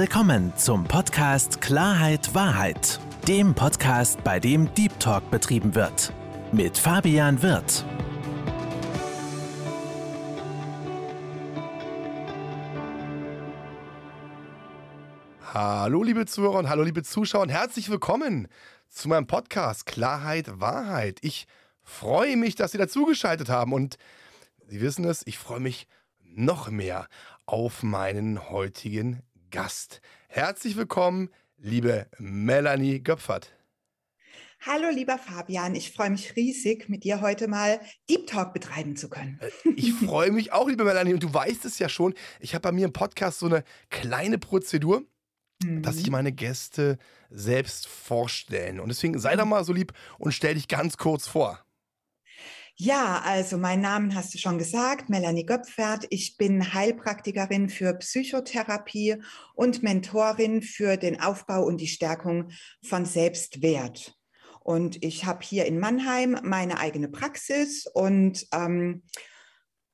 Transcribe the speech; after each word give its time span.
willkommen 0.00 0.56
zum 0.56 0.84
Podcast 0.84 1.60
Klarheit 1.60 2.32
Wahrheit, 2.32 3.00
dem 3.26 3.52
Podcast, 3.52 4.22
bei 4.22 4.38
dem 4.38 4.72
Deep 4.74 5.00
Talk 5.00 5.28
betrieben 5.28 5.74
wird. 5.74 6.12
Mit 6.52 6.78
Fabian 6.78 7.42
Wirth. 7.42 7.84
Hallo 15.52 16.04
liebe 16.04 16.26
Zuhörer 16.26 16.60
und 16.60 16.68
hallo 16.68 16.84
liebe 16.84 17.02
Zuschauer 17.02 17.42
und 17.42 17.48
herzlich 17.48 17.90
willkommen 17.90 18.46
zu 18.88 19.08
meinem 19.08 19.26
Podcast 19.26 19.84
Klarheit 19.84 20.60
Wahrheit. 20.60 21.18
Ich 21.22 21.48
freue 21.82 22.36
mich, 22.36 22.54
dass 22.54 22.70
Sie 22.70 22.78
dazugeschaltet 22.78 23.48
haben 23.48 23.72
und 23.72 23.96
Sie 24.68 24.80
wissen 24.80 25.04
es, 25.04 25.26
ich 25.26 25.38
freue 25.38 25.58
mich 25.58 25.88
noch 26.22 26.70
mehr 26.70 27.08
auf 27.46 27.82
meinen 27.82 28.48
heutigen 28.48 29.22
Gast. 29.50 30.00
Herzlich 30.28 30.76
willkommen, 30.76 31.30
liebe 31.56 32.06
Melanie 32.18 33.02
Göpfert. 33.02 33.52
Hallo, 34.66 34.90
lieber 34.90 35.18
Fabian. 35.18 35.74
Ich 35.74 35.92
freue 35.92 36.10
mich 36.10 36.34
riesig, 36.34 36.88
mit 36.88 37.04
dir 37.04 37.20
heute 37.20 37.46
mal 37.46 37.80
Deep 38.10 38.26
Talk 38.26 38.52
betreiben 38.52 38.96
zu 38.96 39.08
können. 39.08 39.38
Äh, 39.40 39.70
ich 39.76 39.92
freue 39.92 40.32
mich 40.32 40.52
auch, 40.52 40.68
liebe 40.68 40.84
Melanie. 40.84 41.14
Und 41.14 41.22
du 41.22 41.32
weißt 41.32 41.64
es 41.64 41.78
ja 41.78 41.88
schon, 41.88 42.14
ich 42.40 42.54
habe 42.54 42.62
bei 42.62 42.72
mir 42.72 42.86
im 42.86 42.92
Podcast 42.92 43.38
so 43.38 43.46
eine 43.46 43.62
kleine 43.88 44.36
Prozedur, 44.38 45.04
mhm. 45.62 45.82
dass 45.82 45.96
sich 45.96 46.10
meine 46.10 46.32
Gäste 46.32 46.98
selbst 47.30 47.86
vorstellen. 47.86 48.80
Und 48.80 48.88
deswegen 48.88 49.18
sei 49.18 49.36
doch 49.36 49.44
mal 49.44 49.64
so 49.64 49.72
lieb 49.72 49.92
und 50.18 50.32
stell 50.32 50.54
dich 50.54 50.66
ganz 50.66 50.96
kurz 50.96 51.28
vor. 51.28 51.64
Ja, 52.80 53.22
also 53.24 53.58
mein 53.58 53.80
Namen 53.80 54.14
hast 54.14 54.32
du 54.34 54.38
schon 54.38 54.56
gesagt, 54.56 55.08
Melanie 55.08 55.44
Göpfert. 55.44 56.06
Ich 56.10 56.36
bin 56.36 56.74
Heilpraktikerin 56.74 57.68
für 57.68 57.92
Psychotherapie 57.94 59.16
und 59.56 59.82
Mentorin 59.82 60.62
für 60.62 60.96
den 60.96 61.20
Aufbau 61.20 61.64
und 61.64 61.80
die 61.80 61.88
Stärkung 61.88 62.52
von 62.84 63.04
Selbstwert. 63.04 64.16
Und 64.60 65.02
ich 65.02 65.24
habe 65.24 65.40
hier 65.42 65.66
in 65.66 65.80
Mannheim 65.80 66.38
meine 66.44 66.78
eigene 66.78 67.08
Praxis 67.08 67.84
und 67.92 68.46
ähm, 68.54 69.02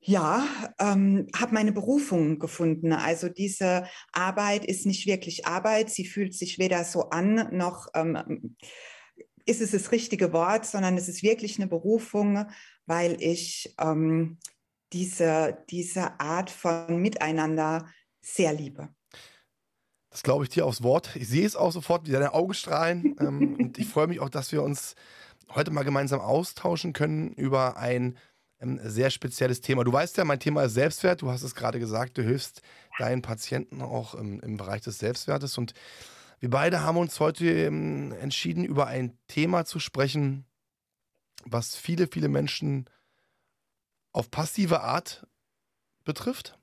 ja, 0.01 0.47
ähm, 0.79 1.29
habe 1.35 1.55
meine 1.55 1.73
Berufung 1.73 2.39
gefunden. 2.39 2.93
Also 2.93 3.31
diese 3.31 3.89
Arbeit 4.13 4.67
ist 4.67 4.85
nicht 4.85 5.07
wirklich 5.07 5.47
Arbeit. 5.47 5.89
Sie 5.89 6.05
fühlt 6.05 6.35
sich 6.35 6.59
weder 6.59 6.85
so 6.85 7.09
an 7.09 7.49
noch 7.51 7.87
ähm, 7.95 8.57
ist 9.47 9.61
es 9.61 9.73
das 9.73 9.93
richtige 9.93 10.33
Wort, 10.33 10.67
sondern 10.67 10.97
es 10.97 11.09
ist 11.09 11.23
wirklich 11.23 11.59
eine 11.59 11.69
Berufung, 11.69 12.47
weil 12.87 13.17
ich 13.21 13.75
ähm, 13.81 14.39
diese, 14.93 15.59
diese 15.71 16.21
Art 16.21 16.51
von 16.51 16.99
Miteinander 16.99 17.89
sehr 18.21 18.53
liebe. 18.53 18.89
Das 20.11 20.23
glaube 20.23 20.45
ich 20.45 20.51
dir 20.51 20.65
aufs 20.65 20.83
Wort. 20.83 21.17
Ich 21.17 21.29
sehe 21.29 21.45
es 21.45 21.57
auch 21.57 21.73
sofort, 21.73 22.07
wie 22.07 22.13
deine 22.13 22.35
Augen 22.35 22.55
strahlen. 22.55 23.17
ähm, 23.21 23.57
und 23.57 23.79
ich 23.79 23.89
freue 23.89 24.07
mich 24.07 24.21
auch, 24.21 24.29
dass 24.29 24.53
wir 24.53 24.63
uns 24.63 24.95
heute 25.55 25.73
mal 25.73 25.83
gemeinsam 25.83 26.21
austauschen 26.21 26.93
können 26.93 27.33
über 27.33 27.77
ein 27.77 28.17
ähm, 28.61 28.79
sehr 28.85 29.11
spezielles 29.11 29.61
Thema. 29.61 29.83
Du 29.83 29.93
weißt 29.93 30.17
ja, 30.17 30.25
mein 30.25 30.39
Thema 30.39 30.63
ist 30.63 30.75
Selbstwert. 30.75 31.23
Du 31.23 31.31
hast 31.31 31.43
es 31.43 31.57
gerade 31.57 31.81
gesagt, 31.81 32.17
du 32.17 32.23
hilfst 32.23 32.63
deinen 32.99 33.23
Patienten 33.23 33.83
auch 33.83 34.15
im, 34.15 34.39
im 34.41 34.57
Bereich 34.57 34.83
des 34.83 34.99
Selbstwertes. 34.99 35.59
Und 35.59 35.75
wir 36.39 36.51
beide 36.51 36.83
haben 36.83 36.97
uns 36.97 37.19
heute 37.19 37.47
ähm, 37.47 38.13
entschieden, 38.13 38.65
über 38.65 38.87
ein 38.87 39.19
Thema 39.27 39.65
zu 39.65 39.81
sprechen, 39.81 40.47
was 41.47 41.77
viele, 41.77 42.07
viele 42.07 42.29
Menschen 42.29 42.89
auf 44.13 44.31
passive 44.31 44.81
Art 44.81 45.27
betrifft. 46.05 46.59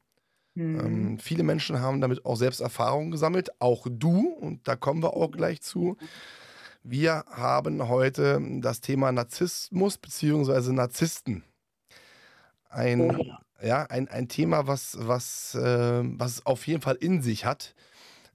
Mhm. 0.53 0.79
Ähm, 0.79 1.19
viele 1.19 1.43
Menschen 1.43 1.79
haben 1.79 2.01
damit 2.01 2.25
auch 2.25 2.35
selbst 2.35 2.61
Erfahrungen 2.61 3.11
gesammelt, 3.11 3.49
auch 3.59 3.87
du, 3.89 4.27
und 4.27 4.67
da 4.67 4.75
kommen 4.75 5.01
wir 5.01 5.13
auch 5.13 5.31
gleich 5.31 5.61
zu. 5.61 5.97
Wir 6.83 7.25
haben 7.29 7.87
heute 7.87 8.41
das 8.59 8.81
Thema 8.81 9.11
Narzissmus 9.11 9.97
bzw. 9.97 10.71
Narzissten. 10.71 11.43
Ein, 12.69 13.15
oh. 13.15 13.25
ja, 13.61 13.83
ein, 13.83 14.07
ein 14.07 14.27
Thema, 14.27 14.65
was, 14.65 14.97
was, 14.99 15.55
äh, 15.55 16.01
was 16.03 16.45
auf 16.45 16.65
jeden 16.67 16.81
Fall 16.81 16.95
in 16.95 17.21
sich 17.21 17.45
hat, 17.45 17.75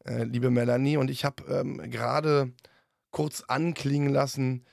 äh, 0.04 0.24
liebe 0.24 0.50
Melanie. 0.50 0.96
Und 0.96 1.10
ich 1.10 1.24
habe 1.24 1.42
ähm, 1.52 1.90
gerade 1.90 2.52
kurz 3.10 3.42
anklingen 3.48 4.12
lassen, 4.12 4.64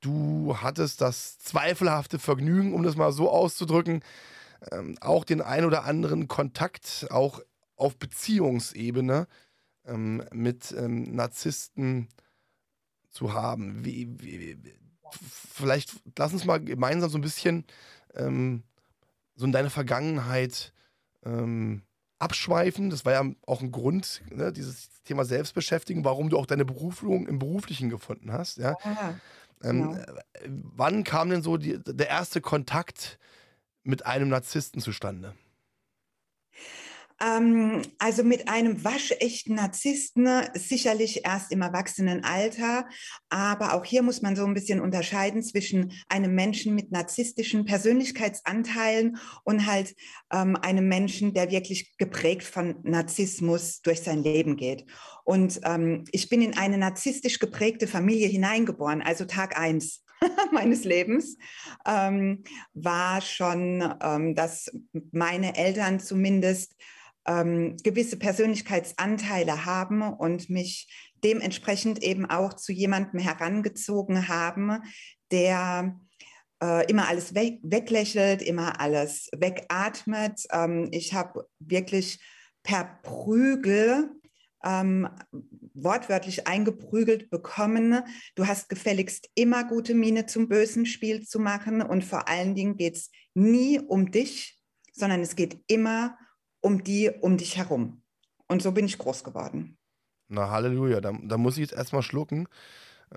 du 0.00 0.56
hattest 0.60 1.00
das 1.00 1.38
zweifelhafte 1.38 2.18
Vergnügen, 2.18 2.74
um 2.74 2.82
das 2.82 2.96
mal 2.96 3.12
so 3.12 3.30
auszudrücken, 3.30 4.02
ähm, 4.72 4.96
auch 5.00 5.24
den 5.24 5.40
ein 5.40 5.64
oder 5.64 5.84
anderen 5.84 6.28
Kontakt, 6.28 7.06
auch 7.10 7.40
auf 7.76 7.96
Beziehungsebene 7.96 9.26
ähm, 9.86 10.24
mit 10.32 10.72
ähm, 10.72 11.14
Narzissten 11.14 12.08
zu 13.08 13.32
haben. 13.32 13.84
Wie, 13.84 14.08
wie, 14.20 14.58
vielleicht 15.12 15.92
lass 16.16 16.32
uns 16.32 16.44
mal 16.44 16.62
gemeinsam 16.62 17.10
so 17.10 17.18
ein 17.18 17.22
bisschen 17.22 17.64
ähm, 18.14 18.62
so 19.34 19.46
in 19.46 19.52
deine 19.52 19.70
Vergangenheit 19.70 20.72
ähm, 21.24 21.82
abschweifen. 22.18 22.90
Das 22.90 23.04
war 23.04 23.12
ja 23.12 23.24
auch 23.46 23.60
ein 23.60 23.72
Grund, 23.72 24.22
ne, 24.30 24.52
dieses 24.52 25.02
Thema 25.04 25.24
Selbstbeschäftigung, 25.24 26.04
warum 26.04 26.28
du 26.28 26.38
auch 26.38 26.46
deine 26.46 26.64
Berufung 26.64 27.26
im 27.26 27.38
Beruflichen 27.38 27.88
gefunden 27.90 28.32
hast. 28.32 28.58
Ja. 28.58 28.76
ja. 28.84 29.14
Ähm, 29.62 29.92
genau. 29.92 30.20
Wann 30.46 31.04
kam 31.04 31.30
denn 31.30 31.42
so 31.42 31.56
die, 31.56 31.78
der 31.82 32.08
erste 32.08 32.40
Kontakt 32.40 33.18
mit 33.82 34.06
einem 34.06 34.28
Narzissten 34.28 34.80
zustande? 34.80 35.34
Ähm, 37.20 37.82
also 37.98 38.22
mit 38.22 38.48
einem 38.48 38.84
waschechten 38.84 39.56
Narzissten 39.56 40.28
sicherlich 40.54 41.24
erst 41.24 41.50
im 41.52 41.62
Erwachsenenalter. 41.62 42.86
Aber 43.28 43.74
auch 43.74 43.84
hier 43.84 44.02
muss 44.02 44.22
man 44.22 44.36
so 44.36 44.44
ein 44.44 44.54
bisschen 44.54 44.80
unterscheiden 44.80 45.42
zwischen 45.42 45.92
einem 46.08 46.34
Menschen 46.34 46.74
mit 46.74 46.92
narzisstischen 46.92 47.64
Persönlichkeitsanteilen 47.64 49.18
und 49.44 49.66
halt 49.66 49.96
ähm, 50.32 50.56
einem 50.56 50.86
Menschen, 50.88 51.34
der 51.34 51.50
wirklich 51.50 51.96
geprägt 51.96 52.44
von 52.44 52.76
Narzissmus 52.84 53.82
durch 53.82 54.02
sein 54.02 54.22
Leben 54.22 54.56
geht. 54.56 54.86
Und 55.24 55.60
ähm, 55.64 56.04
ich 56.12 56.28
bin 56.28 56.40
in 56.40 56.56
eine 56.56 56.78
narzisstisch 56.78 57.38
geprägte 57.38 57.86
Familie 57.86 58.28
hineingeboren, 58.28 59.02
also 59.02 59.24
Tag 59.24 59.58
eins. 59.58 60.04
meines 60.52 60.84
Lebens 60.84 61.36
ähm, 61.86 62.42
war 62.74 63.20
schon, 63.20 63.94
ähm, 64.02 64.34
dass 64.34 64.70
meine 65.12 65.56
Eltern 65.56 66.00
zumindest 66.00 66.74
ähm, 67.28 67.76
gewisse 67.84 68.16
Persönlichkeitsanteile 68.16 69.66
haben 69.66 70.02
und 70.02 70.50
mich 70.50 70.88
dementsprechend 71.22 72.02
eben 72.02 72.26
auch 72.26 72.54
zu 72.54 72.72
jemandem 72.72 73.20
herangezogen 73.20 74.28
haben, 74.28 74.80
der 75.30 76.00
äh, 76.62 76.90
immer 76.90 77.06
alles 77.08 77.34
weg, 77.34 77.58
weglächelt, 77.62 78.40
immer 78.42 78.80
alles 78.80 79.28
wegatmet. 79.36 80.40
Ähm, 80.50 80.88
ich 80.90 81.12
habe 81.12 81.46
wirklich 81.58 82.18
per 82.62 82.98
Prügel 83.02 84.10
ähm, 84.64 85.08
wortwörtlich 85.74 86.46
eingeprügelt 86.46 87.30
bekommen. 87.30 88.00
Du 88.34 88.46
hast 88.46 88.68
gefälligst 88.68 89.28
immer 89.34 89.64
gute 89.64 89.94
Miene 89.94 90.26
zum 90.26 90.48
bösen 90.48 90.86
Spiel 90.86 91.26
zu 91.26 91.38
machen 91.38 91.82
und 91.82 92.04
vor 92.04 92.28
allen 92.28 92.54
Dingen 92.54 92.76
geht 92.76 92.96
es 92.96 93.10
nie 93.34 93.78
um 93.78 94.10
dich, 94.10 94.58
sondern 94.92 95.20
es 95.20 95.36
geht 95.36 95.60
immer 95.68 96.16
um 96.60 96.84
die 96.84 97.10
um 97.20 97.36
dich 97.36 97.56
herum. 97.56 98.02
Und 98.48 98.62
so 98.62 98.72
bin 98.72 98.86
ich 98.86 98.98
groß 98.98 99.24
geworden. 99.24 99.76
Na, 100.28 100.50
Halleluja, 100.50 101.00
da, 101.00 101.12
da 101.22 101.38
muss 101.38 101.54
ich 101.54 101.62
jetzt 101.62 101.72
erstmal 101.72 102.02
schlucken. 102.02 102.48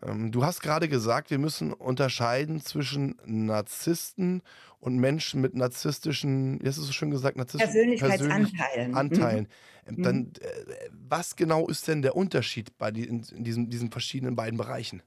Ähm, 0.02 0.31
du 0.31 0.46
hast 0.46 0.62
gerade 0.62 0.88
gesagt, 0.88 1.29
wir 1.29 1.40
müssen 1.40 1.74
unterscheiden 1.74 2.62
zwischen 2.62 3.18
Narzissten 3.25 4.41
und 4.80 4.97
Menschen 4.97 5.41
mit 5.41 5.53
narzisstischen, 5.53 6.59
hast 6.66 6.78
du 6.78 6.84
so 6.84 6.94
schön 6.94 7.12
gesagt, 7.12 7.38
narzisstischen 7.38 7.74
Persönlichkeitsanteilen. 7.74 8.96
Anteilen. 8.96 9.47
Mhm. 9.89 10.04
Dann, 10.04 10.18
mhm. 10.18 10.33
äh, 10.39 10.89
was 10.92 11.36
genau 11.36 11.68
ist 11.68 11.88
denn 11.88 12.01
der 12.01 12.15
Unterschied 12.15 12.77
bei 12.77 12.92
die, 12.92 13.04
in, 13.04 13.24
in 13.24 13.44
diesen, 13.44 13.69
diesen 13.69 13.92
verschiedenen 13.92 14.36
beiden 14.36 14.57
Bereichen? 14.57 15.04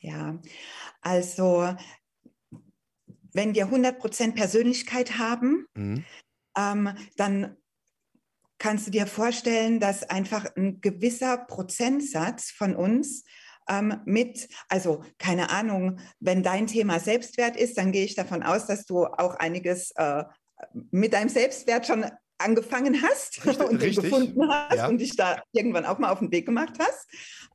Ja, 0.00 0.38
also 1.00 1.74
wenn 3.32 3.54
wir 3.54 3.66
100% 3.66 4.34
Persönlichkeit 4.34 5.18
haben, 5.18 5.66
mhm 5.74 6.04
ähm, 6.58 6.90
dann 7.16 7.56
kannst 8.58 8.88
du 8.88 8.90
dir 8.90 9.06
vorstellen, 9.06 9.78
dass 9.78 10.02
einfach 10.10 10.44
ein 10.56 10.80
gewisser 10.80 11.38
Prozentsatz 11.38 12.50
von 12.50 12.74
uns 12.74 13.24
ähm, 13.68 14.00
mit, 14.04 14.48
also 14.68 15.04
keine 15.18 15.50
Ahnung, 15.50 16.00
wenn 16.18 16.42
dein 16.42 16.66
Thema 16.66 16.98
Selbstwert 16.98 17.56
ist, 17.56 17.78
dann 17.78 17.92
gehe 17.92 18.04
ich 18.04 18.16
davon 18.16 18.42
aus, 18.42 18.66
dass 18.66 18.84
du 18.84 19.06
auch 19.06 19.36
einiges 19.36 19.92
äh, 19.96 20.24
mit 20.90 21.12
deinem 21.12 21.28
Selbstwert 21.28 21.86
schon 21.86 22.04
angefangen 22.38 23.02
hast 23.02 23.44
richtig, 23.46 23.66
und 23.66 23.82
den 23.82 23.94
gefunden 23.94 24.48
hast 24.50 24.76
ja. 24.76 24.88
und 24.88 24.98
dich 24.98 25.16
da 25.16 25.42
irgendwann 25.52 25.84
auch 25.84 25.98
mal 25.98 26.10
auf 26.10 26.20
den 26.20 26.32
Weg 26.32 26.46
gemacht 26.46 26.74
hast. 26.80 27.08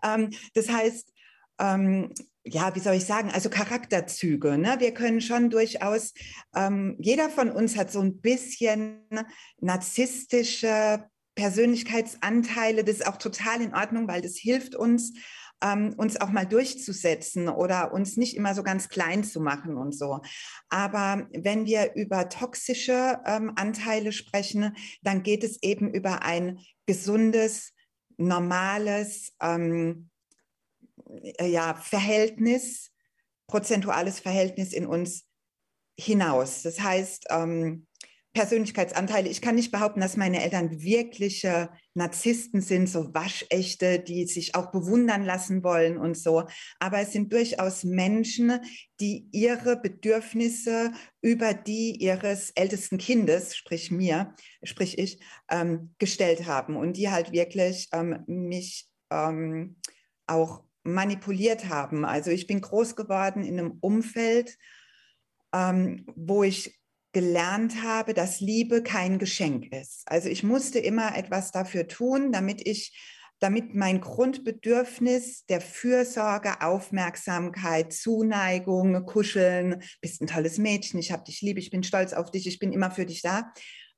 Ähm, 0.03 0.29
das 0.53 0.69
heißt, 0.69 1.11
ähm, 1.59 2.13
ja, 2.45 2.75
wie 2.75 2.79
soll 2.79 2.95
ich 2.95 3.05
sagen, 3.05 3.31
also 3.31 3.49
Charakterzüge. 3.49 4.57
Ne? 4.57 4.75
Wir 4.79 4.93
können 4.93 5.21
schon 5.21 5.49
durchaus, 5.49 6.13
ähm, 6.55 6.97
jeder 6.99 7.29
von 7.29 7.49
uns 7.49 7.77
hat 7.77 7.91
so 7.91 8.01
ein 8.01 8.19
bisschen 8.19 9.07
narzisstische 9.61 11.05
Persönlichkeitsanteile, 11.35 12.83
das 12.83 12.97
ist 12.97 13.07
auch 13.07 13.17
total 13.17 13.61
in 13.61 13.73
Ordnung, 13.73 14.07
weil 14.07 14.21
das 14.21 14.35
hilft 14.35 14.75
uns, 14.75 15.13
ähm, 15.63 15.93
uns 15.97 16.19
auch 16.19 16.29
mal 16.29 16.45
durchzusetzen 16.45 17.47
oder 17.47 17.93
uns 17.93 18.17
nicht 18.17 18.35
immer 18.35 18.53
so 18.53 18.61
ganz 18.61 18.89
klein 18.89 19.23
zu 19.23 19.39
machen 19.39 19.77
und 19.77 19.97
so. 19.97 20.19
Aber 20.69 21.27
wenn 21.31 21.65
wir 21.65 21.93
über 21.95 22.27
toxische 22.29 23.19
ähm, 23.25 23.53
Anteile 23.55 24.11
sprechen, 24.11 24.75
dann 25.01 25.23
geht 25.23 25.43
es 25.43 25.63
eben 25.63 25.89
über 25.89 26.23
ein 26.23 26.59
gesundes, 26.85 27.71
normales 28.17 29.33
ähm, 29.41 30.09
äh, 30.11 30.12
ja, 31.39 31.75
Verhältnis, 31.75 32.91
prozentuales 33.47 34.19
Verhältnis 34.19 34.73
in 34.73 34.85
uns 34.85 35.25
hinaus. 35.99 36.63
Das 36.63 36.79
heißt, 36.79 37.25
ähm, 37.29 37.87
Persönlichkeitsanteile. 38.33 39.29
Ich 39.29 39.41
kann 39.41 39.53
nicht 39.53 39.71
behaupten, 39.71 40.01
dass 40.01 40.17
meine 40.17 40.41
Eltern 40.41 40.81
wirkliche 40.81 41.69
Narzissten 41.93 42.61
sind, 42.61 42.89
so 42.89 43.13
waschechte, 43.13 43.99
die 43.99 44.25
sich 44.25 44.55
auch 44.55 44.71
bewundern 44.71 45.23
lassen 45.23 45.63
wollen 45.63 45.99
und 45.99 46.17
so. 46.17 46.47
Aber 46.79 46.99
es 46.99 47.11
sind 47.11 47.31
durchaus 47.31 47.83
Menschen, 47.83 48.59
die 48.99 49.29
ihre 49.31 49.79
Bedürfnisse 49.79 50.91
über 51.21 51.53
die 51.53 51.95
ihres 52.01 52.49
ältesten 52.51 52.97
Kindes, 52.97 53.55
sprich 53.55 53.91
mir, 53.91 54.33
sprich 54.63 54.97
ich, 54.97 55.19
ähm, 55.51 55.93
gestellt 55.99 56.47
haben 56.47 56.75
und 56.75 56.97
die 56.97 57.11
halt 57.11 57.31
wirklich 57.31 57.89
ähm, 57.93 58.23
mich 58.25 58.87
ähm, 59.11 59.75
auch 60.25 60.63
manipuliert 60.83 61.69
haben. 61.69 62.05
Also 62.05 62.31
ich 62.31 62.47
bin 62.47 62.61
groß 62.61 62.95
geworden 62.95 63.43
in 63.43 63.59
einem 63.59 63.77
Umfeld, 63.81 64.57
ähm, 65.53 66.05
wo 66.15 66.43
ich 66.43 66.79
gelernt 67.13 67.83
habe, 67.83 68.13
dass 68.13 68.39
Liebe 68.39 68.81
kein 68.81 69.19
Geschenk 69.19 69.71
ist. 69.73 70.03
Also 70.07 70.29
ich 70.29 70.43
musste 70.43 70.79
immer 70.79 71.15
etwas 71.15 71.51
dafür 71.51 71.87
tun, 71.87 72.31
damit 72.31 72.65
ich 72.67 72.97
damit 73.39 73.75
mein 73.75 73.99
Grundbedürfnis 73.99 75.45
der 75.47 75.59
Fürsorge, 75.59 76.61
Aufmerksamkeit, 76.61 77.91
Zuneigung, 77.91 79.05
Kuscheln, 79.05 79.83
bist 79.99 80.21
ein 80.21 80.27
tolles 80.27 80.57
Mädchen, 80.57 80.97
ich 80.97 81.11
habe 81.11 81.25
dich 81.25 81.41
lieb, 81.41 81.57
ich 81.57 81.69
bin 81.69 81.83
stolz 81.83 82.13
auf 82.13 82.31
dich, 82.31 82.47
ich 82.47 82.57
bin 82.57 82.71
immer 82.71 82.89
für 82.89 83.05
dich 83.05 83.21
da. 83.21 83.51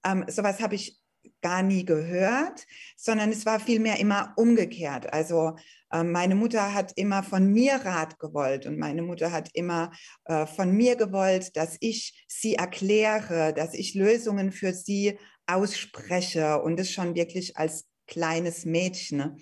Ähm, 0.03 0.25
sowas 0.27 0.61
habe 0.61 0.73
ich 0.73 0.99
gar 1.45 1.61
nie 1.61 1.85
gehört, 1.85 2.65
sondern 2.97 3.29
es 3.29 3.45
war 3.45 3.59
vielmehr 3.59 3.99
immer 3.99 4.33
umgekehrt. 4.35 5.13
Also 5.13 5.55
äh, 5.91 6.03
meine 6.03 6.33
Mutter 6.33 6.73
hat 6.73 6.93
immer 6.95 7.21
von 7.21 7.53
mir 7.53 7.75
Rat 7.75 8.17
gewollt 8.17 8.65
und 8.65 8.79
meine 8.79 9.03
Mutter 9.03 9.31
hat 9.31 9.51
immer 9.53 9.91
äh, 10.23 10.47
von 10.47 10.71
mir 10.71 10.95
gewollt, 10.95 11.55
dass 11.55 11.77
ich 11.81 12.25
sie 12.27 12.55
erkläre, 12.55 13.53
dass 13.53 13.75
ich 13.75 13.93
Lösungen 13.93 14.51
für 14.51 14.73
sie 14.73 15.19
ausspreche 15.45 16.63
und 16.63 16.79
das 16.79 16.89
schon 16.89 17.13
wirklich 17.13 17.57
als 17.57 17.85
kleines 18.07 18.65
Mädchen. 18.65 19.37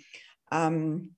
Ähm, 0.51 1.15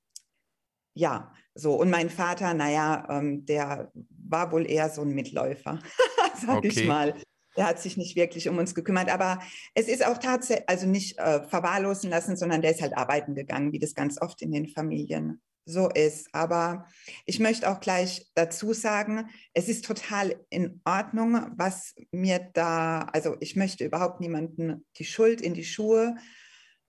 ja, 0.94 1.34
so. 1.56 1.74
Und 1.74 1.90
mein 1.90 2.12
Vater, 2.12 2.54
naja, 2.54 3.08
ähm, 3.10 3.44
der 3.48 3.92
war 4.30 4.52
wohl 4.52 4.70
eher 4.70 4.92
so 4.92 5.02
ein 5.02 5.16
Mitläufer, 5.16 5.80
sag 6.46 6.58
okay. 6.58 6.68
ich 6.68 6.86
mal. 6.86 7.16
Der 7.58 7.68
hat 7.68 7.80
sich 7.80 7.98
nicht 7.98 8.16
wirklich 8.16 8.50
um 8.50 8.58
uns 8.58 8.76
gekümmert. 8.76 9.10
Aber 9.10 9.40
es 9.74 9.88
ist 9.88 10.06
auch 10.06 10.18
tatsächlich, 10.18 10.68
also 10.70 10.88
nicht 10.88 11.18
äh, 11.20 11.44
verwahrlosen 11.48 12.10
lassen, 12.10 12.38
sondern 12.38 12.62
der 12.62 12.72
ist 12.72 12.82
halt 12.82 12.98
arbeiten 12.98 13.36
gegangen, 13.36 13.72
wie 13.72 13.80
das 13.80 13.96
ganz 13.96 14.22
oft 14.22 14.42
in 14.42 14.52
den 14.52 14.68
Familien 14.68 15.42
so 15.66 15.90
ist. 15.90 16.30
Aber 16.32 16.86
ich 17.26 17.40
möchte 17.40 17.70
auch 17.70 17.80
gleich 17.80 18.28
dazu 18.36 18.74
sagen, 18.74 19.30
es 19.54 19.68
ist 19.68 19.86
total 19.86 20.36
in 20.50 20.82
Ordnung, 20.86 21.52
was 21.56 21.96
mir 22.12 22.40
da, 22.54 23.10
also 23.14 23.36
ich 23.40 23.56
möchte 23.56 23.84
überhaupt 23.84 24.22
niemanden 24.22 24.86
die 24.98 25.06
Schuld 25.06 25.42
in 25.42 25.54
die 25.54 25.64
Schuhe 25.64 26.16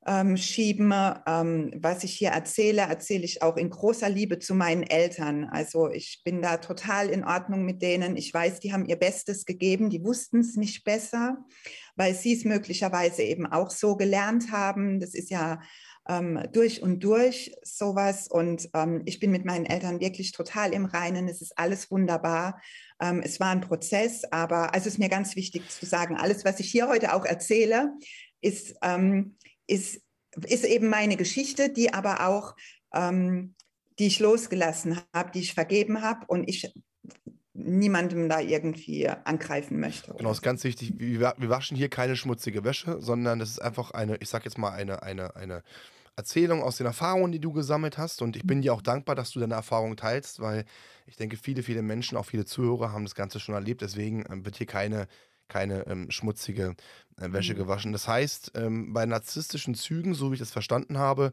ähm, 0.06 0.36
schieben. 0.36 0.94
Ähm, 1.26 1.72
was 1.76 2.04
ich 2.04 2.12
hier 2.14 2.30
erzähle, 2.30 2.82
erzähle 2.82 3.24
ich 3.24 3.42
auch 3.42 3.56
in 3.56 3.70
großer 3.70 4.08
Liebe 4.08 4.38
zu 4.38 4.54
meinen 4.54 4.84
Eltern. 4.84 5.44
Also 5.44 5.90
ich 5.90 6.22
bin 6.24 6.40
da 6.40 6.58
total 6.58 7.08
in 7.08 7.24
Ordnung 7.24 7.64
mit 7.64 7.82
denen. 7.82 8.16
Ich 8.16 8.32
weiß, 8.32 8.60
die 8.60 8.72
haben 8.72 8.86
ihr 8.86 8.96
Bestes 8.96 9.44
gegeben, 9.44 9.90
die 9.90 10.04
wussten 10.04 10.40
es 10.40 10.56
nicht 10.56 10.84
besser, 10.84 11.44
weil 11.96 12.14
sie 12.14 12.34
es 12.34 12.44
möglicherweise 12.44 13.22
eben 13.22 13.46
auch 13.46 13.70
so 13.70 13.96
gelernt 13.96 14.52
haben. 14.52 15.00
Das 15.00 15.12
ist 15.14 15.30
ja 15.30 15.60
ähm, 16.08 16.40
durch 16.52 16.82
und 16.82 17.00
durch 17.02 17.54
sowas. 17.62 18.28
Und 18.28 18.68
ähm, 18.74 19.02
ich 19.06 19.18
bin 19.18 19.32
mit 19.32 19.44
meinen 19.44 19.66
Eltern 19.66 20.00
wirklich 20.00 20.32
total 20.32 20.72
im 20.72 20.84
Reinen. 20.84 21.28
Es 21.28 21.42
ist 21.42 21.58
alles 21.58 21.90
wunderbar. 21.90 22.60
Ähm, 23.00 23.20
es 23.24 23.40
war 23.40 23.50
ein 23.50 23.60
Prozess, 23.60 24.22
aber 24.30 24.72
also 24.72 24.86
es 24.86 24.94
ist 24.94 24.98
mir 24.98 25.08
ganz 25.08 25.34
wichtig 25.36 25.68
zu 25.68 25.84
sagen, 25.84 26.16
alles, 26.16 26.44
was 26.44 26.60
ich 26.60 26.70
hier 26.70 26.88
heute 26.88 27.12
auch 27.12 27.24
erzähle, 27.24 27.92
ist, 28.40 28.76
ähm, 28.82 29.36
ist, 29.66 30.00
ist 30.46 30.64
eben 30.64 30.88
meine 30.88 31.16
Geschichte, 31.16 31.70
die 31.70 31.92
aber 31.92 32.26
auch, 32.26 32.56
ähm, 32.92 33.54
die 33.98 34.06
ich 34.06 34.20
losgelassen 34.20 35.00
habe, 35.14 35.30
die 35.32 35.40
ich 35.40 35.54
vergeben 35.54 36.02
habe 36.02 36.26
und 36.26 36.48
ich 36.48 36.72
niemandem 37.54 38.28
da 38.28 38.40
irgendwie 38.40 39.08
angreifen 39.08 39.80
möchte. 39.80 40.14
Genau, 40.14 40.30
ist 40.30 40.42
ganz 40.42 40.62
wichtig. 40.64 40.92
Wir, 40.96 41.34
wir, 41.38 41.48
waschen 41.48 41.76
hier 41.76 41.88
keine 41.88 42.16
schmutzige 42.16 42.64
Wäsche, 42.64 43.00
sondern 43.00 43.38
das 43.38 43.50
ist 43.50 43.60
einfach 43.60 43.92
eine, 43.92 44.16
ich 44.16 44.28
sag 44.28 44.44
jetzt 44.44 44.58
mal, 44.58 44.70
eine, 44.70 45.02
eine, 45.02 45.34
eine 45.36 45.62
Erzählung 46.16 46.62
aus 46.62 46.76
den 46.76 46.86
Erfahrungen, 46.86 47.32
die 47.32 47.40
du 47.40 47.52
gesammelt 47.52 47.98
hast. 47.98 48.22
Und 48.22 48.36
ich 48.36 48.46
bin 48.46 48.62
dir 48.62 48.74
auch 48.74 48.82
dankbar, 48.82 49.14
dass 49.14 49.30
du 49.30 49.40
deine 49.40 49.54
Erfahrungen 49.54 49.96
teilst, 49.96 50.40
weil 50.40 50.64
ich 51.06 51.16
denke, 51.16 51.36
viele, 51.36 51.62
viele 51.62 51.82
Menschen, 51.82 52.16
auch 52.16 52.26
viele 52.26 52.44
Zuhörer 52.44 52.92
haben 52.92 53.04
das 53.04 53.14
Ganze 53.14 53.40
schon 53.40 53.54
erlebt. 53.54 53.82
Deswegen 53.82 54.24
ähm, 54.30 54.44
wird 54.44 54.56
hier 54.56 54.66
keine 54.66 55.08
keine 55.48 55.86
ähm, 55.86 56.10
schmutzige 56.10 56.76
äh, 57.18 57.32
Wäsche 57.32 57.54
mhm. 57.54 57.58
gewaschen. 57.58 57.92
Das 57.92 58.06
heißt, 58.08 58.52
ähm, 58.54 58.92
bei 58.92 59.06
narzisstischen 59.06 59.74
Zügen, 59.74 60.14
so 60.14 60.30
wie 60.30 60.34
ich 60.34 60.40
das 60.40 60.50
verstanden 60.50 60.98
habe, 60.98 61.32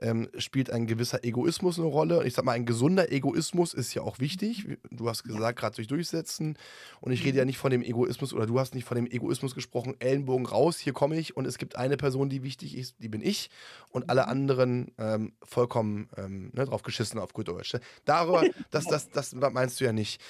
ähm, 0.00 0.28
spielt 0.38 0.70
ein 0.70 0.86
gewisser 0.86 1.24
Egoismus 1.24 1.78
eine 1.78 1.88
Rolle. 1.88 2.24
Ich 2.26 2.34
sag 2.34 2.44
mal, 2.44 2.52
ein 2.52 2.66
gesunder 2.66 3.10
Egoismus 3.10 3.74
ist 3.74 3.94
ja 3.94 4.02
auch 4.02 4.20
wichtig. 4.20 4.78
Du 4.90 5.08
hast 5.08 5.24
gesagt, 5.24 5.58
gerade 5.58 5.76
durch 5.76 5.88
Durchsetzen. 5.88 6.56
Und 7.00 7.12
ich 7.12 7.24
rede 7.24 7.38
ja 7.38 7.44
mhm. 7.44 7.48
nicht 7.48 7.58
von 7.58 7.70
dem 7.70 7.82
Egoismus, 7.82 8.32
oder 8.34 8.46
du 8.46 8.60
hast 8.60 8.74
nicht 8.74 8.84
von 8.84 8.96
dem 8.96 9.06
Egoismus 9.06 9.54
gesprochen, 9.54 9.94
Ellenbogen 9.98 10.46
raus, 10.46 10.78
hier 10.78 10.92
komme 10.92 11.16
ich 11.18 11.36
und 11.36 11.46
es 11.46 11.58
gibt 11.58 11.76
eine 11.76 11.96
Person, 11.96 12.28
die 12.28 12.42
wichtig 12.42 12.76
ist, 12.76 12.96
die 12.98 13.08
bin 13.08 13.22
ich. 13.22 13.50
Und 13.90 14.10
alle 14.10 14.22
mhm. 14.22 14.28
anderen 14.28 14.92
ähm, 14.98 15.32
vollkommen 15.42 16.08
ähm, 16.16 16.50
ne, 16.52 16.66
drauf 16.66 16.82
geschissen 16.82 17.18
auf 17.18 17.32
gut 17.32 17.48
Deutsch. 17.48 17.76
Darüber, 18.04 18.44
das, 18.70 18.86
das, 18.86 19.10
das 19.10 19.34
meinst 19.34 19.80
du 19.80 19.84
ja 19.84 19.92
nicht. 19.92 20.20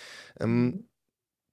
Ähm, 0.40 0.84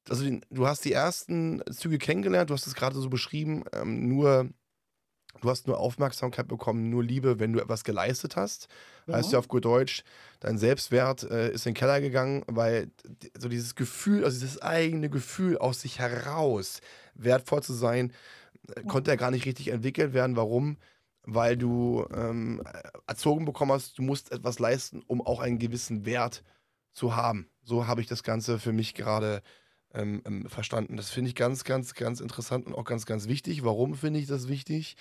also 0.10 0.26
du 0.50 0.68
hast 0.68 0.86
die 0.86 0.94
ersten 0.94 1.62
Züge 1.72 1.98
kennengelernt, 1.98 2.50
du 2.50 2.54
hast 2.54 2.68
es 2.68 2.76
gerade 2.76 2.96
so 2.96 3.10
beschrieben, 3.10 3.64
ähm, 3.74 4.08
nur 4.08 4.50
du 5.42 5.50
hast 5.50 5.68
nur 5.68 5.80
Aufmerksamkeit 5.80 6.48
bekommen, 6.48 6.90
nur 6.90 7.04
Liebe, 7.04 7.40
wenn 7.40 7.54
du 7.54 7.60
etwas 7.60 7.84
geleistet 7.84 8.36
hast. 8.36 8.68
Ja. 9.08 9.16
Heißt 9.16 9.32
ja 9.32 9.40
auf 9.40 9.48
gut 9.48 9.66
Deutsch, 9.66 10.04
dein 10.40 10.58
Selbstwert 10.58 11.24
äh, 11.24 11.52
ist 11.52 11.66
in 11.66 11.72
den 11.72 11.78
Keller 11.78 12.02
gegangen, 12.02 12.44
weil 12.48 12.92
so 13.38 13.50
dieses 13.50 13.76
Gefühl, 13.76 14.24
also 14.24 14.40
dieses 14.40 14.62
eigene 14.62 15.10
Gefühl 15.10 15.58
aus 15.58 15.82
sich 15.82 16.00
heraus 16.00 16.82
wertvoll 17.14 17.64
zu 17.64 17.74
sein, 17.74 18.14
äh, 18.76 18.84
konnte 18.84 19.12
ja 19.12 19.16
gar 19.16 19.32
nicht 19.32 19.46
richtig 19.46 19.70
entwickelt 19.70 20.14
werden. 20.14 20.36
Warum? 20.36 20.78
Weil 21.26 21.58
du 21.58 22.06
ähm, 22.14 22.62
erzogen 23.08 23.46
bekommen 23.46 23.72
hast, 23.72 23.98
du 23.98 24.02
musst 24.02 24.32
etwas 24.32 24.60
leisten, 24.60 25.02
um 25.08 25.22
auch 25.22 25.40
einen 25.40 25.58
gewissen 25.58 26.06
Wert 26.06 26.44
zu 26.92 27.16
haben. 27.16 27.50
So 27.64 27.88
habe 27.88 28.02
ich 28.02 28.08
das 28.08 28.24
Ganze 28.24 28.60
für 28.60 28.74
mich 28.74 28.94
gerade 28.94 29.38
ähm, 29.38 29.54
ähm, 29.94 30.46
verstanden. 30.48 30.98
Das 30.98 31.10
finde 31.10 31.30
ich 31.30 31.36
ganz, 31.36 31.64
ganz, 31.64 31.94
ganz 31.94 32.20
interessant 32.20 32.66
und 32.66 32.74
auch 32.74 32.86
ganz, 32.86 33.06
ganz 33.06 33.28
wichtig. 33.28 33.64
Warum 33.64 33.96
finde 33.96 34.20
ich 34.20 34.28
das 34.28 34.48
wichtig? 34.48 34.96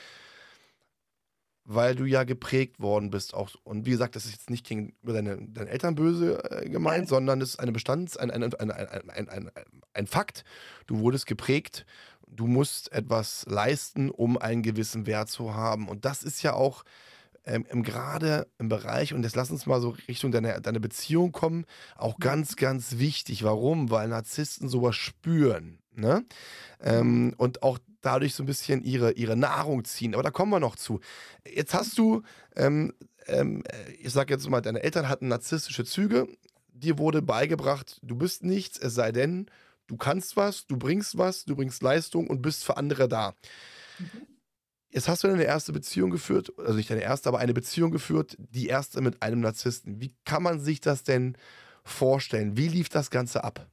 Weil 1.64 1.94
du 1.94 2.04
ja 2.04 2.24
geprägt 2.24 2.80
worden 2.80 3.10
bist. 3.10 3.34
Auch, 3.34 3.50
und 3.62 3.86
wie 3.86 3.90
gesagt, 3.90 4.16
das 4.16 4.24
ist 4.24 4.32
jetzt 4.32 4.50
nicht 4.50 4.66
gegenüber 4.66 5.12
deine, 5.12 5.38
deine 5.40 5.70
Eltern 5.70 5.94
böse 5.94 6.42
äh, 6.50 6.68
gemeint, 6.68 7.08
sondern 7.08 7.40
es 7.40 7.50
ist 7.50 7.60
eine 7.60 7.72
Bestands-, 7.72 8.16
ein, 8.16 8.30
ein, 8.30 8.42
ein, 9.08 9.50
ein 9.94 10.06
Fakt. 10.06 10.44
Du 10.86 10.98
wurdest 10.98 11.26
geprägt. 11.26 11.86
Du 12.26 12.46
musst 12.46 12.90
etwas 12.92 13.44
leisten, 13.48 14.10
um 14.10 14.38
einen 14.38 14.62
gewissen 14.62 15.06
Wert 15.06 15.28
zu 15.28 15.54
haben. 15.54 15.88
Und 15.88 16.04
das 16.04 16.22
ist 16.22 16.42
ja 16.42 16.54
auch 16.54 16.82
ähm, 17.44 17.82
gerade 17.82 18.46
im 18.58 18.68
Bereich, 18.68 19.14
und 19.14 19.22
jetzt 19.24 19.36
lass 19.36 19.50
uns 19.50 19.66
mal 19.66 19.80
so 19.80 19.96
Richtung 20.08 20.32
deiner 20.32 20.60
deine 20.60 20.80
Beziehung 20.80 21.32
kommen, 21.32 21.64
auch 21.96 22.18
mhm. 22.18 22.22
ganz, 22.22 22.56
ganz 22.56 22.98
wichtig. 22.98 23.42
Warum? 23.42 23.90
Weil 23.90 24.08
Narzissten 24.08 24.68
sowas 24.68 24.96
spüren. 24.96 25.78
Ne? 25.94 26.24
Ähm, 26.80 27.26
mhm. 27.26 27.34
und 27.36 27.62
auch 27.62 27.78
dadurch 28.00 28.34
so 28.34 28.42
ein 28.42 28.46
bisschen 28.46 28.82
ihre, 28.82 29.12
ihre 29.12 29.36
Nahrung 29.36 29.84
ziehen. 29.84 30.14
Aber 30.14 30.22
da 30.22 30.30
kommen 30.30 30.50
wir 30.50 30.60
noch 30.60 30.76
zu. 30.76 31.00
Jetzt 31.46 31.74
hast 31.74 31.98
du, 31.98 32.22
ähm, 32.56 32.94
ähm, 33.26 33.62
ich 34.00 34.12
sag 34.12 34.30
jetzt 34.30 34.48
mal, 34.48 34.60
deine 34.60 34.82
Eltern 34.82 35.08
hatten 35.08 35.28
narzisstische 35.28 35.84
Züge. 35.84 36.28
Dir 36.72 36.98
wurde 36.98 37.22
beigebracht, 37.22 38.00
du 38.02 38.16
bist 38.16 38.42
nichts, 38.42 38.78
es 38.78 38.94
sei 38.94 39.12
denn, 39.12 39.46
du 39.86 39.96
kannst 39.96 40.36
was, 40.36 40.66
du 40.66 40.76
bringst 40.76 41.18
was, 41.18 41.44
du 41.44 41.54
bringst 41.54 41.82
Leistung 41.82 42.26
und 42.26 42.42
bist 42.42 42.64
für 42.64 42.76
andere 42.76 43.06
da. 43.08 43.34
Mhm. 43.98 44.31
Jetzt 44.94 45.08
hast 45.08 45.24
du 45.24 45.28
deine 45.28 45.44
erste 45.44 45.72
Beziehung 45.72 46.10
geführt, 46.10 46.52
also 46.58 46.74
nicht 46.74 46.90
deine 46.90 47.00
erste, 47.00 47.30
aber 47.30 47.38
eine 47.38 47.54
Beziehung 47.54 47.92
geführt, 47.92 48.36
die 48.38 48.66
erste 48.66 49.00
mit 49.00 49.22
einem 49.22 49.40
Narzissten. 49.40 50.02
Wie 50.02 50.14
kann 50.26 50.42
man 50.42 50.60
sich 50.60 50.82
das 50.82 51.02
denn 51.02 51.34
vorstellen? 51.82 52.58
Wie 52.58 52.68
lief 52.68 52.90
das 52.90 53.10
Ganze 53.10 53.42
ab? 53.42 53.70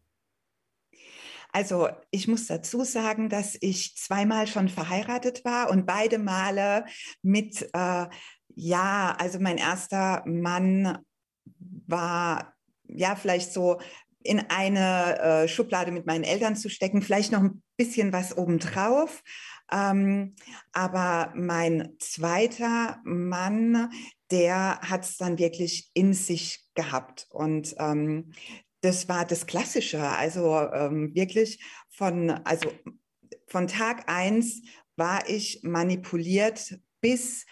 Also 1.51 1.89
ich 2.09 2.29
muss 2.29 2.47
dazu 2.47 2.85
sagen, 2.85 3.27
dass 3.27 3.57
ich 3.59 3.97
zweimal 3.97 4.47
schon 4.47 4.69
verheiratet 4.69 5.43
war 5.43 5.69
und 5.69 5.85
beide 5.85 6.19
Male 6.19 6.85
mit, 7.21 7.63
äh, 7.73 8.05
ja, 8.55 9.15
also 9.19 9.39
mein 9.39 9.57
erster 9.57 10.23
Mann 10.25 10.99
war 11.85 12.53
ja 12.87 13.17
vielleicht 13.17 13.51
so 13.51 13.81
in 14.23 14.39
eine 14.49 15.19
äh, 15.19 15.47
Schublade 15.49 15.91
mit 15.91 16.05
meinen 16.05 16.23
Eltern 16.23 16.55
zu 16.55 16.69
stecken, 16.69 17.01
vielleicht 17.01 17.33
noch 17.33 17.41
ein 17.41 17.61
bisschen 17.77 18.13
was 18.13 18.37
obendrauf. 18.37 19.21
Ähm, 19.71 20.35
aber 20.71 21.33
mein 21.35 21.95
zweiter 21.99 22.99
Mann, 23.03 23.91
der 24.31 24.79
hat 24.81 25.05
es 25.05 25.17
dann 25.17 25.37
wirklich 25.37 25.89
in 25.93 26.13
sich 26.13 26.65
gehabt. 26.75 27.27
Und 27.29 27.75
ähm, 27.79 28.31
das 28.81 29.09
war 29.09 29.25
das 29.25 29.45
Klassische. 29.45 30.01
Also 30.01 30.57
ähm, 30.57 31.13
wirklich 31.13 31.63
von, 31.89 32.29
also 32.29 32.71
von 33.47 33.67
Tag 33.67 34.09
eins 34.09 34.61
war 34.95 35.27
ich 35.29 35.61
manipuliert 35.63 36.79
bis 37.01 37.45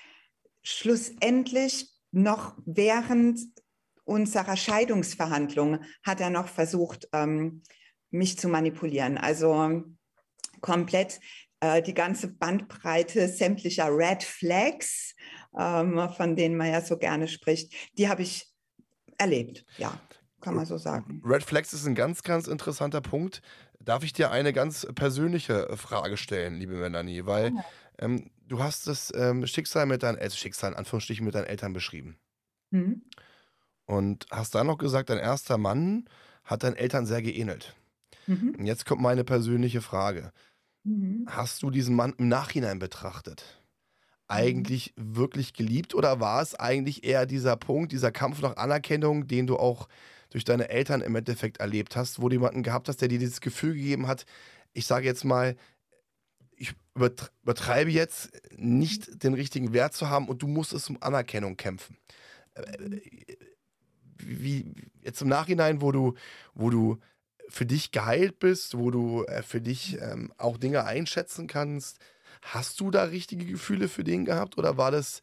schlussendlich 0.63 1.89
noch 2.11 2.57
während 2.65 3.39
unserer 4.03 4.55
Scheidungsverhandlung 4.55 5.79
hat 6.03 6.21
er 6.21 6.29
noch 6.29 6.47
versucht, 6.47 7.09
ähm, 7.11 7.61
mich 8.09 8.39
zu 8.39 8.47
manipulieren. 8.47 9.17
Also 9.17 9.83
komplett 10.61 11.19
die 11.61 11.93
ganze 11.93 12.27
Bandbreite 12.27 13.27
sämtlicher 13.27 13.87
Red 13.89 14.21
Flags, 14.23 15.15
ähm, 15.57 16.09
von 16.15 16.35
denen 16.35 16.55
man 16.55 16.71
ja 16.71 16.81
so 16.81 16.97
gerne 16.97 17.27
spricht, 17.27 17.73
die 17.97 18.07
habe 18.07 18.21
ich 18.21 18.47
erlebt, 19.17 19.65
ja, 19.77 19.99
kann 20.41 20.55
man 20.55 20.65
so 20.65 20.77
sagen. 20.77 21.21
Red 21.25 21.43
Flags 21.43 21.73
ist 21.73 21.85
ein 21.87 21.95
ganz, 21.95 22.21
ganz 22.21 22.47
interessanter 22.47 23.01
Punkt. 23.01 23.41
Darf 23.79 24.03
ich 24.03 24.13
dir 24.13 24.31
eine 24.31 24.53
ganz 24.53 24.87
persönliche 24.95 25.75
Frage 25.77 26.17
stellen, 26.17 26.55
liebe 26.55 26.75
Melanie? 26.75 27.25
Weil 27.25 27.53
ähm, 27.99 28.29
du 28.45 28.61
hast 28.61 28.87
das 28.87 29.11
ähm, 29.15 29.45
Schicksal 29.47 29.85
mit 29.85 30.03
deinen 30.03 30.17
Eltern, 30.17 30.37
Schicksal 30.37 30.71
in 30.71 30.77
Anführungsstrichen 30.77 31.25
mit 31.25 31.35
deinen 31.35 31.45
Eltern 31.45 31.73
beschrieben. 31.73 32.17
Mhm. 32.71 33.01
Und 33.85 34.25
hast 34.31 34.53
dann 34.55 34.67
noch 34.67 34.77
gesagt, 34.77 35.09
dein 35.09 35.17
erster 35.17 35.57
Mann 35.57 36.05
hat 36.43 36.63
deinen 36.63 36.75
Eltern 36.75 37.05
sehr 37.05 37.21
geähnelt. 37.21 37.75
Mhm. 38.27 38.55
Und 38.57 38.65
jetzt 38.65 38.85
kommt 38.85 39.01
meine 39.01 39.23
persönliche 39.23 39.81
Frage. 39.81 40.31
Mhm. 40.87 41.25
Hast 41.27 41.61
du 41.63 41.69
diesen 41.69 41.95
Mann 41.95 42.13
im 42.17 42.29
Nachhinein 42.29 42.79
betrachtet? 42.79 43.61
Eigentlich 44.27 44.93
mhm. 44.95 45.15
wirklich 45.17 45.53
geliebt 45.53 45.93
oder 45.93 46.19
war 46.19 46.41
es 46.41 46.55
eigentlich 46.55 47.03
eher 47.03 47.25
dieser 47.25 47.57
Punkt, 47.57 47.91
dieser 47.91 48.11
Kampf 48.11 48.41
nach 48.41 48.57
Anerkennung, 48.57 49.27
den 49.27 49.47
du 49.47 49.57
auch 49.57 49.87
durch 50.29 50.45
deine 50.45 50.69
Eltern 50.69 51.01
im 51.01 51.15
Endeffekt 51.15 51.57
erlebt 51.57 51.95
hast, 51.95 52.21
wo 52.21 52.29
du 52.29 52.35
jemanden 52.35 52.63
gehabt 52.63 52.87
hast, 52.87 53.01
der 53.01 53.07
dir 53.07 53.19
dieses 53.19 53.41
Gefühl 53.41 53.73
gegeben 53.73 54.07
hat, 54.07 54.25
ich 54.73 54.85
sage 54.85 55.05
jetzt 55.05 55.23
mal, 55.23 55.55
ich 56.55 56.73
übertreibe 56.95 57.91
jetzt, 57.91 58.31
nicht 58.57 59.23
den 59.23 59.33
richtigen 59.33 59.73
Wert 59.73 59.93
zu 59.93 60.09
haben 60.09 60.27
und 60.27 60.41
du 60.41 60.47
musst 60.47 60.73
es 60.73 60.89
um 60.89 60.97
Anerkennung 61.01 61.55
kämpfen. 61.55 61.97
Äh, 62.55 62.99
wie 64.17 64.73
jetzt 65.03 65.21
im 65.21 65.27
Nachhinein, 65.27 65.81
wo 65.81 65.91
du, 65.91 66.15
wo 66.53 66.69
du 66.69 66.97
für 67.49 67.65
dich 67.65 67.91
geheilt 67.91 68.39
bist, 68.39 68.77
wo 68.77 68.91
du 68.91 69.23
äh, 69.23 69.41
für 69.43 69.61
dich 69.61 69.99
ähm, 70.01 70.33
auch 70.37 70.57
Dinge 70.57 70.85
einschätzen 70.85 71.47
kannst, 71.47 71.99
hast 72.41 72.79
du 72.79 72.91
da 72.91 73.03
richtige 73.03 73.45
Gefühle 73.45 73.87
für 73.87 74.03
den 74.03 74.25
gehabt 74.25 74.57
oder 74.57 74.77
war 74.77 74.91
das 74.91 75.21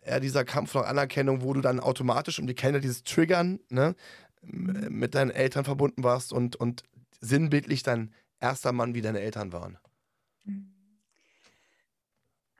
eher 0.00 0.20
dieser 0.20 0.44
Kampf 0.44 0.74
nach 0.74 0.86
Anerkennung, 0.86 1.42
wo 1.42 1.52
du 1.52 1.60
dann 1.60 1.80
automatisch, 1.80 2.38
und 2.38 2.46
die 2.46 2.54
ja 2.60 2.78
dieses 2.78 3.04
Triggern, 3.04 3.60
ne, 3.68 3.94
mit 4.42 5.14
deinen 5.14 5.30
Eltern 5.30 5.64
verbunden 5.64 6.04
warst 6.04 6.32
und, 6.32 6.56
und 6.56 6.84
sinnbildlich 7.20 7.82
dein 7.82 8.14
erster 8.40 8.72
Mann 8.72 8.94
wie 8.94 9.02
deine 9.02 9.20
Eltern 9.20 9.52
waren? 9.52 9.78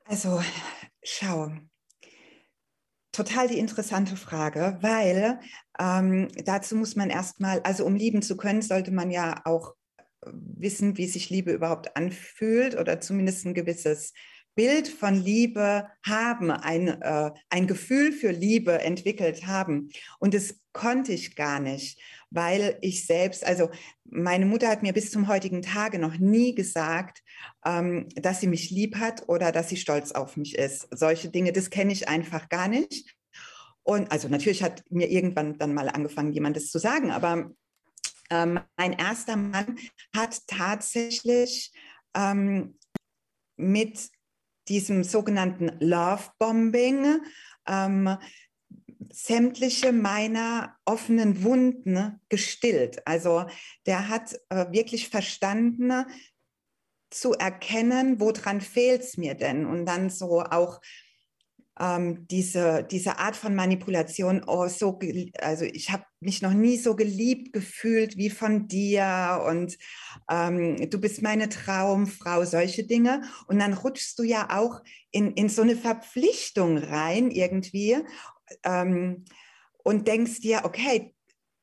Also, 0.04 0.42
schau, 1.02 1.52
total 3.18 3.48
die 3.48 3.58
interessante 3.58 4.16
Frage, 4.16 4.78
weil 4.80 5.40
ähm, 5.78 6.28
dazu 6.44 6.76
muss 6.76 6.94
man 6.94 7.10
erstmal, 7.10 7.60
also 7.60 7.84
um 7.84 7.96
lieben 7.96 8.22
zu 8.22 8.36
können, 8.36 8.62
sollte 8.62 8.92
man 8.92 9.10
ja 9.10 9.42
auch 9.44 9.74
wissen, 10.24 10.96
wie 10.96 11.06
sich 11.06 11.28
Liebe 11.28 11.52
überhaupt 11.52 11.96
anfühlt 11.96 12.78
oder 12.78 13.00
zumindest 13.00 13.44
ein 13.44 13.54
gewisses 13.54 14.12
Bild 14.54 14.88
von 14.88 15.14
Liebe 15.14 15.88
haben, 16.04 16.50
ein, 16.50 16.88
äh, 16.88 17.30
ein 17.48 17.66
Gefühl 17.66 18.12
für 18.12 18.30
Liebe 18.30 18.80
entwickelt 18.80 19.46
haben. 19.46 19.90
Und 20.18 20.34
das 20.34 20.60
konnte 20.72 21.12
ich 21.12 21.36
gar 21.36 21.60
nicht, 21.60 22.00
weil 22.30 22.78
ich 22.82 23.06
selbst, 23.06 23.44
also 23.44 23.70
meine 24.04 24.46
Mutter 24.46 24.68
hat 24.68 24.82
mir 24.82 24.92
bis 24.92 25.10
zum 25.10 25.28
heutigen 25.28 25.62
Tage 25.62 25.98
noch 25.98 26.18
nie 26.18 26.54
gesagt, 26.54 27.22
ähm, 27.64 28.08
dass 28.16 28.40
sie 28.40 28.46
mich 28.46 28.70
lieb 28.70 28.96
hat 28.96 29.28
oder 29.28 29.52
dass 29.52 29.68
sie 29.68 29.76
stolz 29.76 30.12
auf 30.12 30.36
mich 30.36 30.56
ist. 30.56 30.88
Solche 30.90 31.30
Dinge, 31.30 31.52
das 31.52 31.70
kenne 31.70 31.92
ich 31.92 32.08
einfach 32.08 32.48
gar 32.48 32.68
nicht. 32.68 33.14
Und 33.82 34.12
also 34.12 34.28
natürlich 34.28 34.62
hat 34.62 34.84
mir 34.90 35.10
irgendwann 35.10 35.58
dann 35.58 35.72
mal 35.72 35.88
angefangen, 35.88 36.32
jemand 36.32 36.56
das 36.56 36.70
zu 36.70 36.78
sagen, 36.78 37.10
aber 37.10 37.50
ähm, 38.30 38.60
mein 38.76 38.92
erster 38.92 39.36
Mann 39.36 39.78
hat 40.14 40.46
tatsächlich 40.46 41.72
ähm, 42.14 42.78
mit 43.56 44.10
diesem 44.68 45.04
sogenannten 45.04 45.72
Love 45.80 46.24
Bombing 46.38 47.22
ähm, 47.66 48.16
sämtliche 49.10 49.92
meiner 49.92 50.76
offenen 50.84 51.42
Wunden 51.42 52.20
gestillt. 52.28 53.06
Also 53.06 53.46
der 53.86 54.08
hat 54.08 54.34
äh, 54.48 54.66
wirklich 54.70 55.08
verstanden 55.08 56.04
zu 57.10 57.32
erkennen, 57.32 58.20
woran 58.20 58.60
fehlt 58.60 59.02
es 59.02 59.16
mir 59.16 59.34
denn? 59.34 59.66
Und 59.66 59.86
dann 59.86 60.10
so 60.10 60.42
auch 60.42 60.80
ähm, 61.80 62.26
diese, 62.28 62.86
diese 62.90 63.18
Art 63.18 63.36
von 63.36 63.54
Manipulation, 63.54 64.42
oh, 64.46 64.66
so, 64.68 64.98
also 65.38 65.64
ich 65.64 65.90
habe 65.90 66.04
mich 66.20 66.42
noch 66.42 66.52
nie 66.52 66.76
so 66.76 66.96
geliebt 66.96 67.52
gefühlt 67.52 68.16
wie 68.16 68.30
von 68.30 68.66
dir 68.66 69.44
und 69.48 69.78
ähm, 70.30 70.90
du 70.90 71.00
bist 71.00 71.22
meine 71.22 71.48
Traumfrau, 71.48 72.44
solche 72.44 72.84
Dinge. 72.84 73.22
Und 73.46 73.60
dann 73.60 73.74
rutschst 73.74 74.18
du 74.18 74.24
ja 74.24 74.48
auch 74.50 74.82
in, 75.10 75.32
in 75.32 75.48
so 75.48 75.62
eine 75.62 75.76
Verpflichtung 75.76 76.78
rein 76.78 77.30
irgendwie 77.30 77.96
ähm, 78.64 79.24
und 79.84 80.06
denkst 80.08 80.40
dir, 80.40 80.62
okay, 80.64 81.14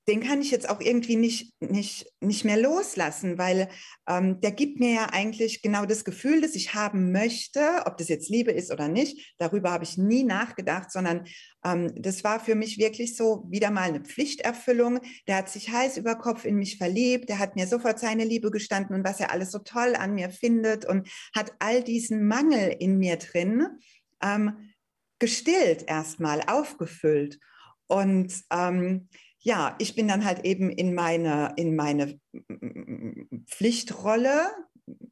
den 0.08 0.22
kann 0.22 0.40
ich 0.40 0.52
jetzt 0.52 0.70
auch 0.70 0.82
irgendwie 0.82 1.16
nicht, 1.16 1.54
nicht, 1.60 2.06
nicht 2.22 2.46
mehr 2.46 2.58
loslassen, 2.58 3.40
weil 3.40 3.70
ähm, 4.08 4.40
der 4.40 4.52
gibt 4.52 4.80
mir 4.80 4.94
ja 4.94 5.08
eigentlich 5.12 5.64
genau 5.64 5.86
das 5.86 6.06
Gefühl, 6.06 6.42
das 6.42 6.54
ich 6.54 6.76
haben 6.76 7.12
möchte, 7.12 7.84
ob 7.86 7.98
das 7.98 8.08
jetzt 8.08 8.30
Liebe 8.30 8.52
ist 8.52 8.72
oder 8.72 8.88
nicht. 8.88 9.34
Darüber 9.40 9.72
habe 9.72 9.84
ich 9.84 9.98
nie 9.98 10.24
nachgedacht, 10.24 10.92
sondern 10.92 11.26
ähm, 11.64 11.92
das 11.96 12.24
war 12.24 12.40
für 12.40 12.54
mich 12.54 12.78
wirklich 12.78 13.16
so 13.16 13.46
wieder 13.50 13.72
mal 13.72 13.90
eine 13.90 14.02
Pflichterfüllung. 14.02 15.00
Der 15.28 15.38
hat 15.38 15.50
sich 15.50 15.72
heiß 15.72 15.98
über 15.98 16.16
Kopf 16.16 16.46
in 16.46 16.56
mich 16.56 16.78
verliebt, 16.78 17.30
der 17.30 17.40
hat 17.40 17.56
mir 17.56 17.66
sofort 17.66 18.00
seine 18.00 18.26
Liebe 18.26 18.52
gestanden 18.52 18.96
und 18.96 19.04
was 19.04 19.20
er 19.20 19.32
alles 19.32 19.52
so 19.52 19.60
toll 19.60 19.96
an 19.96 20.14
mir 20.14 20.30
findet 20.30 20.86
und 20.86 21.10
hat 21.36 21.52
all 21.58 21.84
diesen 21.84 22.28
Mangel 22.28 22.76
in 22.80 23.00
mir 23.00 23.18
drin 23.18 23.68
ähm, 24.22 24.75
gestillt 25.26 25.86
erstmal, 25.88 26.42
aufgefüllt. 26.46 27.40
Und 27.88 28.32
ähm, 28.52 29.10
ja, 29.40 29.76
ich 29.80 29.96
bin 29.96 30.08
dann 30.08 30.24
halt 30.24 30.46
eben 30.46 30.70
in 30.70 30.94
meine, 30.94 31.54
in 31.56 31.76
meine 31.76 32.20
Pflichtrolle 33.48 34.52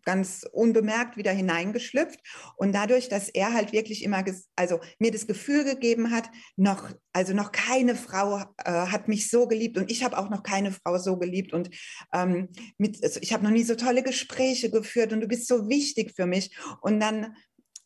ganz 0.05 0.45
unbemerkt 0.51 1.17
wieder 1.17 1.31
hineingeschlüpft. 1.31 2.19
Und 2.57 2.75
dadurch, 2.75 3.09
dass 3.09 3.27
er 3.27 3.53
halt 3.53 3.71
wirklich 3.71 4.03
immer, 4.03 4.23
also 4.55 4.81
mir 4.99 5.09
das 5.09 5.25
Gefühl 5.25 5.63
gegeben 5.63 6.11
hat, 6.11 6.29
noch, 6.57 6.91
also 7.11 7.33
noch 7.33 7.51
keine 7.51 7.95
Frau 7.95 8.43
äh, 8.63 8.71
hat 8.71 9.07
mich 9.07 9.31
so 9.31 9.47
geliebt 9.47 9.79
und 9.79 9.89
ich 9.89 10.03
habe 10.03 10.15
auch 10.19 10.29
noch 10.29 10.43
keine 10.43 10.71
Frau 10.71 10.99
so 10.99 11.17
geliebt. 11.17 11.53
Und 11.53 11.71
ähm, 12.13 12.49
mit, 12.77 13.03
also 13.03 13.19
ich 13.19 13.33
habe 13.33 13.43
noch 13.43 13.49
nie 13.49 13.63
so 13.63 13.73
tolle 13.73 14.03
Gespräche 14.03 14.69
geführt 14.69 15.11
und 15.11 15.21
du 15.21 15.27
bist 15.27 15.47
so 15.47 15.69
wichtig 15.69 16.13
für 16.15 16.27
mich. 16.27 16.55
Und 16.81 16.99
dann 16.99 17.35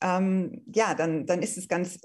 ähm, 0.02 0.64
ja, 0.74 0.94
dann, 0.94 1.26
dann 1.26 1.42
ist 1.42 1.58
es 1.58 1.68
ganz 1.68 2.00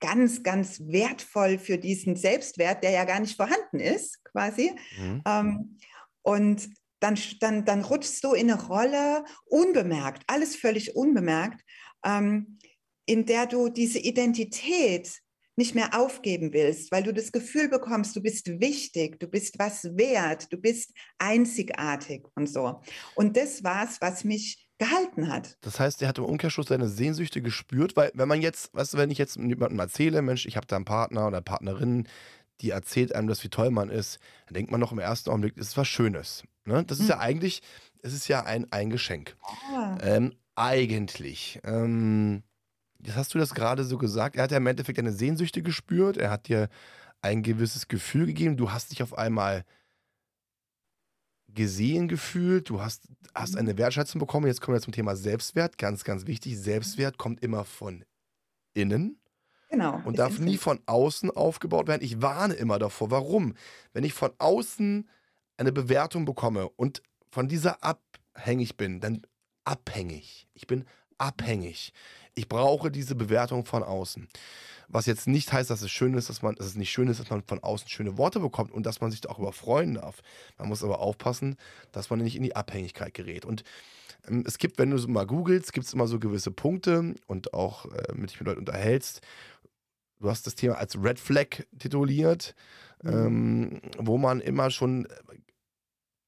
ganz, 0.00 0.42
ganz 0.42 0.80
wertvoll 0.80 1.58
für 1.58 1.78
diesen 1.78 2.16
Selbstwert, 2.16 2.82
der 2.82 2.90
ja 2.90 3.04
gar 3.04 3.20
nicht 3.20 3.36
vorhanden 3.36 3.80
ist, 3.80 4.22
quasi. 4.24 4.72
Mhm. 4.96 5.22
Ähm, 5.26 5.78
und 6.22 6.68
dann, 7.00 7.18
dann, 7.40 7.64
dann 7.64 7.82
rutschst 7.82 8.24
du 8.24 8.32
in 8.32 8.50
eine 8.50 8.62
Rolle 8.62 9.24
unbemerkt, 9.46 10.24
alles 10.26 10.56
völlig 10.56 10.96
unbemerkt, 10.96 11.62
ähm, 12.04 12.58
in 13.06 13.24
der 13.24 13.46
du 13.46 13.68
diese 13.68 13.98
Identität 13.98 15.20
nicht 15.56 15.74
mehr 15.74 15.98
aufgeben 15.98 16.52
willst, 16.52 16.92
weil 16.92 17.02
du 17.02 17.12
das 17.12 17.32
Gefühl 17.32 17.68
bekommst, 17.68 18.14
du 18.14 18.22
bist 18.22 18.60
wichtig, 18.60 19.18
du 19.18 19.26
bist 19.26 19.58
was 19.58 19.96
wert, 19.96 20.52
du 20.52 20.56
bist 20.56 20.92
einzigartig 21.18 22.26
und 22.36 22.48
so. 22.48 22.80
Und 23.16 23.36
das 23.36 23.64
war 23.64 23.84
es, 23.84 24.00
was 24.00 24.22
mich 24.22 24.67
gehalten 24.78 25.28
hat. 25.28 25.56
Das 25.60 25.80
heißt, 25.80 26.02
er 26.02 26.08
hat 26.08 26.18
im 26.18 26.24
Umkehrschluss 26.24 26.68
seine 26.68 26.88
Sehnsüchte 26.88 27.42
gespürt, 27.42 27.96
weil 27.96 28.10
wenn 28.14 28.28
man 28.28 28.40
jetzt, 28.40 28.72
weißt 28.74 28.94
du, 28.94 28.98
wenn 28.98 29.10
ich 29.10 29.18
jetzt 29.18 29.36
jemandem 29.36 29.78
erzähle, 29.78 30.22
Mensch, 30.22 30.46
ich 30.46 30.56
habe 30.56 30.66
da 30.66 30.76
einen 30.76 30.84
Partner 30.84 31.26
oder 31.26 31.40
Partnerin, 31.40 32.06
die 32.60 32.70
erzählt 32.70 33.14
einem 33.14 33.28
das, 33.28 33.42
wie 33.44 33.48
toll 33.48 33.70
man 33.70 33.90
ist, 33.90 34.18
dann 34.46 34.54
denkt 34.54 34.70
man 34.70 34.80
noch 34.80 34.92
im 34.92 34.98
ersten 34.98 35.30
Augenblick, 35.30 35.56
das 35.56 35.68
ist 35.68 35.76
was 35.76 35.88
Schönes. 35.88 36.42
Ne? 36.64 36.84
Das 36.84 37.00
ist 37.00 37.08
ja 37.08 37.18
eigentlich, 37.18 37.62
es 38.02 38.12
ist 38.12 38.28
ja 38.28 38.44
ein, 38.44 38.70
ein 38.72 38.90
Geschenk. 38.90 39.36
Ah. 39.42 39.98
Ähm, 40.02 40.34
eigentlich. 40.54 41.60
Ähm, 41.64 42.42
jetzt 43.00 43.16
hast 43.16 43.34
du 43.34 43.38
das 43.38 43.54
gerade 43.54 43.84
so 43.84 43.98
gesagt. 43.98 44.36
Er 44.36 44.44
hat 44.44 44.50
ja 44.50 44.56
im 44.56 44.66
Endeffekt 44.66 44.98
deine 44.98 45.12
Sehnsüchte 45.12 45.62
gespürt. 45.62 46.16
Er 46.16 46.30
hat 46.30 46.48
dir 46.48 46.68
ein 47.22 47.42
gewisses 47.42 47.88
Gefühl 47.88 48.26
gegeben. 48.26 48.56
Du 48.56 48.72
hast 48.72 48.90
dich 48.90 49.02
auf 49.02 49.16
einmal 49.16 49.64
gesehen 51.54 52.08
gefühlt. 52.08 52.68
Du 52.68 52.80
hast, 52.80 53.08
hast 53.34 53.52
mhm. 53.52 53.60
eine 53.60 53.78
Wertschätzung 53.78 54.18
bekommen. 54.18 54.46
Jetzt 54.46 54.60
kommen 54.60 54.76
wir 54.76 54.82
zum 54.82 54.92
Thema 54.92 55.16
Selbstwert. 55.16 55.78
Ganz, 55.78 56.04
ganz 56.04 56.26
wichtig. 56.26 56.58
Selbstwert 56.58 57.18
kommt 57.18 57.42
immer 57.42 57.64
von 57.64 58.04
innen. 58.74 59.20
Genau. 59.70 60.00
Und 60.04 60.18
darf 60.18 60.38
nie 60.38 60.56
von 60.56 60.80
außen 60.86 61.30
aufgebaut 61.30 61.88
werden. 61.88 62.02
Ich 62.02 62.22
warne 62.22 62.54
immer 62.54 62.78
davor. 62.78 63.10
Warum? 63.10 63.54
Wenn 63.92 64.04
ich 64.04 64.14
von 64.14 64.32
außen 64.38 65.08
eine 65.58 65.72
Bewertung 65.72 66.24
bekomme 66.24 66.68
und 66.70 67.02
von 67.30 67.48
dieser 67.48 67.84
abhängig 67.84 68.76
bin, 68.76 69.00
dann 69.00 69.22
abhängig. 69.64 70.48
Ich 70.54 70.66
bin 70.66 70.84
abhängig. 71.18 71.92
Ich 72.38 72.48
brauche 72.48 72.92
diese 72.92 73.16
Bewertung 73.16 73.64
von 73.64 73.82
außen. 73.82 74.28
Was 74.86 75.06
jetzt 75.06 75.26
nicht 75.26 75.52
heißt, 75.52 75.70
dass 75.70 75.82
es 75.82 75.90
schön 75.90 76.14
ist, 76.14 76.28
dass 76.28 76.40
man, 76.40 76.54
dass 76.54 76.66
es 76.66 76.76
nicht 76.76 76.92
schön 76.92 77.08
ist, 77.08 77.18
dass 77.18 77.30
man 77.30 77.42
von 77.42 77.58
außen 77.58 77.88
schöne 77.88 78.16
Worte 78.16 78.38
bekommt 78.38 78.70
und 78.70 78.86
dass 78.86 79.00
man 79.00 79.10
sich 79.10 79.20
darüber 79.20 79.52
freuen 79.52 79.94
darf. 79.94 80.22
Man 80.56 80.68
muss 80.68 80.84
aber 80.84 81.00
aufpassen, 81.00 81.56
dass 81.90 82.10
man 82.10 82.20
nicht 82.20 82.36
in 82.36 82.44
die 82.44 82.54
Abhängigkeit 82.54 83.12
gerät. 83.12 83.44
Und 83.44 83.64
ähm, 84.28 84.44
es 84.46 84.58
gibt, 84.58 84.78
wenn 84.78 84.90
du 84.90 84.98
so 84.98 85.08
mal 85.08 85.26
googelst, 85.26 85.72
gibt 85.72 85.86
es 85.86 85.92
immer 85.92 86.06
so 86.06 86.20
gewisse 86.20 86.52
Punkte 86.52 87.16
und 87.26 87.54
auch 87.54 87.86
äh, 87.86 88.14
mit 88.14 88.30
dich 88.30 88.38
mit 88.38 88.46
Leuten 88.46 88.60
unterhältst. 88.60 89.20
Du 90.20 90.30
hast 90.30 90.46
das 90.46 90.54
Thema 90.54 90.76
als 90.78 90.96
Red 91.02 91.18
Flag 91.18 91.64
tituliert, 91.76 92.54
mhm. 93.02 93.10
ähm, 93.10 93.80
wo 93.98 94.16
man 94.16 94.40
immer 94.40 94.70
schon 94.70 95.08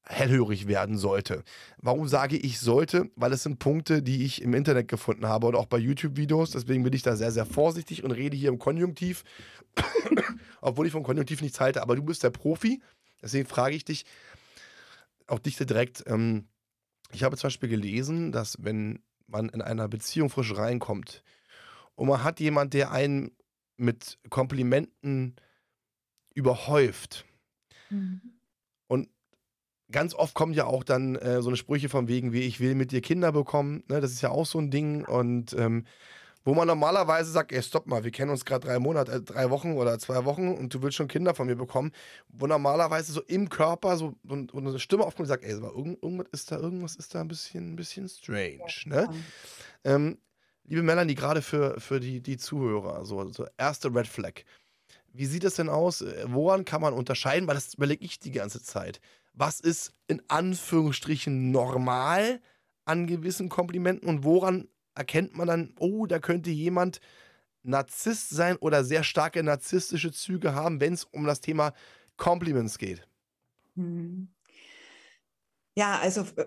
hellhörig 0.03 0.67
werden 0.67 0.97
sollte. 0.97 1.43
Warum 1.77 2.07
sage 2.07 2.37
ich 2.37 2.59
sollte? 2.59 3.09
Weil 3.15 3.33
es 3.33 3.43
sind 3.43 3.59
Punkte, 3.59 4.01
die 4.01 4.25
ich 4.25 4.41
im 4.41 4.53
Internet 4.53 4.87
gefunden 4.87 5.27
habe 5.27 5.47
und 5.47 5.55
auch 5.55 5.67
bei 5.67 5.77
YouTube-Videos. 5.77 6.51
Deswegen 6.51 6.83
bin 6.83 6.93
ich 6.93 7.03
da 7.03 7.15
sehr, 7.15 7.31
sehr 7.31 7.45
vorsichtig 7.45 8.03
und 8.03 8.11
rede 8.11 8.35
hier 8.35 8.49
im 8.49 8.59
Konjunktiv, 8.59 9.23
obwohl 10.61 10.87
ich 10.87 10.91
vom 10.91 11.03
Konjunktiv 11.03 11.41
nichts 11.41 11.59
halte. 11.59 11.81
Aber 11.81 11.95
du 11.95 12.03
bist 12.03 12.23
der 12.23 12.31
Profi. 12.31 12.81
Deswegen 13.21 13.47
frage 13.47 13.75
ich 13.75 13.85
dich, 13.85 14.05
auch 15.27 15.39
dich 15.39 15.55
direkt. 15.57 16.03
Ähm, 16.07 16.47
ich 17.11 17.23
habe 17.23 17.37
zum 17.37 17.47
Beispiel 17.47 17.69
gelesen, 17.69 18.31
dass 18.31 18.57
wenn 18.59 18.99
man 19.27 19.49
in 19.49 19.61
einer 19.61 19.87
Beziehung 19.87 20.29
frisch 20.29 20.55
reinkommt 20.55 21.23
und 21.95 22.07
man 22.07 22.23
hat 22.23 22.39
jemand, 22.39 22.73
der 22.73 22.91
einen 22.91 23.31
mit 23.77 24.17
Komplimenten 24.29 25.35
überhäuft, 26.33 27.25
mhm 27.89 28.40
ganz 29.91 30.13
oft 30.13 30.33
kommen 30.33 30.53
ja 30.53 30.65
auch 30.65 30.83
dann 30.83 31.15
äh, 31.15 31.41
so 31.41 31.49
eine 31.49 31.57
Sprüche 31.57 31.89
von 31.89 32.07
wegen, 32.07 32.33
wie 32.33 32.41
ich 32.41 32.59
will 32.59 32.75
mit 32.75 32.91
dir 32.91 33.01
Kinder 33.01 33.31
bekommen. 33.31 33.83
Ne? 33.87 34.01
Das 34.01 34.11
ist 34.11 34.21
ja 34.21 34.29
auch 34.29 34.45
so 34.45 34.59
ein 34.59 34.71
Ding. 34.71 35.05
Und 35.05 35.53
ähm, 35.53 35.85
wo 36.43 36.53
man 36.53 36.67
normalerweise 36.67 37.31
sagt, 37.31 37.51
ey, 37.51 37.61
stopp 37.61 37.85
mal, 37.85 38.03
wir 38.03 38.11
kennen 38.11 38.31
uns 38.31 38.45
gerade 38.45 38.65
drei 38.65 38.79
Monate, 38.79 39.11
äh, 39.11 39.21
drei 39.21 39.49
Wochen 39.49 39.73
oder 39.73 39.99
zwei 39.99 40.25
Wochen 40.25 40.49
und 40.49 40.73
du 40.73 40.81
willst 40.81 40.97
schon 40.97 41.07
Kinder 41.07 41.35
von 41.35 41.47
mir 41.47 41.55
bekommen, 41.55 41.91
wo 42.29 42.47
normalerweise 42.47 43.11
so 43.11 43.21
im 43.21 43.49
Körper 43.49 43.97
so, 43.97 44.15
so, 44.27 44.47
so 44.51 44.57
eine 44.57 44.79
Stimme 44.79 45.03
aufkommt 45.03 45.25
und 45.25 45.27
sagt, 45.27 45.43
ey, 45.43 45.51
irgend, 45.51 46.01
irgendwas 46.01 46.27
ist 46.31 46.51
da, 46.51 46.57
irgendwas 46.57 46.95
ist 46.95 47.13
da 47.13 47.21
ein 47.21 47.27
bisschen, 47.27 47.73
ein 47.73 47.75
bisschen 47.75 48.09
strange. 48.09 48.65
Ne? 48.85 49.09
Ähm, 49.83 50.17
liebe 50.65 50.81
Melanie, 50.83 51.15
gerade 51.15 51.41
für, 51.41 51.79
für 51.79 51.99
die, 51.99 52.21
die 52.21 52.37
Zuhörer, 52.37 53.05
so, 53.05 53.31
so 53.31 53.45
erste 53.57 53.93
Red 53.93 54.07
Flag. 54.07 54.43
Wie 55.13 55.25
sieht 55.25 55.43
es 55.43 55.55
denn 55.55 55.69
aus? 55.69 56.03
Woran 56.25 56.63
kann 56.65 56.81
man 56.81 56.93
unterscheiden? 56.93 57.47
Weil 57.47 57.55
das 57.55 57.73
überlege 57.73 58.03
ich 58.03 58.19
die 58.19 58.31
ganze 58.31 58.63
Zeit 58.63 59.01
was 59.33 59.59
ist 59.59 59.93
in 60.07 60.21
Anführungsstrichen 60.27 61.51
normal 61.51 62.41
an 62.85 63.07
gewissen 63.07 63.49
Komplimenten 63.49 64.07
und 64.07 64.23
woran 64.23 64.67
erkennt 64.95 65.35
man 65.37 65.47
dann, 65.47 65.75
oh, 65.79 66.05
da 66.05 66.19
könnte 66.19 66.49
jemand 66.49 66.99
Narzisst 67.63 68.31
sein 68.31 68.55
oder 68.57 68.83
sehr 68.83 69.03
starke 69.03 69.43
narzisstische 69.43 70.11
Züge 70.11 70.55
haben, 70.55 70.81
wenn 70.81 70.93
es 70.93 71.03
um 71.03 71.25
das 71.25 71.41
Thema 71.41 71.73
Compliments 72.17 72.79
geht? 72.79 73.07
Mhm. 73.75 74.29
Ja, 75.77 75.99
also 75.99 76.21
äh, 76.37 76.45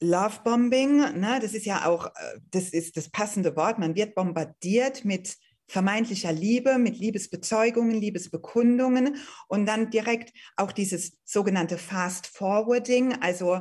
Lovebombing, 0.00 1.20
ne, 1.20 1.38
das 1.40 1.54
ist 1.54 1.66
ja 1.66 1.86
auch, 1.86 2.06
äh, 2.06 2.40
das 2.50 2.70
ist 2.70 2.96
das 2.96 3.08
passende 3.10 3.54
Wort. 3.54 3.78
Man 3.78 3.94
wird 3.94 4.16
bombardiert 4.16 5.04
mit 5.04 5.38
vermeintlicher 5.70 6.32
Liebe, 6.32 6.78
mit 6.78 6.98
Liebesbezeugungen, 6.98 7.94
Liebesbekundungen 7.94 9.16
und 9.46 9.66
dann 9.66 9.90
direkt 9.90 10.32
auch 10.56 10.72
dieses 10.72 11.18
sogenannte 11.24 11.78
Fast 11.78 12.26
Forwarding, 12.26 13.14
also 13.20 13.60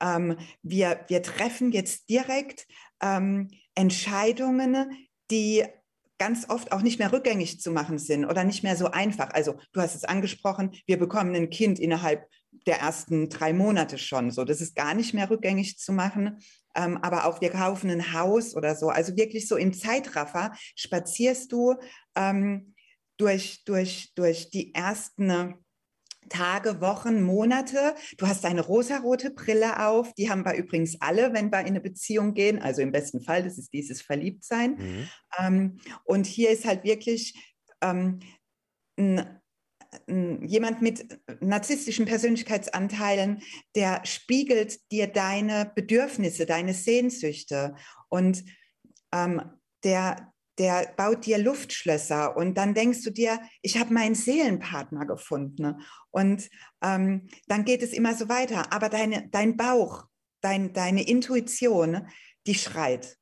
ähm, 0.00 0.38
wir, 0.62 1.04
wir 1.08 1.22
treffen 1.22 1.70
jetzt 1.70 2.08
direkt 2.08 2.66
ähm, 3.02 3.50
Entscheidungen, 3.74 4.90
die 5.30 5.64
ganz 6.18 6.48
oft 6.48 6.72
auch 6.72 6.82
nicht 6.82 6.98
mehr 6.98 7.12
rückgängig 7.12 7.60
zu 7.60 7.70
machen 7.70 7.98
sind 7.98 8.24
oder 8.24 8.44
nicht 8.44 8.62
mehr 8.62 8.76
so 8.76 8.90
einfach. 8.90 9.30
Also 9.30 9.56
du 9.72 9.80
hast 9.80 9.94
es 9.94 10.04
angesprochen, 10.04 10.72
wir 10.86 10.98
bekommen 10.98 11.34
ein 11.34 11.50
Kind 11.50 11.78
innerhalb 11.78 12.26
der 12.66 12.78
ersten 12.80 13.28
drei 13.28 13.52
Monate 13.52 13.98
schon. 13.98 14.30
So, 14.30 14.44
das 14.44 14.60
ist 14.60 14.76
gar 14.76 14.94
nicht 14.94 15.14
mehr 15.14 15.30
rückgängig 15.30 15.78
zu 15.78 15.92
machen 15.92 16.38
ähm, 16.74 16.98
aber 17.02 17.26
auch 17.26 17.40
wir 17.40 17.50
kaufen 17.50 17.90
ein 17.90 18.12
Haus 18.12 18.54
oder 18.54 18.74
so. 18.74 18.88
Also 18.88 19.16
wirklich 19.16 19.48
so 19.48 19.56
im 19.56 19.72
Zeitraffer 19.72 20.52
spazierst 20.76 21.52
du 21.52 21.74
ähm, 22.14 22.74
durch, 23.16 23.64
durch, 23.64 24.12
durch 24.14 24.50
die 24.50 24.74
ersten 24.74 25.54
Tage, 26.28 26.80
Wochen, 26.80 27.22
Monate. 27.22 27.94
Du 28.18 28.28
hast 28.28 28.44
eine 28.44 28.60
rosarote 28.60 29.30
Brille 29.30 29.84
auf. 29.84 30.14
Die 30.14 30.30
haben 30.30 30.44
wir 30.44 30.54
übrigens 30.54 31.00
alle, 31.00 31.32
wenn 31.32 31.50
wir 31.50 31.60
in 31.60 31.68
eine 31.68 31.80
Beziehung 31.80 32.34
gehen. 32.34 32.60
Also 32.60 32.82
im 32.82 32.92
besten 32.92 33.20
Fall, 33.20 33.42
das 33.42 33.58
ist 33.58 33.72
dieses 33.72 34.00
Verliebtsein. 34.00 34.76
Mhm. 34.76 35.08
Ähm, 35.38 35.80
und 36.04 36.26
hier 36.26 36.50
ist 36.50 36.66
halt 36.66 36.84
wirklich 36.84 37.34
ähm, 37.80 38.20
ein 38.96 39.39
jemand 40.06 40.82
mit 40.82 41.20
narzisstischen 41.40 42.06
Persönlichkeitsanteilen, 42.06 43.42
der 43.74 44.04
spiegelt 44.04 44.90
dir 44.92 45.08
deine 45.08 45.72
Bedürfnisse, 45.74 46.46
deine 46.46 46.74
Sehnsüchte. 46.74 47.74
Und 48.08 48.44
ähm, 49.12 49.42
der, 49.82 50.32
der 50.58 50.92
baut 50.96 51.26
dir 51.26 51.38
Luftschlösser. 51.38 52.36
Und 52.36 52.54
dann 52.54 52.74
denkst 52.74 53.02
du 53.02 53.10
dir, 53.10 53.40
ich 53.62 53.78
habe 53.78 53.92
meinen 53.92 54.14
Seelenpartner 54.14 55.06
gefunden. 55.06 55.82
Und 56.10 56.48
ähm, 56.82 57.28
dann 57.46 57.64
geht 57.64 57.82
es 57.82 57.92
immer 57.92 58.14
so 58.14 58.28
weiter. 58.28 58.72
Aber 58.72 58.88
deine, 58.88 59.28
dein 59.30 59.56
Bauch, 59.56 60.06
dein, 60.40 60.72
deine 60.72 61.06
Intuition, 61.06 62.06
die 62.46 62.54
schreit 62.54 63.19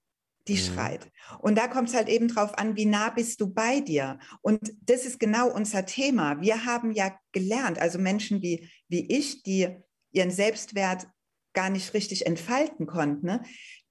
die 0.49 0.55
mhm. 0.55 0.59
schreit. 0.59 1.13
Und 1.41 1.57
da 1.57 1.69
kommt 1.69 1.89
es 1.89 1.95
halt 1.95 2.09
eben 2.09 2.29
drauf 2.29 2.57
an, 2.57 2.77
wie 2.77 2.87
nah 2.87 3.11
bist 3.11 3.41
du 3.41 3.53
bei 3.53 3.81
dir. 3.81 4.19
Und 4.41 4.73
das 4.83 5.05
ist 5.05 5.21
genau 5.21 5.51
unser 5.51 5.87
Thema. 5.87 6.41
Wir 6.41 6.65
haben 6.65 6.93
ja 6.93 7.17
gelernt, 7.33 7.79
also 7.79 7.99
Menschen 7.99 8.43
wie, 8.43 8.71
wie 8.89 9.07
ich, 9.07 9.43
die 9.43 9.69
ihren 10.11 10.31
Selbstwert 10.31 11.07
gar 11.53 11.71
nicht 11.71 11.95
richtig 11.95 12.27
entfalten 12.27 12.87
konnten, 12.87 13.27
ne? 13.27 13.43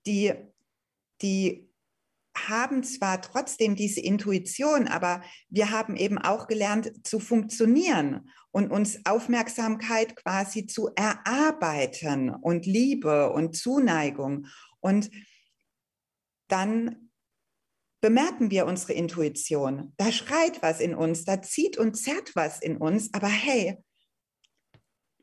die, 0.05 0.33
die 1.21 1.67
haben 2.47 2.83
zwar 2.83 3.21
trotzdem 3.21 3.75
diese 3.75 3.99
Intuition, 3.99 4.87
aber 4.87 5.23
wir 5.49 5.71
haben 5.71 5.95
eben 5.95 6.17
auch 6.17 6.47
gelernt 6.47 6.91
zu 7.05 7.19
funktionieren 7.19 8.29
und 8.51 8.71
uns 8.71 9.05
Aufmerksamkeit 9.05 10.15
quasi 10.15 10.67
zu 10.67 10.89
erarbeiten 10.95 12.29
und 12.29 12.65
Liebe 12.65 13.31
und 13.31 13.55
Zuneigung. 13.55 14.47
Und 14.79 15.09
dann 16.47 17.09
bemerken 18.01 18.51
wir 18.51 18.65
unsere 18.65 18.93
Intuition. 18.93 19.93
Da 19.97 20.11
schreit 20.11 20.61
was 20.61 20.79
in 20.79 20.95
uns, 20.95 21.25
da 21.25 21.41
zieht 21.41 21.77
und 21.77 21.95
zerrt 21.95 22.35
was 22.35 22.61
in 22.61 22.77
uns, 22.77 23.13
aber 23.13 23.27
hey, 23.27 23.77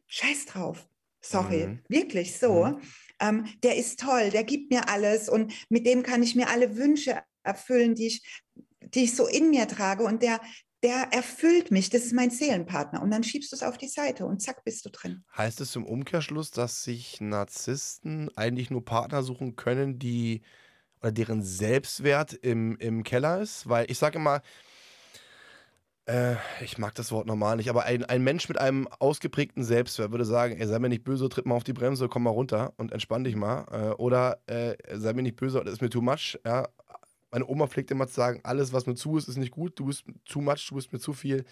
scheiß 0.06 0.46
drauf. 0.46 0.88
Sorry, 1.20 1.66
mhm. 1.66 1.80
wirklich 1.88 2.38
so. 2.38 2.66
Mhm. 2.66 2.80
Ähm, 3.20 3.46
der 3.62 3.76
ist 3.76 4.00
toll, 4.00 4.30
der 4.30 4.44
gibt 4.44 4.70
mir 4.70 4.88
alles 4.88 5.28
und 5.28 5.54
mit 5.70 5.86
dem 5.86 6.02
kann 6.02 6.22
ich 6.22 6.34
mir 6.34 6.48
alle 6.48 6.76
Wünsche 6.76 7.22
erfüllen, 7.42 7.94
die 7.94 8.08
ich, 8.08 8.42
die 8.80 9.04
ich 9.04 9.14
so 9.14 9.26
in 9.26 9.50
mir 9.50 9.66
trage 9.66 10.02
und 10.02 10.22
der, 10.22 10.40
der 10.82 11.12
erfüllt 11.12 11.70
mich, 11.70 11.88
das 11.88 12.04
ist 12.04 12.12
mein 12.12 12.30
Seelenpartner. 12.30 13.00
Und 13.00 13.10
dann 13.10 13.24
schiebst 13.24 13.52
du 13.52 13.56
es 13.56 13.62
auf 13.62 13.78
die 13.78 13.88
Seite 13.88 14.26
und 14.26 14.42
zack, 14.42 14.64
bist 14.64 14.84
du 14.84 14.90
drin. 14.90 15.24
Heißt 15.34 15.60
es 15.62 15.74
im 15.76 15.86
Umkehrschluss, 15.86 16.50
dass 16.50 16.82
sich 16.82 17.20
Narzissten 17.20 18.30
eigentlich 18.36 18.70
nur 18.70 18.84
Partner 18.84 19.22
suchen 19.22 19.56
können, 19.56 19.98
die 19.98 20.42
oder 21.04 21.12
deren 21.12 21.42
Selbstwert 21.42 22.32
im, 22.32 22.76
im 22.78 23.02
Keller 23.02 23.42
ist. 23.42 23.68
Weil 23.68 23.90
ich 23.90 23.98
sage 23.98 24.18
immer, 24.18 24.40
äh, 26.06 26.36
ich 26.62 26.78
mag 26.78 26.94
das 26.94 27.12
Wort 27.12 27.26
normal 27.26 27.56
nicht, 27.56 27.68
aber 27.68 27.84
ein, 27.84 28.06
ein 28.06 28.24
Mensch 28.24 28.48
mit 28.48 28.56
einem 28.58 28.88
ausgeprägten 28.88 29.64
Selbstwert 29.64 30.12
würde 30.12 30.24
sagen, 30.24 30.56
ey, 30.58 30.66
sei 30.66 30.78
mir 30.78 30.88
nicht 30.88 31.04
böse, 31.04 31.28
tritt 31.28 31.44
mal 31.44 31.56
auf 31.56 31.64
die 31.64 31.74
Bremse, 31.74 32.08
komm 32.08 32.22
mal 32.22 32.30
runter 32.30 32.72
und 32.78 32.90
entspann 32.90 33.22
dich 33.22 33.36
mal. 33.36 33.66
Äh, 33.70 33.94
oder 33.96 34.40
äh, 34.46 34.76
sei 34.94 35.12
mir 35.12 35.22
nicht 35.22 35.36
böse, 35.36 35.62
das 35.62 35.74
ist 35.74 35.82
mir 35.82 35.90
too 35.90 36.00
much. 36.00 36.38
Ja? 36.42 36.70
Meine 37.30 37.46
Oma 37.46 37.66
pflegt 37.66 37.90
immer 37.90 38.08
zu 38.08 38.14
sagen, 38.14 38.40
alles, 38.42 38.72
was 38.72 38.86
mir 38.86 38.94
zu 38.94 39.18
ist, 39.18 39.28
ist 39.28 39.36
nicht 39.36 39.52
gut, 39.52 39.78
du 39.78 39.84
bist 39.84 40.04
too 40.24 40.40
much, 40.40 40.66
du 40.70 40.76
bist 40.76 40.90
mir 40.90 41.00
zu 41.00 41.12
viel, 41.12 41.44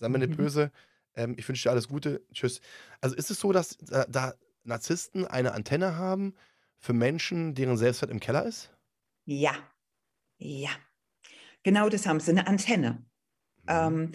sei 0.00 0.08
mir 0.08 0.18
nicht 0.18 0.30
mhm. 0.30 0.36
böse. 0.36 0.72
Ähm, 1.14 1.36
ich 1.38 1.48
wünsche 1.48 1.62
dir 1.62 1.70
alles 1.70 1.86
Gute, 1.86 2.22
tschüss. 2.32 2.60
Also 3.00 3.14
ist 3.14 3.30
es 3.30 3.38
so, 3.38 3.52
dass 3.52 3.78
da, 3.78 4.04
da 4.08 4.34
Narzissten 4.64 5.24
eine 5.28 5.52
Antenne 5.52 5.94
haben 5.94 6.34
für 6.76 6.92
Menschen, 6.92 7.54
deren 7.54 7.76
Selbstwert 7.76 8.10
im 8.10 8.18
Keller 8.18 8.44
ist? 8.44 8.75
Ja, 9.26 9.54
ja. 10.38 10.70
Genau 11.62 11.88
das 11.88 12.06
haben 12.06 12.20
sie, 12.20 12.30
eine 12.30 12.46
Antenne. 12.46 13.04
Mhm. 13.64 13.68
Ähm, 13.68 14.12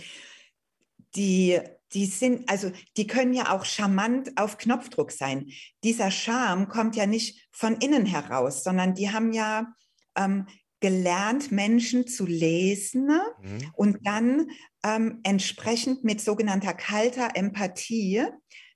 die, 1.15 1.59
die 1.93 2.05
sind, 2.05 2.49
also 2.49 2.71
die 2.95 3.07
können 3.07 3.33
ja 3.33 3.53
auch 3.53 3.65
charmant 3.65 4.37
auf 4.37 4.57
Knopfdruck 4.57 5.11
sein. 5.11 5.51
Dieser 5.83 6.09
Charme 6.09 6.69
kommt 6.69 6.95
ja 6.95 7.05
nicht 7.05 7.47
von 7.51 7.75
innen 7.75 8.05
heraus, 8.05 8.63
sondern 8.63 8.95
die 8.95 9.11
haben 9.11 9.33
ja 9.33 9.73
ähm, 10.15 10.47
gelernt, 10.79 11.51
Menschen 11.51 12.07
zu 12.07 12.25
lesen 12.25 13.07
mhm. 13.41 13.71
und 13.73 13.97
dann 14.07 14.49
ähm, 14.83 15.19
entsprechend 15.23 16.03
mit 16.03 16.21
sogenannter 16.21 16.73
kalter 16.73 17.35
Empathie, 17.35 18.25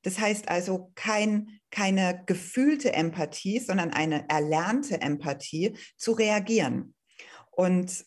das 0.04 0.20
heißt 0.20 0.48
also 0.50 0.92
kein, 0.96 1.60
keine 1.76 2.24
gefühlte 2.26 2.94
Empathie, 2.94 3.60
sondern 3.60 3.92
eine 3.92 4.30
erlernte 4.30 5.02
Empathie, 5.02 5.76
zu 5.98 6.14
reagieren. 6.14 6.96
Und 7.52 8.06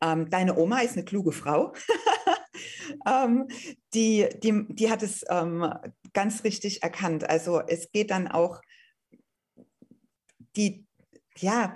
ähm, 0.00 0.28
deine 0.28 0.58
Oma 0.58 0.80
ist 0.80 0.94
eine 0.94 1.04
kluge 1.04 1.30
Frau. 1.30 1.72
ähm, 3.06 3.46
die, 3.94 4.28
die, 4.42 4.66
die 4.70 4.90
hat 4.90 5.04
es 5.04 5.24
ähm, 5.28 5.72
ganz 6.12 6.42
richtig 6.42 6.82
erkannt. 6.82 7.30
Also 7.30 7.60
es 7.60 7.92
geht 7.92 8.10
dann 8.10 8.26
auch, 8.26 8.60
die, 10.56 10.84
ja, 11.36 11.74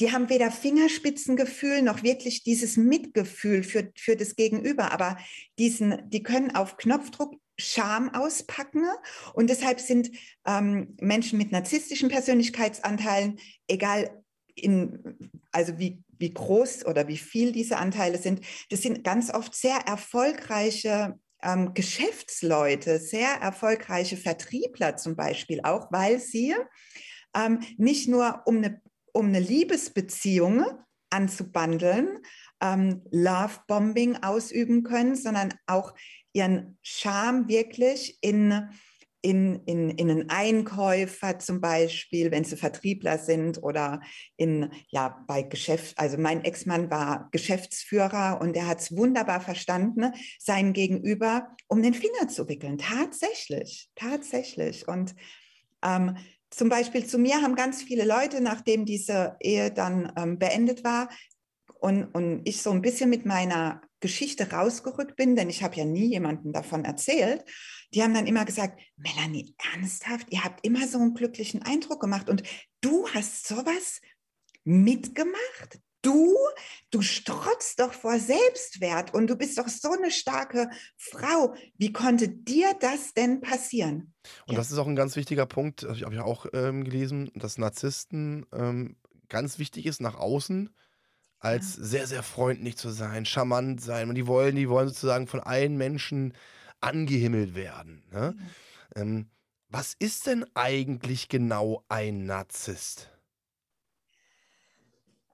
die 0.00 0.10
haben 0.10 0.28
weder 0.30 0.50
Fingerspitzengefühl 0.50 1.82
noch 1.82 2.02
wirklich 2.02 2.42
dieses 2.42 2.76
Mitgefühl 2.76 3.62
für, 3.62 3.92
für 3.96 4.16
das 4.16 4.34
Gegenüber, 4.34 4.90
aber 4.90 5.16
diesen, 5.60 6.10
die 6.10 6.24
können 6.24 6.56
auf 6.56 6.76
Knopfdruck 6.76 7.36
Scham 7.58 8.14
auspacken. 8.14 8.84
Und 9.34 9.50
deshalb 9.50 9.80
sind 9.80 10.10
ähm, 10.46 10.96
Menschen 11.00 11.38
mit 11.38 11.52
narzisstischen 11.52 12.08
Persönlichkeitsanteilen, 12.08 13.38
egal 13.68 14.22
in, 14.54 15.32
also 15.50 15.78
wie, 15.78 16.02
wie 16.18 16.32
groß 16.32 16.86
oder 16.86 17.08
wie 17.08 17.18
viel 17.18 17.52
diese 17.52 17.78
Anteile 17.78 18.18
sind, 18.18 18.44
das 18.70 18.82
sind 18.82 19.04
ganz 19.04 19.32
oft 19.32 19.54
sehr 19.54 19.76
erfolgreiche 19.86 21.18
ähm, 21.42 21.74
Geschäftsleute, 21.74 22.98
sehr 22.98 23.28
erfolgreiche 23.40 24.16
Vertriebler 24.16 24.96
zum 24.96 25.16
Beispiel 25.16 25.60
auch, 25.64 25.90
weil 25.90 26.20
sie 26.20 26.54
ähm, 27.34 27.60
nicht 27.76 28.08
nur 28.08 28.42
um 28.46 28.58
eine, 28.58 28.80
um 29.12 29.26
eine 29.26 29.40
Liebesbeziehung 29.40 30.64
anzubandeln, 31.10 32.20
ähm, 32.62 33.02
Love-Bombing 33.10 34.22
ausüben 34.22 34.82
können, 34.82 35.16
sondern 35.16 35.52
auch 35.66 35.94
ihren 36.32 36.78
Charme 36.82 37.48
wirklich 37.48 38.18
in 38.20 38.68
in, 39.24 39.62
in, 39.66 39.90
in 39.90 40.10
einen 40.10 40.30
Einkäufer 40.30 41.38
zum 41.38 41.60
Beispiel, 41.60 42.32
wenn 42.32 42.42
sie 42.42 42.56
Vertriebler 42.56 43.18
sind 43.18 43.62
oder 43.62 44.00
in, 44.36 44.70
ja, 44.88 45.24
bei 45.28 45.42
Geschäft, 45.42 45.96
also 45.96 46.18
mein 46.18 46.44
Ex-Mann 46.44 46.90
war 46.90 47.28
Geschäftsführer 47.30 48.40
und 48.40 48.56
er 48.56 48.66
hat 48.66 48.80
es 48.80 48.96
wunderbar 48.96 49.40
verstanden, 49.40 50.12
sein 50.40 50.72
Gegenüber 50.72 51.54
um 51.68 51.82
den 51.82 51.94
Finger 51.94 52.28
zu 52.28 52.48
wickeln. 52.48 52.78
Tatsächlich, 52.78 53.88
tatsächlich. 53.94 54.88
Und 54.88 55.14
ähm, 55.84 56.16
zum 56.50 56.68
Beispiel 56.68 57.06
zu 57.06 57.16
mir 57.16 57.42
haben 57.42 57.54
ganz 57.54 57.80
viele 57.80 58.04
Leute, 58.04 58.40
nachdem 58.40 58.84
diese 58.84 59.36
Ehe 59.40 59.70
dann 59.70 60.12
ähm, 60.16 60.38
beendet 60.38 60.82
war, 60.82 61.08
und, 61.82 62.04
und 62.14 62.42
ich 62.44 62.62
so 62.62 62.70
ein 62.70 62.80
bisschen 62.80 63.10
mit 63.10 63.26
meiner 63.26 63.80
Geschichte 64.02 64.50
rausgerückt 64.50 65.16
bin, 65.16 65.34
denn 65.36 65.48
ich 65.48 65.62
habe 65.62 65.76
ja 65.76 65.86
nie 65.86 66.10
jemandem 66.10 66.52
davon 66.52 66.84
erzählt, 66.84 67.44
die 67.94 68.02
haben 68.02 68.12
dann 68.12 68.26
immer 68.26 68.44
gesagt, 68.44 68.78
Melanie, 68.96 69.54
ernsthaft, 69.72 70.26
ihr 70.30 70.44
habt 70.44 70.66
immer 70.66 70.86
so 70.86 70.98
einen 70.98 71.14
glücklichen 71.14 71.62
Eindruck 71.62 72.00
gemacht 72.00 72.28
und 72.28 72.42
du 72.82 73.08
hast 73.08 73.46
sowas 73.46 74.00
mitgemacht? 74.64 75.80
Du, 76.02 76.34
du 76.90 77.00
strotzt 77.00 77.78
doch 77.78 77.92
vor 77.92 78.18
Selbstwert 78.18 79.14
und 79.14 79.28
du 79.28 79.36
bist 79.36 79.56
doch 79.56 79.68
so 79.68 79.92
eine 79.92 80.10
starke 80.10 80.68
Frau. 80.96 81.54
Wie 81.78 81.92
konnte 81.92 82.28
dir 82.28 82.74
das 82.80 83.14
denn 83.14 83.40
passieren? 83.40 84.12
Und 84.46 84.54
ja. 84.54 84.58
das 84.58 84.72
ist 84.72 84.78
auch 84.78 84.88
ein 84.88 84.96
ganz 84.96 85.14
wichtiger 85.14 85.46
Punkt, 85.46 85.84
das 85.84 86.02
habe 86.02 86.14
ich 86.14 86.20
auch 86.20 86.46
ähm, 86.54 86.82
gelesen, 86.82 87.30
dass 87.36 87.56
Narzissten 87.56 88.46
ähm, 88.52 88.96
ganz 89.28 89.60
wichtig 89.60 89.86
ist 89.86 90.00
nach 90.00 90.16
außen 90.16 90.74
als 91.42 91.76
ja. 91.76 91.84
sehr, 91.84 92.06
sehr 92.06 92.22
freundlich 92.22 92.76
zu 92.76 92.90
sein, 92.90 93.26
charmant 93.26 93.80
sein. 93.80 94.08
Und 94.08 94.14
die 94.14 94.26
wollen, 94.26 94.56
die 94.56 94.68
wollen 94.68 94.88
sozusagen 94.88 95.26
von 95.26 95.40
allen 95.40 95.76
Menschen 95.76 96.34
angehimmelt 96.80 97.54
werden. 97.54 98.04
Ne? 98.12 98.34
Mhm. 98.36 98.46
Ähm, 98.94 99.26
was 99.68 99.94
ist 99.98 100.26
denn 100.26 100.44
eigentlich 100.54 101.28
genau 101.28 101.84
ein 101.88 102.26
Narzisst? 102.26 103.10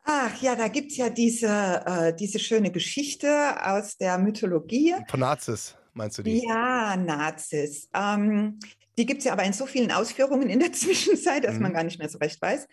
Ach 0.04 0.40
ja, 0.40 0.56
da 0.56 0.68
gibt 0.68 0.92
es 0.92 0.96
ja 0.96 1.10
diese, 1.10 1.82
äh, 1.84 2.16
diese 2.16 2.38
schöne 2.38 2.72
Geschichte 2.72 3.56
aus 3.62 3.98
der 3.98 4.16
Mythologie. 4.16 4.94
Von 5.08 5.20
Nazis, 5.20 5.76
meinst 5.92 6.16
du 6.16 6.22
die? 6.22 6.42
Ja, 6.46 6.96
Nazis. 6.96 7.90
Ähm, 7.94 8.58
die 8.96 9.04
gibt 9.04 9.18
es 9.18 9.26
ja 9.26 9.32
aber 9.32 9.44
in 9.44 9.52
so 9.52 9.66
vielen 9.66 9.92
Ausführungen 9.92 10.48
in 10.48 10.60
der 10.60 10.72
Zwischenzeit, 10.72 11.44
dass 11.44 11.56
mhm. 11.56 11.62
man 11.62 11.72
gar 11.74 11.84
nicht 11.84 11.98
mehr 11.98 12.08
so 12.08 12.16
recht 12.16 12.40
weiß. 12.40 12.66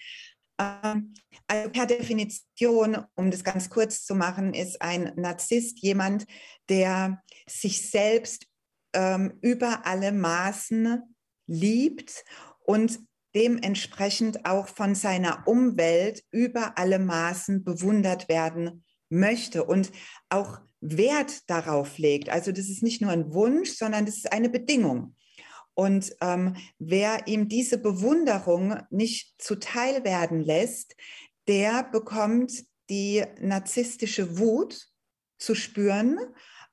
Ähm, 0.59 1.13
also 1.47 1.69
per 1.69 1.85
Definition, 1.85 2.97
um 3.15 3.31
das 3.31 3.43
ganz 3.43 3.69
kurz 3.69 4.05
zu 4.05 4.15
machen, 4.15 4.53
ist 4.53 4.81
ein 4.81 5.11
Narzisst 5.15 5.79
jemand, 5.79 6.25
der 6.69 7.21
sich 7.47 7.89
selbst 7.89 8.47
ähm, 8.93 9.37
über 9.41 9.85
alle 9.85 10.11
Maßen 10.11 11.01
liebt 11.47 12.23
und 12.61 12.99
dementsprechend 13.35 14.45
auch 14.45 14.67
von 14.67 14.95
seiner 14.95 15.45
Umwelt 15.45 16.23
über 16.31 16.77
alle 16.77 16.99
Maßen 16.99 17.63
bewundert 17.63 18.29
werden 18.29 18.83
möchte 19.09 19.65
und 19.65 19.91
auch 20.29 20.61
Wert 20.79 21.49
darauf 21.49 21.97
legt. 21.97 22.29
Also 22.29 22.51
das 22.51 22.69
ist 22.69 22.81
nicht 22.81 23.01
nur 23.01 23.11
ein 23.11 23.33
Wunsch, 23.33 23.71
sondern 23.71 24.05
das 24.05 24.17
ist 24.17 24.31
eine 24.31 24.49
Bedingung. 24.49 25.15
Und 25.75 26.15
ähm, 26.21 26.55
wer 26.79 27.27
ihm 27.27 27.49
diese 27.49 27.77
Bewunderung 27.77 28.81
nicht 28.89 29.35
zuteil 29.37 30.03
werden 30.03 30.41
lässt, 30.41 30.95
der 31.47 31.83
bekommt 31.83 32.51
die 32.89 33.23
narzisstische 33.39 34.39
Wut 34.39 34.87
zu 35.37 35.53
spüren, 35.53 36.17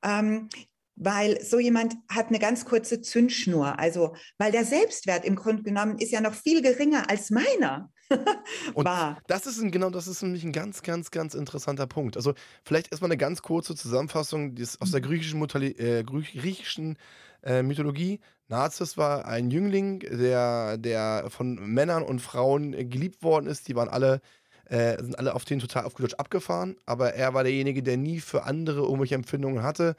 ähm, 0.02 0.48
weil 0.94 1.42
so 1.42 1.58
jemand 1.58 1.94
hat 2.08 2.28
eine 2.28 2.38
ganz 2.38 2.64
kurze 2.64 3.00
Zündschnur. 3.00 3.78
Also, 3.78 4.14
weil 4.38 4.52
der 4.52 4.64
Selbstwert 4.64 5.24
im 5.24 5.34
Grunde 5.34 5.62
genommen 5.62 5.98
ist 5.98 6.12
ja 6.12 6.20
noch 6.20 6.34
viel 6.34 6.62
geringer 6.62 7.10
als 7.10 7.30
meiner. 7.30 7.90
Und 8.74 8.84
war. 8.84 9.20
das 9.26 9.46
ist 9.46 9.58
ein, 9.60 9.70
genau, 9.70 9.90
das 9.90 10.06
ist 10.06 10.22
nämlich 10.22 10.44
ein 10.44 10.52
ganz, 10.52 10.82
ganz, 10.82 11.10
ganz 11.10 11.34
interessanter 11.34 11.86
Punkt. 11.86 12.16
Also 12.16 12.34
vielleicht 12.64 12.92
erstmal 12.92 13.08
eine 13.08 13.16
ganz 13.16 13.42
kurze 13.42 13.74
Zusammenfassung 13.74 14.54
aus 14.80 14.90
der 14.90 15.00
mhm. 15.00 15.04
griechischen, 15.06 15.38
Mutali 15.38 15.68
äh, 15.72 16.04
griechischen 16.04 16.98
äh, 17.42 17.62
Mythologie. 17.62 18.20
Narziss 18.48 18.96
war 18.96 19.26
ein 19.26 19.50
Jüngling, 19.50 20.00
der, 20.00 20.76
der 20.78 21.26
von 21.28 21.54
Männern 21.54 22.02
und 22.02 22.20
Frauen 22.20 22.72
geliebt 22.90 23.22
worden 23.22 23.46
ist. 23.46 23.68
Die 23.68 23.76
waren 23.76 23.88
alle 23.88 24.20
äh, 24.66 24.96
sind 25.02 25.18
alle 25.18 25.34
auf 25.34 25.44
den 25.44 25.58
total 25.58 25.84
aufgelutscht 25.84 26.18
abgefahren, 26.18 26.76
aber 26.86 27.14
er 27.14 27.34
war 27.34 27.42
derjenige, 27.42 27.82
der 27.82 27.96
nie 27.96 28.20
für 28.20 28.44
andere 28.44 28.80
irgendwelche 28.80 29.16
Empfindungen 29.16 29.62
hatte 29.62 29.96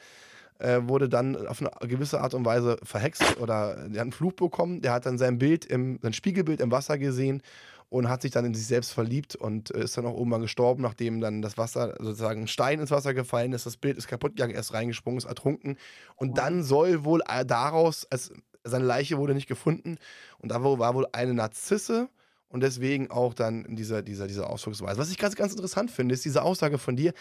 äh, 0.60 0.82
wurde 0.84 1.10
dann 1.10 1.48
auf 1.48 1.62
eine 1.62 1.72
gewisse 1.88 2.22
Art 2.22 2.34
und 2.34 2.46
Weise 2.46 2.78
verhext 2.84 3.38
oder 3.40 3.76
der 3.88 4.00
hat 4.00 4.02
einen 4.02 4.12
Fluch 4.12 4.34
bekommen. 4.34 4.82
Der 4.82 4.94
hat 4.94 5.06
dann 5.06 5.18
sein 5.18 5.38
Bild, 5.38 5.66
im, 5.66 6.00
sein 6.02 6.14
Spiegelbild 6.14 6.62
im 6.62 6.72
Wasser 6.72 6.98
gesehen 6.98 7.42
und 7.94 8.10
hat 8.10 8.24
sich 8.24 8.32
dann 8.32 8.44
in 8.44 8.56
sich 8.56 8.66
selbst 8.66 8.92
verliebt 8.92 9.36
und 9.36 9.70
äh, 9.76 9.84
ist 9.84 9.96
dann 9.96 10.08
auch 10.08 10.18
irgendwann 10.18 10.42
gestorben, 10.42 10.82
nachdem 10.82 11.22
dann 11.22 11.44
das 11.44 11.60
Wasser, 11.60 11.94
sozusagen 12.00 12.42
ein 12.42 12.48
Stein 12.48 12.80
ins 12.80 12.90
Wasser 12.90 13.14
gefallen 13.14 13.54
ist, 13.54 13.68
das 13.68 13.78
Bild 13.78 14.00
ist 14.00 14.08
kaputt 14.08 14.36
gegangen, 14.36 14.56
er 14.56 14.62
ist 14.62 14.74
reingesprungen, 14.74 15.20
ist 15.20 15.26
ertrunken 15.26 15.78
und 16.16 16.30
wow. 16.30 16.36
dann 16.36 16.64
soll 16.64 17.06
wohl 17.06 17.22
äh, 17.30 17.46
daraus, 17.46 18.08
als 18.10 18.34
seine 18.64 18.86
Leiche 18.86 19.20
wurde 19.20 19.36
nicht 19.36 19.48
gefunden 19.48 20.00
und 20.40 20.50
da 20.50 20.64
war 20.64 20.96
wohl 20.96 21.06
eine 21.12 21.36
Narzisse 21.36 22.10
und 22.50 22.62
deswegen 22.62 23.12
auch 23.12 23.36
dann 23.36 23.76
dieser, 23.76 24.02
dieser, 24.02 24.26
dieser 24.26 24.50
Ausdrucksweise. 24.50 24.98
Was 24.98 25.12
ich 25.12 25.20
ganz, 25.20 25.36
ganz 25.36 25.54
interessant 25.54 25.92
finde, 25.92 26.16
ist 26.16 26.26
diese 26.26 26.42
Aussage 26.42 26.80
von 26.80 26.96
dir, 26.96 27.14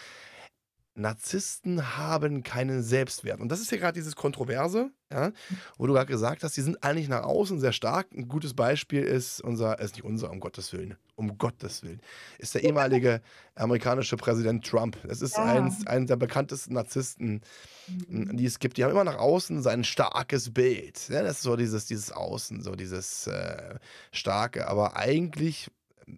Narzissten 0.95 1.97
haben 1.97 2.43
keinen 2.43 2.83
Selbstwert. 2.83 3.39
Und 3.39 3.49
das 3.49 3.59
ist 3.59 3.71
ja 3.71 3.77
gerade 3.77 3.93
dieses 3.93 4.15
Kontroverse, 4.15 4.91
ja, 5.11 5.31
wo 5.77 5.87
du 5.87 5.93
gerade 5.93 6.11
gesagt 6.11 6.43
hast, 6.43 6.55
die 6.55 6.61
sind 6.61 6.83
eigentlich 6.83 7.07
nach 7.07 7.23
außen 7.23 7.59
sehr 7.59 7.71
stark. 7.71 8.07
Ein 8.13 8.27
gutes 8.27 8.53
Beispiel 8.53 9.01
ist 9.01 9.41
unser, 9.41 9.79
ist 9.79 9.95
nicht 9.95 10.03
unser, 10.03 10.29
um 10.29 10.39
Gottes 10.39 10.71
Willen, 10.71 10.95
um 11.15 11.37
Gottes 11.39 11.81
Willen, 11.81 11.99
ist 12.37 12.53
der 12.53 12.63
ehemalige 12.63 13.21
amerikanische 13.55 14.17
Präsident 14.17 14.65
Trump. 14.65 14.97
Das 15.07 15.21
ist 15.21 15.35
ja. 15.35 15.45
eins, 15.45 15.85
einer 15.87 16.05
der 16.05 16.15
bekanntesten 16.15 16.75
Narzissten, 16.75 17.41
mhm. 17.87 18.37
die 18.37 18.45
es 18.45 18.59
gibt. 18.59 18.77
Die 18.77 18.83
haben 18.83 18.91
immer 18.91 19.03
nach 19.03 19.17
außen 19.17 19.63
sein 19.63 19.83
starkes 19.83 20.53
Bild. 20.53 21.09
Ja, 21.09 21.23
das 21.23 21.37
ist 21.37 21.43
so 21.43 21.55
dieses, 21.55 21.87
dieses 21.87 22.11
Außen, 22.11 22.61
so 22.61 22.75
dieses 22.75 23.25
äh, 23.25 23.79
Starke. 24.11 24.67
Aber 24.67 24.95
eigentlich 24.95 25.71
äh, 26.05 26.11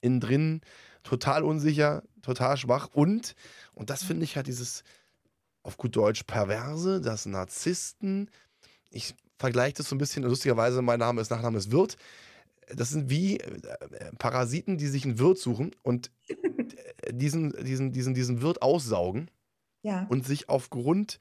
innen 0.00 0.20
drin 0.20 0.60
total 1.02 1.42
unsicher, 1.44 2.02
total 2.22 2.56
schwach 2.56 2.88
und 2.92 3.34
und 3.74 3.90
das 3.90 4.02
finde 4.02 4.24
ich 4.24 4.36
halt 4.36 4.46
dieses, 4.46 4.82
auf 5.62 5.76
gut 5.76 5.96
Deutsch, 5.96 6.24
perverse, 6.24 7.00
dass 7.00 7.26
Narzissten, 7.26 8.30
ich 8.90 9.14
vergleicht 9.38 9.80
es 9.80 9.88
so 9.88 9.94
ein 9.94 9.98
bisschen, 9.98 10.22
lustigerweise, 10.24 10.82
mein 10.82 10.98
Name 11.00 11.20
ist 11.20 11.30
Nachname 11.30 11.58
ist 11.58 11.70
Wirt. 11.72 11.96
Das 12.74 12.90
sind 12.90 13.10
wie 13.10 13.40
äh, 13.40 14.12
Parasiten, 14.18 14.78
die 14.78 14.86
sich 14.88 15.04
einen 15.04 15.18
Wirt 15.18 15.38
suchen 15.38 15.72
und 15.82 16.10
diesen, 17.12 17.52
diesen, 17.64 17.92
diesen, 17.92 18.14
diesen 18.14 18.42
Wirt 18.42 18.62
aussaugen 18.62 19.30
Ja. 19.82 20.06
und 20.08 20.26
sich 20.26 20.48
aufgrund 20.48 21.18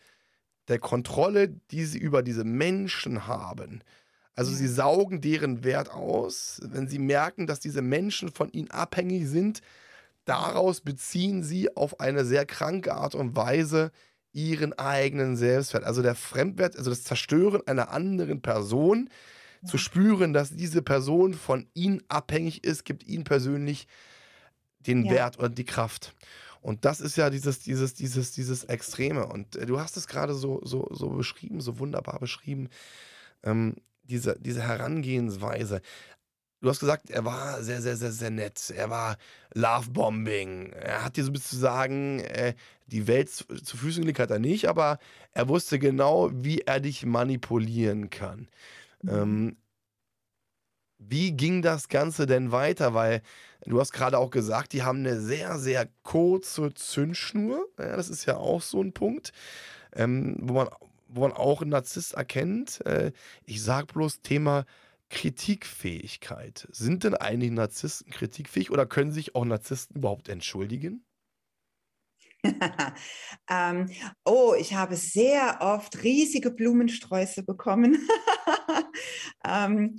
der 0.68 0.80
Kontrolle, 0.80 1.50
die 1.72 1.86
sie 1.86 1.98
über 1.98 2.22
diese 2.24 2.44
Menschen 2.44 3.28
haben, 3.28 3.82
also 4.40 4.54
sie 4.54 4.70
saugen 4.70 5.20
deren 5.20 5.66
Wert 5.66 5.92
aus, 5.92 6.62
wenn 6.64 6.88
sie 6.88 6.98
merken, 6.98 7.46
dass 7.46 7.60
diese 7.60 7.82
Menschen 7.82 8.32
von 8.32 8.50
ihnen 8.54 8.72
abhängig 8.72 9.28
sind, 9.28 9.60
daraus 10.24 10.80
beziehen 10.80 11.44
sie 11.44 11.76
auf 11.76 12.00
eine 12.00 12.24
sehr 12.24 12.46
kranke 12.46 12.94
Art 12.94 13.16
und 13.16 13.36
Weise 13.36 13.92
ihren 14.32 14.72
eigenen 14.80 15.36
Selbstwert. 15.36 15.84
Also 15.84 16.02
der 16.02 16.16
Fremdwert, 16.16 16.78
also 16.78 16.90
das 16.90 17.04
Zerstören 17.04 17.68
einer 17.68 17.92
anderen 17.92 18.42
Person, 18.42 19.10
zu 19.66 19.78
spüren, 19.78 20.32
dass 20.32 20.56
diese 20.56 20.82
Person 20.82 21.34
von 21.34 21.68
ihnen 21.74 22.02
abhängig 22.08 22.64
ist, 22.64 22.86
gibt 22.86 23.06
ihnen 23.06 23.26
persönlich 23.26 23.88
den 24.80 25.04
Ja. 25.04 25.12
Wert 25.12 25.38
oder 25.40 25.50
die 25.50 25.66
Kraft. 25.66 26.16
Und 26.62 26.86
das 26.86 27.02
ist 27.02 27.18
ja 27.18 27.30
dieses, 27.30 27.60
dieses, 27.60 27.94
dieses, 27.94 28.32
dieses 28.32 28.64
Extreme. 28.64 29.26
Und 29.26 29.58
äh, 29.58 29.66
du 29.66 29.82
hast 29.82 29.98
es 29.98 30.08
gerade 30.08 30.34
so, 30.34 30.62
so, 30.64 30.88
so 30.92 31.10
beschrieben, 31.10 31.60
so 31.60 31.78
wunderbar 31.78 32.20
beschrieben, 32.20 32.70
ähm, 33.44 33.76
diese, 34.10 34.38
diese 34.40 34.62
Herangehensweise. 34.62 35.82
Du 36.62 36.70
hast 36.70 36.82
gesagt, 36.82 37.10
er 37.10 37.24
war 37.24 37.64
sehr, 37.64 37.82
sehr, 37.82 37.96
sehr, 37.96 38.12
sehr 38.12 38.32
nett. 38.32 38.70
Er 38.76 38.90
war 38.90 39.18
Lovebombing. 39.54 40.74
Er 40.74 41.06
hat 41.06 41.16
dir 41.16 41.24
so 41.24 41.30
ein 41.30 41.34
bisschen 41.34 41.58
zu 41.58 41.62
sagen, 41.62 42.20
äh, 42.20 42.54
die 42.88 43.08
Welt 43.08 43.30
zu, 43.30 43.46
zu 43.46 43.78
Füßen 43.78 44.02
gelegt 44.02 44.20
hat 44.20 44.32
er 44.32 44.40
nicht, 44.40 44.68
aber 44.68 45.00
er 45.32 45.48
wusste 45.48 45.80
genau, 45.80 46.30
wie 46.34 46.60
er 46.60 46.82
dich 46.82 47.06
manipulieren 47.06 48.10
kann. 48.10 48.50
Ähm, 49.08 49.56
wie 50.98 51.32
ging 51.32 51.62
das 51.62 51.88
Ganze 51.88 52.26
denn 52.26 52.52
weiter? 52.52 52.94
Weil 52.94 53.22
du 53.66 53.80
hast 53.80 53.94
gerade 53.94 54.18
auch 54.18 54.30
gesagt, 54.30 54.74
die 54.74 54.84
haben 54.84 55.00
eine 55.00 55.20
sehr, 55.20 55.58
sehr 55.60 55.88
kurze 56.04 56.74
Zündschnur. 56.74 57.66
Ja, 57.78 57.96
das 57.96 58.10
ist 58.10 58.26
ja 58.26 58.36
auch 58.36 58.62
so 58.62 58.82
ein 58.82 58.92
Punkt, 58.92 59.32
ähm, 59.96 60.36
wo, 60.42 60.54
man, 60.54 60.68
wo 61.10 61.22
man 61.22 61.34
auch 61.34 61.62
einen 61.62 61.72
Narzisst 61.72 62.14
erkennt. 62.14 62.86
Äh, 62.86 63.12
ich 63.46 63.62
sage 63.64 63.88
bloß 63.88 64.22
Thema 64.22 64.66
Kritikfähigkeit. 65.10 66.68
Sind 66.72 67.04
denn 67.04 67.16
eigentlich 67.16 67.52
Narzissten 67.52 68.12
kritikfähig 68.12 68.72
oder 68.72 68.86
können 68.86 69.12
sich 69.12 69.36
auch 69.36 69.46
Narzissten 69.46 69.98
überhaupt 69.98 70.30
entschuldigen? 70.30 71.04
ähm, 73.50 73.90
oh, 74.24 74.54
ich 74.58 74.74
habe 74.74 74.96
sehr 74.96 75.58
oft 75.62 76.04
riesige 76.04 76.52
Blumensträuße 76.52 77.44
bekommen. 77.44 78.08
ähm, 79.46 79.98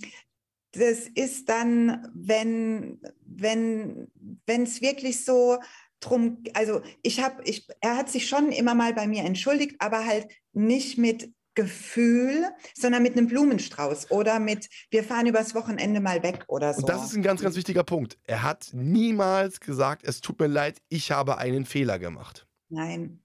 das 0.73 1.01
ist 1.01 1.49
dann, 1.49 2.09
wenn 2.15 3.01
wenn 3.27 4.09
wenn 4.47 4.63
es 4.63 4.81
wirklich 4.81 5.25
so 5.25 5.59
drum, 6.01 6.43
also 6.55 6.83
ich 7.03 7.23
habe, 7.23 7.43
ich, 7.45 7.69
er 7.81 7.97
hat 7.97 8.11
sich 8.11 8.29
schon 8.29 8.53
immer 8.53 8.75
mal 8.75 8.95
bei 8.95 9.07
mir 9.07 9.25
entschuldigt, 9.25 9.77
aber 9.79 10.05
halt 10.07 10.29
nicht 10.53 10.99
mit 10.99 11.33
Gefühl, 11.55 12.47
sondern 12.75 13.03
mit 13.03 13.17
einem 13.17 13.27
Blumenstrauß 13.27 14.11
oder 14.11 14.39
mit, 14.39 14.69
wir 14.91 15.05
fahren 15.05 15.27
übers 15.27 15.55
Wochenende 15.55 16.01
mal 16.01 16.23
weg 16.23 16.45
oder 16.49 16.73
so. 16.73 16.81
Und 16.81 16.89
das 16.89 17.05
ist 17.05 17.17
ein 17.17 17.23
ganz, 17.23 17.43
ganz 17.43 17.57
wichtiger 17.57 17.85
Punkt. 17.85 18.19
Er 18.25 18.43
hat 18.43 18.71
niemals 18.73 19.61
gesagt, 19.61 20.05
es 20.05 20.21
tut 20.21 20.39
mir 20.39 20.47
leid, 20.47 20.81
ich 20.89 21.11
habe 21.11 21.39
einen 21.39 21.67
Fehler 21.67 21.99
gemacht. 21.99 22.47
Nein. 22.69 23.21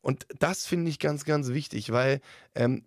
Und 0.00 0.26
das 0.38 0.66
finde 0.66 0.90
ich 0.90 0.98
ganz, 0.98 1.24
ganz 1.24 1.48
wichtig, 1.48 1.92
weil 1.92 2.20
ähm, 2.54 2.84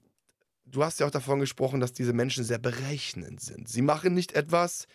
du 0.65 0.83
hast 0.83 0.99
ja 0.99 1.07
auch 1.07 1.11
davon 1.11 1.39
gesprochen, 1.39 1.79
dass 1.79 1.93
diese 1.93 2.13
Menschen 2.13 2.43
sehr 2.43 2.59
berechnend 2.59 3.41
sind. 3.41 3.67
Sie 3.67 3.81
machen 3.81 4.13
nicht 4.13 4.33
etwas 4.33 4.87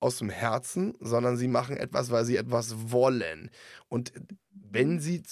aus 0.00 0.18
dem 0.18 0.30
Herzen, 0.30 0.94
sondern 1.00 1.36
sie 1.36 1.48
machen 1.48 1.76
etwas, 1.76 2.10
weil 2.10 2.24
sie 2.24 2.36
etwas 2.36 2.90
wollen. 2.90 3.50
Und 3.88 4.12
wenn 4.50 5.00
sie 5.00 5.22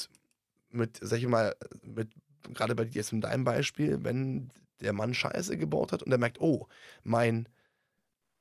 mit, 0.71 0.99
sag 1.03 1.19
ich 1.19 1.27
mal, 1.27 1.55
mit, 1.83 2.11
gerade 2.53 2.75
bei 2.75 2.85
dir 2.85 2.95
jetzt 2.97 3.13
in 3.13 3.21
deinem 3.21 3.45
Beispiel, 3.45 4.03
wenn 4.05 4.51
der 4.81 4.93
Mann 4.93 5.15
Scheiße 5.15 5.57
gebaut 5.57 5.93
hat 5.93 6.03
und 6.03 6.13
er 6.13 6.19
merkt, 6.19 6.41
oh, 6.41 6.69
mein, 7.05 7.49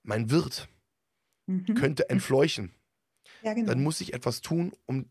mein 0.03 0.29
Wirt 0.29 0.67
Mhm. 1.47 1.75
könnte 1.75 2.09
entfleuchen, 2.09 2.71
Ja, 3.41 3.53
genau. 3.53 3.67
dann 3.71 3.83
muss 3.83 4.01
ich 4.01 4.13
etwas 4.13 4.41
tun, 4.41 4.71
um 4.85 5.07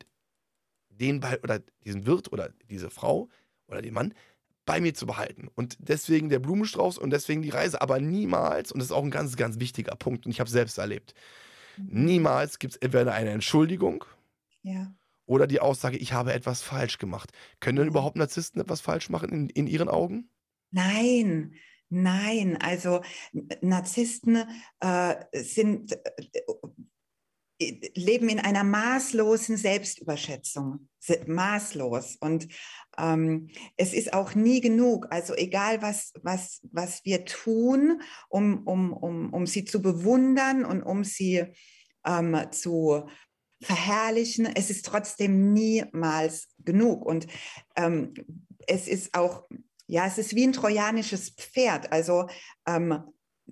den 0.88 1.20
bei, 1.20 1.40
oder 1.42 1.61
diesen 1.85 2.07
Wirt 2.07 2.33
oder 2.33 2.51
diese 2.68 2.90
Frau 2.90 3.29
oder 3.66 3.83
den 3.83 3.94
Mann 3.94 4.14
bei 4.64 4.81
mir 4.81 4.94
zu 4.94 5.07
behalten. 5.07 5.48
Und 5.55 5.77
deswegen 5.81 6.29
der 6.29 6.38
Blumenstrauß 6.38 6.98
und 6.98 7.11
deswegen 7.11 7.42
die 7.42 7.51
Reise. 7.51 7.81
Aber 7.83 8.01
niemals, 8.01 8.72
und 8.72 8.79
das 8.81 8.87
ist 8.88 8.92
auch 8.92 9.03
ein 9.05 9.11
ganz, 9.11 9.37
ganz 9.37 9.59
wichtiger 9.61 9.96
Punkt, 9.96 10.27
und 10.27 10.33
ich 10.33 10.40
habe 10.40 10.48
es 10.48 10.53
selbst 10.53 10.79
erlebt, 10.79 11.14
Mhm. 11.77 12.05
niemals 12.05 12.59
gibt 12.59 12.75
es 12.75 12.79
entweder 12.81 13.14
eine 13.14 13.31
Entschuldigung 13.31 14.05
Ja. 14.62 14.94
oder 15.27 15.46
die 15.46 15.61
Aussage, 15.61 15.96
ich 15.96 16.12
habe 16.12 16.33
etwas 16.33 16.62
falsch 16.62 16.98
gemacht. 16.98 17.31
Können 17.61 17.77
denn 17.77 17.87
Ja. 17.90 17.90
überhaupt 17.90 18.16
Narzissten 18.16 18.61
etwas 18.61 18.81
falsch 18.81 19.09
machen 19.11 19.31
in, 19.31 19.48
in 19.51 19.66
ihren 19.66 19.88
Augen? 19.88 20.29
Nein, 20.70 21.55
nein. 21.88 22.57
Also 22.61 23.03
Narzissten 23.61 24.44
äh, 24.81 25.14
sind, 25.33 25.92
äh, 25.92 26.42
leben 27.94 28.29
in 28.29 28.40
einer 28.40 28.64
maßlosen 28.64 29.57
Selbstüberschätzung. 29.57 30.88
Se- 30.98 31.25
Maßlos. 31.27 32.16
Und 32.20 32.48
ähm, 32.96 33.48
es 33.77 33.92
ist 33.92 34.12
auch 34.12 34.35
nie 34.35 34.61
genug. 34.61 35.07
Also 35.11 35.35
egal, 35.35 35.83
was, 35.83 36.12
was, 36.22 36.61
was 36.70 37.05
wir 37.05 37.25
tun, 37.25 38.03
um, 38.29 38.66
um, 38.66 38.92
um, 38.92 39.33
um 39.33 39.46
sie 39.46 39.64
zu 39.64 39.83
bewundern 39.83 40.64
und 40.64 40.83
um 40.83 41.05
sie 41.05 41.44
ähm, 42.05 42.37
zu 42.51 43.09
verherrlichen, 43.61 44.46
es 44.46 44.70
ist 44.70 44.87
trotzdem 44.87 45.53
niemals 45.53 46.48
genug. 46.59 47.05
Und 47.05 47.27
ähm, 47.77 48.14
es 48.66 48.88
ist 48.88 49.14
auch 49.14 49.48
ja, 49.88 50.07
es 50.07 50.16
ist 50.16 50.35
wie 50.35 50.46
ein 50.46 50.53
trojanisches 50.53 51.31
Pferd. 51.31 51.92
Also 51.92 52.29
ähm, 52.66 53.03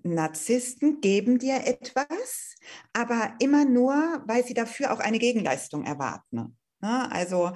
Narzissten 0.03 1.01
geben 1.01 1.39
dir 1.39 1.67
etwas, 1.67 2.55
aber 2.93 3.35
immer 3.41 3.65
nur, 3.65 4.23
weil 4.27 4.45
sie 4.45 4.55
dafür 4.55 4.93
auch 4.93 5.01
eine 5.01 5.19
Gegenleistung 5.19 5.85
erwarten. 5.85 6.57
Ne? 6.81 7.13
Also 7.13 7.53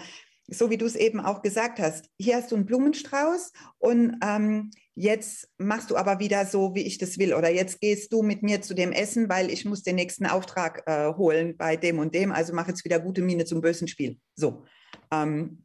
so 0.49 0.71
wie 0.71 0.77
du 0.77 0.85
es 0.85 0.97
eben 0.97 1.21
auch 1.21 1.43
gesagt 1.43 1.79
hast, 1.79 2.11
hier 2.19 2.37
hast 2.37 2.51
du 2.51 2.57
einen 2.57 2.67
Blumenstrauß 2.67 3.53
und 3.79 4.19
ähm, 4.23 4.71
jetzt 4.95 5.49
machst 5.59 5.91
du 5.91 5.97
aber 5.97 6.19
wieder 6.19 6.45
so, 6.45 6.75
wie 6.75 6.83
ich 6.83 6.99
das 6.99 7.19
will. 7.19 7.35
Oder 7.35 7.51
jetzt 7.51 7.81
gehst 7.81 8.13
du 8.13 8.23
mit 8.23 8.43
mir 8.43 8.61
zu 8.61 8.75
dem 8.75 8.93
Essen, 8.93 9.29
weil 9.29 9.51
ich 9.51 9.65
muss 9.65 9.83
den 9.83 9.97
nächsten 9.97 10.27
Auftrag 10.27 10.83
äh, 10.87 11.15
holen 11.15 11.57
bei 11.57 11.77
dem 11.77 11.99
und 11.99 12.15
dem. 12.15 12.31
Also 12.31 12.53
mach 12.53 12.69
jetzt 12.69 12.85
wieder 12.85 13.01
gute 13.01 13.23
Miene 13.23 13.47
zum 13.47 13.61
bösen 13.61 13.89
Spiel. 13.89 14.19
So. 14.37 14.65
Ähm, 15.11 15.65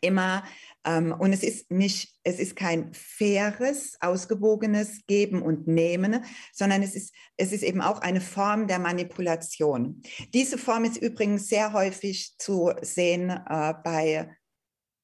immer 0.00 0.44
und 0.86 1.32
es 1.32 1.42
ist 1.42 1.70
nicht, 1.70 2.14
es 2.24 2.38
ist 2.38 2.56
kein 2.56 2.92
faires, 2.92 3.96
ausgewogenes 4.00 5.06
Geben 5.06 5.42
und 5.42 5.66
Nehmen, 5.66 6.24
sondern 6.52 6.82
es 6.82 6.94
ist, 6.94 7.14
es 7.36 7.52
ist 7.52 7.62
eben 7.62 7.80
auch 7.80 8.00
eine 8.00 8.20
Form 8.20 8.66
der 8.66 8.78
Manipulation. 8.78 10.02
Diese 10.34 10.58
Form 10.58 10.84
ist 10.84 10.98
übrigens 10.98 11.48
sehr 11.48 11.72
häufig 11.72 12.36
zu 12.38 12.72
sehen 12.82 13.30
äh, 13.30 13.74
bei 13.82 14.36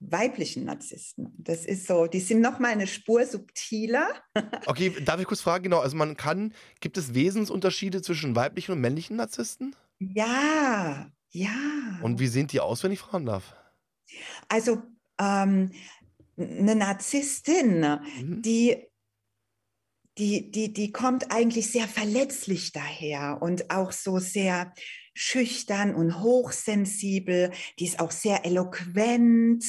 weiblichen 0.01 0.65
Narzissten. 0.65 1.33
Das 1.39 1.67
ist 1.67 1.87
so, 1.87 2.07
die 2.07 2.21
sind 2.21 2.41
noch 2.41 2.59
mal 2.59 2.69
eine 2.69 2.87
Spur 2.87 3.25
subtiler. 3.27 4.09
Okay, 4.67 4.95
darf 5.05 5.21
ich 5.21 5.27
kurz 5.27 5.41
fragen? 5.41 5.65
Genau, 5.65 5.81
also 5.81 5.97
man 5.97 6.17
kann, 6.17 6.55
gibt 6.81 6.97
es 6.97 7.15
Wesensunterschiede 7.15 8.03
zwischen 8.03 8.37
weiblichen 8.37 8.73
und 8.73 8.81
männlichen 8.81 9.17
Narzissten? 9.17 9.75
Ja, 9.99 11.11
ja. 11.31 11.51
Und 12.03 12.21
wie 12.21 12.27
sehen 12.27 12.47
die 12.47 12.61
aus, 12.61 12.83
wenn 12.83 12.93
ich 12.93 13.01
fragen 13.01 13.27
darf? 13.27 13.55
Also 14.49 14.83
ähm, 15.21 15.73
eine 16.39 16.75
Narzisstin, 16.75 17.81
Mhm. 17.81 18.43
die, 18.43 18.87
die, 20.19 20.51
die, 20.51 20.73
die 20.73 20.93
kommt 20.93 21.33
eigentlich 21.33 21.71
sehr 21.71 21.87
verletzlich 21.87 22.73
daher 22.73 23.39
und 23.41 23.71
auch 23.71 23.93
so 23.93 24.19
sehr 24.19 24.73
schüchtern 25.15 25.95
und 25.95 26.21
hochsensibel. 26.21 27.51
Die 27.79 27.85
ist 27.85 28.01
auch 28.01 28.11
sehr 28.11 28.45
eloquent 28.45 29.65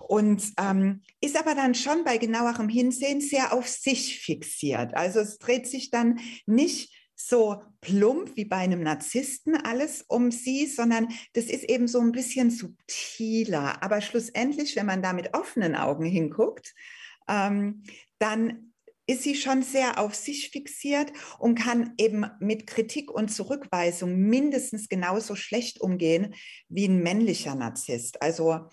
und 0.00 0.42
ähm, 0.58 1.02
ist 1.20 1.36
aber 1.36 1.54
dann 1.54 1.74
schon 1.74 2.04
bei 2.04 2.18
genauerem 2.18 2.68
Hinsehen 2.68 3.20
sehr 3.20 3.52
auf 3.52 3.68
sich 3.68 4.20
fixiert. 4.20 4.94
Also 4.94 5.20
es 5.20 5.38
dreht 5.38 5.66
sich 5.66 5.90
dann 5.90 6.20
nicht 6.46 6.92
so 7.28 7.62
plump 7.80 8.36
wie 8.36 8.44
bei 8.44 8.56
einem 8.56 8.82
Narzissten 8.82 9.56
alles 9.56 10.02
um 10.02 10.30
sie, 10.30 10.66
sondern 10.66 11.08
das 11.34 11.46
ist 11.46 11.64
eben 11.64 11.88
so 11.88 12.00
ein 12.00 12.12
bisschen 12.12 12.50
subtiler. 12.50 13.82
Aber 13.82 14.00
schlussendlich, 14.00 14.76
wenn 14.76 14.86
man 14.86 15.02
da 15.02 15.12
mit 15.12 15.34
offenen 15.34 15.74
Augen 15.74 16.04
hinguckt, 16.04 16.74
ähm, 17.28 17.82
dann 18.18 18.72
ist 19.06 19.22
sie 19.22 19.34
schon 19.34 19.62
sehr 19.62 19.98
auf 19.98 20.14
sich 20.14 20.50
fixiert 20.50 21.12
und 21.38 21.56
kann 21.56 21.94
eben 21.98 22.24
mit 22.40 22.66
Kritik 22.66 23.10
und 23.10 23.30
Zurückweisung 23.30 24.16
mindestens 24.16 24.88
genauso 24.88 25.34
schlecht 25.34 25.80
umgehen 25.80 26.34
wie 26.68 26.86
ein 26.86 27.02
männlicher 27.02 27.54
Narzisst. 27.54 28.22
Also 28.22 28.68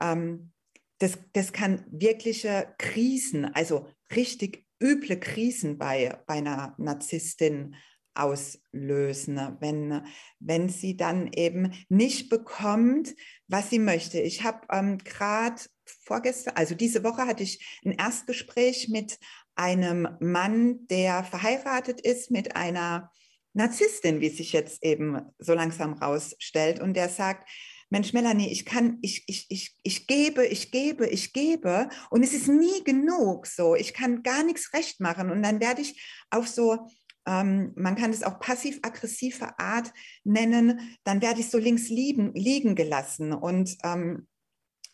ähm, 0.00 0.52
das, 0.98 1.18
das 1.32 1.52
kann 1.52 1.84
wirkliche 1.90 2.74
Krisen, 2.78 3.44
also 3.44 3.86
richtig 4.14 4.64
üble 4.82 5.18
Krisen 5.18 5.78
bei, 5.78 6.18
bei 6.26 6.34
einer 6.34 6.74
Narzisstin 6.78 7.76
auslösen, 8.14 9.56
wenn, 9.60 10.02
wenn 10.38 10.68
sie 10.68 10.96
dann 10.96 11.30
eben 11.32 11.72
nicht 11.88 12.28
bekommt, 12.28 13.14
was 13.48 13.70
sie 13.70 13.78
möchte. 13.78 14.20
Ich 14.20 14.42
habe 14.42 14.66
ähm, 14.70 14.98
gerade 14.98 15.62
vorgestern, 15.84 16.54
also 16.56 16.74
diese 16.74 17.04
Woche 17.04 17.26
hatte 17.26 17.42
ich 17.42 17.80
ein 17.84 17.92
Erstgespräch 17.92 18.88
mit 18.88 19.18
einem 19.54 20.08
Mann, 20.20 20.86
der 20.88 21.24
verheiratet 21.24 22.00
ist 22.00 22.30
mit 22.30 22.56
einer 22.56 23.10
Narzisstin, 23.52 24.20
wie 24.20 24.30
sich 24.30 24.52
jetzt 24.52 24.82
eben 24.82 25.22
so 25.38 25.54
langsam 25.54 25.92
rausstellt. 25.94 26.80
Und 26.80 26.94
der 26.94 27.08
sagt, 27.08 27.48
Mensch, 27.90 28.12
Melanie, 28.12 28.50
ich 28.50 28.64
kann, 28.64 28.98
ich, 29.02 29.22
ich, 29.28 29.46
ich, 29.50 29.76
ich 29.84 30.06
gebe, 30.08 30.44
ich 30.44 30.72
gebe, 30.72 31.06
ich 31.06 31.32
gebe 31.32 31.88
und 32.10 32.24
es 32.24 32.32
ist 32.32 32.48
nie 32.48 32.82
genug 32.82 33.46
so. 33.46 33.76
Ich 33.76 33.94
kann 33.94 34.22
gar 34.24 34.42
nichts 34.42 34.72
recht 34.72 35.00
machen 35.00 35.30
und 35.30 35.42
dann 35.42 35.60
werde 35.60 35.82
ich 35.82 36.02
auf 36.30 36.48
so, 36.48 36.88
ähm, 37.26 37.72
man 37.76 37.96
kann 37.96 38.10
es 38.10 38.22
auch 38.22 38.38
passiv-aggressive 38.38 39.58
Art 39.58 39.92
nennen, 40.24 40.96
dann 41.04 41.22
werde 41.22 41.40
ich 41.40 41.50
so 41.50 41.58
links 41.58 41.88
liegen, 41.88 42.32
liegen 42.34 42.74
gelassen 42.74 43.32
und 43.32 43.76
ähm, 43.82 44.26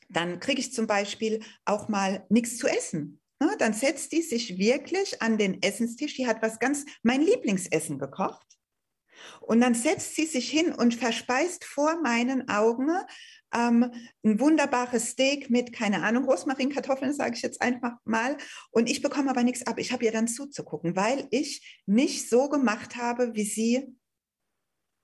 dann 0.09 0.41
kriege 0.41 0.61
ich 0.61 0.73
zum 0.73 0.87
Beispiel 0.87 1.41
auch 1.65 1.89
mal 1.89 2.27
nichts 2.29 2.57
zu 2.57 2.67
essen. 2.67 3.21
Ne? 3.41 3.55
Dann 3.59 3.73
setzt 3.73 4.13
die 4.13 4.23
sich 4.23 4.59
wirklich 4.59 5.23
an 5.23 5.39
den 5.39 5.63
Essenstisch, 5.63 6.15
die 6.15 6.27
hat 6.27 6.43
was 6.43 6.59
ganz, 6.59 6.85
mein 7.03 7.23
Lieblingsessen 7.23 7.99
gekocht 7.99 8.60
und 9.41 9.61
dann 9.61 9.75
setzt 9.75 10.17
sie 10.17 10.27
sich 10.27 10.51
hin 10.51 10.73
und 10.73 10.95
verspeist 10.95 11.65
vor 11.65 12.01
meinen 12.03 12.49
Augen 12.49 12.91
ähm, 13.53 13.91
ein 14.25 14.41
wunderbares 14.41 15.11
Steak 15.11 15.51
mit, 15.51 15.73
keine 15.73 16.03
Ahnung, 16.03 16.25
Rosmarinkartoffeln, 16.25 17.13
sage 17.13 17.35
ich 17.35 17.43
jetzt 17.43 17.61
einfach 17.61 17.95
mal. 18.05 18.37
Und 18.71 18.89
ich 18.89 19.03
bekomme 19.03 19.31
aber 19.31 19.43
nichts 19.43 19.67
ab. 19.67 19.79
Ich 19.79 19.93
habe 19.93 20.05
ihr 20.05 20.13
dann 20.13 20.29
zuzugucken, 20.29 20.97
weil 20.97 21.27
ich 21.31 21.83
nicht 21.87 22.29
so 22.29 22.49
gemacht 22.49 22.97
habe, 22.97 23.35
wie 23.35 23.45
sie 23.45 23.97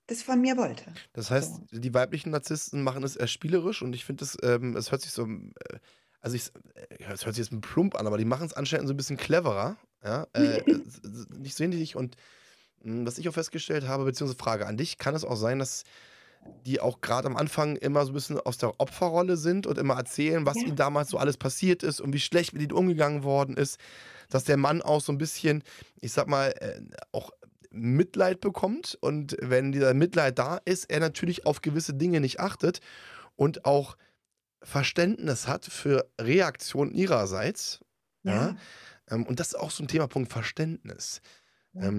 das 0.07 0.23
von 0.23 0.39
mir 0.39 0.55
wollte. 0.55 0.93
Das 1.11 1.29
heißt, 1.29 1.53
so. 1.69 1.79
die 1.79 1.93
weiblichen 1.93 2.31
Narzissten 2.31 2.81
machen 2.81 3.03
es 3.03 3.17
eher 3.17 3.27
spielerisch 3.27 3.81
und 3.81 3.93
ich 3.93 4.05
finde, 4.05 4.23
es 4.23 4.37
ähm, 4.41 4.73
hört 4.73 5.01
sich 5.01 5.11
so, 5.11 5.25
äh, 5.25 5.79
also 6.21 6.37
es 6.37 6.53
äh, 6.75 7.03
hört 7.03 7.19
sich 7.19 7.37
jetzt 7.37 7.51
ein 7.51 7.61
plump 7.61 7.95
an, 7.95 8.07
aber 8.07 8.17
die 8.17 8.25
machen 8.25 8.47
es 8.47 8.53
anscheinend 8.53 8.87
so 8.87 8.93
ein 8.93 8.97
bisschen 8.97 9.17
cleverer. 9.17 9.75
Ja? 10.01 10.25
Äh, 10.31 10.63
nicht 11.37 11.57
so 11.57 11.63
ähnlich 11.65 11.97
und 11.97 12.15
was 12.83 13.17
ich 13.17 13.27
auch 13.27 13.33
festgestellt 13.33 13.87
habe, 13.87 14.05
beziehungsweise 14.05 14.37
Frage 14.37 14.67
an 14.67 14.77
dich, 14.77 14.97
kann 14.97 15.15
es 15.15 15.25
auch 15.25 15.35
sein, 15.35 15.59
dass 15.59 15.83
die 16.65 16.79
auch 16.79 17.01
gerade 17.01 17.27
am 17.27 17.35
Anfang 17.35 17.75
immer 17.75 18.05
so 18.05 18.11
ein 18.11 18.13
bisschen 18.13 18.39
aus 18.39 18.57
der 18.57 18.79
Opferrolle 18.79 19.37
sind 19.37 19.67
und 19.67 19.77
immer 19.77 19.95
erzählen, 19.95 20.45
was 20.45 20.57
ja. 20.57 20.67
ihnen 20.67 20.75
damals 20.75 21.09
so 21.09 21.17
alles 21.17 21.37
passiert 21.37 21.83
ist 21.83 21.99
und 21.99 22.13
wie 22.13 22.19
schlecht 22.19 22.53
mit 22.53 22.61
ihnen 22.61 22.71
umgegangen 22.71 23.23
worden 23.23 23.57
ist, 23.57 23.79
dass 24.29 24.43
der 24.43 24.57
Mann 24.57 24.81
auch 24.81 25.01
so 25.01 25.11
ein 25.11 25.17
bisschen, 25.17 25.63
ich 25.99 26.11
sag 26.11 26.27
mal, 26.27 26.53
äh, 26.59 26.81
auch 27.11 27.31
Mitleid 27.71 28.41
bekommt 28.41 28.97
und 29.01 29.35
wenn 29.41 29.71
dieser 29.71 29.93
Mitleid 29.93 30.39
da 30.39 30.59
ist, 30.65 30.89
er 30.89 30.99
natürlich 30.99 31.45
auf 31.45 31.61
gewisse 31.61 31.93
Dinge 31.93 32.21
nicht 32.21 32.39
achtet 32.39 32.79
und 33.35 33.65
auch 33.65 33.97
Verständnis 34.63 35.47
hat 35.47 35.65
für 35.65 36.09
Reaktionen 36.19 36.93
ihrerseits. 36.93 37.79
Ja. 38.23 38.33
ja 38.33 38.55
ähm, 39.11 39.25
und 39.25 39.39
das 39.39 39.49
ist 39.49 39.55
auch 39.55 39.71
so 39.71 39.83
ein 39.83 39.87
Thema, 39.87 40.07
Punkt 40.07 40.31
Verständnis. 40.31 41.21
Ja. 41.73 41.91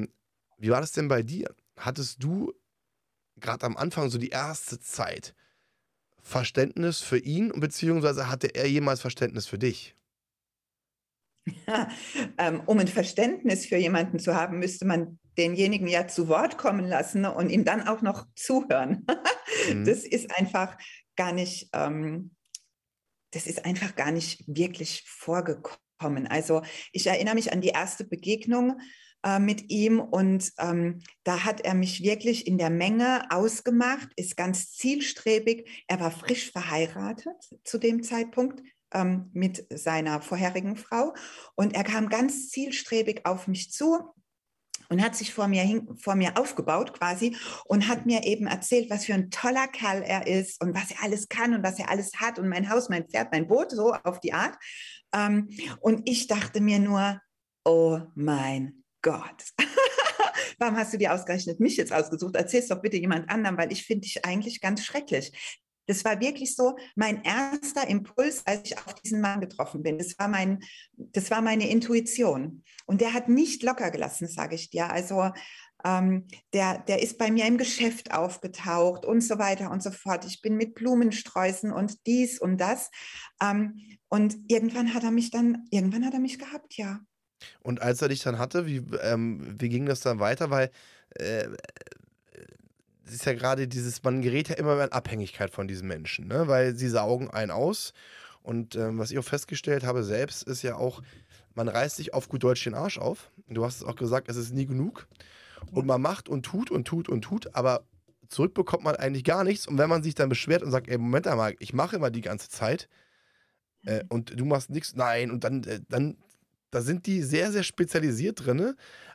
Wie 0.59 0.71
war 0.71 0.81
das 0.81 0.93
denn 0.93 1.09
bei 1.09 1.23
dir? 1.23 1.55
Hattest 1.77 2.23
du 2.23 2.53
gerade 3.37 3.65
am 3.65 3.77
Anfang 3.77 4.11
so 4.11 4.19
die 4.19 4.31
erste 4.31 4.81
Zeit 4.81 5.35
Verständnis 6.21 7.01
für 7.01 7.19
ihn, 7.19 7.53
beziehungsweise 7.57 8.29
hatte 8.29 8.55
er 8.55 8.69
jemals 8.69 9.01
Verständnis 9.01 9.47
für 9.47 9.59
dich? 9.59 9.95
Ja, 11.67 11.89
ähm, 12.39 12.63
um 12.67 12.79
ein 12.79 12.89
Verständnis 12.89 13.67
für 13.67 13.77
jemanden 13.77 14.19
zu 14.19 14.35
haben, 14.35 14.59
müsste 14.59 14.85
man 14.85 15.19
denjenigen 15.39 15.87
ja 15.87 16.09
zu 16.09 16.29
Wort 16.29 16.59
kommen 16.59 16.87
lassen 16.87 17.25
und 17.25 17.51
ihm 17.51 17.65
dann 17.65 17.87
auch 17.87 18.03
noch 18.03 18.27
zuhören. 18.35 19.07
mhm. 19.73 19.85
Das 19.85 20.05
ist 20.05 20.37
einfach 20.37 20.77
gar 21.17 21.33
nicht, 21.33 21.71
ähm, 21.73 22.35
das 23.33 23.47
ist 23.47 23.65
einfach 23.65 23.95
gar 23.95 24.11
nicht 24.11 24.45
wirklich 24.47 25.05
vorgekommen. 25.07 26.27
Also 26.27 26.63
ich 26.93 27.07
erinnere 27.07 27.37
mich 27.37 27.53
an 27.53 27.61
die 27.61 27.69
erste 27.69 28.05
Begegnung 28.05 28.81
äh, 29.25 29.39
mit 29.41 29.71
ihm 29.71 30.01
und 30.01 30.53
ähm, 30.59 31.01
da 31.25 31.45
hat 31.45 31.61
er 31.63 31.75
mich 31.75 32.03
wirklich 32.03 32.47
in 32.47 32.57
der 32.57 32.71
Menge 32.71 33.27
ausgemacht, 33.31 34.09
ist 34.15 34.37
ganz 34.37 34.73
zielstrebig. 34.73 35.69
Er 35.89 35.99
war 35.99 36.13
frisch 36.13 36.53
verheiratet 36.53 37.37
zu 37.65 37.79
dem 37.79 38.05
Zeitpunkt 38.05 38.63
ähm, 38.93 39.31
mit 39.33 39.67
seiner 39.77 40.23
vorherigen 40.23 40.77
Frau 40.77 41.15
und 41.57 41.75
er 41.75 41.83
kam 41.83 42.09
ganz 42.09 42.49
zielstrebig 42.51 43.27
auf 43.27 43.49
mich 43.49 43.73
zu 43.73 43.99
und 44.89 45.03
hat 45.03 45.17
sich 45.17 45.35
vor 45.35 45.49
mir, 45.49 45.63
hin, 45.63 45.89
vor 45.97 46.15
mir 46.15 46.39
aufgebaut 46.39 46.93
quasi 46.93 47.37
und 47.65 47.89
hat 47.89 48.07
mir 48.07 48.25
eben 48.25 48.47
erzählt, 48.47 48.89
was 48.89 49.05
für 49.05 49.15
ein 49.15 49.31
toller 49.31 49.67
Kerl 49.67 50.03
er 50.03 50.27
ist 50.29 50.63
und 50.63 50.75
was 50.75 50.91
er 50.93 51.03
alles 51.03 51.29
kann 51.29 51.55
und 51.55 51.63
was 51.63 51.79
er 51.79 51.91
alles 51.91 52.13
hat 52.21 52.39
und 52.39 52.49
mein 52.49 52.71
Haus, 52.71 52.89
mein 52.89 53.09
Pferd, 53.09 53.33
mein 53.33 53.49
Boot, 53.49 53.73
so 53.73 53.95
auf 54.05 54.21
die 54.21 54.33
Art. 54.33 54.57
Ähm, 55.13 55.49
und 55.81 56.09
ich 56.09 56.27
dachte 56.29 56.61
mir 56.61 56.79
nur, 56.79 57.21
oh 57.65 58.01
mein 58.15 58.78
Gott. 59.03 59.45
Warum 60.59 60.77
hast 60.77 60.93
du 60.93 60.99
dir 60.99 61.13
ausgerechnet 61.13 61.61
mich 61.61 61.77
jetzt 61.77 61.93
ausgesucht? 61.93 62.35
Erzähl's 62.35 62.69
doch 62.69 62.81
bitte 62.81 62.97
jemand 62.97 63.31
anderem, 63.31 63.57
weil 63.57 63.73
ich 63.73 63.85
finde 63.85 64.03
dich 64.03 64.25
eigentlich 64.25 64.61
ganz 64.61 64.85
schrecklich. 64.85 65.33
Das 65.87 66.05
war 66.05 66.21
wirklich 66.21 66.55
so 66.55 66.77
mein 66.97 67.23
erster 67.23 67.89
Impuls, 67.89 68.47
als 68.47 68.71
ich 68.71 68.77
auf 68.77 68.95
diesen 68.95 69.23
Mann 69.23 69.41
getroffen 69.41 69.83
bin. 69.83 69.97
Das 69.97 70.19
war, 70.19 70.29
mein, 70.29 70.61
das 70.93 71.31
war 71.31 71.41
meine 71.41 71.69
Intuition. 71.71 72.63
Und 72.85 73.01
der 73.01 73.15
hat 73.15 73.29
nicht 73.29 73.63
locker 73.63 73.91
gelassen, 73.91 74.29
sage 74.29 74.55
ich 74.55 74.69
dir. 74.69 74.91
Also 74.91 75.31
ähm, 75.85 76.27
der, 76.53 76.79
der 76.79 77.03
ist 77.03 77.19
bei 77.19 77.31
mir 77.31 77.47
im 77.47 77.57
Geschäft 77.57 78.13
aufgetaucht 78.13 79.07
und 79.07 79.23
so 79.23 79.39
weiter 79.39 79.71
und 79.71 79.83
so 79.83 79.91
fort. 79.91 80.25
Ich 80.27 80.43
bin 80.43 80.57
mit 80.57 80.75
Blumensträußen 80.75 81.73
und 81.73 82.07
dies 82.07 82.39
und 82.39 82.59
das. 82.59 82.91
Ähm, 83.41 83.99
und 84.09 84.37
irgendwann 84.49 84.93
hat 84.93 85.05
er 85.05 85.11
mich 85.11 85.31
dann, 85.31 85.67
irgendwann 85.71 86.05
hat 86.05 86.15
er 86.15 86.21
mich 86.21 86.39
gehabt, 86.39 86.77
ja. 86.77 87.01
Und 87.61 87.83
als 87.83 88.03
er 88.03 88.09
dich 88.09 88.23
dann 88.23 88.39
hatte, 88.39 88.67
wie, 88.67 88.83
ähm, 89.03 89.57
wie 89.59 89.69
ging 89.69 89.87
das 89.87 90.01
dann 90.01 90.21
weiter? 90.21 90.51
Weil 90.51 90.71
äh, 91.15 91.49
es 93.09 93.15
ist 93.15 93.25
ja 93.25 93.33
gerade 93.33 93.67
dieses, 93.67 94.03
man 94.03 94.23
gerät 94.23 94.49
ja 94.49 94.57
immer 94.57 94.77
mehr 94.77 94.87
in 94.87 94.93
Abhängigkeit 94.93 95.51
von 95.51 95.67
diesen 95.67 95.89
Menschen, 95.89 96.29
ne? 96.29 96.47
weil 96.47 96.75
sie 96.75 96.89
saugen 96.89 97.31
einen 97.31 97.51
aus. 97.51 97.93
Und 98.43 98.77
ähm, 98.77 98.99
was 98.99 99.11
ich 99.11 99.19
auch 99.19 99.25
festgestellt 99.25 99.85
habe 99.85 100.05
selbst, 100.05 100.43
ist 100.43 100.63
ja 100.63 100.77
auch, 100.77 101.03
man 101.55 101.69
reißt 101.69 101.97
sich 101.97 102.15
auf 102.15 102.29
gut 102.29 102.43
Deutsch 102.45 102.65
den 102.65 102.75
Arsch 102.75 102.99
auf. 102.99 103.31
Du 103.49 103.65
hast 103.65 103.77
es 103.77 103.85
auch 103.85 103.97
gesagt, 103.97 104.29
es 104.29 104.37
ist 104.37 104.55
nie 104.55 104.67
genug. 104.67 105.07
Und 105.73 105.87
man 105.87 106.01
macht 106.01 106.29
und 106.29 106.45
tut 106.45 106.71
und 106.71 106.87
tut 106.87 107.09
und 107.09 107.23
tut, 107.23 107.55
aber 107.55 107.83
zurück 108.29 108.55
bekommt 108.55 108.85
man 108.85 108.97
eigentlich 108.97 109.25
gar 109.25 109.45
nichts. 109.45 109.67
Und 109.67 109.79
wenn 109.79 109.89
man 109.89 110.03
sich 110.03 110.15
dann 110.15 110.29
beschwert 110.29 110.63
und 110.63 110.71
sagt, 110.71 110.89
ey, 110.89 110.99
Moment 110.99 111.27
einmal, 111.27 111.55
ich 111.59 111.73
mache 111.73 111.97
immer 111.97 112.11
die 112.11 112.21
ganze 112.21 112.49
Zeit 112.49 112.89
äh, 113.85 114.03
mhm. 114.03 114.09
und 114.09 114.41
du 114.41 114.45
machst 114.45 114.71
nichts, 114.71 114.95
nein, 114.95 115.31
und 115.31 115.45
dann, 115.45 115.65
äh, 115.65 115.81
dann 115.89 116.17
da 116.71 116.83
sind 116.83 117.07
die 117.07 117.23
sehr, 117.23 117.53
sehr 117.53 117.63
spezialisiert 117.63 118.45
drin, 118.45 118.75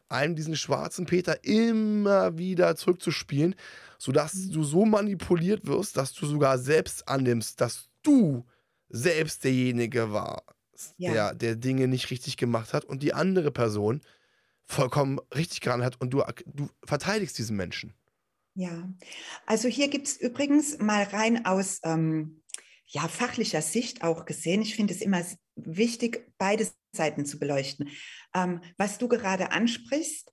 einem 0.09 0.35
diesen 0.35 0.55
schwarzen 0.55 1.05
Peter 1.05 1.43
immer 1.43 2.37
wieder 2.37 2.75
zurückzuspielen, 2.75 3.55
sodass 3.97 4.49
du 4.49 4.63
so 4.63 4.85
manipuliert 4.85 5.65
wirst, 5.65 5.97
dass 5.97 6.13
du 6.13 6.25
sogar 6.25 6.57
selbst 6.57 7.07
annimmst, 7.07 7.61
dass 7.61 7.89
du 8.03 8.45
selbst 8.89 9.43
derjenige 9.43 10.11
warst, 10.11 10.93
ja. 10.97 11.11
der, 11.11 11.35
der 11.35 11.55
Dinge 11.55 11.87
nicht 11.87 12.11
richtig 12.11 12.37
gemacht 12.37 12.73
hat 12.73 12.85
und 12.85 13.01
die 13.01 13.13
andere 13.13 13.51
Person 13.51 14.01
vollkommen 14.65 15.19
richtig 15.33 15.61
geran 15.61 15.83
hat 15.83 15.99
und 15.99 16.11
du, 16.11 16.23
du 16.45 16.69
verteidigst 16.83 17.37
diesen 17.37 17.57
Menschen. 17.57 17.93
Ja, 18.55 18.87
also 19.47 19.67
hier 19.67 19.89
gibt 19.89 20.07
es 20.07 20.17
übrigens 20.17 20.77
mal 20.77 21.03
rein 21.03 21.45
aus 21.45 21.79
ähm, 21.83 22.43
ja, 22.85 23.07
fachlicher 23.07 23.61
Sicht 23.61 24.03
auch 24.03 24.25
gesehen. 24.25 24.61
Ich 24.61 24.75
finde 24.75 24.93
es 24.93 25.01
immer 25.01 25.23
wichtig, 25.55 26.31
beide 26.37 26.67
Seiten 26.95 27.25
zu 27.25 27.39
beleuchten. 27.39 27.89
Ähm, 28.35 28.61
was 28.77 28.97
du 28.97 29.07
gerade 29.07 29.51
ansprichst, 29.51 30.31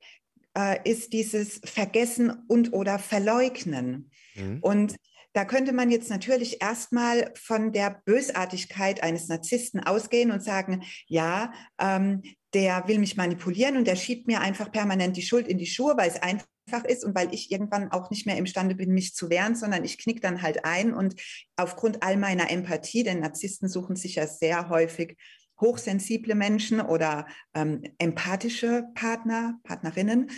äh, 0.57 0.78
ist 0.88 1.12
dieses 1.12 1.61
Vergessen 1.64 2.32
und 2.49 2.72
oder 2.72 2.99
Verleugnen. 2.99 4.11
Mhm. 4.34 4.59
Und 4.61 4.97
da 5.32 5.44
könnte 5.44 5.72
man 5.72 5.90
jetzt 5.90 6.11
natürlich 6.11 6.61
erstmal 6.61 7.32
von 7.36 7.72
der 7.72 8.03
Bösartigkeit 8.05 9.03
eines 9.03 9.28
Narzissten 9.28 9.80
ausgehen 9.80 10.32
und 10.32 10.42
sagen, 10.42 10.82
ja, 11.07 11.53
ähm, 11.78 12.22
der 12.53 12.88
will 12.88 12.99
mich 12.99 13.16
manipulieren 13.16 13.76
und 13.76 13.86
der 13.86 13.94
schiebt 13.94 14.26
mir 14.26 14.40
einfach 14.40 14.72
permanent 14.72 15.16
die 15.16 15.22
Schuld 15.22 15.47
in 15.47 15.59
die 15.59 15.66
Schuhe, 15.66 15.97
weil 15.97 16.11
es 16.11 16.20
einfach 16.20 16.47
ist 16.78 17.04
und 17.04 17.14
weil 17.14 17.32
ich 17.34 17.50
irgendwann 17.50 17.90
auch 17.92 18.10
nicht 18.10 18.26
mehr 18.26 18.36
imstande 18.36 18.74
bin, 18.74 18.92
mich 18.92 19.14
zu 19.14 19.30
wehren, 19.30 19.56
sondern 19.56 19.84
ich 19.84 19.98
knick 19.98 20.20
dann 20.20 20.42
halt 20.42 20.64
ein 20.64 20.94
und 20.94 21.14
aufgrund 21.56 22.02
all 22.02 22.16
meiner 22.16 22.50
Empathie, 22.50 23.02
denn 23.02 23.20
Narzissten 23.20 23.68
suchen 23.68 23.96
sich 23.96 24.16
ja 24.16 24.26
sehr 24.26 24.68
häufig 24.68 25.16
hochsensible 25.60 26.34
Menschen 26.34 26.80
oder 26.80 27.26
ähm, 27.54 27.82
empathische 27.98 28.84
Partner, 28.94 29.58
Partnerinnen 29.64 30.30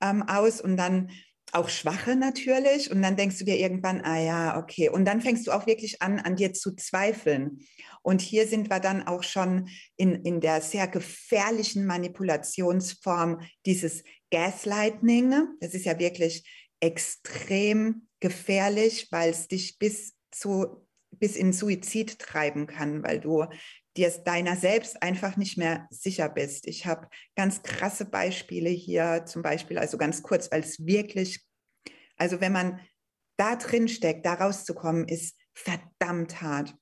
ähm, 0.00 0.22
aus 0.22 0.60
und 0.60 0.76
dann 0.76 1.10
auch 1.52 1.68
Schwache 1.68 2.16
natürlich. 2.16 2.90
Und 2.90 3.02
dann 3.02 3.16
denkst 3.16 3.38
du 3.38 3.44
dir 3.44 3.58
irgendwann, 3.58 4.02
ah 4.02 4.20
ja, 4.20 4.58
okay. 4.58 4.88
Und 4.88 5.04
dann 5.04 5.20
fängst 5.20 5.46
du 5.46 5.52
auch 5.52 5.66
wirklich 5.66 6.02
an, 6.02 6.18
an 6.18 6.36
dir 6.36 6.52
zu 6.52 6.74
zweifeln. 6.76 7.60
Und 8.02 8.20
hier 8.20 8.46
sind 8.46 8.70
wir 8.70 8.80
dann 8.80 9.06
auch 9.06 9.22
schon 9.22 9.68
in, 9.96 10.14
in 10.24 10.40
der 10.40 10.60
sehr 10.60 10.86
gefährlichen 10.88 11.86
Manipulationsform 11.86 13.40
dieses 13.66 14.04
Gaslighting. 14.30 15.56
Das 15.60 15.74
ist 15.74 15.84
ja 15.84 15.98
wirklich 15.98 16.48
extrem 16.80 18.08
gefährlich, 18.20 19.08
weil 19.10 19.30
es 19.30 19.48
dich 19.48 19.78
bis 19.78 20.14
zu 20.30 20.86
bis 21.10 21.36
in 21.36 21.52
Suizid 21.52 22.18
treiben 22.18 22.66
kann, 22.66 23.02
weil 23.02 23.20
du 23.20 23.46
dir 23.96 24.10
deiner 24.10 24.56
selbst 24.56 25.02
einfach 25.02 25.36
nicht 25.36 25.58
mehr 25.58 25.88
sicher 25.90 26.28
bist. 26.28 26.66
Ich 26.66 26.86
habe 26.86 27.08
ganz 27.34 27.62
krasse 27.62 28.04
Beispiele 28.04 28.70
hier, 28.70 29.24
zum 29.26 29.42
Beispiel, 29.42 29.78
also 29.78 29.98
ganz 29.98 30.22
kurz, 30.22 30.50
weil 30.52 30.60
es 30.60 30.86
wirklich, 30.86 31.44
also 32.16 32.40
wenn 32.40 32.52
man 32.52 32.80
da 33.36 33.56
drin 33.56 33.88
steckt, 33.88 34.26
da 34.26 34.34
rauszukommen, 34.34 35.08
ist 35.08 35.36
verdammt 35.54 36.40
hart. 36.40 36.74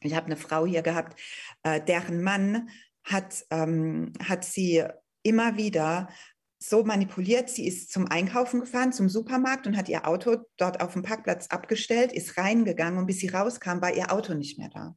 Ich 0.00 0.14
habe 0.14 0.26
eine 0.26 0.36
Frau 0.36 0.66
hier 0.66 0.82
gehabt, 0.82 1.20
äh, 1.62 1.80
deren 1.82 2.22
Mann 2.22 2.70
hat, 3.04 3.44
ähm, 3.50 4.12
hat 4.22 4.44
sie 4.44 4.84
immer 5.22 5.56
wieder 5.56 6.08
so 6.58 6.84
manipuliert. 6.84 7.50
Sie 7.50 7.66
ist 7.66 7.92
zum 7.92 8.06
Einkaufen 8.06 8.60
gefahren, 8.60 8.92
zum 8.92 9.08
Supermarkt 9.08 9.66
und 9.66 9.76
hat 9.76 9.88
ihr 9.88 10.06
Auto 10.06 10.36
dort 10.56 10.80
auf 10.80 10.94
dem 10.94 11.02
Parkplatz 11.02 11.48
abgestellt, 11.48 12.12
ist 12.12 12.38
reingegangen 12.38 12.98
und 12.98 13.06
bis 13.06 13.18
sie 13.18 13.28
rauskam, 13.28 13.80
war 13.80 13.94
ihr 13.94 14.12
Auto 14.12 14.34
nicht 14.34 14.58
mehr 14.58 14.70
da. 14.70 14.96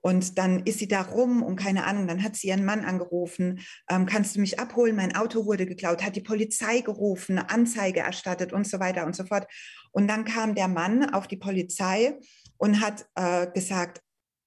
Und 0.00 0.38
dann 0.38 0.60
ist 0.60 0.78
sie 0.78 0.88
da 0.88 1.02
rum 1.02 1.42
und 1.42 1.56
keine 1.56 1.84
Ahnung, 1.84 2.06
dann 2.06 2.22
hat 2.22 2.36
sie 2.36 2.48
ihren 2.48 2.64
Mann 2.64 2.84
angerufen, 2.84 3.60
ähm, 3.90 4.06
kannst 4.06 4.36
du 4.36 4.40
mich 4.40 4.60
abholen, 4.60 4.94
mein 4.94 5.16
Auto 5.16 5.44
wurde 5.44 5.66
geklaut, 5.66 6.04
hat 6.04 6.16
die 6.16 6.22
Polizei 6.22 6.80
gerufen, 6.80 7.38
Anzeige 7.38 8.00
erstattet 8.00 8.52
und 8.52 8.66
so 8.66 8.78
weiter 8.78 9.06
und 9.06 9.16
so 9.16 9.24
fort. 9.24 9.46
Und 9.90 10.08
dann 10.08 10.24
kam 10.24 10.54
der 10.54 10.68
Mann 10.68 11.12
auf 11.12 11.26
die 11.26 11.36
Polizei 11.36 12.16
und 12.58 12.80
hat 12.80 13.06
äh, 13.16 13.48
gesagt, 13.52 14.00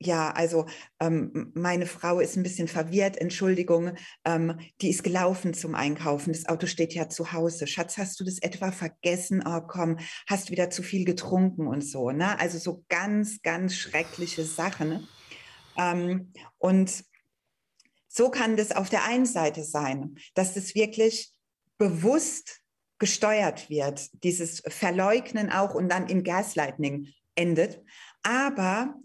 ja, 0.03 0.31
also 0.31 0.65
ähm, 0.99 1.51
meine 1.53 1.85
Frau 1.85 2.19
ist 2.19 2.35
ein 2.35 2.43
bisschen 2.43 2.67
verwirrt, 2.67 3.17
Entschuldigung, 3.17 3.95
ähm, 4.25 4.59
die 4.81 4.89
ist 4.89 5.03
gelaufen 5.03 5.53
zum 5.53 5.75
Einkaufen, 5.75 6.33
das 6.33 6.47
Auto 6.47 6.65
steht 6.65 6.93
ja 6.93 7.07
zu 7.07 7.33
Hause. 7.33 7.67
Schatz, 7.67 7.97
hast 7.97 8.19
du 8.19 8.23
das 8.23 8.39
etwa 8.39 8.71
vergessen? 8.71 9.43
Oh 9.45 9.61
komm, 9.61 9.97
hast 10.27 10.49
wieder 10.49 10.69
zu 10.71 10.81
viel 10.81 11.05
getrunken 11.05 11.67
und 11.67 11.81
so. 11.81 12.11
Ne? 12.11 12.39
Also 12.39 12.57
so 12.57 12.83
ganz, 12.89 13.41
ganz 13.43 13.75
schreckliche 13.75 14.43
Sachen. 14.43 15.07
Ähm, 15.77 16.33
und 16.57 17.03
so 18.07 18.29
kann 18.29 18.57
das 18.57 18.71
auf 18.71 18.89
der 18.89 19.05
einen 19.05 19.27
Seite 19.27 19.63
sein, 19.63 20.15
dass 20.33 20.55
das 20.55 20.73
wirklich 20.73 21.31
bewusst 21.77 22.61
gesteuert 22.97 23.69
wird, 23.69 24.09
dieses 24.23 24.61
Verleugnen 24.67 25.51
auch 25.51 25.73
und 25.73 25.89
dann 25.89 26.07
in 26.07 26.23
Gaslighting 26.23 27.07
endet. 27.35 27.81
Aber 28.23 28.95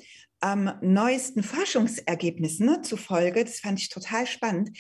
ähm, 0.43 0.73
neuesten 0.81 1.43
Forschungsergebnissen 1.43 2.67
ne, 2.67 2.83
zufolge, 2.83 3.45
das 3.45 3.61
fand 3.61 3.81
ich 3.81 3.89
total 3.89 4.27
spannend, 4.27 4.77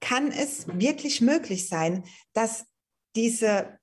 kann 0.00 0.30
es 0.30 0.66
wirklich 0.68 1.20
möglich 1.20 1.68
sein, 1.68 2.04
dass 2.32 2.64
diese 3.16 3.78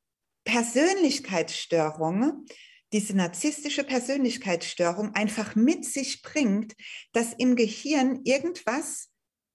Persönlichkeitsstörung, 0.46 2.46
diese 2.94 3.16
narzisstische 3.16 3.84
Persönlichkeitsstörung 3.84 5.14
einfach 5.16 5.56
mit 5.56 5.86
sich 5.86 6.22
bringt, 6.22 6.74
dass 7.12 7.34
im 7.34 7.56
Gehirn 7.56 8.22
irgendwas 8.24 9.10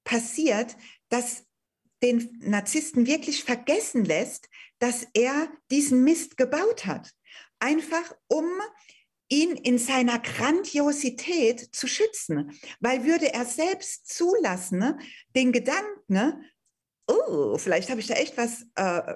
passiert, 0.05 0.77
das 1.09 1.45
den 2.03 2.39
Narzissten 2.41 3.07
wirklich 3.07 3.45
vergessen 3.45 4.05
lässt, 4.05 4.49
dass 4.79 5.07
er 5.15 5.49
diesen 5.71 6.03
Mist 6.03 6.37
gebaut 6.37 6.87
hat. 6.87 7.13
Einfach 7.59 8.15
um 8.27 8.47
ihn 9.31 9.53
in 9.53 9.79
seiner 9.79 10.19
Grandiosität 10.19 11.75
zu 11.75 11.87
schützen. 11.87 12.53
Weil 12.81 13.05
würde 13.05 13.33
er 13.33 13.47
selbst 13.47 14.09
zulassen, 14.09 14.79
ne, 14.79 14.99
den 15.35 15.53
Gedanken, 15.53 16.45
oh, 17.07 17.57
vielleicht 17.57 17.89
habe 17.91 18.01
ich 18.01 18.07
da 18.07 18.15
echt 18.15 18.37
was 18.37 18.67
äh, 18.75 19.15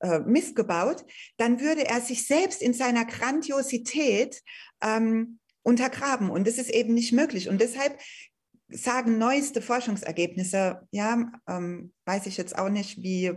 äh, 0.00 0.20
missgebaut, 0.20 1.04
dann 1.38 1.60
würde 1.60 1.86
er 1.86 2.00
sich 2.00 2.26
selbst 2.26 2.62
in 2.62 2.74
seiner 2.74 3.06
Grandiosität 3.06 4.42
ähm, 4.82 5.38
untergraben. 5.62 6.30
Und 6.30 6.46
das 6.46 6.58
ist 6.58 6.70
eben 6.70 6.94
nicht 6.94 7.12
möglich. 7.12 7.48
Und 7.48 7.60
deshalb 7.60 7.98
sagen 8.68 9.18
neueste 9.18 9.62
Forschungsergebnisse, 9.62 10.86
ja, 10.90 11.32
ähm, 11.48 11.92
weiß 12.04 12.26
ich 12.26 12.36
jetzt 12.36 12.58
auch 12.58 12.68
nicht, 12.68 13.02
wie 13.02 13.32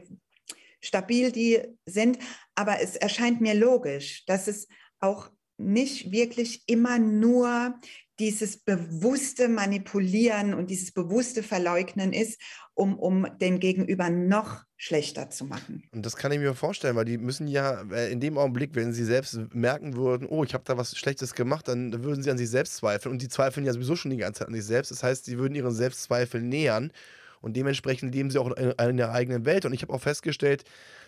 stabil 0.81 1.31
die 1.31 1.61
sind, 1.85 2.19
aber 2.55 2.81
es 2.81 2.95
erscheint 2.95 3.41
mir 3.41 3.53
logisch, 3.53 4.25
dass 4.25 4.47
es 4.47 4.67
auch 4.99 5.29
nicht 5.57 6.11
wirklich 6.11 6.63
immer 6.67 6.99
nur 6.99 7.75
dieses 8.19 8.57
bewusste 8.57 9.47
Manipulieren 9.47 10.53
und 10.53 10.69
dieses 10.69 10.91
bewusste 10.91 11.41
Verleugnen 11.41 12.11
ist, 12.11 12.39
um, 12.73 12.97
um 12.99 13.27
den 13.39 13.59
Gegenüber 13.59 14.09
noch 14.09 14.63
schlechter 14.77 15.29
zu 15.29 15.45
machen. 15.45 15.83
Und 15.91 16.05
das 16.05 16.15
kann 16.15 16.31
ich 16.31 16.39
mir 16.39 16.53
vorstellen, 16.53 16.95
weil 16.95 17.05
die 17.05 17.17
müssen 17.17 17.47
ja 17.47 17.83
äh, 17.91 18.11
in 18.11 18.19
dem 18.19 18.37
Augenblick, 18.37 18.75
wenn 18.75 18.93
sie 18.93 19.03
selbst 19.03 19.37
merken 19.53 19.95
würden, 19.95 20.27
oh, 20.29 20.43
ich 20.43 20.53
habe 20.53 20.63
da 20.65 20.77
was 20.77 20.97
Schlechtes 20.97 21.33
gemacht, 21.33 21.67
dann 21.67 22.03
würden 22.03 22.23
sie 22.23 22.31
an 22.31 22.37
sich 22.37 22.49
selbst 22.49 22.77
zweifeln. 22.77 23.13
Und 23.13 23.21
die 23.21 23.27
zweifeln 23.27 23.65
ja 23.65 23.73
sowieso 23.73 23.95
schon 23.95 24.11
die 24.11 24.17
ganze 24.17 24.39
Zeit 24.39 24.47
an 24.47 24.53
sich 24.53 24.65
selbst. 24.65 24.91
Das 24.91 25.03
heißt, 25.03 25.25
sie 25.25 25.37
würden 25.37 25.55
ihren 25.55 25.73
Selbstzweifel 25.73 26.41
nähern 26.41 26.91
und 27.41 27.55
dementsprechend 27.55 28.13
leben 28.13 28.31
sie 28.31 28.39
auch 28.39 28.51
in, 28.51 28.71
in 28.71 28.97
der 28.97 29.11
eigenen 29.11 29.45
Welt. 29.45 29.65
Und 29.65 29.73
ich 29.73 29.81
habe 29.81 29.93
auch 29.93 30.01
festgestellt, 30.01 30.63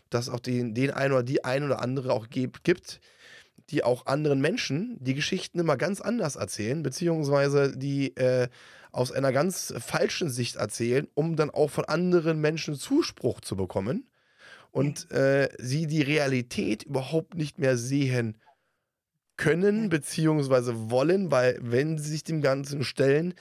dass 0.10 0.30
auch 0.30 0.40
den, 0.40 0.74
den 0.74 0.92
einen 0.92 1.14
oder 1.14 1.24
die 1.24 1.44
ein 1.44 1.64
oder 1.64 1.82
andere 1.82 2.14
auch 2.14 2.30
gibt, 2.30 3.00
die 3.72 3.84
auch 3.84 4.06
anderen 4.06 4.42
Menschen 4.42 4.98
die 5.00 5.14
Geschichten 5.14 5.60
immer 5.60 5.78
ganz 5.78 6.02
anders 6.02 6.36
erzählen, 6.36 6.84
beziehungsweise 6.84 7.76
die 7.76 8.16
äh, 8.18 8.50
aus 8.92 9.12
einer 9.12 9.32
ganz 9.32 9.74
falschen 9.80 10.30
Sicht 10.30 10.58
erzählen, 10.58 11.08
um 11.14 11.36
dann 11.36 11.50
auch 11.50 11.70
von 11.70 11.86
anderen 11.86 12.42
Menschen 12.42 12.76
Zuspruch 12.76 13.42
zu 13.42 13.56
bekommen 13.56 14.10
und 14.72 15.10
äh, 15.12 15.50
sie 15.60 15.88
die 15.88 16.02
Realität 16.02 16.84
überhaupt 16.84 17.36
nicht 17.36 17.60
mehr 17.60 17.78
sehen 17.78 18.38
können, 19.38 19.90
beziehungsweise 19.90 20.92
wollen, 20.92 21.32
weil 21.32 21.58
wenn 21.62 21.98
sie 21.98 22.12
sich 22.12 22.24
dem 22.24 22.42
Ganzen 22.42 22.84
stellen, 22.84 23.34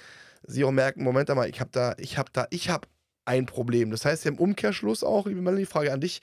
sie 0.42 0.64
auch 0.64 0.70
merken, 0.70 1.02
Moment 1.02 1.28
mal, 1.28 1.48
ich 1.48 1.60
habe 1.60 1.70
da, 1.72 1.94
ich 1.98 2.16
habe 2.16 2.30
da, 2.32 2.46
ich 2.50 2.70
habe 2.70 2.88
ein 3.24 3.46
Problem. 3.46 3.90
Das 3.90 4.04
heißt, 4.04 4.26
im 4.26 4.38
Umkehrschluss 4.38 5.04
auch, 5.04 5.26
liebe 5.26 5.42
Melanie, 5.42 5.66
Frage 5.66 5.92
an 5.92 6.00
dich, 6.00 6.20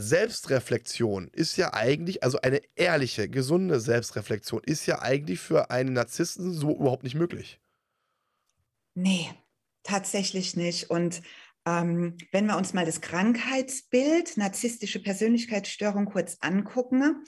Selbstreflexion 0.00 1.28
ist 1.28 1.56
ja 1.56 1.74
eigentlich, 1.74 2.22
also 2.22 2.40
eine 2.40 2.60
ehrliche, 2.74 3.28
gesunde 3.28 3.80
Selbstreflexion 3.80 4.62
ist 4.64 4.86
ja 4.86 5.00
eigentlich 5.00 5.40
für 5.40 5.70
einen 5.70 5.92
Narzissten 5.92 6.52
so 6.52 6.74
überhaupt 6.76 7.04
nicht 7.04 7.14
möglich. 7.14 7.60
Nee, 8.94 9.30
tatsächlich 9.82 10.56
nicht. 10.56 10.90
Und 10.90 11.22
ähm, 11.66 12.16
wenn 12.32 12.46
wir 12.46 12.56
uns 12.56 12.72
mal 12.72 12.86
das 12.86 13.00
Krankheitsbild, 13.00 14.36
narzisstische 14.36 15.02
Persönlichkeitsstörung 15.02 16.06
kurz 16.06 16.38
angucken, 16.40 17.24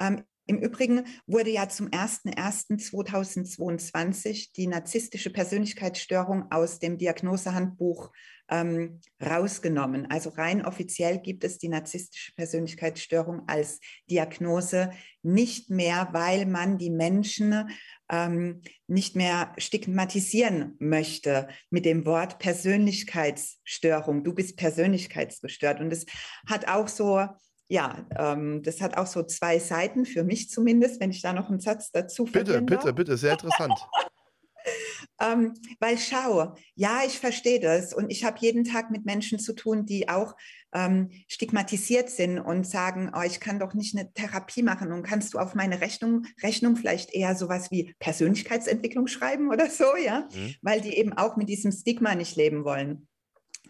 ähm, 0.00 0.24
im 0.46 0.58
Übrigen 0.58 1.06
wurde 1.26 1.50
ja 1.50 1.68
zum 1.68 1.88
01.01.2022 1.88 4.52
die 4.54 4.66
narzisstische 4.66 5.30
Persönlichkeitsstörung 5.30 6.50
aus 6.50 6.78
dem 6.78 6.98
Diagnosehandbuch 6.98 8.10
ähm, 8.50 9.00
rausgenommen. 9.24 10.10
Also 10.10 10.28
rein 10.30 10.66
offiziell 10.66 11.18
gibt 11.18 11.44
es 11.44 11.58
die 11.58 11.68
narzisstische 11.68 12.34
Persönlichkeitsstörung 12.34 13.44
als 13.46 13.78
Diagnose 14.10 14.90
nicht 15.22 15.70
mehr, 15.70 16.08
weil 16.12 16.44
man 16.44 16.76
die 16.76 16.90
Menschen 16.90 17.70
ähm, 18.10 18.60
nicht 18.86 19.16
mehr 19.16 19.54
stigmatisieren 19.56 20.76
möchte 20.78 21.48
mit 21.70 21.86
dem 21.86 22.04
Wort 22.04 22.38
Persönlichkeitsstörung. 22.38 24.24
Du 24.24 24.34
bist 24.34 24.58
persönlichkeitsgestört. 24.58 25.80
Und 25.80 25.90
es 25.90 26.04
hat 26.46 26.68
auch 26.68 26.88
so 26.88 27.26
ja, 27.68 28.06
ähm, 28.16 28.62
das 28.62 28.80
hat 28.80 28.96
auch 28.96 29.06
so 29.06 29.22
zwei 29.22 29.58
Seiten 29.58 30.04
für 30.04 30.22
mich 30.22 30.50
zumindest, 30.50 31.00
wenn 31.00 31.10
ich 31.10 31.22
da 31.22 31.32
noch 31.32 31.48
einen 31.48 31.60
Satz 31.60 31.90
dazu 31.90 32.24
Bitte, 32.24 32.60
bitte, 32.62 32.86
darf. 32.86 32.94
bitte, 32.94 33.16
sehr 33.16 33.32
interessant. 33.32 33.74
ähm, 35.20 35.54
weil 35.80 35.98
schau, 35.98 36.54
ja, 36.74 37.00
ich 37.06 37.18
verstehe 37.18 37.60
das 37.60 37.94
und 37.94 38.10
ich 38.10 38.24
habe 38.24 38.38
jeden 38.40 38.64
Tag 38.64 38.90
mit 38.90 39.04
Menschen 39.06 39.38
zu 39.38 39.54
tun, 39.54 39.86
die 39.86 40.08
auch 40.08 40.34
ähm, 40.74 41.10
stigmatisiert 41.28 42.10
sind 42.10 42.38
und 42.38 42.66
sagen, 42.66 43.12
oh, 43.16 43.22
ich 43.22 43.40
kann 43.40 43.58
doch 43.58 43.74
nicht 43.74 43.96
eine 43.96 44.12
Therapie 44.12 44.62
machen 44.62 44.92
und 44.92 45.02
kannst 45.02 45.32
du 45.32 45.38
auf 45.38 45.54
meine 45.54 45.80
Rechnung, 45.80 46.26
Rechnung 46.42 46.76
vielleicht 46.76 47.14
eher 47.14 47.34
sowas 47.34 47.70
wie 47.70 47.94
Persönlichkeitsentwicklung 47.98 49.06
schreiben 49.06 49.50
oder 49.50 49.70
so, 49.70 49.96
ja, 49.96 50.28
mhm. 50.34 50.54
weil 50.62 50.80
die 50.80 50.96
eben 50.98 51.12
auch 51.12 51.36
mit 51.36 51.48
diesem 51.48 51.72
Stigma 51.72 52.14
nicht 52.14 52.36
leben 52.36 52.64
wollen 52.64 53.08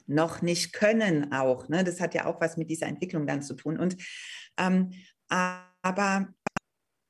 noch 0.07 0.43
nicht 0.43 0.73
können 0.73 1.33
auch. 1.33 1.69
Ne? 1.69 1.85
Das 1.85 2.01
hat 2.01 2.15
ja 2.15 2.27
auch 2.27 2.41
was 2.41 2.57
mit 2.57 2.71
dieser 2.71 2.87
Entwicklung 2.87 3.27
dann 3.27 3.43
zu 3.43 3.55
tun. 3.55 3.79
Und 3.79 3.97
ähm, 4.59 4.91
aber 5.29 6.29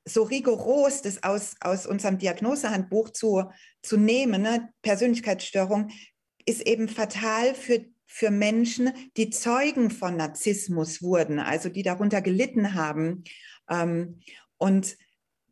so 0.07 0.23
rigoros 0.23 1.03
das 1.03 1.23
aus, 1.23 1.57
aus 1.61 1.87
unserem 1.87 2.19
Diagnosehandbuch 2.19 3.11
zu, 3.11 3.45
zu 3.83 3.97
nehmen, 3.97 4.43
ne? 4.43 4.69
Persönlichkeitsstörung, 4.83 5.91
ist 6.47 6.67
eben 6.67 6.89
fatal 6.89 7.55
für, 7.55 7.87
für 8.07 8.31
Menschen, 8.31 8.93
die 9.17 9.31
Zeugen 9.31 9.91
von 9.91 10.17
Narzissmus 10.17 11.03
wurden, 11.03 11.39
also 11.39 11.71
die 11.71 11.83
darunter 11.83 12.21
gelitten 12.21 12.75
haben. 12.75 13.25
Ähm, 13.71 14.21
und 14.59 14.97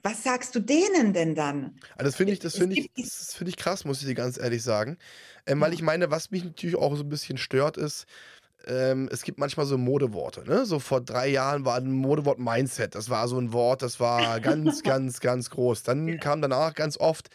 was 0.03 0.25
sagst 0.25 0.55
du 0.55 0.61
denen 0.61 1.13
denn 1.13 1.35
dann? 1.35 1.79
Also 1.97 2.07
das 2.07 2.17
finde 2.17 2.33
ich, 2.33 2.39
das 2.41 2.57
finde 2.57 2.77
ich, 2.77 2.91
das 2.97 3.35
finde 3.35 3.51
ich 3.51 3.57
krass, 3.57 3.85
muss 3.85 4.01
ich 4.01 4.09
dir 4.09 4.15
ganz 4.15 4.39
ehrlich 4.39 4.63
sagen. 4.63 4.99
Ähm, 5.47 5.61
weil 5.61 5.73
ich 5.73 5.83
meine, 5.83 6.11
was 6.11 6.31
mich 6.31 6.45
natürlich 6.45 6.77
auch 6.77 6.95
so 6.97 7.03
ein 7.03 7.09
bisschen 7.09 7.39
stört, 7.39 7.77
ist, 7.77 8.07
ähm, 8.67 9.09
es 9.13 9.23
gibt 9.23 9.39
manchmal 9.39 9.67
so 9.67 9.79
Modeworte. 9.79 10.45
Ne? 10.45 10.67
So 10.67 10.79
vor 10.79 11.01
drei 11.01 11.29
Jahren 11.29 11.65
war 11.65 11.77
ein 11.77 11.91
Modewort 11.91 12.39
Mindset. 12.39 12.95
Das 12.95 13.11
war 13.11 13.29
so 13.29 13.39
ein 13.39 13.53
Wort, 13.53 13.83
das 13.83 14.01
war 14.01 14.41
ganz, 14.41 14.83
ganz, 14.83 15.21
ganz 15.21 15.51
groß. 15.51 15.83
Dann 15.83 16.19
kam 16.21 16.43
danach 16.43 16.75
ganz 16.75 16.99
oft 16.99 17.29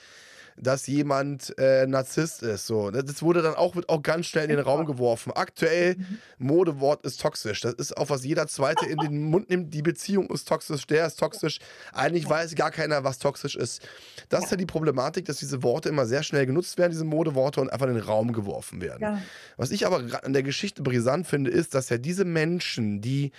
dass 0.59 0.87
jemand 0.87 1.57
äh, 1.57 1.85
Narzisst 1.85 2.41
ist. 2.41 2.67
So. 2.67 2.91
Das 2.91 3.21
wurde 3.21 3.41
dann 3.41 3.55
auch, 3.55 3.75
wird 3.75 3.89
auch 3.89 4.01
ganz 4.01 4.25
schnell 4.25 4.45
in 4.45 4.49
den 4.49 4.59
Raum 4.59 4.85
geworfen. 4.85 5.31
Aktuell, 5.33 5.95
mhm. 5.95 6.17
Modewort 6.39 7.05
ist 7.05 7.21
toxisch. 7.21 7.61
Das 7.61 7.73
ist 7.73 7.95
auch, 7.95 8.09
was 8.09 8.23
jeder 8.23 8.47
Zweite 8.47 8.85
in 8.85 8.97
den 8.97 9.29
Mund 9.29 9.49
nimmt. 9.49 9.73
Die 9.73 9.81
Beziehung 9.81 10.29
ist 10.31 10.47
toxisch, 10.47 10.87
der 10.87 11.05
ist 11.05 11.19
toxisch. 11.19 11.59
Eigentlich 11.93 12.27
weiß 12.27 12.55
gar 12.55 12.71
keiner, 12.71 13.03
was 13.03 13.19
toxisch 13.19 13.55
ist. 13.55 13.87
Das 14.29 14.45
ist 14.45 14.51
ja 14.51 14.57
die 14.57 14.65
Problematik, 14.65 15.25
dass 15.25 15.37
diese 15.37 15.63
Worte 15.63 15.89
immer 15.89 16.05
sehr 16.05 16.23
schnell 16.23 16.45
genutzt 16.45 16.77
werden, 16.77 16.91
diese 16.91 17.05
Modeworte, 17.05 17.61
und 17.61 17.69
einfach 17.69 17.87
in 17.87 17.93
den 17.93 18.03
Raum 18.03 18.33
geworfen 18.33 18.81
werden. 18.81 19.01
Ja. 19.01 19.21
Was 19.57 19.71
ich 19.71 19.85
aber 19.85 20.03
an 20.23 20.33
der 20.33 20.43
Geschichte 20.43 20.81
brisant 20.81 21.27
finde, 21.27 21.51
ist, 21.51 21.75
dass 21.75 21.89
ja 21.89 21.97
diese 21.97 22.25
Menschen, 22.25 23.01
die 23.01 23.31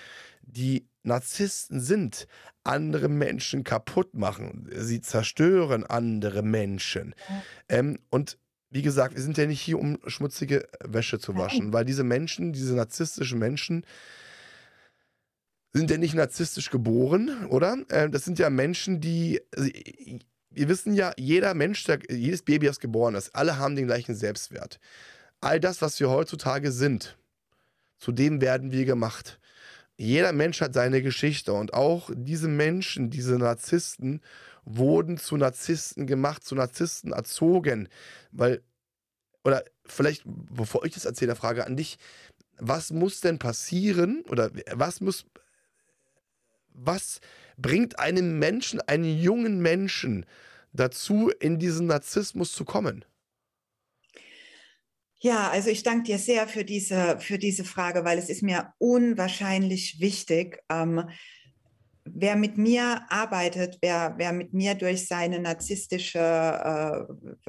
die 0.48 0.88
Narzissten 1.02 1.80
sind, 1.80 2.26
andere 2.64 3.08
Menschen 3.08 3.64
kaputt 3.64 4.14
machen. 4.14 4.68
Sie 4.74 5.00
zerstören 5.00 5.84
andere 5.84 6.42
Menschen. 6.42 7.14
Ähm, 7.68 7.98
und 8.10 8.38
wie 8.70 8.82
gesagt, 8.82 9.14
wir 9.14 9.22
sind 9.22 9.38
ja 9.38 9.46
nicht 9.46 9.60
hier, 9.60 9.78
um 9.78 9.98
schmutzige 10.06 10.68
Wäsche 10.84 11.18
zu 11.18 11.36
waschen, 11.36 11.72
weil 11.72 11.84
diese 11.84 12.04
Menschen, 12.04 12.52
diese 12.52 12.74
narzisstischen 12.74 13.38
Menschen, 13.38 13.84
sind 15.72 15.90
ja 15.90 15.96
nicht 15.96 16.14
narzisstisch 16.14 16.70
geboren, 16.70 17.46
oder? 17.46 17.78
Ähm, 17.90 18.12
das 18.12 18.24
sind 18.24 18.38
ja 18.38 18.50
Menschen, 18.50 19.00
die. 19.00 19.40
Also, 19.56 19.70
wir 20.50 20.68
wissen 20.68 20.94
ja, 20.94 21.12
jeder 21.16 21.54
Mensch, 21.54 21.84
der, 21.84 22.00
jedes 22.10 22.42
Baby, 22.42 22.66
das 22.66 22.80
geboren 22.80 23.14
ist, 23.14 23.34
alle 23.34 23.58
haben 23.58 23.76
den 23.76 23.86
gleichen 23.86 24.14
Selbstwert. 24.14 24.80
All 25.40 25.60
das, 25.60 25.82
was 25.82 26.00
wir 26.00 26.10
heutzutage 26.10 26.72
sind, 26.72 27.16
zu 27.98 28.12
dem 28.12 28.40
werden 28.40 28.72
wir 28.72 28.84
gemacht 28.84 29.38
jeder 29.98 30.32
Mensch 30.32 30.60
hat 30.60 30.74
seine 30.74 31.02
Geschichte 31.02 31.52
und 31.52 31.74
auch 31.74 32.10
diese 32.14 32.48
Menschen, 32.48 33.10
diese 33.10 33.36
Narzissten, 33.36 34.22
wurden 34.64 35.18
zu 35.18 35.36
Narzissten 35.36 36.06
gemacht, 36.06 36.44
zu 36.44 36.54
Narzissten 36.54 37.12
erzogen, 37.12 37.88
weil, 38.30 38.62
oder 39.42 39.64
vielleicht, 39.84 40.22
bevor 40.24 40.84
ich 40.84 40.94
das 40.94 41.04
erzähle, 41.04 41.34
Frage 41.34 41.66
an 41.66 41.76
dich, 41.76 41.98
was 42.58 42.92
muss 42.92 43.20
denn 43.20 43.38
passieren 43.38 44.22
oder 44.28 44.50
was 44.72 45.00
muss, 45.00 45.24
was 46.68 47.20
bringt 47.56 47.98
einem 47.98 48.38
Menschen, 48.38 48.80
einen 48.82 49.18
jungen 49.18 49.60
Menschen 49.60 50.26
dazu, 50.72 51.30
in 51.40 51.58
diesen 51.58 51.86
Narzissmus 51.86 52.52
zu 52.52 52.64
kommen? 52.64 53.04
Ja, 55.20 55.50
also 55.50 55.68
ich 55.70 55.82
danke 55.82 56.04
dir 56.04 56.18
sehr 56.18 56.46
für 56.46 56.64
diese, 56.64 57.18
für 57.18 57.38
diese 57.38 57.64
Frage, 57.64 58.04
weil 58.04 58.18
es 58.18 58.28
ist 58.28 58.42
mir 58.42 58.72
unwahrscheinlich 58.78 60.00
wichtig. 60.00 60.62
Ähm, 60.70 61.08
wer 62.04 62.36
mit 62.36 62.56
mir 62.56 63.02
arbeitet, 63.08 63.78
wer, 63.82 64.14
wer 64.16 64.32
mit 64.32 64.52
mir 64.52 64.74
durch 64.74 65.06
seine 65.06 65.40
narzisstische, 65.40 66.18
äh, 66.20 67.44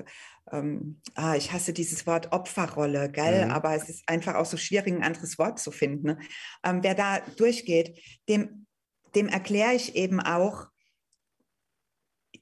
ähm, 0.51 0.99
ah, 1.13 1.35
ich 1.35 1.51
hasse 1.51 1.71
dieses 1.71 2.07
Wort 2.07 2.31
Opferrolle, 2.31 3.11
gell? 3.11 3.45
Mhm. 3.45 3.51
aber 3.51 3.75
es 3.75 3.87
ist 3.87 4.03
einfach 4.07 4.35
auch 4.35 4.45
so 4.45 4.57
schwierig, 4.57 4.93
ein 4.93 5.03
anderes 5.03 5.37
Wort 5.37 5.59
zu 5.59 5.71
finden. 5.71 6.17
Ähm, 6.63 6.79
wer 6.81 6.95
da 6.95 7.19
durchgeht, 7.37 7.99
dem, 8.27 8.65
dem 9.13 9.27
erkläre 9.27 9.73
ich 9.73 9.95
eben 9.95 10.19
auch, 10.19 10.67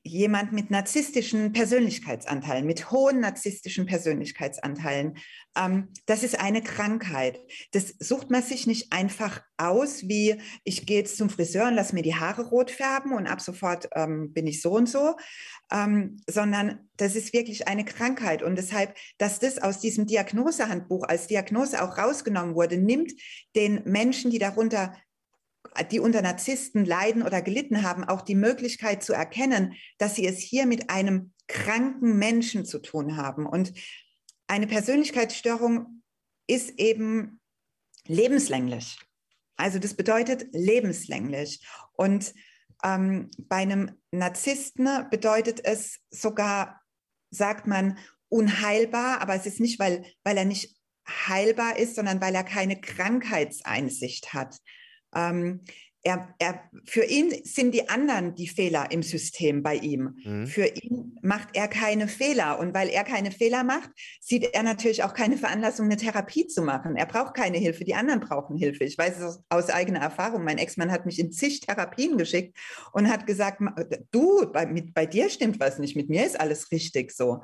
jemand 0.08 0.54
mit 0.54 0.72
narzisstischen 0.72 1.54
Persönlichkeitsanteilen, 1.54 2.66
mit 2.66 2.92
hohen 2.92 3.20
narzisstischen 3.20 3.86
Persönlichkeitsanteilen. 3.86 5.18
Ähm, 5.56 5.90
das 6.06 6.24
ist 6.24 6.40
eine 6.40 6.62
Krankheit. 6.62 7.40
Das 7.72 7.96
sucht 8.00 8.30
man 8.30 8.42
sich 8.42 8.68
nicht 8.68 8.94
einfach 8.94 9.42
aus, 9.58 10.08
wie 10.08 10.42
ich 10.64 10.86
gehe 10.86 11.00
jetzt 11.00 11.18
zum 11.18 11.30
Friseur 11.30 11.68
und 11.68 11.76
lasse 11.76 11.96
mir 11.96 12.04
die 12.04 12.16
Haare 12.16 12.44
rot 12.44 12.72
färben 12.72 13.14
und 13.14 13.28
ab 13.28 13.42
sofort 13.42 13.90
ähm, 13.96 14.34
bin 14.34 14.48
ich 14.48 14.62
so 14.62 14.72
und 14.72 14.88
so, 14.88 15.16
ähm, 15.72 16.22
sondern 16.28 16.90
das 16.96 17.16
ist 17.16 17.34
wirklich 17.34 17.68
eine 17.68 17.86
Krankheit. 17.86 18.44
Und 18.44 18.56
deshalb, 18.58 18.96
dass 19.18 19.40
das 19.40 19.60
aus 19.60 19.80
diesem 19.80 20.06
Diagnosehandbuch 20.08 21.04
als 21.08 21.28
Diagnose 21.28 21.82
auch 21.82 21.98
rausgenommen 21.98 22.56
wurde, 22.56 22.78
nimmt 22.78 23.12
den 23.56 23.82
Menschen, 23.86 24.32
die 24.32 24.40
darunter 24.40 24.96
die 25.92 26.00
unter 26.00 26.22
Narzissten 26.22 26.86
leiden 26.86 27.22
oder 27.24 27.42
gelitten 27.42 27.84
haben, 27.84 28.04
auch 28.04 28.22
die 28.22 28.36
Möglichkeit 28.36 29.04
zu 29.04 29.14
erkennen, 29.14 29.74
dass 29.98 30.16
sie 30.16 30.26
es 30.26 30.40
hier 30.40 30.66
mit 30.66 30.90
einem 30.90 31.34
kranken 31.48 32.18
Menschen 32.18 32.66
zu 32.66 32.80
tun 32.80 33.18
haben. 33.18 33.46
Und 33.46 33.74
eine 34.48 34.68
Persönlichkeitsstörung 34.68 36.04
ist 36.48 36.80
eben 36.80 37.40
lebenslänglich. 38.06 38.98
Also 39.56 39.80
das 39.80 39.96
bedeutet 39.96 40.48
lebenslänglich. 40.52 41.66
Und 41.94 42.34
ähm, 42.84 43.30
bei 43.38 43.58
einem 43.58 43.92
Narzissten 44.12 45.10
bedeutet 45.10 45.64
es 45.64 46.00
sogar, 46.10 46.82
sagt 47.32 47.68
man, 47.68 47.98
unheilbar, 48.30 49.22
aber 49.22 49.36
es 49.36 49.46
ist 49.46 49.60
nicht, 49.60 49.80
weil, 49.80 50.06
weil 50.24 50.38
er 50.38 50.46
nicht 50.46 50.78
heilbar 51.08 51.78
ist, 51.78 51.96
sondern 51.96 52.22
weil 52.22 52.36
er 52.36 52.44
keine 52.44 52.80
Krankheitseinsicht 52.80 54.34
hat. 54.34 54.58
Ähm, 55.18 55.62
er, 56.08 56.34
er, 56.40 56.62
für 56.86 57.04
ihn 57.04 57.34
sind 57.44 57.74
die 57.74 57.90
anderen 57.90 58.34
die 58.34 58.48
Fehler 58.48 58.92
im 58.92 59.04
System 59.04 59.62
bei 59.62 59.76
ihm. 59.76 60.18
Mhm. 60.24 60.48
Für 60.48 60.66
ihn 60.66 61.20
macht 61.22 61.50
er 61.54 61.68
keine 61.68 62.08
Fehler. 62.08 62.60
Und 62.60 62.74
weil 62.74 62.88
er 62.88 63.04
keine 63.04 63.32
Fehler 63.32 63.66
macht, 63.66 63.90
sieht 64.22 64.54
er 64.54 64.64
natürlich 64.64 65.04
auch 65.04 65.14
keine 65.14 65.38
Veranlassung, 65.38 65.88
eine 65.88 65.98
Therapie 65.98 66.48
zu 66.48 66.62
machen. 66.62 66.96
Er 66.96 67.08
braucht 67.08 67.34
keine 67.34 67.58
Hilfe, 67.58 67.84
die 67.84 67.96
anderen 67.96 68.22
brauchen 68.22 68.58
Hilfe. 68.58 68.86
Ich 68.86 68.98
weiß 68.98 69.20
es 69.20 69.44
aus, 69.50 69.70
eigener 69.70 70.00
Erfahrung. 70.00 70.46
Mein 70.46 70.60
Ex-Mann 70.60 70.92
hat 70.92 71.06
mich 71.06 71.20
in 71.20 71.32
zig 71.32 71.60
Therapien 71.62 72.18
geschickt 72.18 72.58
und 72.94 73.10
hat 73.10 73.28
gesagt, 73.28 73.62
du, 74.12 74.50
bei, 74.54 74.66
mit, 74.66 74.94
bei 74.94 75.06
dir 75.06 75.30
stimmt 75.30 75.60
was 75.60 75.78
nicht, 75.78 75.98
mit 75.98 76.10
mir 76.10 76.26
ist 76.26 76.40
alles 76.40 76.72
richtig 76.72 77.12
so. 77.12 77.42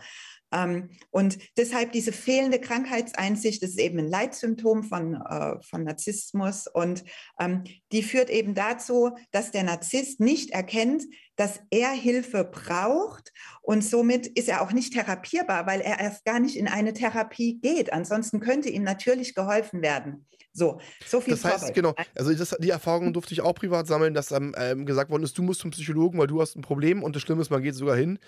Ähm, 0.53 0.89
und 1.09 1.37
deshalb 1.57 1.91
diese 1.91 2.11
fehlende 2.11 2.59
Krankheitseinsicht 2.59 3.63
ist 3.63 3.79
eben 3.79 3.99
ein 3.99 4.07
Leitsymptom 4.07 4.83
von, 4.83 5.15
äh, 5.15 5.55
von 5.61 5.83
Narzissmus 5.83 6.67
und 6.67 7.03
ähm, 7.39 7.63
die 7.91 8.03
führt 8.03 8.29
eben 8.29 8.53
dazu, 8.53 9.11
dass 9.31 9.51
der 9.51 9.63
Narzisst 9.63 10.19
nicht 10.19 10.51
erkennt, 10.51 11.03
dass 11.35 11.59
er 11.71 11.89
Hilfe 11.89 12.43
braucht 12.43 13.33
und 13.61 13.83
somit 13.83 14.27
ist 14.27 14.49
er 14.49 14.61
auch 14.61 14.71
nicht 14.71 14.93
therapierbar, 14.93 15.65
weil 15.65 15.81
er 15.81 15.99
erst 15.99 16.23
gar 16.25 16.39
nicht 16.39 16.55
in 16.55 16.67
eine 16.67 16.93
Therapie 16.93 17.59
geht. 17.59 17.91
Ansonsten 17.91 18.39
könnte 18.39 18.69
ihm 18.69 18.83
natürlich 18.83 19.33
geholfen 19.33 19.81
werden. 19.81 20.27
So, 20.55 20.79
so 21.07 21.19
viel. 21.19 21.33
Das 21.33 21.43
heißt, 21.43 21.65
Vorbild. 21.65 21.75
genau, 21.75 21.95
also 22.13 22.31
das, 22.31 22.55
die 22.59 22.69
Erfahrung 22.69 23.11
durfte 23.11 23.33
ich 23.33 23.41
auch 23.41 23.55
privat 23.55 23.87
sammeln, 23.87 24.13
dass 24.13 24.31
ähm, 24.31 24.85
gesagt 24.85 25.09
worden 25.09 25.23
ist, 25.23 25.35
du 25.35 25.41
musst 25.41 25.61
zum 25.61 25.71
Psychologen, 25.71 26.19
weil 26.19 26.27
du 26.27 26.39
hast 26.39 26.55
ein 26.55 26.61
Problem 26.61 27.01
und 27.01 27.15
das 27.15 27.23
Schlimme 27.23 27.41
ist, 27.41 27.49
man 27.49 27.63
geht 27.63 27.73
sogar 27.73 27.95
hin 27.95 28.19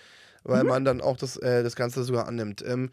weil 0.46 0.64
mhm. 0.64 0.70
man 0.70 0.86
dann 0.86 1.02
auch 1.02 1.18
das, 1.18 1.38
äh, 1.38 1.64
das 1.64 1.76
Ganze 1.76 2.04
sogar 2.04 2.28
annimmt. 2.28 2.64
Ähm, 2.66 2.92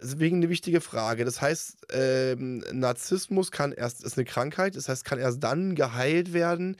deswegen 0.00 0.36
eine 0.36 0.48
wichtige 0.48 0.80
Frage. 0.80 1.24
Das 1.24 1.40
heißt, 1.40 1.86
ähm, 1.92 2.62
Narzissmus 2.72 3.50
kann 3.50 3.72
erst, 3.72 4.04
ist 4.04 4.16
eine 4.16 4.24
Krankheit, 4.24 4.76
das 4.76 4.88
heißt, 4.88 5.04
kann 5.04 5.18
erst 5.18 5.42
dann 5.42 5.74
geheilt 5.74 6.32
werden, 6.32 6.76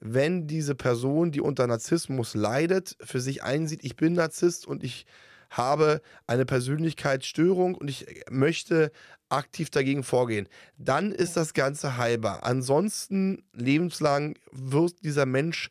wenn 0.00 0.46
diese 0.46 0.74
Person, 0.74 1.32
die 1.32 1.40
unter 1.40 1.66
Narzissmus 1.66 2.34
leidet, 2.34 2.96
für 3.00 3.20
sich 3.20 3.42
einsieht, 3.42 3.80
ich 3.82 3.96
bin 3.96 4.12
Narzisst 4.12 4.66
und 4.66 4.84
ich 4.84 5.06
habe 5.50 6.00
eine 6.26 6.44
Persönlichkeitsstörung 6.44 7.74
und 7.74 7.88
ich 7.88 8.06
möchte 8.30 8.92
aktiv 9.28 9.70
dagegen 9.70 10.04
vorgehen. 10.04 10.48
Dann 10.76 11.10
ist 11.10 11.36
das 11.36 11.54
Ganze 11.54 11.96
heilbar. 11.96 12.44
Ansonsten 12.44 13.42
lebenslang 13.54 14.38
wird 14.52 15.02
dieser 15.04 15.26
Mensch 15.26 15.70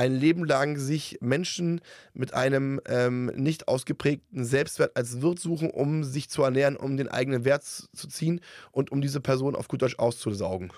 ein 0.00 0.14
Leben 0.14 0.46
lang 0.46 0.78
sich 0.78 1.18
Menschen 1.20 1.82
mit 2.14 2.32
einem 2.32 2.80
ähm, 2.88 3.26
nicht 3.36 3.68
ausgeprägten 3.68 4.46
Selbstwert 4.46 4.96
als 4.96 5.20
Wirt 5.20 5.38
suchen, 5.38 5.70
um 5.70 6.04
sich 6.04 6.30
zu 6.30 6.42
ernähren, 6.42 6.78
um 6.78 6.96
den 6.96 7.08
eigenen 7.08 7.44
Wert 7.44 7.64
zu 7.64 8.08
ziehen 8.08 8.40
und 8.72 8.90
um 8.92 9.02
diese 9.02 9.20
Person 9.20 9.54
auf 9.54 9.68
gut 9.68 9.82
Deutsch 9.82 9.98
auszusaugen. 9.98 10.72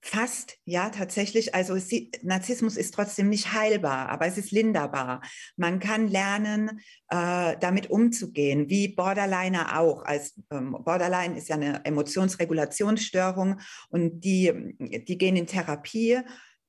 Fast, 0.00 0.56
ja, 0.64 0.88
tatsächlich. 0.88 1.54
Also 1.54 1.74
es, 1.74 1.90
Narzissmus 2.22 2.78
ist 2.78 2.94
trotzdem 2.94 3.28
nicht 3.28 3.52
heilbar, 3.52 4.08
aber 4.08 4.26
es 4.26 4.38
ist 4.38 4.50
linderbar. 4.50 5.20
Man 5.56 5.78
kann 5.78 6.08
lernen, 6.08 6.80
äh, 7.08 7.58
damit 7.60 7.90
umzugehen, 7.90 8.70
wie 8.70 8.88
Borderliner 8.88 9.78
auch. 9.78 10.06
Als 10.06 10.40
ähm, 10.50 10.74
Borderline 10.86 11.36
ist 11.36 11.50
ja 11.50 11.56
eine 11.56 11.84
Emotionsregulationsstörung 11.84 13.60
und 13.90 14.20
die, 14.22 14.74
die 14.78 15.18
gehen 15.18 15.36
in 15.36 15.46
Therapie 15.46 16.20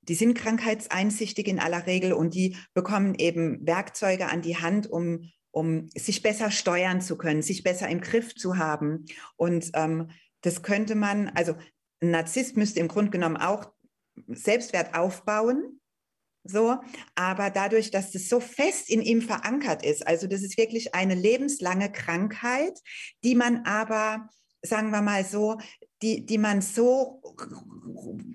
die 0.04 0.16
sind 0.16 0.34
krankheitseinsichtig 0.34 1.48
in 1.48 1.60
aller 1.60 1.86
Regel 1.86 2.14
und 2.14 2.34
die 2.34 2.58
bekommen 2.74 3.16
eben 3.16 3.66
Werkzeuge 3.66 4.28
an 4.28 4.42
die 4.42 4.58
Hand, 4.58 4.90
um 4.90 5.32
um 5.52 5.90
sich 5.96 6.24
besser 6.24 6.50
steuern 6.50 7.02
zu 7.02 7.18
können, 7.18 7.42
sich 7.42 7.64
besser 7.64 7.90
im 7.90 8.02
Griff 8.02 8.36
zu 8.36 8.58
haben. 8.58 9.06
Und 9.36 9.72
ähm, 9.74 10.10
das 10.42 10.64
könnte 10.64 10.96
man, 10.96 11.30
also 11.30 11.56
ein 12.02 12.12
Narzisst 12.12 12.58
müsste 12.58 12.80
im 12.80 12.88
Grunde 12.88 13.12
genommen 13.12 13.38
auch 13.38 13.72
Selbstwert 14.28 14.96
aufbauen. 14.96 15.80
So, 16.44 16.80
aber 17.14 17.52
dadurch, 17.52 17.92
dass 17.92 18.12
das 18.12 18.28
so 18.28 18.40
fest 18.40 18.90
in 18.90 19.02
ihm 19.02 19.22
verankert 19.22 19.86
ist, 19.86 20.08
also 20.08 20.26
das 20.26 20.42
ist 20.42 20.58
wirklich 20.58 20.96
eine 20.96 21.14
lebenslange 21.14 21.92
Krankheit, 21.92 22.80
die 23.24 23.36
man 23.36 23.64
aber, 23.66 24.28
sagen 24.64 24.90
wir 24.90 25.02
mal 25.04 25.24
so, 25.24 25.60
die, 26.02 26.26
die 26.26 26.38
man 26.38 26.62
so, 26.62 27.22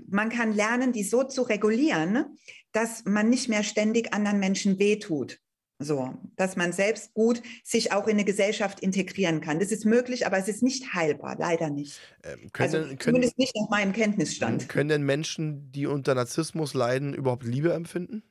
man 0.08 0.28
kann 0.28 0.52
lernen, 0.52 0.92
die 0.92 1.02
so 1.02 1.24
zu 1.24 1.42
regulieren, 1.42 2.36
dass 2.72 3.04
man 3.04 3.28
nicht 3.28 3.48
mehr 3.48 3.62
ständig 3.62 4.12
anderen 4.12 4.38
Menschen 4.38 4.78
wehtut. 4.78 5.40
So, 5.78 6.14
dass 6.36 6.56
man 6.56 6.72
selbst 6.72 7.12
gut 7.12 7.42
sich 7.62 7.92
auch 7.92 8.06
in 8.06 8.14
eine 8.14 8.24
Gesellschaft 8.24 8.80
integrieren 8.80 9.42
kann. 9.42 9.58
Das 9.58 9.70
ist 9.72 9.84
möglich, 9.84 10.26
aber 10.26 10.38
es 10.38 10.48
ist 10.48 10.62
nicht 10.62 10.94
heilbar, 10.94 11.36
leider 11.38 11.68
nicht. 11.68 12.00
Ähm, 12.24 12.50
können, 12.50 12.74
also 12.74 12.88
können, 12.88 12.98
zumindest 12.98 13.38
nicht 13.38 13.54
nach 13.54 13.68
meinem 13.68 13.92
Kenntnisstand. 13.92 14.70
Können 14.70 14.88
denn 14.88 15.02
Menschen, 15.02 15.70
die 15.72 15.86
unter 15.86 16.14
Narzissmus 16.14 16.72
leiden, 16.72 17.12
überhaupt 17.12 17.44
Liebe 17.44 17.74
empfinden? 17.74 18.22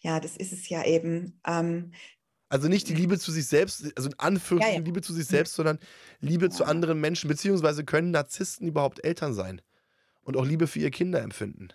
Ja, 0.00 0.18
das 0.18 0.36
ist 0.36 0.52
es 0.52 0.68
ja 0.68 0.84
eben. 0.84 1.40
Ähm, 1.46 1.92
also 2.52 2.68
nicht 2.68 2.86
die 2.90 2.94
Liebe 2.94 3.18
zu 3.18 3.32
sich 3.32 3.46
selbst, 3.46 3.96
also 3.96 4.10
in 4.10 4.18
Anführungszeichen 4.18 4.74
ja, 4.74 4.80
ja. 4.80 4.84
Liebe 4.84 5.00
zu 5.00 5.14
sich 5.14 5.26
selbst, 5.26 5.54
sondern 5.54 5.78
Liebe 6.20 6.50
zu 6.50 6.64
anderen 6.64 7.00
Menschen, 7.00 7.28
beziehungsweise 7.28 7.82
können 7.82 8.10
Narzissten 8.10 8.68
überhaupt 8.68 9.02
Eltern 9.02 9.32
sein 9.32 9.62
und 10.22 10.36
auch 10.36 10.44
Liebe 10.44 10.66
für 10.66 10.80
ihre 10.80 10.90
Kinder 10.90 11.22
empfinden? 11.22 11.68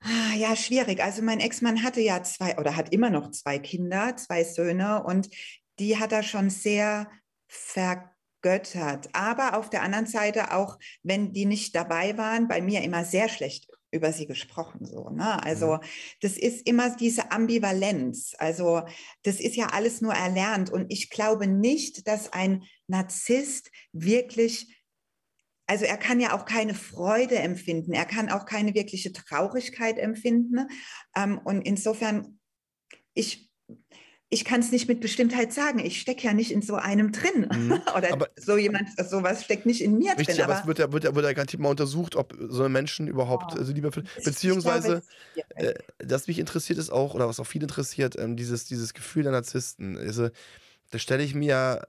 Ah, 0.00 0.34
ja, 0.36 0.54
schwierig. 0.54 1.02
Also 1.02 1.22
mein 1.22 1.40
Ex-Mann 1.40 1.82
hatte 1.82 2.02
ja 2.02 2.22
zwei 2.22 2.58
oder 2.58 2.76
hat 2.76 2.92
immer 2.92 3.08
noch 3.08 3.30
zwei 3.30 3.58
Kinder, 3.58 4.16
zwei 4.18 4.44
Söhne 4.44 5.02
und 5.02 5.30
die 5.78 5.96
hat 5.96 6.12
er 6.12 6.22
schon 6.22 6.50
sehr 6.50 7.10
vergöttert. 7.48 9.08
Aber 9.14 9.56
auf 9.56 9.70
der 9.70 9.82
anderen 9.82 10.06
Seite 10.06 10.52
auch, 10.52 10.78
wenn 11.02 11.32
die 11.32 11.46
nicht 11.46 11.74
dabei 11.74 12.18
waren, 12.18 12.48
bei 12.48 12.60
mir 12.60 12.82
immer 12.82 13.06
sehr 13.06 13.30
schlecht 13.30 13.66
über 13.92 14.12
sie 14.12 14.26
gesprochen. 14.26 14.84
So, 14.84 15.10
ne? 15.10 15.42
Also 15.42 15.76
mhm. 15.76 15.80
das 16.20 16.36
ist 16.36 16.66
immer 16.66 16.94
diese 16.96 17.32
Ambivalenz. 17.32 18.34
Also 18.38 18.82
das 19.22 19.40
ist 19.40 19.56
ja 19.56 19.68
alles 19.68 20.00
nur 20.00 20.14
erlernt. 20.14 20.70
Und 20.70 20.86
ich 20.92 21.10
glaube 21.10 21.46
nicht, 21.46 22.06
dass 22.06 22.32
ein 22.32 22.64
Narzisst 22.86 23.70
wirklich 23.92 24.76
also 25.70 25.84
er 25.84 25.98
kann 25.98 26.18
ja 26.18 26.36
auch 26.36 26.46
keine 26.46 26.74
Freude 26.74 27.36
empfinden, 27.36 27.92
er 27.92 28.04
kann 28.04 28.28
auch 28.28 28.44
keine 28.44 28.74
wirkliche 28.74 29.12
Traurigkeit 29.12 29.98
empfinden. 29.98 30.66
Ähm, 31.14 31.38
und 31.44 31.62
insofern, 31.62 32.40
ich, 33.14 33.48
ich 34.32 34.44
kann 34.44 34.60
es 34.60 34.70
nicht 34.70 34.86
mit 34.86 35.00
Bestimmtheit 35.00 35.52
sagen. 35.52 35.80
Ich 35.80 36.00
stecke 36.00 36.24
ja 36.28 36.32
nicht 36.32 36.52
in 36.52 36.62
so 36.62 36.76
einem 36.76 37.10
drin. 37.10 37.48
Mhm. 37.52 37.72
Oder 37.96 38.12
aber, 38.12 38.28
so 38.36 38.56
jemand, 38.56 38.88
sowas 39.08 39.44
steckt 39.44 39.66
nicht 39.66 39.82
in 39.82 39.98
mir 39.98 40.12
richtig, 40.12 40.36
drin. 40.36 40.44
Aber, 40.44 40.54
aber 40.54 40.60
es 40.60 40.66
wird 40.68 40.78
ja, 40.78 40.92
wird, 40.92 41.04
ja, 41.04 41.14
wird 41.16 41.26
ja 41.26 41.32
garantiert 41.32 41.60
mal 41.60 41.70
untersucht, 41.70 42.14
ob 42.14 42.36
so 42.48 42.68
Menschen 42.68 43.08
überhaupt 43.08 43.54
oh. 43.54 43.58
also 43.58 43.72
Liebe 43.72 43.90
finden. 43.90 44.08
Beziehungsweise, 44.24 45.02
glaube, 45.34 45.74
äh, 45.74 45.74
das 45.98 46.28
mich 46.28 46.38
interessiert 46.38 46.78
ist 46.78 46.90
auch, 46.90 47.14
oder 47.14 47.28
was 47.28 47.40
auch 47.40 47.46
viel 47.46 47.62
interessiert, 47.62 48.16
ähm, 48.18 48.36
dieses, 48.36 48.66
dieses 48.66 48.94
Gefühl 48.94 49.24
der 49.24 49.32
Narzissten. 49.32 49.98
Also, 49.98 50.28
da 50.90 50.98
stelle 51.00 51.24
ich 51.24 51.34
mir 51.34 51.82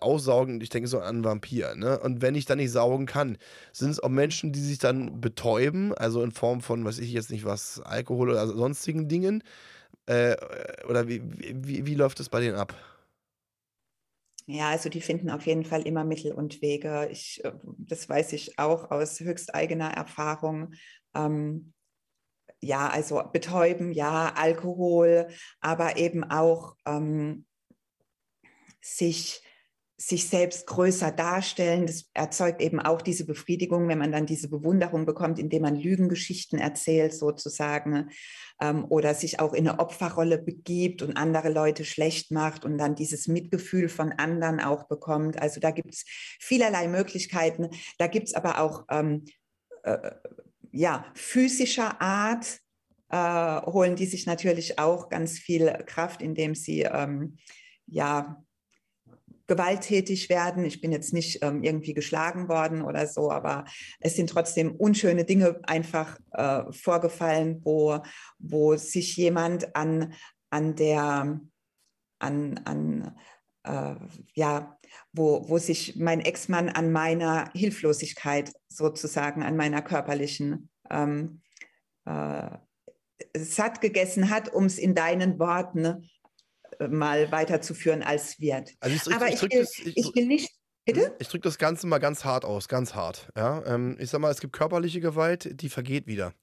aussaugen, 0.00 0.60
ich 0.60 0.68
denke 0.68 0.88
so 0.88 1.00
an 1.00 1.24
Vampir, 1.24 1.74
ne? 1.76 1.98
Und 2.00 2.22
wenn 2.22 2.34
ich 2.34 2.44
dann 2.44 2.58
nicht 2.58 2.72
saugen 2.72 3.06
kann, 3.06 3.38
sind 3.72 3.90
es 3.90 4.00
auch 4.00 4.08
Menschen, 4.08 4.52
die 4.52 4.60
sich 4.60 4.78
dann 4.78 5.20
betäuben, 5.20 5.94
also 5.94 6.22
in 6.22 6.32
Form 6.32 6.60
von, 6.60 6.84
weiß 6.84 6.98
ich 6.98 7.12
jetzt 7.12 7.30
nicht 7.30 7.44
was, 7.44 7.80
Alkohol 7.80 8.30
oder 8.30 8.46
sonstigen 8.48 9.08
Dingen? 9.08 9.42
Äh, 10.06 10.36
oder 10.88 11.06
wie, 11.08 11.22
wie, 11.22 11.86
wie 11.86 11.94
läuft 11.94 12.20
es 12.20 12.28
bei 12.28 12.40
denen 12.40 12.56
ab? 12.56 12.74
Ja, 14.46 14.70
also 14.70 14.88
die 14.88 15.00
finden 15.00 15.30
auf 15.30 15.46
jeden 15.46 15.64
Fall 15.64 15.82
immer 15.82 16.04
Mittel 16.04 16.32
und 16.32 16.60
Wege. 16.62 17.08
Ich, 17.10 17.44
äh, 17.44 17.52
das 17.78 18.08
weiß 18.08 18.32
ich 18.32 18.58
auch 18.58 18.90
aus 18.90 19.20
höchst 19.20 19.54
eigener 19.54 19.92
Erfahrung. 19.92 20.74
Ähm, 21.14 21.72
ja, 22.60 22.88
also 22.88 23.22
betäuben, 23.32 23.92
ja, 23.92 24.32
Alkohol, 24.34 25.28
aber 25.60 25.96
eben 25.96 26.24
auch 26.24 26.76
ähm, 26.86 27.44
sich 28.80 29.41
sich 30.08 30.28
selbst 30.28 30.66
größer 30.66 31.12
darstellen. 31.12 31.86
Das 31.86 32.10
erzeugt 32.12 32.60
eben 32.60 32.80
auch 32.80 33.02
diese 33.02 33.24
Befriedigung, 33.24 33.86
wenn 33.88 33.98
man 33.98 34.10
dann 34.10 34.26
diese 34.26 34.48
Bewunderung 34.48 35.06
bekommt, 35.06 35.38
indem 35.38 35.62
man 35.62 35.76
Lügengeschichten 35.76 36.58
erzählt 36.58 37.14
sozusagen 37.14 38.10
ähm, 38.60 38.84
oder 38.88 39.14
sich 39.14 39.38
auch 39.38 39.52
in 39.52 39.68
eine 39.68 39.78
Opferrolle 39.78 40.38
begibt 40.38 41.02
und 41.02 41.16
andere 41.16 41.50
Leute 41.50 41.84
schlecht 41.84 42.32
macht 42.32 42.64
und 42.64 42.78
dann 42.78 42.96
dieses 42.96 43.28
Mitgefühl 43.28 43.88
von 43.88 44.12
anderen 44.12 44.58
auch 44.58 44.88
bekommt. 44.88 45.40
Also 45.40 45.60
da 45.60 45.70
gibt 45.70 45.94
es 45.94 46.04
vielerlei 46.40 46.88
Möglichkeiten. 46.88 47.70
Da 47.98 48.08
gibt 48.08 48.26
es 48.26 48.34
aber 48.34 48.60
auch 48.60 48.84
ähm, 48.90 49.24
äh, 49.84 50.10
ja, 50.72 51.06
physischer 51.14 52.00
Art, 52.00 52.58
äh, 53.10 53.60
holen 53.70 53.94
die 53.94 54.06
sich 54.06 54.26
natürlich 54.26 54.80
auch 54.80 55.10
ganz 55.10 55.38
viel 55.38 55.70
Kraft, 55.86 56.22
indem 56.22 56.56
sie 56.56 56.80
ähm, 56.80 57.36
ja, 57.86 58.42
gewalttätig 59.52 60.30
werden. 60.30 60.64
Ich 60.64 60.80
bin 60.80 60.92
jetzt 60.92 61.12
nicht 61.12 61.40
ähm, 61.42 61.62
irgendwie 61.62 61.92
geschlagen 61.92 62.48
worden 62.48 62.80
oder 62.80 63.06
so, 63.06 63.30
aber 63.30 63.66
es 64.00 64.16
sind 64.16 64.30
trotzdem 64.30 64.74
unschöne 64.74 65.26
Dinge 65.26 65.60
einfach 65.64 66.18
äh, 66.30 66.62
vorgefallen, 66.72 67.60
wo, 67.62 68.00
wo 68.38 68.76
sich 68.76 69.14
jemand 69.18 69.76
an, 69.76 70.14
an 70.48 70.74
der, 70.74 71.38
an, 72.18 72.60
an 72.64 73.14
äh, 73.64 73.94
ja, 74.32 74.78
wo, 75.12 75.46
wo 75.50 75.58
sich 75.58 75.96
mein 75.96 76.20
Ex-Mann 76.20 76.70
an 76.70 76.90
meiner 76.90 77.50
Hilflosigkeit 77.52 78.54
sozusagen, 78.68 79.42
an 79.42 79.56
meiner 79.56 79.82
körperlichen 79.82 80.70
ähm, 80.88 81.42
äh, 82.06 82.56
satt 83.36 83.82
gegessen 83.82 84.30
hat, 84.30 84.48
um 84.48 84.64
es 84.64 84.78
in 84.78 84.94
deinen 84.94 85.38
Worten 85.38 86.08
mal 86.88 87.30
weiterzuführen 87.32 88.02
als 88.02 88.40
wird. 88.40 88.70
Also 88.80 88.96
ich, 88.96 89.14
Aber 89.14 89.28
ich, 89.28 89.34
ich, 89.34 89.42
will, 89.42 89.60
das, 89.60 89.78
ich, 89.78 90.14
will 90.14 90.26
nicht 90.26 90.50
Bitte? 90.84 91.14
Ich 91.20 91.28
drücke 91.28 91.44
das 91.44 91.58
Ganze 91.58 91.86
mal 91.86 91.98
ganz 91.98 92.24
hart 92.24 92.44
aus, 92.44 92.66
ganz 92.66 92.94
hart. 92.94 93.28
Ja? 93.36 93.64
Ähm, 93.66 93.96
ich 94.00 94.10
sag 94.10 94.20
mal, 94.20 94.30
es 94.30 94.40
gibt 94.40 94.52
körperliche 94.52 95.00
Gewalt, 95.00 95.60
die 95.60 95.68
vergeht 95.68 96.06
wieder. 96.06 96.34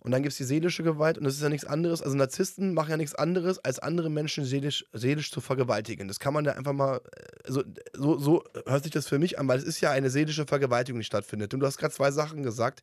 Und 0.00 0.10
dann 0.10 0.22
gibt 0.22 0.32
es 0.32 0.38
die 0.38 0.44
seelische 0.44 0.82
Gewalt 0.82 1.18
und 1.18 1.24
das 1.24 1.34
ist 1.34 1.42
ja 1.42 1.48
nichts 1.48 1.66
anderes. 1.66 2.02
Also 2.02 2.16
Narzissten 2.16 2.74
machen 2.74 2.90
ja 2.90 2.96
nichts 2.96 3.14
anderes, 3.14 3.58
als 3.58 3.78
andere 3.78 4.10
Menschen 4.10 4.44
seelisch, 4.44 4.84
seelisch 4.92 5.30
zu 5.30 5.40
vergewaltigen. 5.40 6.06
Das 6.06 6.20
kann 6.20 6.34
man 6.34 6.44
ja 6.44 6.52
einfach 6.52 6.72
mal, 6.72 7.00
also, 7.44 7.62
so, 7.92 8.18
so 8.18 8.44
hört 8.66 8.84
sich 8.84 8.92
das 8.92 9.08
für 9.08 9.18
mich 9.18 9.38
an, 9.38 9.48
weil 9.48 9.58
es 9.58 9.64
ist 9.64 9.80
ja 9.80 9.90
eine 9.90 10.10
seelische 10.10 10.46
Vergewaltigung, 10.46 11.00
die 11.00 11.04
stattfindet. 11.04 11.54
Und 11.54 11.60
du 11.60 11.66
hast 11.66 11.78
gerade 11.78 11.94
zwei 11.94 12.10
Sachen 12.10 12.42
gesagt. 12.42 12.82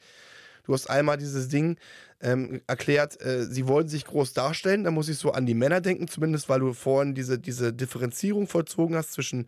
Du 0.64 0.74
hast 0.74 0.90
einmal 0.90 1.18
dieses 1.18 1.50
Ding 1.50 1.78
ähm, 2.22 2.62
erklärt, 2.68 3.22
äh, 3.22 3.46
sie 3.46 3.68
wollen 3.68 3.88
sich 3.88 4.06
groß 4.06 4.34
darstellen. 4.34 4.84
Da 4.84 4.92
muss 4.92 5.10
ich 5.10 5.18
so 5.18 5.32
an 5.32 5.46
die 5.46 5.54
Männer 5.54 5.82
denken, 5.82 6.08
zumindest 6.08 6.50
weil 6.50 6.62
du 6.62 6.74
vorhin 6.74 7.16
diese, 7.16 7.38
diese 7.38 7.74
Differenzierung 7.74 8.48
vollzogen 8.48 8.96
hast 8.96 9.14
zwischen 9.14 9.48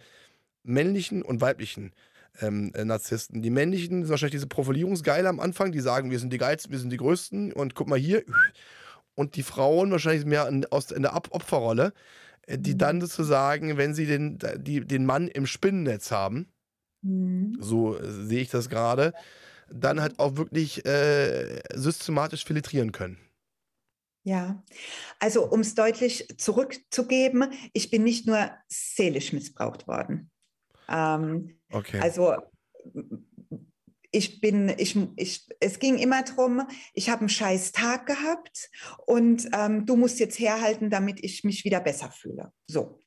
männlichen 0.63 1.21
und 1.21 1.41
weiblichen 1.41 1.93
ähm, 2.41 2.71
äh, 2.75 2.83
Narzissten. 2.83 3.41
Die 3.41 3.49
männlichen 3.49 4.01
sind 4.01 4.09
wahrscheinlich 4.09 4.35
diese 4.35 4.47
Profilierungsgeile 4.47 5.29
am 5.29 5.39
Anfang, 5.39 5.71
die 5.71 5.79
sagen, 5.79 6.11
wir 6.11 6.19
sind 6.19 6.33
die 6.33 6.37
geilsten, 6.37 6.71
wir 6.71 6.79
sind 6.79 6.89
die 6.89 6.97
größten 6.97 7.53
und 7.53 7.75
guck 7.75 7.87
mal 7.87 7.99
hier. 7.99 8.23
Und 9.15 9.37
die 9.37 9.43
Frauen 9.43 9.91
wahrscheinlich 9.91 10.25
mehr 10.25 10.47
in, 10.49 10.65
aus, 10.65 10.91
in 10.91 11.03
der 11.03 11.15
Opferrolle, 11.15 11.93
äh, 12.47 12.57
die 12.57 12.73
mhm. 12.73 12.77
dann 12.79 13.01
sozusagen, 13.01 13.77
wenn 13.77 13.93
sie 13.93 14.05
den, 14.05 14.39
die, 14.57 14.81
den 14.81 15.05
Mann 15.05 15.27
im 15.29 15.45
Spinnennetz 15.45 16.11
haben, 16.11 16.47
mhm. 17.01 17.57
so 17.59 17.97
äh, 17.97 18.11
sehe 18.11 18.41
ich 18.41 18.49
das 18.49 18.69
gerade, 18.69 19.13
dann 19.71 20.01
halt 20.01 20.19
auch 20.19 20.37
wirklich 20.37 20.85
äh, 20.85 21.61
systematisch 21.73 22.45
filtrieren 22.45 22.91
können. 22.91 23.19
Ja, 24.23 24.63
also 25.19 25.45
um 25.47 25.59
es 25.59 25.75
deutlich 25.75 26.27
zurückzugeben, 26.37 27.53
ich 27.73 27.91
bin 27.91 28.03
nicht 28.03 28.25
nur 28.25 28.49
seelisch 28.67 29.33
missbraucht 29.33 29.87
worden. 29.87 30.31
Ähm, 30.89 31.59
okay. 31.71 31.99
Also 31.99 32.33
ich 34.11 34.39
bin, 34.39 34.73
ich, 34.77 34.97
ich, 35.17 35.47
es 35.59 35.77
ging 35.77 35.97
immer 35.97 36.23
darum, 36.23 36.63
ich 36.93 37.09
habe 37.09 37.21
einen 37.21 37.29
scheiß 37.29 37.73
Tag 37.73 38.07
gehabt 38.07 38.71
und 39.05 39.47
ähm, 39.53 39.85
du 39.85 39.95
musst 39.95 40.19
jetzt 40.19 40.39
herhalten, 40.39 40.89
damit 40.89 41.23
ich 41.23 41.43
mich 41.43 41.65
wieder 41.65 41.81
besser 41.81 42.09
fühle. 42.11 42.51
So. 42.67 42.99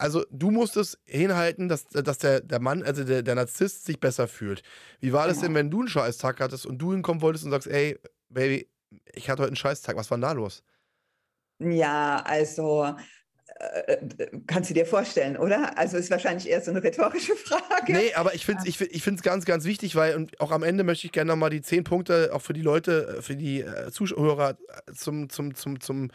Also 0.00 0.24
du 0.30 0.50
musstest 0.50 0.98
hinhalten, 1.04 1.68
dass, 1.68 1.86
dass 1.88 2.16
der, 2.16 2.40
der 2.40 2.58
Mann, 2.58 2.82
also 2.82 3.04
der, 3.04 3.22
der 3.22 3.34
Narzisst, 3.34 3.84
sich 3.84 4.00
besser 4.00 4.28
fühlt. 4.28 4.62
Wie 4.98 5.12
war 5.12 5.26
das 5.26 5.36
genau. 5.36 5.48
denn, 5.48 5.54
wenn 5.56 5.70
du 5.70 5.80
einen 5.80 5.88
Scheißtag 5.88 6.40
hattest 6.40 6.64
und 6.64 6.78
du 6.78 6.92
hinkommen 6.92 7.20
wolltest 7.20 7.44
und 7.44 7.50
sagst, 7.50 7.68
ey, 7.68 7.98
Baby, 8.30 8.66
ich 9.12 9.28
hatte 9.28 9.42
heute 9.42 9.50
einen 9.50 9.56
Scheißtag, 9.56 9.96
was 9.96 10.10
war 10.10 10.16
denn 10.16 10.22
da 10.22 10.32
los? 10.32 10.62
Ja, 11.58 12.22
also 12.24 12.96
kannst 14.46 14.70
du 14.70 14.74
dir 14.74 14.86
vorstellen, 14.86 15.36
oder? 15.36 15.76
Also 15.76 15.96
ist 15.96 16.10
wahrscheinlich 16.10 16.48
eher 16.48 16.62
so 16.62 16.70
eine 16.70 16.82
rhetorische 16.82 17.34
Frage. 17.36 17.92
Nee, 17.92 18.14
aber 18.14 18.34
ich 18.34 18.46
finde 18.46 18.62
es 18.62 18.68
ich, 18.68 18.80
ich 18.80 19.02
find's 19.02 19.22
ganz, 19.22 19.44
ganz 19.44 19.64
wichtig, 19.64 19.96
weil 19.96 20.16
und 20.16 20.40
auch 20.40 20.50
am 20.50 20.62
Ende 20.62 20.82
möchte 20.82 21.06
ich 21.06 21.12
gerne 21.12 21.30
nochmal 21.30 21.50
die 21.50 21.60
zehn 21.60 21.84
Punkte 21.84 22.30
auch 22.32 22.40
für 22.40 22.52
die 22.52 22.62
Leute, 22.62 23.18
äh, 23.18 23.22
für 23.22 23.36
die 23.36 23.60
äh, 23.60 23.90
Zuhörer 23.90 24.56
zum, 24.94 25.28
zum, 25.28 25.54
zum, 25.54 25.80
zum, 25.80 26.10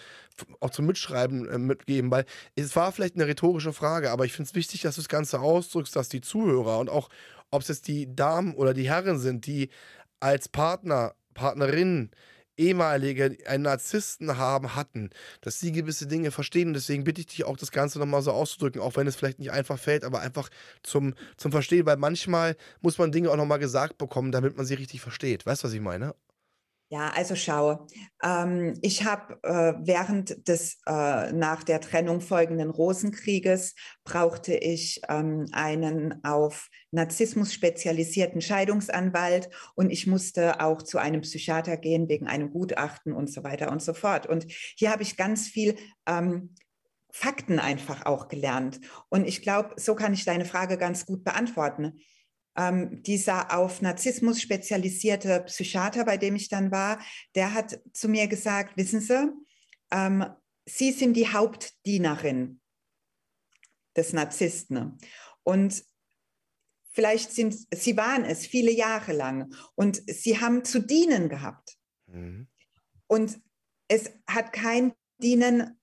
auch 0.60 0.72
zum 0.72 0.86
Mitschreiben 0.86 1.48
äh, 1.48 1.58
mitgeben, 1.58 2.10
weil 2.10 2.26
es 2.56 2.76
war 2.76 2.92
vielleicht 2.92 3.16
eine 3.16 3.28
rhetorische 3.28 3.74
Frage, 3.74 4.12
aber 4.12 4.26
ich 4.26 4.34
finde 4.34 4.50
es 4.50 4.56
wichtig, 4.56 4.82
dass 4.82 4.96
du 4.96 5.02
das 5.02 5.10
Ganze 5.10 5.40
ausdrückst, 5.40 5.96
dass 5.96 6.10
die 6.10 6.22
Zuhörer 6.22 6.80
und 6.80 6.90
auch, 6.90 7.10
ob 7.52 7.62
es 7.62 7.68
jetzt 7.68 7.88
die 7.88 8.16
Damen 8.16 8.56
oder 8.56 8.74
die 8.74 8.90
Herren 8.90 9.20
sind, 9.20 9.46
die 9.46 9.70
als 10.20 10.50
Partner, 10.50 11.14
Partnerinnen 11.36 12.12
ehemalige 12.58 13.38
einen 13.46 13.64
Narzissten 13.64 14.38
haben, 14.38 14.76
hatten, 14.76 15.10
dass 15.42 15.60
sie 15.60 15.72
gewisse 15.72 16.08
Dinge 16.08 16.32
verstehen. 16.32 16.70
Und 16.70 16.74
deswegen 16.74 17.04
bitte 17.04 17.22
ich 17.22 17.28
dich 17.28 17.44
auch, 17.46 17.58
das 17.58 17.72
Ganze 17.72 18.00
nochmal 18.00 18.22
so 18.22 18.32
auszudrücken, 18.32 18.82
auch 18.82 18.96
wenn 18.96 19.08
es 19.08 19.16
vielleicht 19.16 19.40
nicht 19.40 19.52
einfach 19.52 19.80
fällt, 19.80 20.04
aber 20.04 20.22
einfach 20.22 20.50
zum, 20.84 21.14
zum 21.38 21.52
Verstehen, 21.52 21.86
weil 21.86 21.98
manchmal 21.98 22.56
muss 22.82 22.98
man 22.98 23.12
Dinge 23.12 23.30
auch 23.32 23.38
nochmal 23.38 23.60
gesagt 23.60 23.98
bekommen, 23.98 24.32
damit 24.32 24.58
man 24.58 24.66
sie 24.66 24.76
richtig 24.76 25.02
versteht. 25.02 25.46
Weißt 25.46 25.64
du, 25.64 25.68
was 25.68 25.74
ich 25.74 25.82
meine? 25.82 26.16
Ja, 26.96 27.10
also 27.14 27.36
schau, 27.36 27.88
ähm, 28.24 28.80
ich 28.82 29.04
habe 29.04 29.38
äh, 29.44 29.74
während 29.86 30.48
des 30.48 30.78
äh, 30.88 31.34
nach 31.34 31.66
der 31.66 31.82
Trennung 31.82 32.22
folgenden 32.22 32.70
Rosenkrieges 32.70 33.76
brauchte 34.06 34.56
ich 34.56 35.02
ähm, 35.10 35.46
einen 35.52 36.24
auf 36.24 36.70
Narzissmus 36.92 37.54
spezialisierten 37.54 38.40
Scheidungsanwalt 38.40 39.50
und 39.76 39.90
ich 39.90 40.08
musste 40.08 40.62
auch 40.62 40.82
zu 40.82 40.98
einem 40.98 41.20
Psychiater 41.20 41.76
gehen 41.76 42.08
wegen 42.08 42.28
einem 42.28 42.50
Gutachten 42.50 43.12
und 43.12 43.30
so 43.30 43.44
weiter 43.44 43.74
und 43.74 43.82
so 43.82 43.94
fort. 43.94 44.26
Und 44.26 44.46
hier 44.50 44.90
habe 44.90 45.04
ich 45.04 45.18
ganz 45.18 45.50
viel 45.50 45.76
ähm, 46.08 46.56
Fakten 47.12 47.60
einfach 47.60 48.06
auch 48.06 48.30
gelernt. 48.30 48.80
Und 49.10 49.28
ich 49.28 49.42
glaube, 49.42 49.74
so 49.76 49.96
kann 49.96 50.14
ich 50.14 50.24
deine 50.24 50.46
Frage 50.46 50.78
ganz 50.78 51.06
gut 51.06 51.26
beantworten 51.26 52.00
ähm, 52.56 53.04
dieser 53.04 53.58
auf 53.58 53.82
Narzissmus 53.82 54.42
spezialisierte 54.42 55.42
Psychiater, 55.46 56.06
bei 56.06 56.18
dem 56.18 56.36
ich 56.36 56.50
dann 56.50 56.72
war, 56.72 57.00
der 57.36 57.54
hat 57.54 57.80
zu 57.94 58.08
mir 58.08 58.28
gesagt, 58.28 58.78
wissen 58.78 59.02
Sie, 59.02 59.32
ähm, 59.92 60.26
Sie 60.68 60.92
sind 60.92 61.14
die 61.14 61.28
Hauptdienerin 61.28 62.60
des 63.96 64.14
Narzissten. 64.14 64.98
Und 65.44 65.84
vielleicht 66.92 67.32
sind, 67.32 67.56
Sie 67.72 67.98
waren 67.98 68.26
es 68.26 68.48
viele 68.48 68.72
Jahre 68.72 69.14
lang 69.14 69.54
und 69.76 70.02
Sie 70.08 70.40
haben 70.40 70.66
zu 70.66 70.80
dienen 70.80 71.30
gehabt. 71.30 71.78
Mhm. 72.08 72.48
Und 73.08 73.40
es 73.88 74.12
hat 74.28 74.54
kein 74.54 74.94
Dienen 75.22 75.80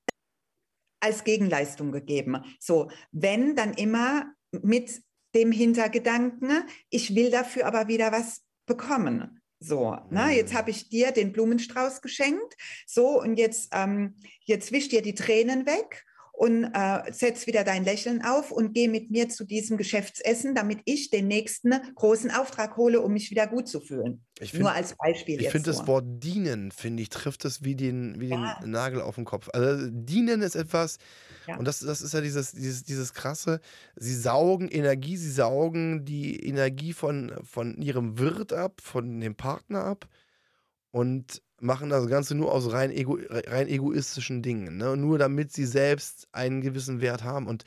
als 1.01 1.25
Gegenleistung 1.25 1.93
gegeben. 1.93 2.45
So, 2.59 2.91
wenn, 3.11 3.57
dann 3.57 3.75
immer 3.75 4.33
mit 4.51 5.03
dem 5.35 5.53
Hintergedanken, 5.53 6.65
ich 6.91 7.15
will 7.15 7.31
dafür 7.31 7.67
aber 7.67 7.89
wieder 7.89 8.13
was 8.13 8.43
bekommen. 8.67 9.41
So, 9.59 9.97
ne, 10.11 10.25
mhm. 10.25 10.31
jetzt 10.31 10.55
habe 10.55 10.71
ich 10.71 10.89
dir 10.89 11.13
den 11.13 11.33
Blumenstrauß 11.33 12.03
geschenkt, 12.03 12.57
so 12.87 13.21
und 13.21 13.37
jetzt, 13.37 13.69
ähm, 13.73 14.17
jetzt 14.41 14.73
wisch 14.73 14.89
dir 14.89 15.03
die 15.03 15.15
Tränen 15.15 15.67
weg 15.67 16.05
und 16.43 16.65
äh, 16.75 17.13
setz 17.13 17.47
wieder 17.47 17.63
dein 17.63 17.85
Lächeln 17.85 18.21
auf 18.25 18.51
und 18.51 18.75
geh 18.75 18.89
mit 18.89 19.13
mir 19.13 19.29
zu 19.29 19.45
diesem 19.45 19.77
Geschäftsessen, 19.77 20.57
damit 20.57 20.81
ich 20.87 21.09
den 21.09 21.29
nächsten 21.29 21.73
großen 21.95 22.33
Auftrag 22.33 22.77
hole, 22.77 23.01
um 23.01 23.13
mich 23.13 23.31
wieder 23.31 23.47
gut 23.47 23.69
zu 23.69 23.79
fühlen. 23.79 24.25
Find, 24.41 24.61
Nur 24.61 24.73
als 24.73 24.97
Beispiel. 24.97 25.41
Ich 25.41 25.51
finde 25.51 25.71
das 25.71 25.87
Wort 25.87 26.05
dienen, 26.05 26.73
finde 26.73 27.05
ich, 27.05 27.11
trifft 27.11 27.45
es 27.45 27.63
wie 27.63 27.77
den, 27.77 28.21
wie 28.21 28.31
ja. 28.31 28.59
den 28.61 28.73
Nagel 28.73 29.03
auf 29.03 29.15
den 29.15 29.25
Kopf. 29.25 29.51
Also 29.53 29.89
dienen 29.89 30.43
ist 30.43 30.57
etwas, 30.57 30.99
ja. 31.47 31.59
und 31.59 31.65
das, 31.65 31.79
das 31.79 32.03
ist 32.03 32.13
ja 32.13 32.21
dieses, 32.21 32.51
dieses, 32.51 32.83
dieses 32.83 33.15
krasse, 33.15 33.61
sie 33.95 34.17
saugen 34.17 34.67
Energie, 34.67 35.17
sie 35.17 35.31
saugen 35.31 36.05
die 36.05 36.45
Energie 36.45 36.93
von, 36.93 37.33
von 37.45 37.81
ihrem 37.81 38.19
Wirt 38.19 38.53
ab, 38.53 38.81
von 38.83 39.21
dem 39.21 39.37
Partner 39.37 39.85
ab 39.85 40.09
und 40.91 41.41
machen 41.63 41.91
das 41.91 42.09
Ganze 42.09 42.35
nur 42.35 42.53
aus 42.53 42.73
rein, 42.73 42.91
ego, 42.91 43.19
rein 43.31 43.69
egoistischen 43.69 44.43
Dingen. 44.43 44.77
Ne? 44.77 44.97
Nur 44.97 45.19
damit 45.19 45.53
sie 45.53 45.67
selbst 45.67 46.29
einen 46.33 46.61
gewissen 46.61 47.01
Wert 47.01 47.23
haben. 47.23 47.47
Und 47.47 47.65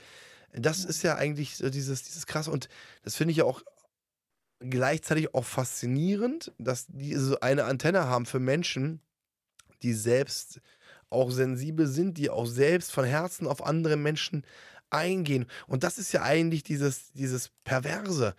das 0.51 0.85
ist 0.85 1.01
ja 1.03 1.15
eigentlich 1.15 1.57
dieses, 1.57 2.03
dieses 2.03 2.25
krasse. 2.25 2.51
Und 2.51 2.69
das 3.03 3.15
finde 3.15 3.31
ich 3.31 3.37
ja 3.37 3.45
auch 3.45 3.61
gleichzeitig 4.59 5.33
auch 5.33 5.45
faszinierend, 5.45 6.53
dass 6.57 6.87
die 6.87 7.15
so 7.15 7.39
eine 7.39 7.65
Antenne 7.65 8.05
haben 8.05 8.25
für 8.25 8.39
Menschen, 8.39 9.01
die 9.81 9.93
selbst 9.93 10.61
auch 11.09 11.31
sensibel 11.31 11.87
sind, 11.87 12.17
die 12.17 12.29
auch 12.29 12.45
selbst 12.45 12.91
von 12.91 13.05
Herzen 13.05 13.47
auf 13.47 13.65
andere 13.65 13.95
Menschen 13.95 14.45
eingehen. 14.89 15.45
Und 15.67 15.83
das 15.83 15.97
ist 15.97 16.11
ja 16.11 16.21
eigentlich 16.21 16.63
dieses, 16.63 17.11
dieses 17.13 17.51
Perverse 17.63 18.35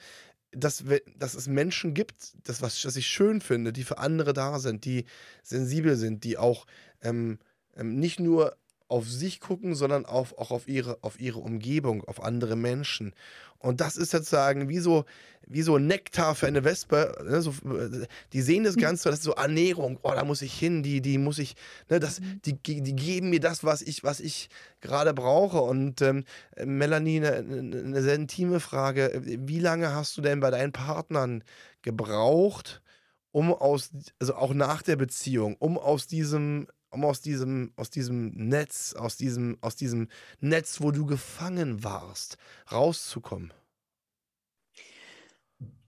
dass, 0.56 0.84
dass 1.18 1.34
es 1.34 1.46
Menschen 1.46 1.94
gibt, 1.94 2.34
das, 2.44 2.62
was, 2.62 2.84
was 2.84 2.96
ich 2.96 3.06
schön 3.06 3.40
finde, 3.40 3.72
die 3.72 3.84
für 3.84 3.98
andere 3.98 4.32
da 4.32 4.58
sind, 4.58 4.84
die 4.84 5.04
sensibel 5.42 5.96
sind, 5.96 6.24
die 6.24 6.38
auch 6.38 6.66
ähm, 7.02 7.38
ähm, 7.76 7.98
nicht 7.98 8.20
nur 8.20 8.56
auf 8.88 9.08
sich 9.08 9.40
gucken, 9.40 9.74
sondern 9.74 10.06
auf, 10.06 10.38
auch 10.38 10.50
auf 10.50 10.68
ihre, 10.68 10.98
auf 11.02 11.20
ihre 11.20 11.40
Umgebung, 11.40 12.04
auf 12.04 12.22
andere 12.22 12.56
Menschen. 12.56 13.14
Und 13.58 13.80
das 13.80 13.96
ist 13.96 14.10
sozusagen 14.10 14.68
wie 14.68 14.78
so, 14.78 15.04
wie 15.46 15.62
so 15.62 15.78
Nektar 15.78 16.34
für 16.34 16.46
eine 16.46 16.64
Wespe. 16.64 17.16
Ne, 17.28 17.42
so, 17.42 17.54
die 18.32 18.42
sehen 18.42 18.64
das. 18.64 18.76
Ganze, 18.76 19.08
das 19.08 19.20
ist 19.20 19.24
so 19.24 19.32
Ernährung, 19.32 19.98
oh, 20.02 20.12
da 20.14 20.24
muss 20.24 20.42
ich 20.42 20.52
hin, 20.56 20.82
die, 20.82 21.00
die 21.00 21.18
muss 21.18 21.38
ich, 21.38 21.56
ne, 21.88 21.98
das, 21.98 22.20
mhm. 22.20 22.40
die, 22.44 22.82
die 22.82 22.94
geben 22.94 23.30
mir 23.30 23.40
das, 23.40 23.64
was 23.64 23.82
ich, 23.82 24.04
was 24.04 24.20
ich 24.20 24.50
gerade 24.80 25.14
brauche. 25.14 25.60
Und 25.60 26.02
ähm, 26.02 26.24
Melanie, 26.64 27.18
eine, 27.18 27.36
eine 27.36 28.02
sehr 28.02 28.14
intime 28.14 28.60
Frage. 28.60 29.20
Wie 29.24 29.60
lange 29.60 29.94
hast 29.94 30.16
du 30.16 30.20
denn 30.20 30.40
bei 30.40 30.50
deinen 30.50 30.72
Partnern 30.72 31.42
gebraucht, 31.82 32.82
um 33.32 33.52
aus, 33.52 33.90
also 34.18 34.34
auch 34.34 34.54
nach 34.54 34.82
der 34.82 34.96
Beziehung, 34.96 35.56
um 35.58 35.78
aus 35.78 36.06
diesem 36.06 36.68
um 36.96 37.04
aus 37.04 37.20
diesem, 37.20 37.72
aus 37.76 37.90
diesem 37.90 38.32
Netz, 38.48 38.94
aus 38.94 39.16
diesem, 39.16 39.58
aus 39.60 39.76
diesem 39.76 40.08
Netz, 40.40 40.80
wo 40.80 40.90
du 40.90 41.06
gefangen 41.06 41.84
warst, 41.84 42.38
rauszukommen? 42.72 43.52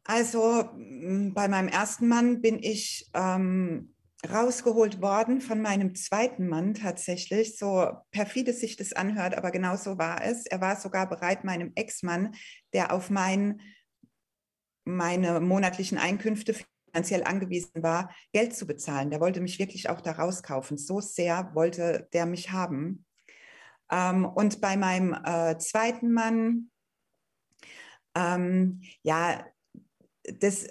Also 0.05 0.69
bei 0.73 1.49
meinem 1.49 1.69
ersten 1.69 2.09
Mann 2.09 2.41
bin 2.41 2.63
ich 2.63 3.11
ähm, 3.13 3.95
rausgeholt 4.29 5.01
worden 5.01 5.41
von 5.41 5.61
meinem 5.61 5.95
zweiten 5.95 6.49
Mann 6.49 6.75
tatsächlich. 6.75 7.59
So 7.59 7.91
perfide 8.11 8.53
sich 8.53 8.77
das 8.77 8.93
anhört, 8.93 9.37
aber 9.37 9.51
genau 9.51 9.77
so 9.77 9.99
war 9.99 10.25
es. 10.25 10.47
Er 10.47 10.61
war 10.61 10.77
sogar 10.77 11.09
bereit, 11.09 11.45
meinem 11.45 11.73
Ex-Mann, 11.75 12.35
der 12.73 12.93
auf 12.93 13.11
mein, 13.11 13.61
meine 14.85 15.41
monatlichen 15.41 15.99
Einkünfte 15.99 16.55
finanziell 16.91 17.25
angewiesen 17.25 17.83
war, 17.83 18.15
Geld 18.33 18.55
zu 18.55 18.67
bezahlen. 18.67 19.11
Der 19.11 19.21
wollte 19.21 19.41
mich 19.41 19.59
wirklich 19.59 19.89
auch 19.89 20.01
da 20.01 20.13
rauskaufen. 20.13 20.77
So 20.77 21.01
sehr 21.01 21.51
wollte 21.55 22.09
der 22.13 22.27
mich 22.27 22.51
haben. 22.51 23.05
Ähm, 23.91 24.25
und 24.25 24.61
bei 24.61 24.77
meinem 24.77 25.15
äh, 25.25 25.59
zweiten 25.59 26.13
Mann, 26.13 26.71
ähm, 28.15 28.83
ja, 29.03 29.45
das, 30.41 30.69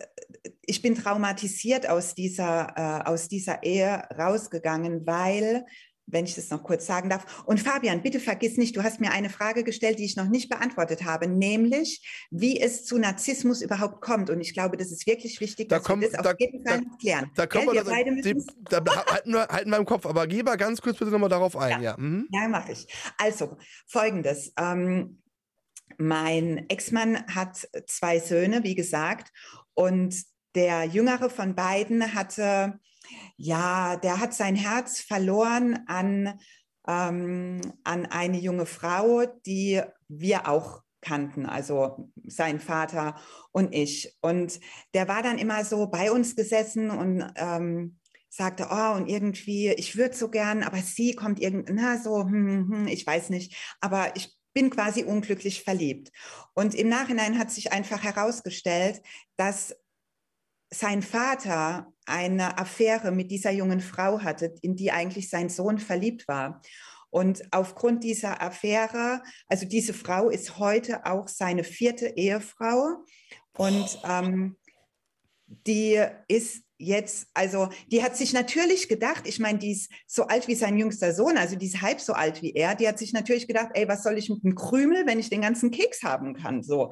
ich 0.61 0.81
bin 0.81 0.95
traumatisiert 0.95 1.89
aus 1.89 2.13
dieser, 2.13 2.73
äh, 2.75 3.09
aus 3.09 3.27
dieser 3.27 3.63
Ehe 3.63 4.03
rausgegangen, 4.17 5.07
weil 5.07 5.65
wenn 6.07 6.25
ich 6.25 6.35
das 6.35 6.49
noch 6.49 6.63
kurz 6.63 6.85
sagen 6.85 7.09
darf. 7.09 7.43
Und 7.45 7.59
Fabian, 7.59 8.01
bitte 8.01 8.19
vergiss 8.19 8.57
nicht, 8.57 8.75
du 8.75 8.83
hast 8.83 8.99
mir 9.01 9.11
eine 9.11 9.29
Frage 9.29 9.63
gestellt, 9.63 9.99
die 9.99 10.05
ich 10.05 10.15
noch 10.15 10.27
nicht 10.29 10.49
beantwortet 10.49 11.03
habe, 11.03 11.27
nämlich, 11.27 12.27
wie 12.31 12.59
es 12.59 12.85
zu 12.85 12.97
Narzissmus 12.97 13.61
überhaupt 13.61 14.01
kommt. 14.01 14.29
Und 14.29 14.39
ich 14.39 14.53
glaube, 14.53 14.77
das 14.77 14.91
ist 14.91 15.05
wirklich 15.05 15.39
wichtig, 15.41 15.67
da 15.67 15.77
dass 15.77 15.85
kommt, 15.85 16.01
wir 16.01 16.09
das 16.09 16.23
da, 16.23 16.31
auf 16.31 16.39
jeden 16.39 16.65
Fall 16.65 16.79
da, 16.79 16.97
klären. 16.97 17.31
Da, 17.35 17.45
kommen 17.45 17.67
wir, 17.67 17.85
wir 17.85 18.21
die, 18.21 18.41
da 18.69 18.83
halten, 19.11 19.33
wir, 19.33 19.47
halten 19.47 19.69
wir 19.69 19.77
im 19.77 19.85
Kopf. 19.85 20.05
Aber 20.05 20.25
geh 20.27 20.41
mal 20.41 20.55
ganz 20.55 20.81
kurz 20.81 20.97
bitte 20.97 21.11
nochmal 21.11 21.29
darauf 21.29 21.57
ein. 21.57 21.81
Ja, 21.83 21.91
ja. 21.91 21.97
Mhm. 21.97 22.27
ja 22.31 22.47
mache 22.47 22.71
ich. 22.71 22.87
Also, 23.17 23.57
folgendes. 23.85 24.53
Ähm, 24.57 25.21
mein 25.97 26.69
Ex-Mann 26.69 27.25
hat 27.27 27.67
zwei 27.87 28.19
Söhne, 28.19 28.63
wie 28.63 28.75
gesagt, 28.75 29.31
und 29.73 30.15
der 30.55 30.85
jüngere 30.85 31.29
von 31.29 31.53
beiden 31.53 32.13
hatte 32.13 32.79
ja, 33.37 33.95
der 33.97 34.19
hat 34.19 34.33
sein 34.33 34.55
Herz 34.55 34.99
verloren 34.99 35.83
an, 35.87 36.39
ähm, 36.87 37.61
an 37.83 38.05
eine 38.07 38.37
junge 38.37 38.65
Frau, 38.65 39.25
die 39.45 39.81
wir 40.07 40.47
auch 40.47 40.81
kannten, 41.01 41.45
also 41.45 42.11
sein 42.25 42.59
Vater 42.59 43.15
und 43.51 43.73
ich. 43.73 44.17
Und 44.21 44.59
der 44.93 45.07
war 45.07 45.21
dann 45.21 45.37
immer 45.37 45.63
so 45.63 45.87
bei 45.87 46.11
uns 46.11 46.35
gesessen 46.35 46.89
und 46.89 47.31
ähm, 47.35 47.97
sagte, 48.29 48.67
oh, 48.69 48.95
und 48.95 49.07
irgendwie, 49.07 49.69
ich 49.69 49.95
würde 49.95 50.15
so 50.15 50.29
gern, 50.29 50.63
aber 50.63 50.77
sie 50.77 51.15
kommt 51.15 51.39
irgendwie, 51.39 51.73
na, 51.73 51.97
so, 51.97 52.23
hm, 52.23 52.47
hm, 52.47 52.71
hm, 52.71 52.87
ich 52.87 53.05
weiß 53.05 53.29
nicht, 53.29 53.55
aber 53.79 54.15
ich 54.15 54.35
bin 54.53 54.69
quasi 54.69 55.03
unglücklich 55.03 55.63
verliebt. 55.63 56.11
Und 56.53 56.73
im 56.73 56.89
Nachhinein 56.89 57.37
hat 57.37 57.51
sich 57.51 57.71
einfach 57.71 58.03
herausgestellt, 58.03 59.01
dass 59.35 59.75
sein 60.71 61.01
Vater 61.01 61.93
eine 62.07 62.57
Affäre 62.57 63.11
mit 63.11 63.31
dieser 63.31 63.51
jungen 63.51 63.81
Frau 63.81 64.21
hatte, 64.21 64.55
in 64.61 64.75
die 64.75 64.91
eigentlich 64.91 65.29
sein 65.29 65.49
Sohn 65.49 65.79
verliebt 65.79 66.27
war. 66.27 66.61
Und 67.09 67.43
aufgrund 67.51 68.03
dieser 68.03 68.41
Affäre, 68.41 69.21
also 69.47 69.65
diese 69.65 69.93
Frau 69.93 70.29
ist 70.29 70.59
heute 70.59 71.05
auch 71.05 71.27
seine 71.27 71.63
vierte 71.63 72.07
Ehefrau. 72.15 73.03
Und 73.57 73.99
ähm, 74.03 74.57
die 75.45 76.03
ist 76.27 76.63
jetzt, 76.77 77.27
also 77.33 77.69
die 77.91 78.03
hat 78.03 78.15
sich 78.15 78.33
natürlich 78.33 78.87
gedacht, 78.87 79.23
ich 79.25 79.39
meine, 79.39 79.59
die 79.59 79.71
ist 79.71 79.91
so 80.05 80.23
alt 80.27 80.47
wie 80.47 80.55
sein 80.55 80.77
jüngster 80.77 81.13
Sohn, 81.13 81.37
also 81.37 81.55
die 81.55 81.65
ist 81.65 81.81
halb 81.81 81.99
so 81.99 82.13
alt 82.13 82.41
wie 82.41 82.53
er, 82.53 82.75
die 82.75 82.87
hat 82.87 82.99
sich 82.99 83.13
natürlich 83.13 83.47
gedacht, 83.47 83.69
ey, 83.73 83.87
was 83.87 84.03
soll 84.03 84.17
ich 84.17 84.29
mit 84.29 84.43
dem 84.43 84.55
Krümel, 84.55 85.05
wenn 85.05 85.19
ich 85.19 85.29
den 85.29 85.41
ganzen 85.41 85.71
Keks 85.71 86.03
haben 86.03 86.33
kann, 86.35 86.63
so. 86.63 86.91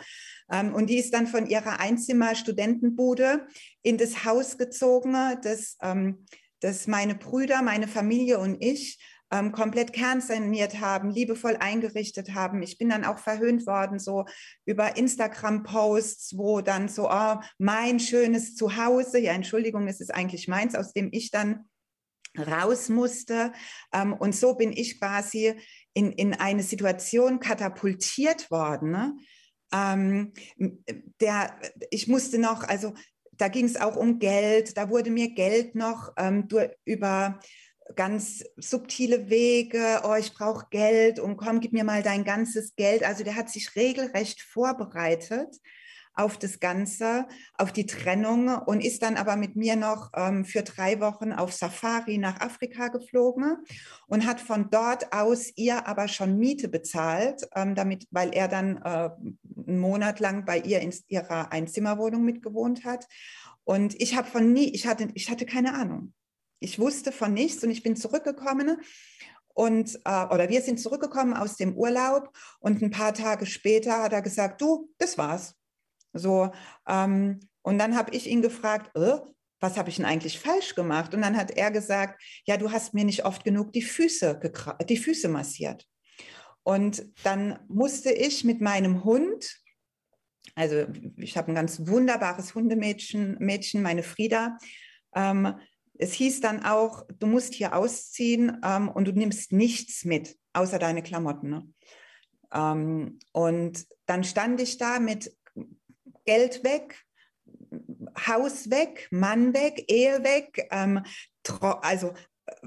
Ähm, 0.51 0.73
und 0.73 0.89
die 0.89 0.97
ist 0.97 1.13
dann 1.13 1.27
von 1.27 1.47
ihrer 1.47 1.79
Einzimmer-Studentenbude 1.79 3.47
in 3.83 3.97
das 3.97 4.25
Haus 4.25 4.57
gezogen, 4.57 5.13
das, 5.43 5.77
ähm, 5.81 6.25
das 6.59 6.87
meine 6.87 7.15
Brüder, 7.15 7.61
meine 7.61 7.87
Familie 7.87 8.39
und 8.39 8.63
ich 8.63 8.97
ähm, 9.35 9.51
komplett 9.51 9.91
kernsaniert 9.91 10.79
haben, 10.79 11.09
liebevoll 11.09 11.57
eingerichtet 11.57 12.33
haben. 12.33 12.61
Ich 12.61 12.77
bin 12.77 12.89
dann 12.89 13.03
auch 13.03 13.19
verhöhnt 13.19 13.67
worden, 13.67 13.99
so 13.99 14.25
über 14.65 14.95
Instagram-Posts, 14.95 16.37
wo 16.37 16.61
dann 16.61 16.87
so, 16.87 17.09
oh, 17.09 17.35
mein 17.57 17.99
schönes 17.99 18.55
Zuhause, 18.55 19.19
ja, 19.19 19.33
Entschuldigung, 19.33 19.87
es 19.87 19.99
ist 19.99 20.13
eigentlich 20.13 20.47
meins, 20.47 20.75
aus 20.75 20.93
dem 20.93 21.09
ich 21.11 21.31
dann 21.31 21.65
raus 22.37 22.89
musste. 22.89 23.51
Ähm, 23.93 24.13
und 24.13 24.35
so 24.35 24.55
bin 24.55 24.71
ich 24.71 24.99
quasi 24.99 25.53
in, 25.93 26.11
in 26.13 26.33
eine 26.33 26.63
Situation 26.63 27.39
katapultiert 27.39 28.49
worden. 28.51 28.91
Ne? 28.91 29.17
Ähm, 29.73 30.33
der, 31.19 31.59
ich 31.89 32.07
musste 32.07 32.39
noch, 32.39 32.63
also 32.63 32.93
da 33.33 33.49
ging 33.49 33.65
es 33.65 33.75
auch 33.75 33.97
um 33.97 34.19
Geld, 34.19 34.77
da 34.77 34.89
wurde 34.89 35.09
mir 35.09 35.33
Geld 35.33 35.75
noch 35.75 36.13
ähm, 36.17 36.47
durch, 36.47 36.71
über 36.85 37.39
ganz 37.95 38.43
subtile 38.57 39.29
Wege, 39.29 40.01
oh, 40.03 40.15
ich 40.15 40.33
brauche 40.33 40.67
Geld 40.69 41.19
und 41.19 41.37
komm, 41.37 41.59
gib 41.59 41.73
mir 41.73 41.83
mal 41.83 42.03
dein 42.03 42.23
ganzes 42.23 42.75
Geld. 42.75 43.03
Also 43.03 43.23
der 43.23 43.35
hat 43.35 43.49
sich 43.49 43.75
regelrecht 43.75 44.41
vorbereitet 44.41 45.59
auf 46.15 46.37
das 46.37 46.59
Ganze, 46.59 47.27
auf 47.57 47.73
die 47.73 47.85
Trennung 47.85 48.47
und 48.47 48.83
ist 48.83 49.03
dann 49.03 49.17
aber 49.17 49.35
mit 49.35 49.55
mir 49.55 49.75
noch 49.75 50.11
ähm, 50.15 50.45
für 50.45 50.63
drei 50.63 50.99
Wochen 51.01 51.33
auf 51.33 51.53
Safari 51.53 52.17
nach 52.17 52.39
Afrika 52.39 52.87
geflogen 52.87 53.57
und 54.07 54.25
hat 54.25 54.39
von 54.39 54.69
dort 54.71 55.13
aus 55.13 55.51
ihr 55.55 55.87
aber 55.87 56.07
schon 56.07 56.37
Miete 56.37 56.69
bezahlt, 56.69 57.47
ähm, 57.53 57.75
damit, 57.75 58.07
weil 58.11 58.33
er 58.33 58.47
dann 58.47 58.77
äh, 58.77 59.09
einen 59.67 59.79
Monat 59.79 60.19
lang 60.19 60.45
bei 60.45 60.57
ihr 60.59 60.79
in 60.79 60.93
ihrer 61.09 61.51
Einzimmerwohnung 61.51 62.23
mitgewohnt 62.23 62.85
hat. 62.85 63.07
Und 63.65 63.99
ich 64.01 64.15
habe 64.15 64.27
von 64.27 64.53
nie, 64.53 64.69
ich 64.73 64.87
hatte, 64.87 65.09
ich 65.15 65.29
hatte 65.29 65.45
keine 65.45 65.73
Ahnung. 65.73 66.13
Ich 66.59 66.79
wusste 66.79 67.11
von 67.11 67.33
nichts 67.33 67.63
und 67.63 67.69
ich 67.69 67.83
bin 67.83 67.95
zurückgekommen 67.95 68.81
und 69.53 69.99
äh, 70.05 70.25
oder 70.25 70.49
wir 70.49 70.61
sind 70.61 70.79
zurückgekommen 70.79 71.33
aus 71.33 71.55
dem 71.57 71.75
Urlaub 71.77 72.29
und 72.59 72.81
ein 72.81 72.91
paar 72.91 73.13
Tage 73.13 73.45
später 73.45 74.03
hat 74.03 74.13
er 74.13 74.21
gesagt, 74.21 74.61
du, 74.61 74.89
das 74.97 75.17
war's. 75.17 75.55
So 76.13 76.51
ähm, 76.87 77.39
und 77.61 77.79
dann 77.79 77.95
habe 77.95 78.15
ich 78.15 78.27
ihn 78.27 78.41
gefragt, 78.41 78.95
äh, 78.95 79.17
was 79.59 79.77
habe 79.77 79.89
ich 79.89 79.95
denn 79.95 80.05
eigentlich 80.05 80.39
falsch 80.39 80.75
gemacht? 80.75 81.13
Und 81.13 81.21
dann 81.21 81.37
hat 81.37 81.51
er 81.51 81.71
gesagt, 81.71 82.21
ja, 82.45 82.57
du 82.57 82.71
hast 82.71 82.93
mir 82.93 83.05
nicht 83.05 83.25
oft 83.25 83.43
genug 83.43 83.73
die 83.73 83.81
Füße 83.81 84.39
die 84.87 84.97
Füße 84.97 85.29
massiert. 85.29 85.85
Und 86.63 87.05
dann 87.23 87.59
musste 87.67 88.11
ich 88.11 88.43
mit 88.43 88.59
meinem 88.59 89.03
Hund 89.03 89.61
also 90.55 90.85
ich 91.17 91.37
habe 91.37 91.51
ein 91.51 91.55
ganz 91.55 91.87
wunderbares 91.87 92.55
Hundemädchen, 92.55 93.37
Mädchen, 93.39 93.81
meine 93.81 94.03
Frieda. 94.03 94.57
Ähm, 95.13 95.55
es 95.97 96.13
hieß 96.13 96.41
dann 96.41 96.65
auch, 96.65 97.05
du 97.19 97.27
musst 97.27 97.53
hier 97.53 97.75
ausziehen 97.75 98.61
ähm, 98.63 98.89
und 98.89 99.05
du 99.07 99.11
nimmst 99.11 99.51
nichts 99.51 100.05
mit, 100.05 100.37
außer 100.53 100.79
deine 100.79 101.03
Klamotten. 101.03 101.49
Ne? 101.49 101.73
Ähm, 102.53 103.19
und 103.31 103.85
dann 104.05 104.23
stand 104.23 104.61
ich 104.61 104.77
da 104.77 104.99
mit 104.99 105.35
Geld 106.25 106.63
weg, 106.63 107.03
Haus 108.27 108.69
weg, 108.69 109.07
Mann 109.11 109.53
weg, 109.53 109.85
Ehe 109.87 110.23
weg, 110.23 110.67
ähm, 110.71 111.03
also 111.81 112.13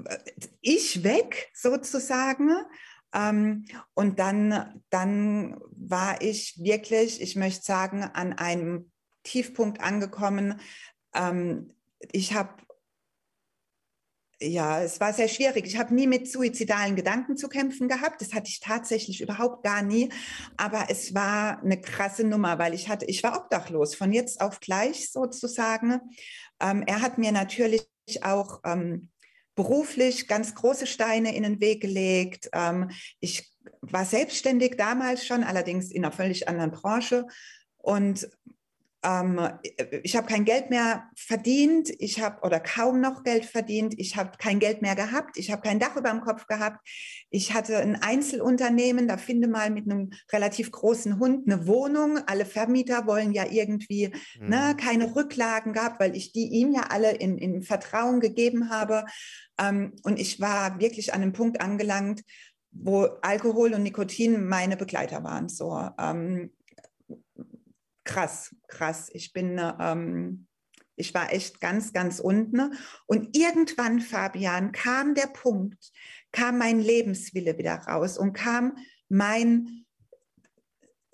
äh, 0.05 0.17
ich 0.61 1.03
weg 1.03 1.49
sozusagen. 1.53 2.51
Ähm, 3.13 3.65
und 3.93 4.19
dann, 4.19 4.81
dann 4.89 5.59
war 5.71 6.21
ich 6.21 6.61
wirklich, 6.63 7.21
ich 7.21 7.35
möchte 7.35 7.63
sagen, 7.63 8.03
an 8.03 8.33
einem 8.33 8.91
Tiefpunkt 9.23 9.81
angekommen. 9.81 10.59
Ähm, 11.13 11.73
ich 12.11 12.33
habe 12.33 12.53
ja, 14.41 14.81
es 14.81 14.99
war 14.99 15.13
sehr 15.13 15.27
schwierig. 15.27 15.65
Ich 15.65 15.77
habe 15.77 15.93
nie 15.93 16.07
mit 16.07 16.31
suizidalen 16.31 16.95
Gedanken 16.95 17.35
zu 17.35 17.49
kämpfen 17.49 17.89
gehabt. 17.89 18.21
Das 18.21 18.33
hatte 18.33 18.49
ich 18.49 18.59
tatsächlich 18.59 19.21
überhaupt 19.21 19.63
gar 19.63 19.81
nie. 19.81 20.09
Aber 20.55 20.85
es 20.89 21.13
war 21.13 21.61
eine 21.61 21.79
krasse 21.81 22.23
Nummer, 22.23 22.57
weil 22.57 22.73
ich 22.73 22.87
hatte, 22.87 23.05
ich 23.05 23.21
war 23.21 23.37
obdachlos 23.37 23.95
von 23.95 24.13
jetzt 24.13 24.39
auf 24.39 24.61
gleich 24.61 25.11
sozusagen. 25.11 25.99
Ähm, 26.61 26.83
er 26.87 27.01
hat 27.01 27.17
mir 27.17 27.33
natürlich 27.33 27.83
auch 28.21 28.61
ähm, 28.63 29.09
beruflich 29.55 30.27
ganz 30.29 30.55
große 30.55 30.87
Steine 30.87 31.35
in 31.35 31.43
den 31.43 31.59
Weg 31.59 31.81
gelegt. 31.81 32.49
Ähm, 32.53 32.91
ich 33.19 33.51
war 33.81 34.05
selbstständig 34.05 34.77
damals 34.77 35.25
schon, 35.25 35.43
allerdings 35.43 35.91
in 35.91 36.05
einer 36.05 36.13
völlig 36.13 36.47
anderen 36.47 36.71
Branche. 36.71 37.25
Und 37.77 38.29
ähm, 39.03 39.39
ich 40.03 40.15
habe 40.17 40.27
kein 40.27 40.43
Geld 40.43 40.69
mehr 40.69 41.09
verdient, 41.15 41.89
ich 41.99 42.21
habe 42.21 42.41
oder 42.45 42.59
kaum 42.59 42.99
noch 42.99 43.23
Geld 43.23 43.45
verdient, 43.45 43.93
ich 43.97 44.17
habe 44.17 44.31
kein 44.37 44.59
Geld 44.59 44.81
mehr 44.81 44.95
gehabt, 44.95 45.37
ich 45.37 45.51
habe 45.51 45.61
kein 45.61 45.79
Dach 45.79 45.95
über 45.95 46.09
dem 46.09 46.21
Kopf 46.21 46.47
gehabt, 46.47 46.85
ich 47.29 47.53
hatte 47.53 47.77
ein 47.77 47.95
Einzelunternehmen, 47.95 49.07
da 49.07 49.17
finde 49.17 49.47
mal 49.47 49.69
mit 49.69 49.85
einem 49.85 50.11
relativ 50.31 50.71
großen 50.71 51.19
Hund 51.19 51.47
eine 51.47 51.65
Wohnung, 51.65 52.19
alle 52.27 52.45
Vermieter 52.45 53.07
wollen 53.07 53.31
ja 53.31 53.45
irgendwie 53.49 54.09
ne, 54.09 54.17
mhm. 54.39 54.49
ne, 54.49 54.75
keine 54.77 55.15
Rücklagen 55.15 55.71
gehabt, 55.71 55.99
weil 55.99 56.15
ich 56.15 56.33
die 56.33 56.47
ihm 56.47 56.73
ja 56.73 56.87
alle 56.89 57.11
in, 57.11 57.37
in 57.37 57.61
Vertrauen 57.61 58.19
gegeben 58.19 58.69
habe. 58.69 59.05
Ähm, 59.57 59.93
und 60.03 60.19
ich 60.19 60.41
war 60.41 60.79
wirklich 60.79 61.13
an 61.13 61.21
einem 61.21 61.33
Punkt 61.33 61.61
angelangt, 61.61 62.23
wo 62.71 63.03
Alkohol 63.21 63.73
und 63.73 63.83
Nikotin 63.83 64.45
meine 64.45 64.77
Begleiter 64.77 65.23
waren. 65.23 65.49
So, 65.49 65.89
ähm, 65.99 66.51
krass, 68.03 68.55
krass. 68.67 69.09
Ich 69.13 69.33
bin, 69.33 69.59
ähm, 69.79 70.47
ich 70.95 71.13
war 71.13 71.31
echt 71.31 71.61
ganz, 71.61 71.93
ganz 71.93 72.19
unten. 72.19 72.73
Und 73.05 73.35
irgendwann, 73.35 74.01
Fabian, 74.01 74.71
kam 74.71 75.15
der 75.15 75.27
Punkt, 75.27 75.91
kam 76.31 76.57
mein 76.57 76.79
Lebenswille 76.79 77.57
wieder 77.57 77.75
raus 77.75 78.17
und 78.17 78.33
kam 78.33 78.77
mein, 79.07 79.85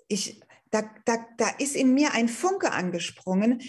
ich, 0.08 0.40
da, 0.70 0.82
da, 1.04 1.24
da 1.38 1.48
ist 1.58 1.76
in 1.76 1.94
mir 1.94 2.12
ein 2.12 2.28
Funke 2.28 2.72
angesprungen. 2.72 3.62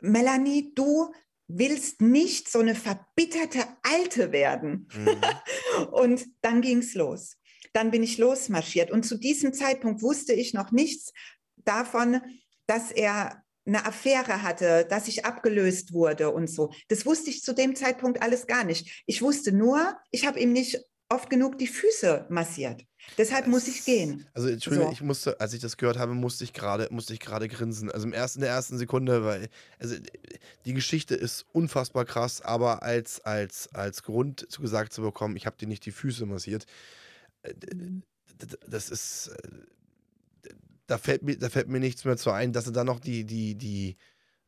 Melanie, 0.00 0.72
du 0.74 1.12
willst 1.48 2.00
nicht 2.00 2.50
so 2.50 2.60
eine 2.60 2.74
verbitterte 2.74 3.66
Alte 3.82 4.32
werden. 4.32 4.88
Mhm. 4.94 5.90
und 5.90 6.26
dann 6.42 6.60
ging 6.60 6.78
es 6.78 6.94
los. 6.94 7.36
Dann 7.72 7.90
bin 7.90 8.02
ich 8.02 8.18
losmarschiert. 8.18 8.90
Und 8.90 9.04
zu 9.04 9.18
diesem 9.18 9.52
Zeitpunkt 9.52 10.02
wusste 10.02 10.32
ich 10.32 10.54
noch 10.54 10.70
nichts 10.70 11.12
davon, 11.56 12.20
dass 12.70 12.92
er 12.92 13.42
eine 13.66 13.84
Affäre 13.84 14.42
hatte, 14.42 14.86
dass 14.88 15.08
ich 15.08 15.24
abgelöst 15.24 15.92
wurde 15.92 16.30
und 16.30 16.48
so. 16.48 16.72
Das 16.88 17.04
wusste 17.04 17.30
ich 17.30 17.42
zu 17.42 17.52
dem 17.52 17.74
Zeitpunkt 17.74 18.22
alles 18.22 18.46
gar 18.46 18.64
nicht. 18.64 19.02
Ich 19.06 19.22
wusste 19.22 19.52
nur, 19.52 19.96
ich 20.12 20.24
habe 20.24 20.38
ihm 20.38 20.52
nicht 20.52 20.78
oft 21.08 21.28
genug 21.28 21.58
die 21.58 21.66
Füße 21.66 22.26
massiert. 22.30 22.84
Deshalb 23.18 23.48
muss 23.48 23.66
ich 23.66 23.84
gehen. 23.84 24.26
Also 24.34 24.48
Entschuldigung, 24.48 24.88
so. 24.88 24.92
ich 24.92 25.02
musste, 25.02 25.40
als 25.40 25.52
ich 25.52 25.60
das 25.60 25.76
gehört 25.76 25.98
habe, 25.98 26.14
musste 26.14 26.44
ich 26.44 26.52
gerade, 26.52 26.86
musste 26.92 27.12
ich 27.12 27.18
gerade 27.18 27.48
grinsen. 27.48 27.90
Also 27.90 28.06
im 28.06 28.12
ersten, 28.12 28.38
in 28.38 28.42
der 28.44 28.52
ersten 28.52 28.78
Sekunde, 28.78 29.24
weil 29.24 29.48
also 29.80 29.96
die 30.64 30.74
Geschichte 30.74 31.16
ist 31.16 31.46
unfassbar 31.52 32.04
krass, 32.04 32.40
aber 32.40 32.84
als 32.84 33.20
als 33.20 33.68
als 33.74 34.04
Grund 34.04 34.46
zu 34.48 34.62
gesagt 34.62 34.92
zu 34.92 35.02
bekommen, 35.02 35.36
ich 35.36 35.46
habe 35.46 35.56
dir 35.56 35.66
nicht 35.66 35.84
die 35.86 35.92
Füße 35.92 36.24
massiert, 36.24 36.66
äh, 37.42 37.54
das 38.68 38.90
ist 38.90 39.28
äh, 39.42 39.48
da 40.90 40.98
fällt 40.98 41.22
mir, 41.22 41.38
da 41.38 41.48
fällt 41.48 41.68
mir 41.68 41.78
nichts 41.78 42.04
mehr 42.04 42.16
zu 42.16 42.32
ein, 42.32 42.52
dass 42.52 42.66
er 42.66 42.72
dann 42.72 42.86
noch 42.86 42.98
die, 42.98 43.24
die, 43.24 43.54
die 43.54 43.96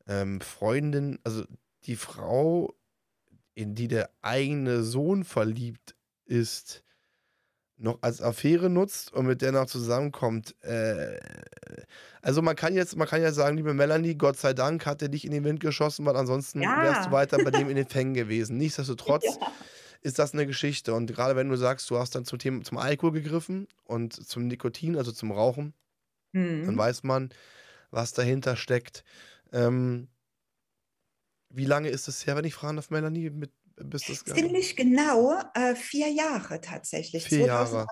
ähm, 0.09 0.41
Freundin, 0.41 1.21
also 1.23 1.45
die 1.85 1.95
Frau, 1.95 2.75
in 3.55 3.77
die 3.77 3.87
der 3.87 4.11
eigene 4.23 4.83
Sohn 4.83 5.23
verliebt 5.25 5.95
ist, 6.25 6.83
noch 7.77 7.99
als 8.01 8.21
Affäre 8.21 8.71
nutzt 8.71 9.13
und 9.13 9.27
mit 9.27 9.41
der 9.41 9.53
noch 9.53 9.67
zusammenkommt. 9.67 10.57
Äh, 10.63 11.21
also 12.23 12.43
man 12.43 12.57
kann 12.57 12.75
jetzt, 12.75 12.97
man 12.97 13.07
kann 13.07 13.23
ja 13.23 13.33
sagen, 13.33 13.57
liebe 13.57 13.75
Melanie, 13.75 14.17
Gott 14.17 14.37
sei 14.37 14.53
Dank 14.53 14.85
hat 14.85 15.01
er 15.03 15.09
dich 15.09 15.25
in 15.25 15.31
den 15.31 15.45
Wind 15.45 15.61
geschossen, 15.61 16.05
weil 16.07 16.17
ansonsten 16.17 16.63
ja. 16.63 16.83
wärst 16.83 17.07
du 17.07 17.13
weiter 17.13 17.39
bei 17.43 17.51
dem 17.53 17.69
in 17.71 17.77
den 17.77 17.89
Fängen 17.89 18.15
gewesen. 18.15 18.57
Nichtsdestotrotz 18.57 19.25
ja. 19.25 19.53
ist 20.01 20.19
das 20.19 20.33
eine 20.33 20.47
Geschichte. 20.47 20.95
Und 20.95 21.07
gerade 21.07 21.37
wenn 21.37 21.49
du 21.49 21.57
sagst, 21.57 21.89
du 21.91 21.99
hast 21.99 22.17
dann 22.17 22.25
zum 22.25 22.41
Thema 22.41 22.63
zum 22.63 22.79
Alkohol 22.79 23.13
gegriffen 23.13 23.69
und 23.85 24.13
zum 24.15 24.49
Nikotin, 24.49 24.97
also 24.97 25.13
zum 25.13 25.31
Rauchen, 25.31 25.75
Mhm. 26.33 26.67
Dann 26.67 26.79
weiß 26.79 27.03
man, 27.03 27.31
was 27.91 28.13
dahinter 28.13 28.57
steckt. 28.57 29.05
Ähm, 29.53 30.09
wie 31.51 31.67
lange 31.67 31.89
ist 31.89 32.09
es 32.09 32.27
her, 32.27 32.37
wenn 32.37 32.45
ich 32.45 32.55
fragen 32.55 32.77
darf, 32.77 32.91
Melanie? 32.91 33.31
Mit, 33.31 33.53
bis 33.77 34.07
das 34.07 34.25
Ziemlich 34.25 34.77
genau 34.77 35.35
äh, 35.55 35.75
vier 35.75 36.09
Jahre 36.09 36.61
tatsächlich. 36.61 37.25
Vier 37.25 37.47
Jahre. 37.47 37.87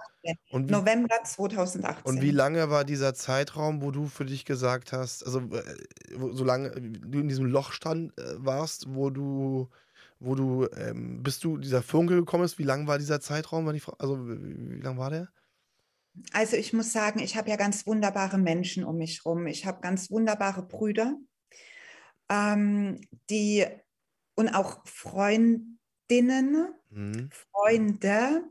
Und 0.51 0.69
wie, 0.69 0.73
November 0.73 1.17
2018. 1.25 2.05
Und 2.05 2.23
wie 2.23 2.31
lange 2.31 2.71
war 2.71 2.85
dieser 2.85 3.15
Zeitraum, 3.15 3.83
wo 3.83 3.91
du 3.91 4.07
für 4.07 4.25
dich 4.25 4.45
gesagt 4.45 4.93
hast, 4.93 5.25
also 5.25 5.41
äh, 5.41 5.63
solange 6.33 6.71
du 6.71 7.21
in 7.21 7.29
diesem 7.29 7.47
Loch 7.47 7.73
stand 7.73 8.17
äh, 8.19 8.35
warst, 8.37 8.87
wo 8.95 9.11
du, 9.11 9.69
wo 10.19 10.35
du, 10.35 10.69
ähm, 10.77 11.23
bis 11.23 11.39
du 11.41 11.57
dieser 11.57 11.83
Funke 11.83 12.15
gekommen 12.17 12.45
ist, 12.45 12.59
wie 12.59 12.65
lang 12.65 12.87
war 12.87 12.99
dieser 12.99 13.21
Zeitraum? 13.21 13.67
War 13.67 13.73
die, 13.73 13.83
also 13.99 14.19
wie, 14.29 14.79
wie 14.79 14.83
lang 14.83 14.99
war 14.99 15.11
der? 15.11 15.29
Also 16.33 16.57
ich 16.57 16.73
muss 16.73 16.93
sagen, 16.93 17.21
ich 17.21 17.37
habe 17.37 17.51
ja 17.51 17.57
ganz 17.57 17.87
wunderbare 17.87 18.39
Menschen 18.39 18.85
um 18.85 18.97
mich 18.97 19.25
rum. 19.25 19.47
Ich 19.47 19.67
habe 19.67 19.81
ganz 19.81 20.11
wunderbare 20.11 20.63
Brüder, 20.63 21.17
ähm, 22.29 23.01
die 23.29 23.67
und 24.35 24.49
auch 24.49 24.87
Freundinnen, 24.87 26.69
mhm. 26.91 27.31
Freunde, 27.53 28.43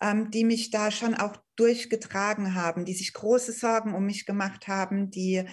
ähm, 0.00 0.30
die 0.30 0.44
mich 0.44 0.70
da 0.70 0.90
schon 0.90 1.14
auch 1.14 1.36
durchgetragen 1.56 2.54
haben, 2.54 2.84
die 2.84 2.94
sich 2.94 3.12
große 3.12 3.52
Sorgen 3.52 3.94
um 3.94 4.06
mich 4.06 4.26
gemacht 4.26 4.68
haben, 4.68 5.10
die 5.10 5.44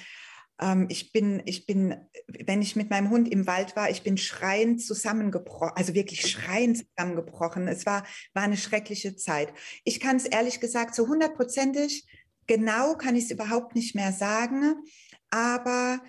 ich 0.90 1.12
bin, 1.12 1.44
ich 1.46 1.68
bin, 1.68 1.96
wenn 2.28 2.64
ich 2.64 2.76
mit 2.76 2.90
meinem 2.90 3.12
Hund 3.12 3.32
im 3.32 3.46
Wald 3.46 3.76
war, 3.76 3.92
ich 3.92 4.02
bin 4.02 4.18
schreiend 4.18 4.82
zusammengebrochen, 4.82 5.72
also 5.76 5.94
wirklich 5.94 6.30
schreiend 6.32 6.78
zusammengebrochen. 6.78 7.68
Es 7.68 7.86
war, 7.86 8.04
war 8.34 8.44
eine 8.44 8.58
schreckliche 8.58 9.16
Zeit. 9.16 9.54
Ich 9.84 10.00
kann 10.00 10.16
es 10.16 10.26
ehrlich 10.26 10.60
gesagt 10.60 10.96
so 10.96 11.08
hundertprozentig 11.08 12.08
genau 12.48 12.96
kann 12.96 13.16
ich 13.16 13.26
es 13.26 13.32
überhaupt 13.32 13.76
nicht 13.76 13.94
mehr 13.94 14.12
sagen, 14.12 14.82
aber 15.30 16.02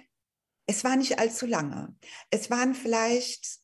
es 0.66 0.84
war 0.84 0.96
nicht 0.96 1.18
allzu 1.18 1.46
lange. 1.46 1.94
Es 2.30 2.50
waren 2.50 2.74
vielleicht 2.74 3.58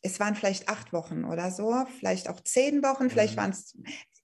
es 0.00 0.20
waren 0.20 0.36
vielleicht 0.36 0.68
acht 0.68 0.92
Wochen 0.92 1.24
oder 1.24 1.50
so, 1.50 1.84
vielleicht 1.98 2.28
auch 2.28 2.40
zehn 2.40 2.84
Wochen, 2.84 3.10
vielleicht 3.10 3.34
mhm. 3.34 3.40
waren 3.40 3.50
es 3.50 3.76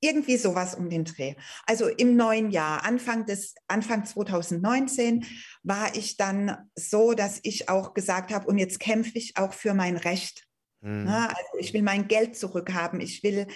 irgendwie 0.05 0.37
sowas 0.37 0.75
um 0.75 0.91
den 0.91 1.05
Dreh. 1.05 1.35
Also 1.67 1.89
im 1.89 2.15
neuen 2.17 2.51
Jahr, 2.51 2.85
Anfang 2.85 3.25
des 3.25 3.55
Anfang 3.69 4.05
2019 4.05 5.25
war 5.63 5.97
ich 5.97 6.17
dann 6.17 6.69
so, 6.75 7.15
dass 7.15 7.41
ich 7.43 7.69
auch 7.69 7.95
gesagt 7.95 8.33
habe, 8.33 8.47
und 8.47 8.59
jetzt 8.59 8.81
kämpfe 8.81 9.13
ich 9.15 9.37
auch 9.37 9.55
für 9.55 9.73
mein 9.73 9.97
Recht. 9.97 10.47
Mhm. 10.83 11.05
Na, 11.05 11.29
also 11.29 11.59
ich 11.59 11.73
will 11.73 11.83
mein 11.83 12.07
Geld 12.07 12.37
zurückhaben, 12.37 13.01
ich 13.01 13.23
will, 13.23 13.47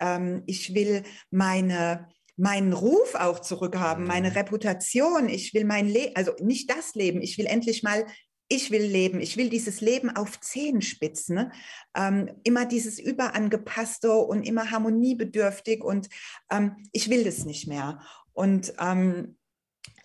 ähm, 0.00 0.44
ich 0.46 0.74
will 0.74 1.02
meine 1.30 2.08
meinen 2.40 2.72
Ruf 2.72 3.16
auch 3.16 3.40
zurückhaben, 3.40 4.06
meine 4.06 4.30
mhm. 4.30 4.36
Reputation. 4.36 5.28
Ich 5.28 5.54
will 5.54 5.64
mein 5.64 5.88
Leben, 5.88 6.14
also 6.14 6.32
nicht 6.40 6.70
das 6.70 6.94
Leben. 6.94 7.20
Ich 7.20 7.36
will 7.36 7.46
endlich 7.46 7.82
mal 7.82 8.06
ich 8.48 8.70
will 8.70 8.82
leben, 8.82 9.20
ich 9.20 9.36
will 9.36 9.50
dieses 9.50 9.80
Leben 9.80 10.14
auf 10.14 10.40
Zehenspitzen, 10.40 11.34
ne? 11.34 11.52
ähm, 11.94 12.30
immer 12.44 12.64
dieses 12.64 12.98
überangepasste 12.98 14.12
und 14.12 14.42
immer 14.42 14.70
harmoniebedürftig 14.70 15.84
und 15.84 16.08
ähm, 16.50 16.76
ich 16.92 17.10
will 17.10 17.24
das 17.24 17.44
nicht 17.44 17.68
mehr. 17.68 18.00
Und 18.32 18.72
ähm, 18.80 19.36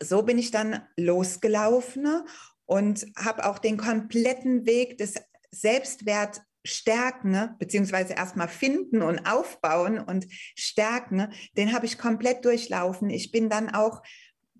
so 0.01 0.23
bin 0.23 0.37
ich 0.37 0.51
dann 0.51 0.81
losgelaufen 0.97 2.03
ne? 2.03 2.25
und 2.65 3.05
habe 3.17 3.45
auch 3.45 3.59
den 3.59 3.77
kompletten 3.77 4.65
Weg 4.65 4.97
des 4.97 5.15
Selbstwert 5.51 6.41
stärken, 6.65 7.31
ne? 7.31 7.55
beziehungsweise 7.59 8.13
erstmal 8.13 8.47
finden 8.47 9.01
und 9.01 9.25
aufbauen 9.25 9.99
und 9.99 10.27
stärken, 10.55 11.17
ne? 11.17 11.29
den 11.57 11.73
habe 11.73 11.85
ich 11.85 11.97
komplett 11.97 12.43
durchlaufen. 12.43 13.09
Ich 13.09 13.31
bin 13.31 13.49
dann 13.49 13.69
auch 13.69 14.01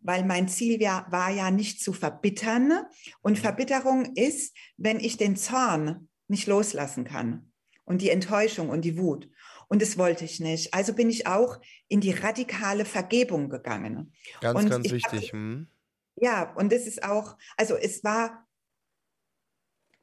weil 0.04 0.26
mein 0.26 0.48
Ziel 0.48 0.80
war, 0.80 1.12
war 1.12 1.30
ja 1.32 1.52
nicht 1.52 1.82
zu 1.82 1.94
verbittern. 1.94 2.86
Und. 3.22 3.40
Verbitterung 3.40 4.16
ist, 4.16 4.56
wenn 4.78 5.00
ich 5.00 5.18
den 5.18 5.36
Zorn 5.36 6.10
nicht 6.28 6.48
loslassen 6.48 7.04
kann 7.04 7.52
und 7.86 8.02
die 8.02 8.10
Enttäuschung 8.10 8.70
und 8.70 8.82
die 8.82 8.98
Wut. 8.98 9.30
Und 9.68 9.82
das 9.82 9.98
wollte 9.98 10.26
ich 10.26 10.40
nicht. 10.40 10.74
Also 10.74 10.94
bin 10.94 11.10
ich 11.10 11.28
auch 11.28 11.60
in 11.88 12.02
die 12.02 12.12
radikale 12.12 12.86
Vergebung 12.86 13.50
gegangen. 13.50 14.14
Ganz, 14.42 14.60
und 14.60 14.70
ganz 14.70 14.92
wichtig. 14.92 15.28
Hab, 15.28 15.34
hm. 15.34 15.68
Ja, 16.16 16.54
und 16.54 16.72
das 16.72 16.86
ist 16.86 17.04
auch, 17.04 17.38
also 17.58 17.76
es 17.76 18.04
war, 18.04 18.48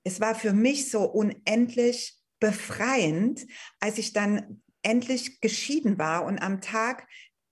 es 0.03 0.21
war 0.21 0.35
für 0.35 0.53
mich 0.53 0.91
so 0.91 1.05
unendlich 1.05 2.19
befreiend, 2.41 3.47
als 3.79 3.99
ich 3.99 4.13
dann 4.13 4.63
endlich 4.83 5.41
geschieden 5.41 5.99
war 5.99 6.25
und 6.25 6.39
am 6.39 6.61
Tag 6.61 7.07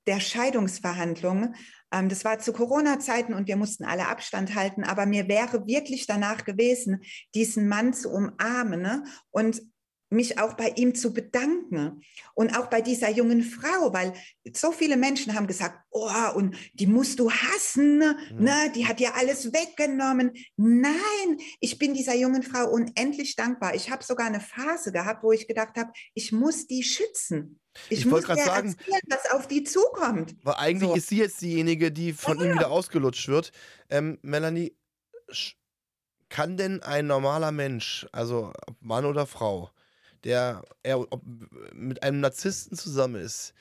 der 0.06 0.20
Scheidungsverhandlungen 0.20 1.54
ähm, 1.92 2.08
das 2.08 2.24
war 2.24 2.38
zu 2.38 2.52
Corona-Zeiten 2.52 3.34
und 3.34 3.48
wir 3.48 3.56
mussten 3.56 3.84
alle 3.84 4.08
Abstand 4.08 4.54
halten, 4.54 4.84
aber 4.84 5.06
mir 5.06 5.28
wäre 5.28 5.66
wirklich 5.66 6.06
danach 6.06 6.44
gewesen, 6.44 7.02
diesen 7.34 7.68
Mann 7.68 7.94
zu 7.94 8.10
umarmen 8.10 8.82
ne? 8.82 9.04
und 9.30 9.62
mich 10.10 10.38
auch 10.38 10.54
bei 10.54 10.70
ihm 10.76 10.94
zu 10.94 11.12
bedanken 11.12 12.02
und 12.34 12.56
auch 12.56 12.68
bei 12.68 12.80
dieser 12.80 13.10
jungen 13.10 13.42
Frau, 13.42 13.92
weil 13.92 14.14
so 14.54 14.72
viele 14.72 14.96
Menschen 14.96 15.34
haben 15.34 15.46
gesagt, 15.46 15.78
oh, 15.90 16.08
und 16.34 16.56
die 16.72 16.86
musst 16.86 17.18
du 17.18 17.30
hassen, 17.30 17.98
ne? 17.98 18.16
Mhm. 18.32 18.44
ne? 18.44 18.72
Die 18.74 18.86
hat 18.86 19.00
ja 19.00 19.12
alles 19.14 19.52
weggenommen. 19.52 20.32
Nein, 20.56 21.38
ich 21.60 21.78
bin 21.78 21.92
dieser 21.92 22.14
jungen 22.14 22.42
Frau 22.42 22.70
unendlich 22.70 23.36
dankbar. 23.36 23.74
Ich 23.74 23.90
habe 23.90 24.02
sogar 24.02 24.26
eine 24.26 24.40
Phase 24.40 24.92
gehabt, 24.92 25.22
wo 25.22 25.32
ich 25.32 25.46
gedacht 25.46 25.76
habe, 25.76 25.92
ich 26.14 26.32
muss 26.32 26.66
die 26.66 26.82
schützen. 26.82 27.60
Ich, 27.88 28.00
ich 28.00 28.06
muss 28.06 28.24
gerade 28.24 28.42
sagen, 28.42 28.68
erzählen, 28.68 29.00
was 29.08 29.30
auf 29.32 29.48
die 29.48 29.64
zukommt. 29.64 30.36
Weil 30.42 30.54
eigentlich 30.54 30.90
so. 30.90 30.96
ist 30.96 31.08
sie 31.08 31.18
jetzt 31.18 31.40
diejenige, 31.40 31.92
die 31.92 32.12
von 32.12 32.38
ja. 32.38 32.44
ihm 32.44 32.54
wieder 32.54 32.70
ausgelutscht 32.70 33.28
wird. 33.28 33.52
Ähm, 33.90 34.18
Melanie, 34.22 34.76
kann 36.28 36.56
denn 36.56 36.82
ein 36.82 37.06
normaler 37.06 37.52
Mensch, 37.52 38.06
also 38.12 38.52
Mann 38.80 39.04
oder 39.04 39.26
Frau, 39.26 39.70
der 40.24 40.62
er 40.82 41.06
mit 41.72 42.02
einem 42.02 42.20
Narzissten 42.20 42.76
zusammen 42.76 43.16
ist, 43.16 43.54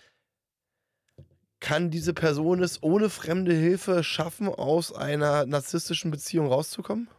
kann 1.60 1.90
diese 1.90 2.14
Person 2.14 2.62
es 2.62 2.84
ohne 2.84 3.10
fremde 3.10 3.54
Hilfe 3.54 4.04
schaffen, 4.04 4.48
aus 4.48 4.94
einer 4.94 5.46
narzisstischen 5.46 6.12
Beziehung 6.12 6.48
rauszukommen? 6.48 7.10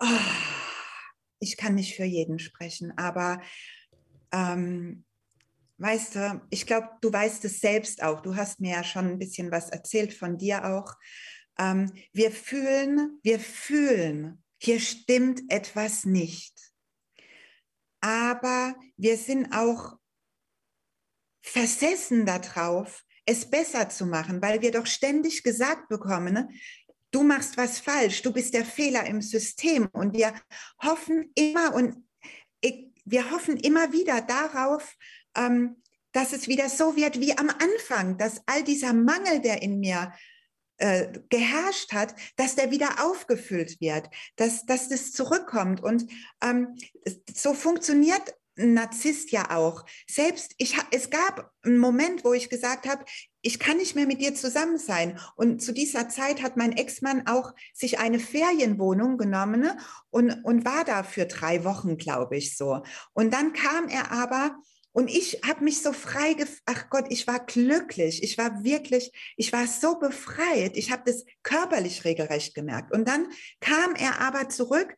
Oh, 0.00 0.06
ich 1.38 1.56
kann 1.56 1.74
nicht 1.74 1.94
für 1.94 2.04
jeden 2.04 2.38
sprechen, 2.38 2.96
aber 2.96 3.40
ähm, 4.32 5.04
weißt 5.78 6.14
du, 6.14 6.40
ich 6.50 6.66
glaube, 6.66 6.88
du 7.00 7.12
weißt 7.12 7.44
es 7.46 7.60
selbst 7.60 8.02
auch. 8.02 8.20
Du 8.20 8.36
hast 8.36 8.60
mir 8.60 8.72
ja 8.72 8.84
schon 8.84 9.06
ein 9.06 9.18
bisschen 9.18 9.50
was 9.50 9.70
erzählt 9.70 10.12
von 10.12 10.36
dir 10.36 10.64
auch. 10.64 10.94
Ähm, 11.58 11.92
wir 12.12 12.30
fühlen, 12.30 13.18
wir 13.22 13.40
fühlen, 13.40 14.42
hier 14.58 14.80
stimmt 14.80 15.42
etwas 15.48 16.04
nicht. 16.04 16.54
Aber 18.00 18.74
wir 18.96 19.16
sind 19.16 19.52
auch 19.52 19.96
versessen 21.42 22.26
darauf, 22.26 23.04
es 23.24 23.48
besser 23.48 23.88
zu 23.88 24.06
machen, 24.06 24.42
weil 24.42 24.60
wir 24.62 24.72
doch 24.72 24.86
ständig 24.86 25.42
gesagt 25.42 25.88
bekommen, 25.88 26.34
ne, 26.34 26.48
du 27.10 27.22
machst 27.22 27.56
was 27.56 27.78
falsch, 27.78 28.22
du 28.22 28.32
bist 28.32 28.54
der 28.54 28.64
Fehler 28.64 29.06
im 29.06 29.22
System. 29.22 29.88
Und 29.92 30.14
wir 30.14 30.34
hoffen 30.82 31.30
immer 31.34 31.74
und 31.74 31.96
wir 33.10 33.30
hoffen 33.30 33.56
immer 33.56 33.92
wieder 33.92 34.20
darauf, 34.20 34.96
ähm, 35.36 35.82
dass 36.12 36.32
es 36.32 36.48
wieder 36.48 36.68
so 36.68 36.96
wird 36.96 37.20
wie 37.20 37.36
am 37.36 37.50
Anfang, 37.50 38.18
dass 38.18 38.42
all 38.46 38.64
dieser 38.64 38.92
Mangel, 38.92 39.40
der 39.40 39.62
in 39.62 39.78
mir 39.80 40.12
äh, 40.78 41.12
geherrscht 41.28 41.92
hat, 41.92 42.14
dass 42.36 42.56
der 42.56 42.70
wieder 42.70 43.04
aufgefüllt 43.04 43.80
wird, 43.80 44.08
dass, 44.36 44.64
dass 44.64 44.88
das 44.88 45.12
zurückkommt. 45.12 45.82
Und 45.82 46.10
ähm, 46.42 46.76
so 47.32 47.54
funktioniert 47.54 48.34
ein 48.58 48.74
Narzisst 48.74 49.30
ja 49.30 49.50
auch. 49.56 49.84
Selbst 50.08 50.54
ich, 50.58 50.76
es 50.90 51.10
gab 51.10 51.50
einen 51.62 51.78
Moment, 51.78 52.24
wo 52.24 52.32
ich 52.32 52.50
gesagt 52.50 52.88
habe, 52.88 53.04
ich 53.42 53.58
kann 53.58 53.78
nicht 53.78 53.94
mehr 53.94 54.06
mit 54.06 54.20
dir 54.20 54.34
zusammen 54.34 54.78
sein. 54.78 55.18
Und 55.36 55.62
zu 55.62 55.72
dieser 55.72 56.08
Zeit 56.08 56.42
hat 56.42 56.56
mein 56.56 56.72
Ex-Mann 56.72 57.26
auch 57.26 57.52
sich 57.72 57.98
eine 57.98 58.18
Ferienwohnung 58.18 59.18
genommen 59.18 59.60
ne, 59.60 59.78
und, 60.10 60.30
und 60.44 60.64
war 60.64 60.84
da 60.84 61.02
für 61.02 61.26
drei 61.26 61.64
Wochen, 61.64 61.96
glaube 61.96 62.36
ich, 62.36 62.56
so. 62.56 62.82
Und 63.12 63.32
dann 63.32 63.52
kam 63.52 63.88
er 63.88 64.12
aber 64.12 64.56
und 64.92 65.08
ich 65.08 65.40
habe 65.46 65.62
mich 65.62 65.82
so 65.82 65.92
frei, 65.92 66.34
ach 66.66 66.90
Gott, 66.90 67.06
ich 67.10 67.26
war 67.26 67.44
glücklich, 67.46 68.24
ich 68.24 68.36
war 68.38 68.64
wirklich, 68.64 69.12
ich 69.36 69.52
war 69.52 69.66
so 69.66 69.98
befreit, 69.98 70.76
ich 70.76 70.90
habe 70.90 71.02
das 71.06 71.24
körperlich 71.44 72.04
regelrecht 72.04 72.54
gemerkt. 72.54 72.92
Und 72.92 73.06
dann 73.06 73.28
kam 73.60 73.94
er 73.94 74.20
aber 74.20 74.48
zurück 74.48 74.94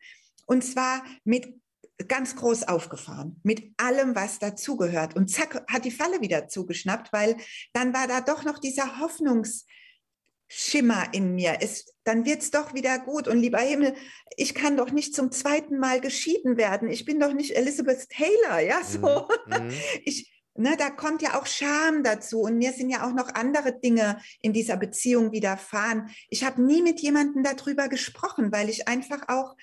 und 0.46 0.64
zwar 0.64 1.04
mit 1.24 1.61
ganz 2.08 2.36
groß 2.36 2.64
aufgefahren 2.64 3.40
mit 3.42 3.72
allem, 3.76 4.14
was 4.14 4.38
dazugehört. 4.38 5.16
Und 5.16 5.30
zack, 5.30 5.64
hat 5.68 5.84
die 5.84 5.90
Falle 5.90 6.20
wieder 6.20 6.48
zugeschnappt, 6.48 7.12
weil 7.12 7.36
dann 7.72 7.94
war 7.94 8.06
da 8.06 8.20
doch 8.20 8.44
noch 8.44 8.58
dieser 8.58 8.98
Hoffnungsschimmer 8.98 11.12
in 11.12 11.34
mir. 11.34 11.58
Es, 11.60 11.94
dann 12.04 12.24
wird 12.24 12.42
es 12.42 12.50
doch 12.50 12.74
wieder 12.74 12.98
gut. 12.98 13.28
Und 13.28 13.38
lieber 13.38 13.60
Himmel, 13.60 13.94
ich 14.36 14.54
kann 14.54 14.76
doch 14.76 14.90
nicht 14.90 15.14
zum 15.14 15.30
zweiten 15.30 15.78
Mal 15.78 16.00
geschieden 16.00 16.56
werden. 16.56 16.90
Ich 16.90 17.04
bin 17.04 17.20
doch 17.20 17.32
nicht 17.32 17.56
Elizabeth 17.56 18.08
Taylor, 18.08 18.60
ja, 18.60 18.78
mhm, 18.78 18.84
so. 18.84 19.28
Mhm. 19.46 19.72
Ich, 20.04 20.28
Ne, 20.54 20.76
da 20.76 20.90
kommt 20.90 21.22
ja 21.22 21.40
auch 21.40 21.46
Scham 21.46 22.04
dazu 22.04 22.42
und 22.42 22.58
mir 22.58 22.72
sind 22.72 22.90
ja 22.90 23.06
auch 23.06 23.14
noch 23.14 23.34
andere 23.34 23.72
Dinge 23.72 24.20
in 24.42 24.52
dieser 24.52 24.76
Beziehung 24.76 25.32
widerfahren. 25.32 26.10
Ich 26.28 26.44
habe 26.44 26.62
nie 26.62 26.82
mit 26.82 27.00
jemandem 27.00 27.42
darüber 27.42 27.88
gesprochen, 27.88 28.52
weil 28.52 28.68
ich 28.68 28.86
einfach 28.86 29.28
auch 29.28 29.56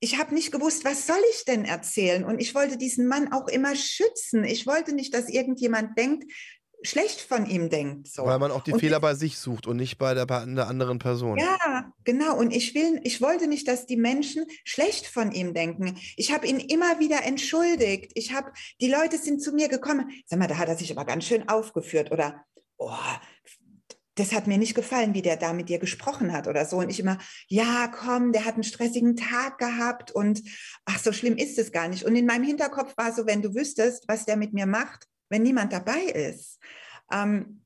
ich 0.00 0.18
habe 0.18 0.34
nicht 0.34 0.52
gewusst, 0.52 0.84
was 0.84 1.06
soll 1.06 1.20
ich 1.32 1.44
denn 1.44 1.64
erzählen? 1.64 2.24
Und 2.24 2.40
ich 2.40 2.54
wollte 2.54 2.76
diesen 2.76 3.08
Mann 3.08 3.32
auch 3.32 3.48
immer 3.48 3.74
schützen. 3.74 4.44
Ich 4.44 4.66
wollte 4.66 4.94
nicht, 4.94 5.12
dass 5.12 5.28
irgendjemand 5.28 5.98
denkt, 5.98 6.32
schlecht 6.82 7.20
von 7.20 7.46
ihm 7.46 7.70
denkt. 7.70 8.08
So. 8.08 8.24
Weil 8.24 8.38
man 8.38 8.52
auch 8.52 8.62
die 8.62 8.72
und 8.72 8.80
Fehler 8.80 9.00
bei 9.00 9.14
sich 9.14 9.38
sucht 9.38 9.66
und 9.66 9.76
nicht 9.76 9.98
bei 9.98 10.14
der, 10.14 10.26
bei 10.26 10.44
der 10.44 10.68
anderen 10.68 10.98
Person. 10.98 11.38
Ja, 11.38 11.92
genau. 12.04 12.36
Und 12.36 12.54
ich 12.54 12.74
will, 12.74 13.00
ich 13.02 13.20
wollte 13.20 13.48
nicht, 13.48 13.66
dass 13.66 13.86
die 13.86 13.96
Menschen 13.96 14.46
schlecht 14.64 15.06
von 15.06 15.32
ihm 15.32 15.54
denken. 15.54 15.98
Ich 16.16 16.32
habe 16.32 16.46
ihn 16.46 16.60
immer 16.60 17.00
wieder 17.00 17.24
entschuldigt. 17.24 18.12
Ich 18.14 18.32
habe, 18.32 18.52
die 18.80 18.90
Leute 18.90 19.18
sind 19.18 19.42
zu 19.42 19.52
mir 19.52 19.68
gekommen. 19.68 20.10
Sag 20.26 20.38
mal, 20.38 20.46
da 20.46 20.58
hat 20.58 20.68
er 20.68 20.76
sich 20.76 20.92
aber 20.92 21.04
ganz 21.04 21.24
schön 21.24 21.48
aufgeführt 21.48 22.12
oder, 22.12 22.44
oh, 22.76 22.92
das 24.18 24.32
hat 24.32 24.46
mir 24.46 24.58
nicht 24.58 24.74
gefallen, 24.74 25.14
wie 25.14 25.22
der 25.22 25.36
da 25.36 25.52
mit 25.52 25.68
dir 25.68 25.78
gesprochen 25.78 26.32
hat 26.32 26.48
oder 26.48 26.64
so. 26.64 26.78
Und 26.78 26.90
ich 26.90 27.00
immer, 27.00 27.18
ja, 27.46 27.88
komm, 27.88 28.32
der 28.32 28.44
hat 28.44 28.54
einen 28.54 28.64
stressigen 28.64 29.16
Tag 29.16 29.58
gehabt 29.58 30.10
und 30.10 30.42
ach, 30.84 30.98
so 30.98 31.12
schlimm 31.12 31.36
ist 31.36 31.58
es 31.58 31.72
gar 31.72 31.88
nicht. 31.88 32.04
Und 32.04 32.16
in 32.16 32.26
meinem 32.26 32.44
Hinterkopf 32.44 32.96
war 32.96 33.12
so, 33.12 33.26
wenn 33.26 33.42
du 33.42 33.54
wüsstest, 33.54 34.04
was 34.08 34.24
der 34.24 34.36
mit 34.36 34.52
mir 34.52 34.66
macht, 34.66 35.06
wenn 35.28 35.42
niemand 35.42 35.72
dabei 35.72 36.02
ist. 36.02 36.58
Ähm, 37.12 37.64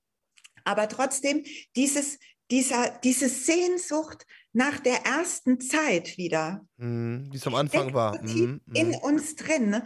aber 0.64 0.88
trotzdem, 0.88 1.44
dieses, 1.76 2.18
dieser, 2.50 2.90
diese 3.02 3.28
Sehnsucht 3.28 4.26
nach 4.52 4.78
der 4.80 5.06
ersten 5.06 5.60
Zeit 5.60 6.18
wieder. 6.18 6.66
Mhm, 6.76 7.28
wie 7.30 7.36
es 7.36 7.46
am 7.46 7.54
Anfang 7.54 7.94
war. 7.94 8.22
Mhm, 8.22 8.60
in 8.74 8.88
mhm. 8.88 8.94
uns 8.96 9.36
drin. 9.36 9.70
Ne? 9.70 9.84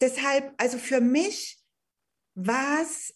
Deshalb, 0.00 0.52
also 0.56 0.78
für 0.78 1.00
mich 1.00 1.58
war 2.34 2.82
es 2.82 3.14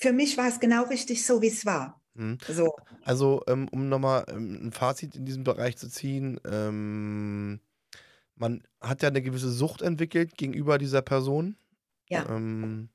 für 0.00 0.12
mich 0.12 0.38
war 0.38 0.48
es 0.48 0.60
genau 0.60 0.84
richtig 0.84 1.26
so, 1.26 1.42
wie 1.42 1.48
es 1.48 1.66
war. 1.66 2.00
Mhm. 2.14 2.38
So. 2.48 2.74
Also, 3.04 3.42
ähm, 3.46 3.68
um 3.68 3.88
nochmal 3.88 4.24
ähm, 4.28 4.68
ein 4.68 4.72
Fazit 4.72 5.14
in 5.14 5.26
diesem 5.26 5.44
Bereich 5.44 5.76
zu 5.76 5.88
ziehen, 5.88 6.40
ähm, 6.44 7.60
man 8.34 8.62
hat 8.80 9.02
ja 9.02 9.08
eine 9.08 9.20
gewisse 9.20 9.50
Sucht 9.50 9.82
entwickelt 9.82 10.38
gegenüber 10.38 10.78
dieser 10.78 11.02
Person. 11.02 11.56
Ja. 12.08 12.26
Ähm, 12.30 12.88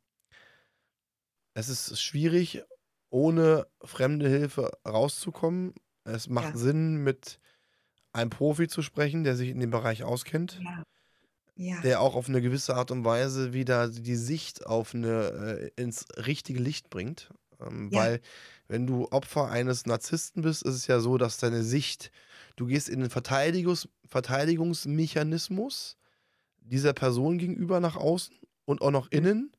es 1.53 1.69
ist 1.69 2.01
schwierig, 2.01 2.63
ohne 3.11 3.67
fremde 3.83 4.27
Hilfe 4.27 4.71
rauszukommen. 4.85 5.75
Es 6.05 6.27
macht 6.27 6.55
ja. 6.55 6.57
Sinn, 6.57 7.03
mit 7.03 7.39
einem 8.13 8.31
Profi 8.31 8.67
zu 8.67 8.81
sprechen, 8.81 9.23
der 9.23 9.35
sich 9.35 9.49
in 9.49 9.59
dem 9.59 9.69
Bereich 9.69 10.03
auskennt. 10.03 10.59
Ja 10.63 10.83
ja. 11.55 11.79
der 11.81 12.01
auch 12.01 12.15
auf 12.15 12.29
eine 12.29 12.41
gewisse 12.41 12.75
Art 12.75 12.91
und 12.91 13.05
Weise 13.05 13.53
wieder 13.53 13.89
die 13.89 14.15
Sicht 14.15 14.65
auf 14.65 14.93
eine, 14.93 15.71
äh, 15.75 15.81
ins 15.81 16.05
richtige 16.17 16.59
Licht 16.59 16.89
bringt. 16.89 17.29
Ähm, 17.59 17.89
ja. 17.91 17.99
Weil, 17.99 18.21
wenn 18.67 18.87
du 18.87 19.07
Opfer 19.11 19.49
eines 19.49 19.85
Narzissten 19.85 20.41
bist, 20.41 20.63
ist 20.63 20.75
es 20.75 20.87
ja 20.87 20.99
so, 20.99 21.17
dass 21.17 21.37
deine 21.37 21.63
Sicht, 21.63 22.11
du 22.55 22.65
gehst 22.65 22.89
in 22.89 22.99
den 22.99 23.09
Verteidigungs 23.09 23.87
Verteidigungsmechanismus 24.07 25.97
dieser 26.59 26.93
Person 26.93 27.37
gegenüber 27.37 27.79
nach 27.79 27.95
außen 27.95 28.37
und 28.65 28.81
auch 28.81 28.91
nach 28.91 29.07
innen. 29.11 29.51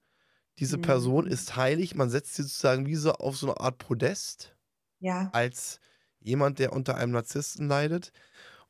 Diese 0.58 0.78
Person 0.78 1.26
mhm. 1.26 1.30
ist 1.30 1.56
heilig, 1.56 1.94
man 1.94 2.10
setzt 2.10 2.34
sie 2.34 2.42
sozusagen 2.42 2.86
wie 2.86 2.94
so 2.94 3.12
auf 3.12 3.36
so 3.36 3.48
eine 3.48 3.60
Art 3.60 3.78
Podest. 3.78 4.56
Ja. 5.00 5.28
Als 5.32 5.80
jemand, 6.20 6.58
der 6.58 6.72
unter 6.72 6.96
einem 6.96 7.12
Narzissten 7.12 7.68
leidet. 7.68 8.12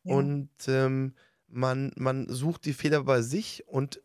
Ja. 0.03 0.15
Und 0.15 0.51
ähm, 0.67 1.15
man, 1.49 1.93
man 1.97 2.29
sucht 2.29 2.65
die 2.65 2.73
Fehler 2.73 3.05
bei 3.05 3.23
sich 3.23 3.65
und 3.67 4.01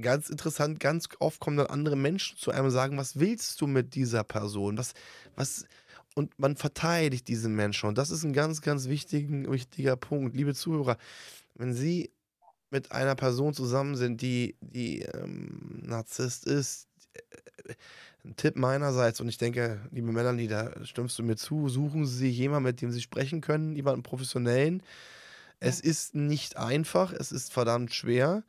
ganz 0.00 0.28
interessant, 0.28 0.80
ganz 0.80 1.08
oft 1.18 1.40
kommen 1.40 1.56
dann 1.56 1.66
andere 1.66 1.96
Menschen 1.96 2.36
zu 2.36 2.50
einem 2.50 2.66
und 2.66 2.70
sagen, 2.70 2.96
was 2.96 3.18
willst 3.18 3.60
du 3.60 3.66
mit 3.66 3.94
dieser 3.94 4.24
Person? 4.24 4.78
Was, 4.78 4.94
was, 5.34 5.66
und 6.14 6.38
man 6.38 6.56
verteidigt 6.56 7.28
diesen 7.28 7.54
Menschen. 7.54 7.88
Und 7.88 7.98
das 7.98 8.10
ist 8.10 8.24
ein 8.24 8.32
ganz, 8.32 8.60
ganz 8.60 8.88
wichtigen, 8.88 9.50
wichtiger 9.50 9.96
Punkt. 9.96 10.36
Liebe 10.36 10.54
Zuhörer, 10.54 10.98
wenn 11.54 11.74
Sie 11.74 12.10
mit 12.70 12.92
einer 12.92 13.14
Person 13.14 13.54
zusammen 13.54 13.96
sind, 13.96 14.20
die, 14.20 14.56
die 14.60 15.02
ähm, 15.02 15.80
Narzisst 15.82 16.46
ist, 16.46 16.88
äh, 17.14 17.74
ein 18.24 18.36
Tipp 18.36 18.56
meinerseits, 18.56 19.20
und 19.20 19.28
ich 19.28 19.38
denke, 19.38 19.80
liebe 19.90 20.12
Melanie, 20.12 20.48
da 20.48 20.84
stimmst 20.84 21.18
du 21.18 21.22
mir 21.22 21.36
zu, 21.36 21.68
suchen 21.68 22.04
Sie 22.04 22.28
jemanden, 22.28 22.64
mit 22.64 22.82
dem 22.82 22.90
Sie 22.90 23.00
sprechen 23.00 23.40
können, 23.40 23.74
jemanden 23.74 24.02
professionellen, 24.02 24.82
es 25.60 25.80
ist 25.80 26.14
nicht 26.14 26.56
einfach, 26.56 27.12
es 27.12 27.32
ist 27.32 27.52
verdammt 27.52 27.94
schwer, 27.94 28.44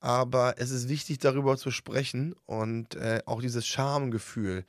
aber 0.00 0.54
es 0.58 0.70
ist 0.70 0.88
wichtig, 0.88 1.18
darüber 1.18 1.56
zu 1.56 1.70
sprechen 1.70 2.34
und 2.46 2.96
äh, 2.96 3.20
auch 3.24 3.40
dieses 3.40 3.66
Schamgefühl 3.66 4.64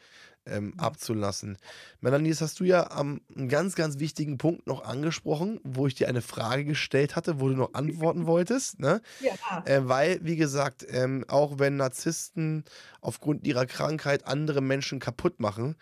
ähm, 0.46 0.74
abzulassen. 0.78 1.58
Melanie, 2.02 2.30
das 2.30 2.42
hast 2.42 2.60
du 2.60 2.66
ja 2.66 2.92
am 2.92 3.22
einen 3.36 3.50
ganz, 3.50 3.76
ganz 3.76 4.00
wichtigen 4.00 4.38
Punkt 4.38 4.68
noch 4.68 4.84
angesprochen, 4.84 5.60
wo 5.64 5.88
ich 5.88 5.96
dir 5.96 6.08
eine 6.08 6.22
Frage 6.22 6.66
gestellt 6.66 7.16
hatte, 7.16 7.40
wo 7.40 7.50
du 7.50 7.56
noch 7.56 7.74
antworten 7.74 8.28
wolltest. 8.28 8.80
Ne? 8.80 9.02
Ja. 9.22 9.64
Äh, 9.66 9.88
weil, 9.88 10.20
wie 10.24 10.36
gesagt, 10.36 10.86
ähm, 10.90 11.24
auch 11.28 11.58
wenn 11.58 11.78
Narzissten 11.78 12.66
aufgrund 13.00 13.48
ihrer 13.48 13.66
Krankheit 13.66 14.26
andere 14.28 14.62
Menschen 14.62 15.00
kaputt 15.00 15.40
machen, 15.40 15.76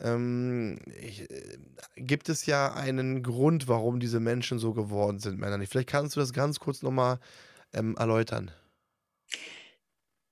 ähm, 0.00 0.78
ich, 1.00 1.30
äh, 1.30 1.58
gibt 1.96 2.28
es 2.28 2.46
ja 2.46 2.72
einen 2.74 3.22
Grund, 3.22 3.68
warum 3.68 4.00
diese 4.00 4.20
Menschen 4.20 4.58
so 4.58 4.74
geworden 4.74 5.18
sind, 5.18 5.38
Melanie. 5.38 5.66
Vielleicht 5.66 5.88
kannst 5.88 6.16
du 6.16 6.20
das 6.20 6.32
ganz 6.32 6.60
kurz 6.60 6.82
nochmal 6.82 7.18
ähm, 7.72 7.96
erläutern. 7.96 8.50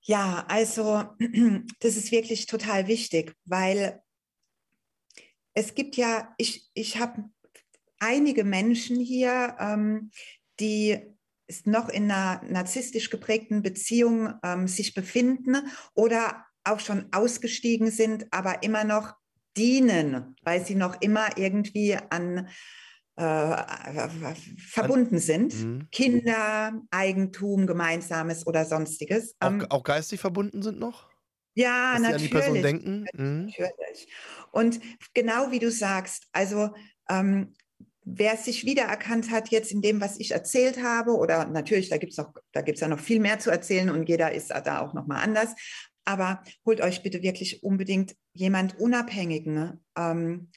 Ja, 0.00 0.44
also 0.48 1.04
das 1.80 1.96
ist 1.96 2.12
wirklich 2.12 2.46
total 2.46 2.88
wichtig, 2.88 3.34
weil 3.44 4.02
es 5.54 5.74
gibt 5.74 5.96
ja, 5.96 6.34
ich, 6.36 6.68
ich 6.74 6.98
habe 6.98 7.24
einige 7.98 8.44
Menschen 8.44 9.00
hier, 9.00 9.56
ähm, 9.58 10.10
die 10.60 11.00
noch 11.64 11.88
in 11.88 12.10
einer 12.10 12.42
narzisstisch 12.44 13.10
geprägten 13.10 13.62
Beziehung 13.62 14.34
ähm, 14.42 14.66
sich 14.66 14.94
befinden 14.94 15.56
oder 15.94 16.44
auch 16.64 16.80
schon 16.80 17.06
ausgestiegen 17.12 17.90
sind, 17.90 18.26
aber 18.32 18.62
immer 18.62 18.84
noch 18.84 19.14
dienen, 19.56 20.36
weil 20.42 20.64
sie 20.64 20.74
noch 20.74 21.00
immer 21.00 21.36
irgendwie 21.36 21.96
an 21.96 22.48
äh, 23.16 23.62
verbunden 24.58 25.18
sind. 25.18 25.54
Mhm. 25.54 25.88
Kinder, 25.92 26.80
Eigentum, 26.90 27.66
Gemeinsames 27.66 28.46
oder 28.46 28.64
sonstiges. 28.64 29.36
Auch, 29.40 29.50
ähm, 29.50 29.66
auch 29.70 29.84
geistig 29.84 30.20
verbunden 30.20 30.62
sind 30.62 30.78
noch? 30.78 31.08
Ja, 31.54 31.92
Dass 31.92 32.02
natürlich. 32.02 32.14
an 32.14 32.22
die 32.22 32.28
Person 32.28 32.62
denken? 32.62 33.06
Mhm. 33.14 33.46
Natürlich. 33.46 34.08
Und 34.50 34.80
genau 35.14 35.50
wie 35.52 35.60
du 35.60 35.70
sagst, 35.70 36.26
also 36.32 36.70
ähm, 37.08 37.54
wer 38.04 38.36
sich 38.36 38.64
wiedererkannt 38.64 39.30
hat 39.30 39.48
jetzt 39.48 39.72
in 39.72 39.80
dem, 39.80 40.00
was 40.00 40.18
ich 40.18 40.32
erzählt 40.32 40.82
habe, 40.82 41.12
oder 41.12 41.46
natürlich, 41.46 41.88
da 41.88 41.96
gibt 41.96 42.18
es 42.18 42.24
da 42.52 42.60
gibt's 42.62 42.80
ja 42.80 42.88
noch 42.88 43.00
viel 43.00 43.20
mehr 43.20 43.38
zu 43.38 43.50
erzählen 43.50 43.90
und 43.90 44.08
jeder 44.08 44.32
ist 44.32 44.50
da 44.50 44.80
auch 44.80 44.94
nochmal 44.94 45.22
anders. 45.22 45.54
Aber 46.04 46.42
holt 46.64 46.80
euch 46.80 47.02
bitte 47.02 47.22
wirklich 47.22 47.62
unbedingt 47.62 48.14
jemand 48.32 48.78
Unabhängigen, 48.78 49.84
ähm, 49.96 50.50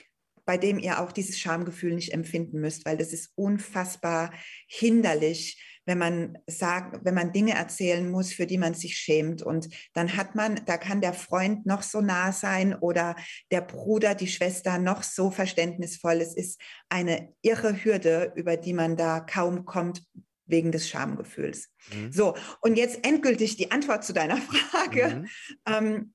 bei 0.46 0.58
dem 0.58 0.80
ihr 0.80 1.02
auch 1.02 1.12
dieses 1.12 1.38
Schamgefühl 1.38 1.94
nicht 1.94 2.14
empfinden 2.14 2.60
müsst, 2.62 2.86
weil 2.86 2.98
das 2.98 3.12
ist 3.12 3.34
unfassbar 3.36 4.32
hinderlich, 4.68 5.62
wenn 5.88 5.98
man 5.98 6.38
sagt, 6.48 7.06
wenn 7.06 7.14
man 7.14 7.32
Dinge 7.32 7.54
erzählen 7.54 8.10
muss, 8.10 8.34
für 8.34 8.46
die 8.46 8.58
man 8.58 8.74
sich 8.74 8.98
schämt. 8.98 9.42
Und 9.42 9.70
dann 9.94 10.16
hat 10.18 10.36
man, 10.36 10.62
da 10.66 10.78
kann 10.78 11.02
der 11.02 11.14
Freund 11.14 11.66
noch 11.66 11.82
so 11.82 12.02
nah 12.02 12.34
sein 12.34 12.76
oder 12.76 13.16
der 13.52 13.62
Bruder, 13.62 14.14
die 14.14 14.28
Schwester 14.28 14.80
noch 14.80 15.04
so 15.04 15.32
verständnisvoll. 15.32 16.16
Es 16.16 16.36
ist 16.36 16.62
eine 16.90 17.34
irre 17.42 17.84
Hürde, 17.84 18.34
über 18.36 18.58
die 18.58 18.74
man 18.74 18.98
da 18.98 19.22
kaum 19.22 19.64
kommt, 19.64 20.04
wegen 20.48 20.72
des 20.72 20.90
Schamgefühls. 20.90 21.70
Mhm. 21.94 22.12
So, 22.12 22.36
und 22.62 22.78
jetzt 22.78 23.06
endgültig 23.06 23.58
die 23.58 23.72
Antwort 23.72 24.04
zu 24.04 24.14
deiner 24.14 24.38
Frage. 24.72 25.16
Mhm. 25.16 25.28
Ähm, 25.66 26.14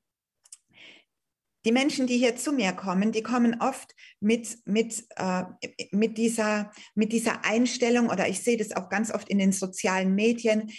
die 1.65 1.73
Menschen, 1.73 2.07
die 2.09 2.19
hier 2.19 2.35
zu 2.37 2.53
mir 2.53 2.73
kommen, 2.73 3.13
die 3.13 3.23
kommen 3.23 3.61
oft 3.61 3.95
mit, 4.21 4.59
mit, 4.65 5.05
äh, 5.17 5.45
mit, 5.93 6.19
dieser, 6.19 6.73
mit 6.95 7.13
dieser 7.13 7.45
Einstellung, 7.45 8.09
oder 8.09 8.29
ich 8.29 8.41
sehe 8.41 8.57
das 8.57 8.73
auch 8.73 8.89
ganz 8.89 9.13
oft 9.13 9.29
in 9.29 9.39
den 9.39 9.53
sozialen 9.53 10.15
Medien, 10.15 10.73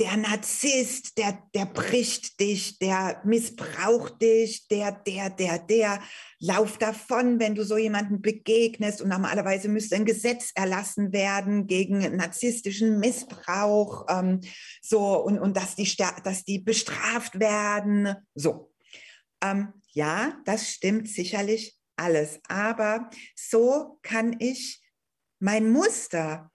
der 0.00 0.16
Narzisst, 0.16 1.18
der, 1.18 1.38
der 1.54 1.66
bricht 1.66 2.40
dich, 2.40 2.78
der 2.78 3.20
missbraucht 3.24 4.20
dich, 4.22 4.66
der, 4.68 4.92
der, 4.92 5.28
der, 5.28 5.58
der, 5.58 6.02
lauf 6.38 6.78
davon, 6.78 7.38
wenn 7.38 7.54
du 7.54 7.64
so 7.64 7.76
jemanden 7.76 8.22
begegnest. 8.22 9.02
Und 9.02 9.10
normalerweise 9.10 9.68
müsste 9.68 9.96
ein 9.96 10.06
Gesetz 10.06 10.52
erlassen 10.54 11.12
werden 11.12 11.66
gegen 11.66 12.16
narzisstischen 12.16 12.98
Missbrauch, 12.98 14.06
ähm, 14.08 14.40
so, 14.80 15.22
und, 15.22 15.38
und 15.38 15.56
dass 15.56 15.76
die, 15.76 15.94
dass 16.24 16.44
die 16.44 16.58
bestraft 16.58 17.38
werden. 17.38 18.16
So. 18.34 18.72
Ähm, 19.42 19.74
ja, 19.92 20.40
das 20.46 20.70
stimmt 20.70 21.08
sicherlich 21.08 21.76
alles. 21.96 22.40
Aber 22.48 23.10
so 23.36 23.98
kann 24.02 24.36
ich 24.38 24.82
mein 25.40 25.70
Muster, 25.70 26.50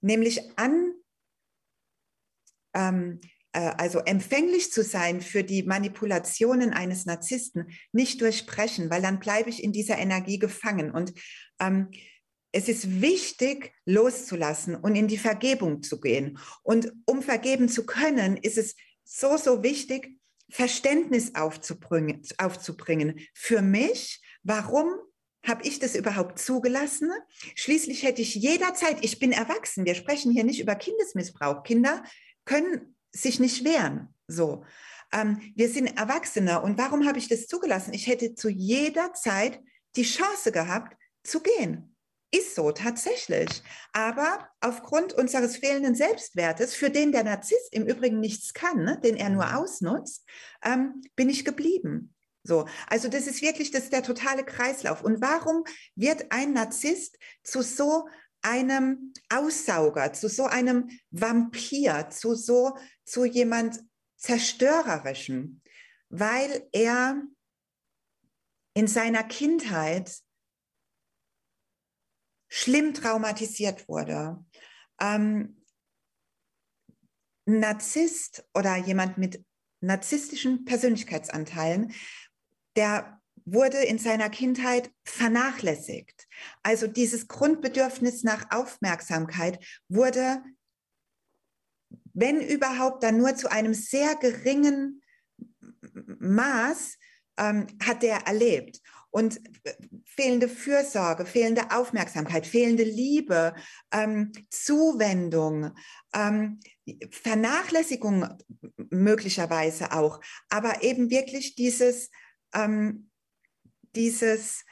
nämlich 0.00 0.58
an 0.58 0.94
ähm, 2.76 3.20
äh, 3.52 3.72
also 3.78 4.00
empfänglich 4.00 4.70
zu 4.70 4.84
sein 4.84 5.20
für 5.20 5.42
die 5.42 5.62
Manipulationen 5.62 6.72
eines 6.72 7.06
Narzissten, 7.06 7.70
nicht 7.90 8.20
durchbrechen, 8.20 8.90
weil 8.90 9.02
dann 9.02 9.18
bleibe 9.18 9.48
ich 9.48 9.64
in 9.64 9.72
dieser 9.72 9.98
Energie 9.98 10.38
gefangen. 10.38 10.90
Und 10.90 11.14
ähm, 11.58 11.90
es 12.52 12.68
ist 12.68 13.00
wichtig, 13.00 13.72
loszulassen 13.86 14.76
und 14.76 14.94
in 14.94 15.08
die 15.08 15.18
Vergebung 15.18 15.82
zu 15.82 16.00
gehen. 16.00 16.38
Und 16.62 16.92
um 17.06 17.22
vergeben 17.22 17.68
zu 17.68 17.86
können, 17.86 18.36
ist 18.36 18.58
es 18.58 18.76
so, 19.04 19.36
so 19.36 19.62
wichtig, 19.62 20.18
Verständnis 20.50 21.34
aufzubringen, 21.34 22.22
aufzubringen 22.38 23.20
für 23.34 23.62
mich, 23.62 24.20
warum 24.42 24.88
habe 25.44 25.66
ich 25.66 25.78
das 25.78 25.94
überhaupt 25.94 26.38
zugelassen? 26.38 27.10
Schließlich 27.54 28.02
hätte 28.02 28.22
ich 28.22 28.34
jederzeit, 28.34 28.98
ich 29.04 29.18
bin 29.18 29.32
erwachsen, 29.32 29.84
wir 29.84 29.94
sprechen 29.94 30.32
hier 30.32 30.44
nicht 30.44 30.60
über 30.60 30.74
Kindesmissbrauch. 30.74 31.62
Kinder 31.62 32.02
können 32.46 32.96
sich 33.12 33.38
nicht 33.38 33.64
wehren. 33.64 34.14
So. 34.26 34.64
Ähm, 35.12 35.52
wir 35.54 35.68
sind 35.68 35.98
Erwachsene. 35.98 36.62
Und 36.62 36.78
warum 36.78 37.06
habe 37.06 37.18
ich 37.18 37.28
das 37.28 37.46
zugelassen? 37.46 37.92
Ich 37.92 38.06
hätte 38.06 38.34
zu 38.34 38.48
jeder 38.48 39.12
Zeit 39.12 39.60
die 39.96 40.04
Chance 40.04 40.52
gehabt, 40.52 40.96
zu 41.22 41.40
gehen. 41.40 41.94
Ist 42.32 42.54
so 42.54 42.72
tatsächlich. 42.72 43.48
Aber 43.92 44.48
aufgrund 44.60 45.12
unseres 45.12 45.56
fehlenden 45.56 45.94
Selbstwertes, 45.94 46.74
für 46.74 46.90
den 46.90 47.12
der 47.12 47.24
Narzisst 47.24 47.72
im 47.72 47.86
Übrigen 47.86 48.20
nichts 48.20 48.52
kann, 48.52 48.84
ne, 48.84 49.00
den 49.02 49.16
er 49.16 49.30
nur 49.30 49.56
ausnutzt, 49.56 50.24
ähm, 50.64 51.02
bin 51.14 51.28
ich 51.28 51.44
geblieben. 51.44 52.14
So, 52.42 52.66
also 52.88 53.08
das 53.08 53.26
ist 53.26 53.42
wirklich 53.42 53.70
das 53.70 53.84
ist 53.84 53.92
der 53.92 54.02
totale 54.02 54.44
Kreislauf. 54.44 55.02
Und 55.02 55.20
warum 55.20 55.64
wird 55.94 56.26
ein 56.30 56.52
Narzisst 56.52 57.18
zu 57.42 57.62
so 57.62 58.08
einem 58.42 59.12
Aussauger, 59.28 60.12
zu 60.12 60.28
so 60.28 60.44
einem 60.44 60.90
Vampir, 61.10 62.10
zu 62.10 62.34
so 62.34 62.76
zu 63.04 63.24
jemand 63.24 63.82
zerstörerischem? 64.16 65.60
Weil 66.08 66.68
er 66.72 67.22
in 68.74 68.86
seiner 68.86 69.24
Kindheit 69.24 70.16
schlimm 72.48 72.94
traumatisiert 72.94 73.88
wurde. 73.88 74.44
Ähm, 75.00 75.62
Narzisst 77.48 78.44
oder 78.54 78.76
jemand 78.76 79.18
mit 79.18 79.44
narzisstischen 79.80 80.64
Persönlichkeitsanteilen 80.64 81.94
der 82.76 83.20
wurde 83.44 83.78
in 83.78 83.98
seiner 83.98 84.28
Kindheit 84.28 84.90
vernachlässigt. 85.04 86.15
Also 86.62 86.86
dieses 86.86 87.28
Grundbedürfnis 87.28 88.22
nach 88.22 88.50
Aufmerksamkeit 88.50 89.64
wurde, 89.88 90.42
wenn 92.12 92.40
überhaupt, 92.40 93.02
dann 93.02 93.18
nur 93.18 93.36
zu 93.36 93.50
einem 93.50 93.74
sehr 93.74 94.14
geringen 94.16 95.02
Maß 96.18 96.96
ähm, 97.38 97.66
hat 97.82 98.02
er 98.02 98.26
erlebt. 98.26 98.80
Und 99.10 99.40
fehlende 100.04 100.48
Fürsorge, 100.48 101.24
fehlende 101.24 101.70
Aufmerksamkeit, 101.70 102.46
fehlende 102.46 102.82
Liebe, 102.82 103.54
ähm, 103.90 104.32
Zuwendung, 104.50 105.72
ähm, 106.14 106.60
Vernachlässigung 107.10 108.28
möglicherweise 108.90 109.92
auch, 109.92 110.20
aber 110.50 110.82
eben 110.82 111.08
wirklich 111.10 111.54
dieses 111.54 112.10
ähm, 112.54 113.10
dieses, 113.96 114.64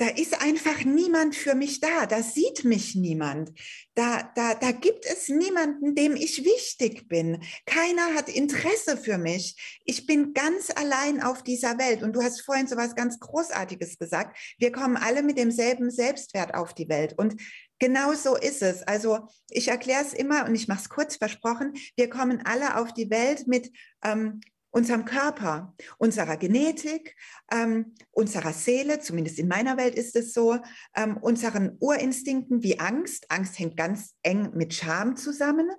da 0.00 0.08
ist 0.08 0.40
einfach 0.40 0.82
niemand 0.82 1.36
für 1.36 1.54
mich 1.54 1.78
da, 1.78 2.06
da 2.06 2.22
sieht 2.22 2.64
mich 2.64 2.94
niemand, 2.94 3.52
da, 3.94 4.22
da, 4.34 4.54
da 4.54 4.72
gibt 4.72 5.04
es 5.04 5.28
niemanden, 5.28 5.94
dem 5.94 6.16
ich 6.16 6.42
wichtig 6.42 7.06
bin. 7.06 7.42
Keiner 7.66 8.14
hat 8.14 8.30
Interesse 8.30 8.96
für 8.96 9.18
mich. 9.18 9.80
Ich 9.84 10.06
bin 10.06 10.32
ganz 10.32 10.70
allein 10.74 11.22
auf 11.22 11.42
dieser 11.42 11.76
Welt. 11.76 12.02
Und 12.02 12.14
du 12.14 12.22
hast 12.22 12.40
vorhin 12.40 12.66
so 12.66 12.76
was 12.76 12.96
ganz 12.96 13.20
Großartiges 13.20 13.98
gesagt. 13.98 14.38
Wir 14.58 14.72
kommen 14.72 14.96
alle 14.96 15.22
mit 15.22 15.36
demselben 15.36 15.90
Selbstwert 15.90 16.54
auf 16.54 16.72
die 16.72 16.88
Welt. 16.88 17.14
Und 17.18 17.36
Genau 17.82 18.12
so 18.12 18.36
ist 18.36 18.60
es. 18.60 18.82
Also 18.82 19.26
ich 19.48 19.68
erkläre 19.68 20.02
es 20.02 20.12
immer 20.12 20.44
und 20.44 20.54
ich 20.54 20.68
mache 20.68 20.82
es 20.82 20.90
kurz 20.90 21.16
versprochen. 21.16 21.72
Wir 21.96 22.10
kommen 22.10 22.42
alle 22.44 22.76
auf 22.76 22.92
die 22.92 23.08
Welt 23.08 23.46
mit 23.46 23.72
ähm, 24.04 24.42
unserem 24.70 25.04
Körper, 25.04 25.74
unserer 25.98 26.36
Genetik, 26.36 27.16
ähm, 27.52 27.94
unserer 28.12 28.52
Seele, 28.52 29.00
zumindest 29.00 29.38
in 29.38 29.48
meiner 29.48 29.76
Welt 29.76 29.94
ist 29.94 30.16
es 30.16 30.32
so, 30.32 30.58
ähm, 30.94 31.16
unseren 31.16 31.76
Urinstinkten 31.80 32.62
wie 32.62 32.78
Angst. 32.78 33.26
Angst 33.30 33.58
hängt 33.58 33.76
ganz 33.76 34.14
eng 34.22 34.50
mit 34.54 34.74
Scham 34.74 35.16
zusammen. 35.16 35.70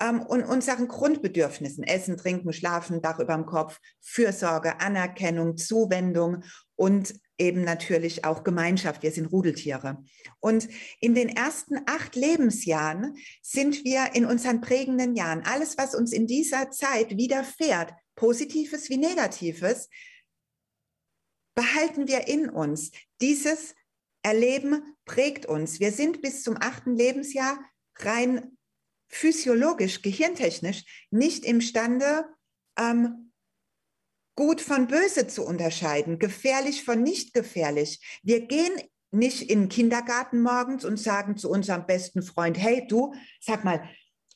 Ähm, 0.00 0.22
und 0.22 0.44
unseren 0.44 0.88
Grundbedürfnissen, 0.88 1.84
Essen, 1.84 2.16
Trinken, 2.16 2.52
Schlafen, 2.52 3.02
Dach 3.02 3.18
über 3.18 3.34
dem 3.34 3.44
Kopf, 3.44 3.78
Fürsorge, 4.00 4.80
Anerkennung, 4.80 5.58
Zuwendung 5.58 6.42
und 6.74 7.14
eben 7.36 7.62
natürlich 7.62 8.24
auch 8.24 8.42
Gemeinschaft. 8.42 9.02
Wir 9.02 9.10
sind 9.10 9.26
Rudeltiere. 9.26 10.02
Und 10.40 10.68
in 11.00 11.14
den 11.14 11.28
ersten 11.28 11.78
acht 11.86 12.16
Lebensjahren 12.16 13.16
sind 13.42 13.84
wir 13.84 14.14
in 14.14 14.24
unseren 14.24 14.60
prägenden 14.60 15.14
Jahren. 15.14 15.42
Alles, 15.44 15.76
was 15.76 15.94
uns 15.94 16.12
in 16.12 16.26
dieser 16.26 16.70
Zeit 16.70 17.16
widerfährt, 17.16 17.92
Positives 18.20 18.90
wie 18.90 18.98
Negatives, 18.98 19.88
behalten 21.54 22.06
wir 22.06 22.28
in 22.28 22.50
uns. 22.50 22.90
Dieses 23.22 23.74
Erleben 24.22 24.94
prägt 25.06 25.46
uns. 25.46 25.80
Wir 25.80 25.90
sind 25.90 26.20
bis 26.20 26.42
zum 26.42 26.58
achten 26.60 26.94
Lebensjahr 26.94 27.58
rein 27.96 28.58
physiologisch, 29.08 30.02
gehirntechnisch 30.02 30.84
nicht 31.10 31.46
imstande, 31.46 32.26
ähm, 32.78 33.32
gut 34.36 34.60
von 34.60 34.86
böse 34.86 35.26
zu 35.26 35.42
unterscheiden, 35.42 36.18
gefährlich 36.18 36.84
von 36.84 37.02
nicht 37.02 37.32
gefährlich. 37.32 38.20
Wir 38.22 38.46
gehen 38.46 38.72
nicht 39.10 39.48
in 39.48 39.62
den 39.62 39.68
Kindergarten 39.70 40.42
morgens 40.42 40.84
und 40.84 40.98
sagen 40.98 41.38
zu 41.38 41.50
unserem 41.50 41.86
besten 41.86 42.22
Freund, 42.22 42.58
hey 42.58 42.86
du, 42.86 43.14
sag 43.40 43.64
mal, 43.64 43.88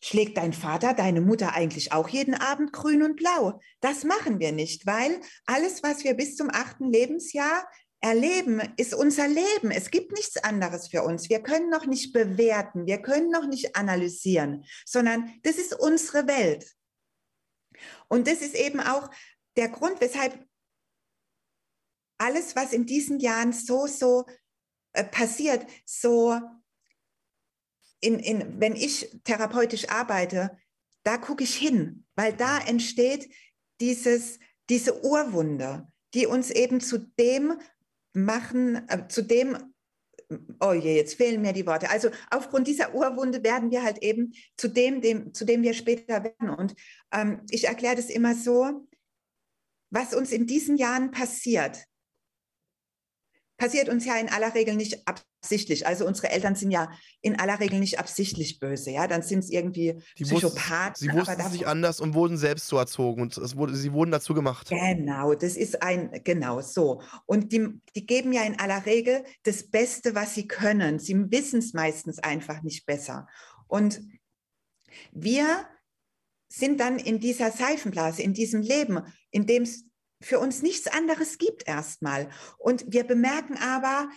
Schlägt 0.06 0.36
dein 0.36 0.52
Vater 0.52 0.92
deine 0.92 1.22
Mutter 1.22 1.54
eigentlich 1.54 1.92
auch 1.92 2.10
jeden 2.10 2.34
Abend 2.34 2.74
grün 2.74 3.02
und 3.02 3.16
blau? 3.16 3.58
Das 3.80 4.04
machen 4.04 4.38
wir 4.38 4.52
nicht, 4.52 4.84
weil 4.84 5.18
alles, 5.46 5.82
was 5.82 6.04
wir 6.04 6.12
bis 6.12 6.36
zum 6.36 6.50
achten 6.52 6.92
Lebensjahr 6.92 7.66
erleben, 8.02 8.60
ist 8.76 8.92
unser 8.92 9.26
Leben. 9.26 9.70
Es 9.70 9.90
gibt 9.90 10.12
nichts 10.12 10.36
anderes 10.36 10.88
für 10.88 11.04
uns. 11.04 11.30
Wir 11.30 11.42
können 11.42 11.70
noch 11.70 11.86
nicht 11.86 12.12
bewerten, 12.12 12.84
wir 12.84 13.00
können 13.00 13.30
noch 13.30 13.46
nicht 13.46 13.76
analysieren, 13.76 14.66
sondern 14.84 15.32
das 15.42 15.56
ist 15.56 15.72
unsere 15.72 16.26
Welt. 16.26 16.70
Und 18.08 18.26
das 18.26 18.42
ist 18.42 18.56
eben 18.56 18.80
auch 18.80 19.08
der 19.56 19.70
Grund, 19.70 20.02
weshalb 20.02 20.38
alles, 22.18 22.54
was 22.54 22.74
in 22.74 22.84
diesen 22.84 23.20
Jahren 23.20 23.54
so, 23.54 23.86
so 23.86 24.26
äh, 24.92 25.02
passiert, 25.02 25.66
so 25.86 26.38
in, 28.04 28.18
in, 28.18 28.60
wenn 28.60 28.76
ich 28.76 29.10
therapeutisch 29.24 29.88
arbeite, 29.88 30.58
da 31.04 31.16
gucke 31.16 31.44
ich 31.44 31.54
hin, 31.54 32.04
weil 32.14 32.32
da 32.32 32.58
entsteht 32.58 33.28
dieses, 33.80 34.38
diese 34.68 35.04
Urwunde, 35.04 35.88
die 36.12 36.26
uns 36.26 36.50
eben 36.50 36.80
zu 36.80 36.98
dem 36.98 37.54
machen, 38.12 38.88
äh, 38.88 39.08
zu 39.08 39.22
dem, 39.22 39.56
oh 40.60 40.72
je, 40.72 40.96
jetzt 40.96 41.14
fehlen 41.14 41.42
mir 41.42 41.52
die 41.52 41.66
Worte. 41.66 41.90
Also 41.90 42.10
aufgrund 42.30 42.66
dieser 42.68 42.94
Urwunde 42.94 43.42
werden 43.42 43.70
wir 43.70 43.82
halt 43.82 43.98
eben 44.02 44.32
zu 44.56 44.68
dem, 44.68 45.00
dem 45.00 45.34
zu 45.34 45.44
dem 45.44 45.62
wir 45.62 45.74
später 45.74 46.22
werden. 46.24 46.50
Und 46.50 46.74
ähm, 47.12 47.40
ich 47.50 47.64
erkläre 47.64 47.96
das 47.96 48.10
immer 48.10 48.34
so, 48.34 48.86
was 49.90 50.14
uns 50.14 50.30
in 50.32 50.46
diesen 50.46 50.76
Jahren 50.76 51.10
passiert, 51.10 51.84
passiert 53.56 53.88
uns 53.88 54.04
ja 54.04 54.16
in 54.16 54.28
aller 54.28 54.54
Regel 54.54 54.74
nicht 54.74 55.06
absichtlich. 55.06 55.86
Also 55.86 56.06
unsere 56.06 56.30
Eltern 56.30 56.56
sind 56.56 56.70
ja 56.70 56.90
in 57.20 57.38
aller 57.38 57.60
Regel 57.60 57.78
nicht 57.78 57.98
absichtlich 57.98 58.58
böse, 58.58 58.90
ja. 58.90 59.06
Dann 59.06 59.22
sind 59.22 59.40
es 59.40 59.50
irgendwie 59.50 60.02
die 60.18 60.24
Psychopathen. 60.24 60.94
sie 60.96 61.12
wussten 61.12 61.40
aber 61.40 61.50
sich 61.50 61.66
anders 61.66 62.00
und 62.00 62.14
wurden 62.14 62.36
selbst 62.36 62.66
so 62.66 62.76
erzogen 62.76 63.22
und 63.22 63.36
es 63.36 63.56
wurde, 63.56 63.74
sie 63.74 63.92
wurden 63.92 64.10
dazu 64.10 64.34
gemacht. 64.34 64.68
Genau, 64.68 65.34
das 65.34 65.56
ist 65.56 65.82
ein, 65.82 66.20
genau 66.24 66.60
so. 66.60 67.02
Und 67.26 67.52
die, 67.52 67.68
die 67.94 68.06
geben 68.06 68.32
ja 68.32 68.42
in 68.42 68.58
aller 68.58 68.86
Regel 68.86 69.24
das 69.44 69.70
Beste, 69.70 70.14
was 70.14 70.34
sie 70.34 70.48
können. 70.48 70.98
Sie 70.98 71.14
wissen 71.30 71.60
es 71.60 71.72
meistens 71.74 72.18
einfach 72.18 72.62
nicht 72.62 72.86
besser. 72.86 73.28
Und 73.68 74.00
wir 75.12 75.66
sind 76.48 76.80
dann 76.80 76.98
in 76.98 77.18
dieser 77.18 77.50
Seifenblase, 77.50 78.22
in 78.22 78.32
diesem 78.32 78.62
Leben, 78.62 79.02
in 79.30 79.46
dem 79.46 79.64
es 79.64 79.84
für 80.24 80.38
uns 80.38 80.62
nichts 80.62 80.86
anderes 80.86 81.38
gibt 81.38 81.68
erstmal. 81.68 82.30
Und 82.58 82.84
wir 82.88 83.04
bemerken 83.04 83.56
aber, 83.58 84.08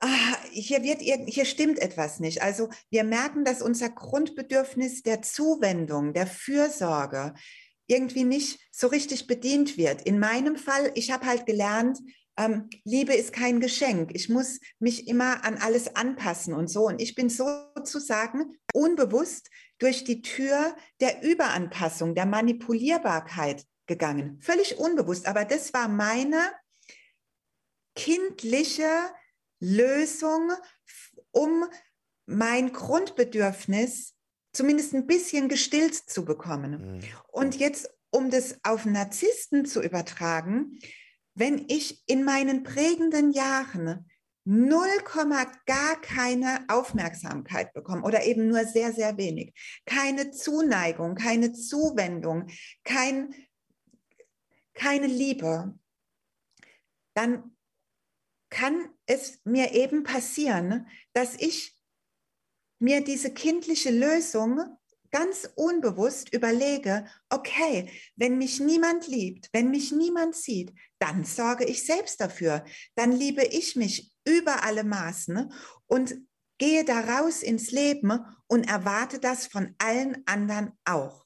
ah, 0.00 0.36
hier, 0.50 0.82
wird, 0.82 1.00
hier 1.00 1.44
stimmt 1.44 1.78
etwas 1.78 2.20
nicht. 2.20 2.42
Also 2.42 2.68
wir 2.90 3.04
merken, 3.04 3.44
dass 3.44 3.62
unser 3.62 3.90
Grundbedürfnis 3.90 5.02
der 5.02 5.22
Zuwendung, 5.22 6.12
der 6.12 6.26
Fürsorge 6.26 7.34
irgendwie 7.86 8.24
nicht 8.24 8.60
so 8.70 8.86
richtig 8.86 9.26
bedient 9.26 9.76
wird. 9.76 10.02
In 10.02 10.18
meinem 10.18 10.56
Fall, 10.56 10.92
ich 10.94 11.10
habe 11.10 11.26
halt 11.26 11.46
gelernt, 11.46 11.98
ähm, 12.36 12.70
Liebe 12.84 13.14
ist 13.14 13.32
kein 13.32 13.60
Geschenk. 13.60 14.12
Ich 14.14 14.28
muss 14.28 14.60
mich 14.78 15.08
immer 15.08 15.44
an 15.44 15.58
alles 15.58 15.94
anpassen 15.96 16.54
und 16.54 16.68
so. 16.68 16.86
Und 16.86 17.02
ich 17.02 17.14
bin 17.14 17.28
sozusagen 17.28 18.56
unbewusst 18.72 19.50
durch 19.78 20.04
die 20.04 20.22
Tür 20.22 20.74
der 21.00 21.22
Überanpassung, 21.22 22.14
der 22.14 22.26
Manipulierbarkeit 22.26 23.64
gegangen. 23.90 24.38
Völlig 24.40 24.78
unbewusst, 24.78 25.26
aber 25.26 25.44
das 25.44 25.74
war 25.74 25.88
meine 25.88 26.52
kindliche 27.96 28.88
Lösung, 29.58 30.52
um 31.32 31.64
mein 32.24 32.72
Grundbedürfnis 32.72 34.14
zumindest 34.52 34.94
ein 34.94 35.08
bisschen 35.08 35.48
gestillt 35.48 35.96
zu 35.96 36.24
bekommen. 36.24 36.98
Mhm. 36.98 37.00
Und 37.32 37.56
jetzt, 37.56 37.90
um 38.10 38.30
das 38.30 38.60
auf 38.62 38.84
Narzissten 38.84 39.66
zu 39.66 39.82
übertragen, 39.82 40.78
wenn 41.34 41.64
ich 41.66 42.04
in 42.06 42.22
meinen 42.22 42.62
prägenden 42.62 43.32
Jahren 43.32 44.08
0, 44.44 44.86
gar 45.66 46.00
keine 46.00 46.64
Aufmerksamkeit 46.68 47.72
bekomme 47.72 48.02
oder 48.02 48.24
eben 48.24 48.48
nur 48.48 48.64
sehr, 48.64 48.92
sehr 48.92 49.16
wenig, 49.16 49.52
keine 49.84 50.30
Zuneigung, 50.30 51.14
keine 51.14 51.52
Zuwendung, 51.52 52.46
kein, 52.84 53.34
keine 54.74 55.06
Liebe, 55.06 55.78
dann 57.14 57.56
kann 58.50 58.88
es 59.06 59.40
mir 59.44 59.72
eben 59.72 60.02
passieren, 60.02 60.86
dass 61.12 61.34
ich 61.36 61.76
mir 62.78 63.02
diese 63.04 63.32
kindliche 63.32 63.90
Lösung 63.90 64.60
ganz 65.10 65.48
unbewusst 65.56 66.32
überlege, 66.32 67.06
okay, 67.28 67.90
wenn 68.16 68.38
mich 68.38 68.60
niemand 68.60 69.06
liebt, 69.06 69.48
wenn 69.52 69.70
mich 69.70 69.92
niemand 69.92 70.36
sieht, 70.36 70.72
dann 70.98 71.24
sorge 71.24 71.64
ich 71.64 71.84
selbst 71.84 72.20
dafür. 72.20 72.64
Dann 72.94 73.12
liebe 73.12 73.44
ich 73.44 73.76
mich 73.76 74.12
über 74.24 74.62
alle 74.62 74.84
Maßen 74.84 75.52
und 75.86 76.16
gehe 76.58 76.84
daraus 76.84 77.42
ins 77.42 77.70
Leben 77.70 78.24
und 78.46 78.68
erwarte 78.68 79.18
das 79.18 79.46
von 79.46 79.74
allen 79.78 80.22
anderen 80.26 80.72
auch. 80.84 81.24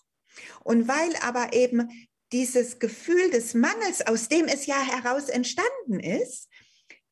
Und 0.62 0.88
weil 0.88 1.14
aber 1.16 1.52
eben 1.52 2.08
dieses 2.34 2.80
Gefühl 2.80 3.30
des 3.30 3.54
Mangels, 3.54 4.04
aus 4.04 4.28
dem 4.28 4.46
es 4.46 4.66
ja 4.66 4.80
heraus 4.80 5.28
entstanden 5.28 6.00
ist, 6.00 6.48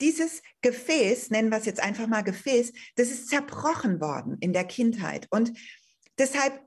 dieses 0.01 0.43
Gefäß, 0.63 1.31
nennen 1.31 1.49
wir 1.49 1.59
es 1.59 1.65
jetzt 1.65 1.81
einfach 1.81 2.09
mal 2.09 2.23
Gefäß, 2.23 2.73
das 2.97 3.09
ist 3.09 3.29
zerbrochen 3.29 4.01
worden 4.01 4.37
in 4.41 4.53
der 4.53 4.65
Kindheit. 4.65 5.29
Und 5.31 5.57
deshalb 6.19 6.61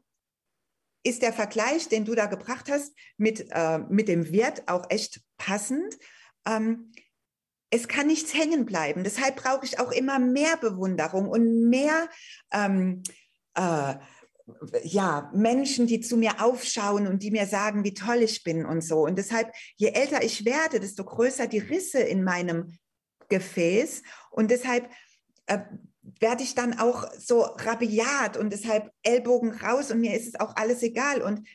ist 1.04 1.22
der 1.22 1.34
Vergleich, 1.34 1.90
den 1.90 2.06
du 2.06 2.16
da 2.16 2.28
gebracht 2.28 2.72
hast, 2.72 2.94
mit, 3.18 3.46
äh, 3.52 3.80
mit 3.90 4.08
dem 4.08 4.32
Wirt 4.32 4.70
auch 4.70 4.90
echt 4.90 5.20
passend. 5.36 5.94
Ähm, 6.48 6.94
es 7.72 7.90
kann 7.90 8.08
nichts 8.08 8.34
hängen 8.34 8.66
bleiben. 8.66 9.04
Deshalb 9.04 9.36
brauche 9.36 9.66
ich 9.66 9.80
auch 9.80 9.92
immer 9.92 10.18
mehr 10.18 10.56
Bewunderung 10.56 11.28
und 11.28 11.68
mehr 11.68 12.10
ähm, 12.54 13.04
äh, 13.56 13.96
ja, 14.84 15.32
Menschen, 15.34 15.88
die 15.88 16.02
zu 16.02 16.18
mir 16.18 16.44
aufschauen 16.44 17.08
und 17.08 17.24
die 17.24 17.32
mir 17.32 17.48
sagen, 17.48 17.84
wie 17.84 17.94
toll 17.94 18.18
ich 18.18 18.44
bin 18.44 18.66
und 18.66 18.82
so. 18.82 19.04
Und 19.04 19.18
deshalb, 19.18 19.52
je 19.76 19.90
älter 19.90 20.24
ich 20.24 20.46
werde, 20.46 20.80
desto 20.80 21.04
größer 21.04 21.48
die 21.48 21.60
Risse 21.60 22.00
in 22.00 22.24
meinem 22.24 22.78
Gefäß. 23.30 24.04
Und 24.30 24.52
deshalb 24.52 24.90
äh, 25.48 25.60
werde 26.20 26.44
ich 26.44 26.54
dann 26.54 26.78
auch 26.78 27.12
so 27.18 27.42
rabiat 27.42 28.38
und 28.38 28.54
deshalb 28.54 28.92
Ellbogen 29.02 29.52
raus 29.52 29.90
und 29.90 30.02
mir 30.02 30.16
ist 30.16 30.28
es 30.28 30.40
auch 30.40 30.56
alles 30.56 30.84
egal. 30.84 31.24
Und 31.24 31.48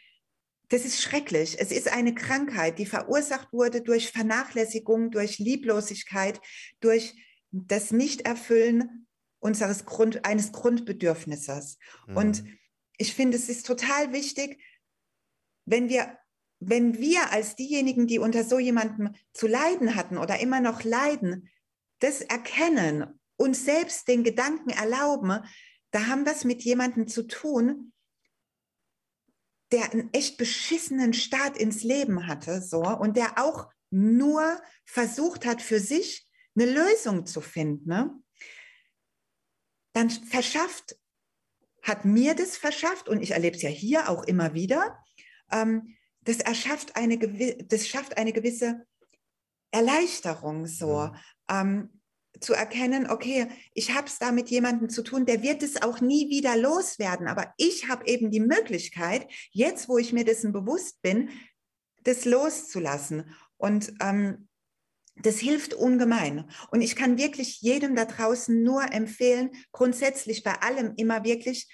das 0.69 0.85
ist 0.85 1.01
schrecklich. 1.01 1.61
Es 1.61 1.71
ist 1.71 1.93
eine 1.93 2.15
Krankheit, 2.15 2.79
die 2.79 2.87
verursacht 2.87 3.53
wurde 3.53 3.83
durch 3.83 4.11
Vernachlässigung, 4.11 5.11
durch 5.11 5.39
Lieblosigkeit, 5.39 6.41
durch 6.81 7.15
das 7.53 7.93
Nichterfüllen 7.93 9.07
unseres 9.39 9.85
Grund, 9.85 10.25
eines 10.25 10.53
Grundbedürfnisses. 10.53 11.79
Mhm. 12.07 12.17
Und 12.17 12.45
ich 13.01 13.15
finde, 13.15 13.39
es 13.39 13.49
ist 13.49 13.67
total 13.67 14.13
wichtig, 14.13 14.63
wenn 15.65 15.89
wir, 15.89 16.19
wenn 16.59 16.99
wir 16.99 17.33
als 17.33 17.57
diejenigen, 17.57 18.07
die 18.07 18.19
unter 18.19 18.45
so 18.45 18.59
jemandem 18.59 19.15
zu 19.33 19.47
leiden 19.47 19.95
hatten 19.95 20.19
oder 20.19 20.41
immer 20.41 20.61
noch 20.61 20.85
leiden, 20.85 21.49
das 22.01 22.21
erkennen, 22.21 23.19
uns 23.37 23.65
selbst 23.65 24.07
den 24.07 24.23
Gedanken 24.23 24.69
erlauben, 24.69 25.43
da 25.93 26.09
haben 26.09 26.27
wir 26.27 26.33
es 26.33 26.45
mit 26.45 26.63
jemandem 26.63 27.09
zu 27.09 27.27
tun, 27.27 27.95
der 29.73 29.91
einen 29.91 30.13
echt 30.13 30.37
beschissenen 30.37 31.15
Start 31.15 31.57
ins 31.57 31.83
Leben 31.83 32.27
hatte, 32.27 32.61
so, 32.61 32.83
und 32.83 33.17
der 33.17 33.39
auch 33.39 33.71
nur 33.89 34.61
versucht 34.85 35.47
hat, 35.47 35.63
für 35.63 35.81
sich 35.81 36.29
eine 36.55 36.71
Lösung 36.71 37.25
zu 37.25 37.41
finden, 37.41 37.89
ne? 37.89 38.23
dann 39.95 40.11
verschafft, 40.11 41.00
hat 41.83 42.05
mir 42.05 42.35
das 42.35 42.57
verschafft, 42.57 43.09
und 43.09 43.23
ich 43.23 43.33
erlebe 43.33 43.57
es 43.57 43.63
ja 43.63 43.71
hier 43.71 44.09
auch 44.09 44.25
immer 44.25 44.55
wieder, 44.55 44.99
ähm, 45.51 45.97
das 46.23 46.39
erschafft 46.39 46.97
eine, 46.97 47.19
das 47.65 47.89
schafft 47.89 48.19
eine 48.19 48.33
gewisse 48.33 48.87
Erleichterung 49.71 50.67
so. 50.67 51.11
Ähm, 51.49 52.01
zu 52.39 52.55
erkennen, 52.55 53.11
okay, 53.11 53.49
ich 53.75 53.95
habe 53.95 54.07
es 54.07 54.19
da 54.19 54.33
mit 54.33 54.49
jemandem 54.51 54.89
zu 54.89 55.03
tun, 55.03 55.27
der 55.27 55.43
wird 55.43 55.63
es 55.63 55.83
auch 55.83 56.01
nie 56.01 56.31
wieder 56.31 56.57
loswerden, 56.57 57.27
aber 57.27 57.53
ich 57.57 57.89
habe 57.89 58.07
eben 58.07 58.31
die 58.31 58.41
Möglichkeit, 58.41 59.27
jetzt, 59.51 59.89
wo 59.89 59.99
ich 59.99 60.13
mir 60.13 60.25
dessen 60.25 60.53
bewusst 60.53 61.03
bin, 61.03 61.31
das 62.05 62.25
loszulassen. 62.25 63.35
Und 63.57 63.93
ähm, 64.01 64.49
das 65.23 65.39
hilft 65.39 65.75
ungemein. 65.75 66.51
Und 66.71 66.83
ich 66.83 66.97
kann 66.97 67.19
wirklich 67.19 67.61
jedem 67.61 67.95
da 67.95 68.05
draußen 68.05 68.63
nur 68.63 68.93
empfehlen, 68.93 69.51
grundsätzlich 69.73 70.43
bei 70.43 70.55
allem 70.61 70.95
immer 70.97 71.25
wirklich 71.25 71.69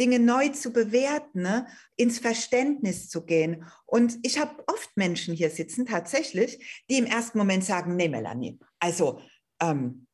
Dinge 0.00 0.18
neu 0.18 0.48
zu 0.48 0.72
bewerten, 0.72 1.42
ne? 1.42 1.66
ins 1.96 2.18
Verständnis 2.18 3.08
zu 3.08 3.24
gehen. 3.26 3.66
Und 3.84 4.18
ich 4.22 4.38
habe 4.38 4.64
oft 4.66 4.96
Menschen 4.96 5.34
hier 5.34 5.50
sitzen, 5.50 5.84
tatsächlich, 5.84 6.82
die 6.88 6.96
im 6.96 7.04
ersten 7.04 7.36
Moment 7.36 7.64
sagen, 7.64 7.96
nee, 7.96 8.08
Melanie, 8.08 8.58
also 8.78 9.20
ähm, 9.60 10.06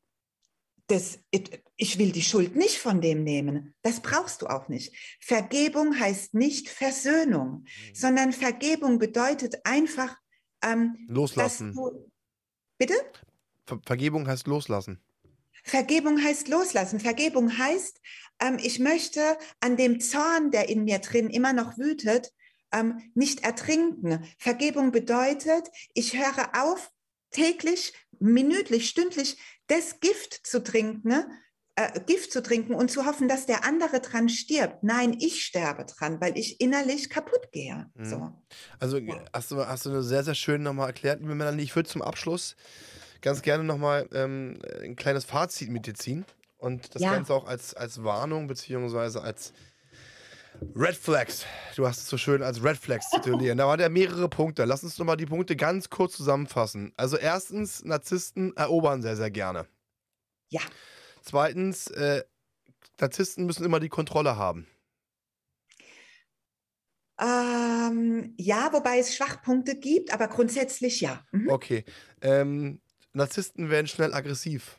das, 0.87 1.19
ich 1.75 1.99
will 1.99 2.11
die 2.11 2.21
Schuld 2.21 2.55
nicht 2.55 2.77
von 2.77 3.01
dem 3.01 3.23
nehmen. 3.23 3.75
Das 3.81 4.01
brauchst 4.01 4.41
du 4.41 4.47
auch 4.47 4.67
nicht. 4.69 4.93
Vergebung 5.19 5.99
heißt 5.99 6.33
nicht 6.33 6.69
Versöhnung, 6.69 7.63
mhm. 7.63 7.95
sondern 7.95 8.33
Vergebung 8.33 8.99
bedeutet 8.99 9.65
einfach 9.65 10.17
ähm, 10.63 11.05
loslassen. 11.07 11.73
Du, 11.73 12.09
bitte? 12.77 12.93
Ver 13.65 13.79
Vergebung 13.85 14.27
heißt 14.27 14.47
loslassen. 14.47 15.01
Vergebung 15.63 16.23
heißt 16.23 16.47
loslassen. 16.47 16.99
Vergebung 16.99 17.57
heißt, 17.57 17.99
ähm, 18.39 18.57
ich 18.61 18.79
möchte 18.79 19.37
an 19.59 19.75
dem 19.75 19.99
Zorn, 19.99 20.51
der 20.51 20.69
in 20.69 20.85
mir 20.85 20.99
drin 20.99 21.29
immer 21.29 21.53
noch 21.53 21.77
wütet, 21.77 22.33
ähm, 22.71 23.11
nicht 23.15 23.43
ertrinken. 23.43 24.25
Vergebung 24.37 24.91
bedeutet, 24.91 25.69
ich 25.93 26.17
höre 26.17 26.49
auf, 26.63 26.91
täglich, 27.31 27.93
minütlich, 28.19 28.89
stündlich 28.89 29.37
das 29.67 29.99
Gift 29.99 30.47
zu 30.47 30.63
trinken, 30.63 31.07
ne? 31.07 31.29
Äh, 31.77 31.99
Gift 32.07 32.31
zu 32.31 32.41
trinken 32.41 32.73
und 32.73 32.89
zu 32.89 33.05
hoffen, 33.05 33.27
dass 33.27 33.45
der 33.45 33.63
andere 33.63 34.01
dran 34.01 34.29
stirbt. 34.29 34.83
Nein, 34.83 35.15
ich 35.19 35.45
sterbe 35.45 35.85
dran, 35.85 36.19
weil 36.19 36.35
ich 36.35 36.59
innerlich 36.59 37.07
kaputt 37.07 37.51
gehe. 37.51 37.85
Mhm. 37.93 38.05
So. 38.05 38.33
Also 38.79 38.99
hast 39.31 39.51
du, 39.51 39.57
hast 39.57 39.85
du 39.85 40.01
sehr, 40.01 40.23
sehr 40.23 40.33
schön 40.33 40.63
nochmal 40.63 40.87
erklärt, 40.87 41.21
liebe 41.21 41.35
Melanie. 41.35 41.61
Ich 41.61 41.75
würde 41.75 41.87
zum 41.87 42.01
Abschluss 42.01 42.55
ganz 43.21 43.43
gerne 43.43 43.63
nochmal 43.63 44.09
ähm, 44.11 44.59
ein 44.81 44.95
kleines 44.95 45.25
Fazit 45.25 45.69
mit 45.69 45.85
dir 45.85 45.93
ziehen 45.93 46.25
und 46.57 46.95
das 46.95 47.03
ja. 47.03 47.13
Ganze 47.13 47.31
auch 47.35 47.45
als, 47.45 47.75
als 47.75 48.03
Warnung 48.03 48.47
beziehungsweise 48.47 49.21
als 49.21 49.53
Red 50.75 50.95
Flags. 50.95 51.45
Du 51.75 51.87
hast 51.87 51.99
es 51.99 52.09
so 52.09 52.17
schön 52.17 52.41
als 52.41 52.63
Red 52.63 52.77
Flags 52.77 53.11
titulieren. 53.11 53.59
Da 53.59 53.67
waren 53.67 53.79
ja 53.79 53.89
mehrere 53.89 54.27
Punkte. 54.29 54.65
Lass 54.65 54.83
uns 54.83 54.97
nochmal 54.97 55.17
die 55.17 55.27
Punkte 55.27 55.55
ganz 55.55 55.91
kurz 55.91 56.17
zusammenfassen. 56.17 56.91
Also 56.97 57.17
erstens, 57.17 57.83
Narzissten 57.83 58.57
erobern 58.57 59.03
sehr, 59.03 59.15
sehr 59.15 59.29
gerne. 59.29 59.67
Ja. 60.49 60.61
Zweitens, 61.27 61.87
äh, 61.87 62.23
Narzissten 62.99 63.45
müssen 63.45 63.65
immer 63.65 63.79
die 63.79 63.89
Kontrolle 63.89 64.37
haben. 64.37 64.67
Ähm, 67.19 68.35
ja, 68.37 68.71
wobei 68.71 68.99
es 68.99 69.15
Schwachpunkte 69.15 69.75
gibt, 69.75 70.13
aber 70.13 70.27
grundsätzlich 70.27 71.01
ja. 71.01 71.25
Mhm. 71.31 71.49
Okay. 71.49 71.83
Ähm, 72.21 72.81
Narzissten 73.13 73.69
werden 73.69 73.87
schnell 73.87 74.13
aggressiv 74.13 74.77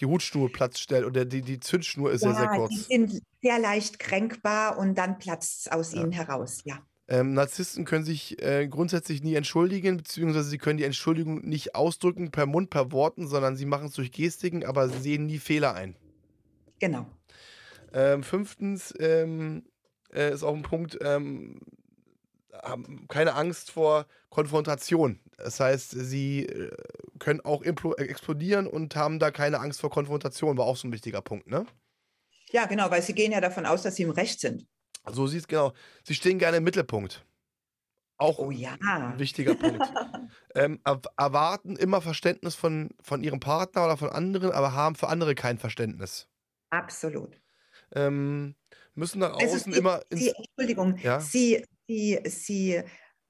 die 0.00 0.06
Hutschnur 0.06 0.52
platzt 0.52 0.80
schnell 0.80 1.04
oder 1.04 1.24
die, 1.24 1.42
die 1.42 1.60
Zündschnur 1.60 2.12
ist 2.12 2.22
ja, 2.22 2.32
sehr, 2.32 2.40
sehr 2.40 2.48
kurz. 2.50 2.70
Die 2.70 2.78
sind 2.80 3.22
sehr 3.42 3.58
leicht 3.58 3.98
kränkbar 3.98 4.78
und 4.78 4.96
dann 4.96 5.18
platzt 5.18 5.66
es 5.66 5.72
aus 5.72 5.92
ja. 5.92 6.02
ihnen 6.02 6.12
heraus, 6.12 6.60
ja. 6.64 6.80
Ähm, 7.08 7.34
Narzissten 7.34 7.84
können 7.84 8.04
sich 8.04 8.42
äh, 8.42 8.66
grundsätzlich 8.66 9.22
nie 9.22 9.34
entschuldigen, 9.34 9.96
beziehungsweise 9.96 10.48
sie 10.48 10.58
können 10.58 10.78
die 10.78 10.84
Entschuldigung 10.84 11.46
nicht 11.46 11.76
ausdrücken 11.76 12.32
per 12.32 12.46
Mund, 12.46 12.68
per 12.70 12.90
Worten, 12.90 13.28
sondern 13.28 13.56
sie 13.56 13.66
machen 13.66 13.86
es 13.88 13.94
durch 13.94 14.10
Gestiken, 14.10 14.64
aber 14.64 14.88
sie 14.88 14.98
sehen 14.98 15.26
nie 15.26 15.38
Fehler 15.38 15.74
ein. 15.74 15.96
Genau. 16.80 17.06
Ähm, 17.92 18.24
fünftens 18.24 18.92
ähm, 18.98 19.64
äh, 20.12 20.32
ist 20.32 20.42
auch 20.42 20.54
ein 20.54 20.62
Punkt, 20.62 20.98
ähm, 21.00 21.60
haben 22.52 23.06
keine 23.08 23.34
Angst 23.34 23.70
vor 23.70 24.06
Konfrontation. 24.28 25.20
Das 25.36 25.60
heißt, 25.60 25.90
sie 25.90 26.46
äh, 26.46 26.70
können 27.20 27.40
auch 27.42 27.62
explodieren 27.62 28.66
und 28.66 28.96
haben 28.96 29.18
da 29.20 29.30
keine 29.30 29.60
Angst 29.60 29.80
vor 29.80 29.90
Konfrontation, 29.90 30.58
war 30.58 30.66
auch 30.66 30.76
so 30.76 30.88
ein 30.88 30.92
wichtiger 30.92 31.22
Punkt, 31.22 31.46
ne? 31.46 31.66
Ja, 32.50 32.66
genau, 32.66 32.90
weil 32.90 33.02
sie 33.02 33.14
gehen 33.14 33.32
ja 33.32 33.40
davon 33.40 33.66
aus, 33.66 33.82
dass 33.82 33.96
sie 33.96 34.04
im 34.04 34.10
Recht 34.10 34.40
sind. 34.40 34.66
So 35.10 35.26
sieht 35.26 35.40
es 35.40 35.48
genau. 35.48 35.72
Sie 36.04 36.14
stehen 36.14 36.38
gerne 36.38 36.58
im 36.58 36.64
Mittelpunkt. 36.64 37.24
Auch 38.18 38.38
oh, 38.38 38.50
ja. 38.50 38.76
ein 38.80 39.18
wichtiger 39.18 39.54
Punkt. 39.54 39.82
ähm, 40.54 40.80
erwarten 41.16 41.76
immer 41.76 42.00
Verständnis 42.00 42.54
von, 42.54 42.90
von 43.00 43.22
ihrem 43.22 43.40
Partner 43.40 43.84
oder 43.84 43.96
von 43.96 44.08
anderen, 44.08 44.52
aber 44.52 44.72
haben 44.72 44.94
für 44.94 45.08
andere 45.08 45.34
kein 45.34 45.58
Verständnis. 45.58 46.26
Absolut. 46.70 47.38
Ähm, 47.94 48.54
müssen 48.94 49.18
nach 49.18 49.34
außen 49.34 49.48
also 49.48 49.70
sie, 49.70 49.78
immer. 49.78 50.00
Sie, 50.10 50.32
Entschuldigung, 50.34 50.96
ja? 50.98 51.20
sie, 51.20 51.64
sie, 51.86 52.20
sie 52.24 52.82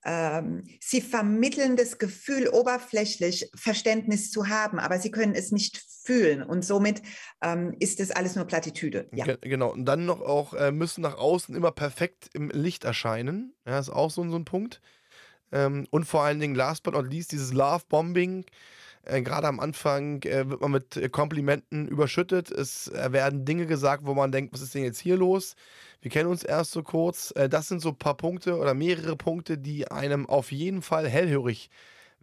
ähm, 0.06 0.62
sie 0.80 1.00
vermitteln 1.00 1.76
das 1.76 1.98
Gefühl, 1.98 2.48
oberflächlich 2.48 3.50
Verständnis 3.56 4.30
zu 4.30 4.48
haben, 4.48 4.78
aber 4.78 4.98
sie 5.00 5.10
können 5.10 5.34
es 5.34 5.50
nicht 5.50 5.84
fühlen. 6.04 6.44
Und 6.44 6.64
somit 6.64 7.02
ähm, 7.42 7.74
ist 7.80 7.98
das 7.98 8.12
alles 8.12 8.36
nur 8.36 8.44
Plattitüde. 8.44 9.08
Ja. 9.12 9.26
genau. 9.40 9.72
Und 9.72 9.84
dann 9.84 10.06
noch 10.06 10.20
auch 10.20 10.54
äh, 10.54 10.70
müssen 10.70 11.00
nach 11.02 11.18
außen 11.18 11.56
immer 11.56 11.72
perfekt 11.72 12.30
im 12.34 12.50
Licht 12.50 12.84
erscheinen. 12.84 13.52
Ja, 13.66 13.80
ist 13.80 13.90
auch 13.90 14.10
so, 14.10 14.26
so 14.30 14.36
ein 14.36 14.44
Punkt. 14.44 14.80
Ähm, 15.50 15.88
und 15.90 16.04
vor 16.04 16.22
allen 16.22 16.38
Dingen, 16.38 16.54
last 16.54 16.84
but 16.84 16.94
not 16.94 17.10
least, 17.10 17.32
dieses 17.32 17.52
Love-Bombing. 17.52 18.44
Äh, 19.06 19.22
Gerade 19.22 19.48
am 19.48 19.60
Anfang 19.60 20.22
äh, 20.22 20.48
wird 20.50 20.60
man 20.60 20.72
mit 20.72 20.96
äh, 20.96 21.08
Komplimenten 21.08 21.88
überschüttet. 21.88 22.50
Es 22.50 22.88
äh, 22.88 23.12
werden 23.12 23.44
Dinge 23.44 23.66
gesagt, 23.66 24.06
wo 24.06 24.14
man 24.14 24.32
denkt, 24.32 24.52
was 24.52 24.60
ist 24.62 24.74
denn 24.74 24.84
jetzt 24.84 25.00
hier 25.00 25.16
los? 25.16 25.56
Wir 26.00 26.10
kennen 26.10 26.28
uns 26.28 26.42
erst 26.42 26.72
so 26.72 26.82
kurz. 26.82 27.32
Äh, 27.36 27.48
das 27.48 27.68
sind 27.68 27.80
so 27.80 27.90
ein 27.90 27.98
paar 27.98 28.16
Punkte 28.16 28.58
oder 28.58 28.74
mehrere 28.74 29.16
Punkte, 29.16 29.58
die 29.58 29.90
einem 29.90 30.26
auf 30.26 30.52
jeden 30.52 30.82
Fall 30.82 31.08
hellhörig 31.08 31.70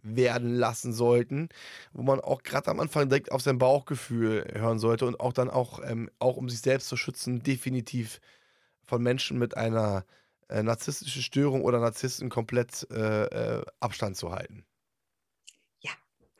werden 0.02 0.54
lassen 0.54 0.92
sollten, 0.92 1.48
wo 1.94 2.02
man 2.02 2.20
auch 2.20 2.42
gerade 2.42 2.70
am 2.70 2.80
Anfang 2.80 3.08
direkt 3.08 3.32
auf 3.32 3.40
sein 3.42 3.58
Bauchgefühl 3.58 4.46
hören 4.54 4.78
sollte 4.78 5.06
und 5.06 5.18
auch 5.20 5.32
dann 5.32 5.50
auch, 5.50 5.80
ähm, 5.82 6.10
auch 6.18 6.36
um 6.36 6.48
sich 6.50 6.60
selbst 6.60 6.88
zu 6.88 6.96
schützen, 6.96 7.42
definitiv 7.42 8.20
von 8.84 9.02
Menschen 9.02 9.38
mit 9.38 9.56
einer 9.56 10.04
äh, 10.48 10.62
narzisstischen 10.62 11.22
Störung 11.22 11.62
oder 11.62 11.80
Narzissten 11.80 12.28
komplett 12.28 12.88
äh, 12.90 13.62
Abstand 13.80 14.16
zu 14.16 14.30
halten. 14.32 14.66
Ja, 15.80 15.92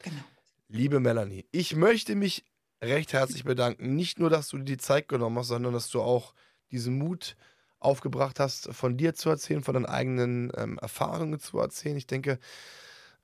genau. 0.03 0.34
Liebe 0.75 0.99
Melanie, 0.99 1.47
ich 1.53 1.77
möchte 1.77 2.17
mich 2.17 2.45
recht 2.83 3.13
herzlich 3.13 3.45
bedanken. 3.45 3.95
Nicht 3.95 4.19
nur, 4.19 4.29
dass 4.29 4.49
du 4.49 4.59
dir 4.59 4.65
die 4.65 4.77
Zeit 4.77 5.07
genommen 5.07 5.39
hast, 5.39 5.47
sondern 5.47 5.73
dass 5.73 5.89
du 5.89 6.03
auch 6.03 6.35
diesen 6.73 6.99
Mut 6.99 7.37
aufgebracht 7.79 8.41
hast, 8.41 8.75
von 8.75 8.97
dir 8.97 9.15
zu 9.15 9.31
erzählen, 9.31 9.63
von 9.63 9.75
deinen 9.75 9.87
eigenen 9.87 10.51
ähm, 10.57 10.77
Erfahrungen 10.79 11.39
zu 11.39 11.61
erzählen. 11.61 11.97
Ich 11.97 12.09
denke, 12.09 12.41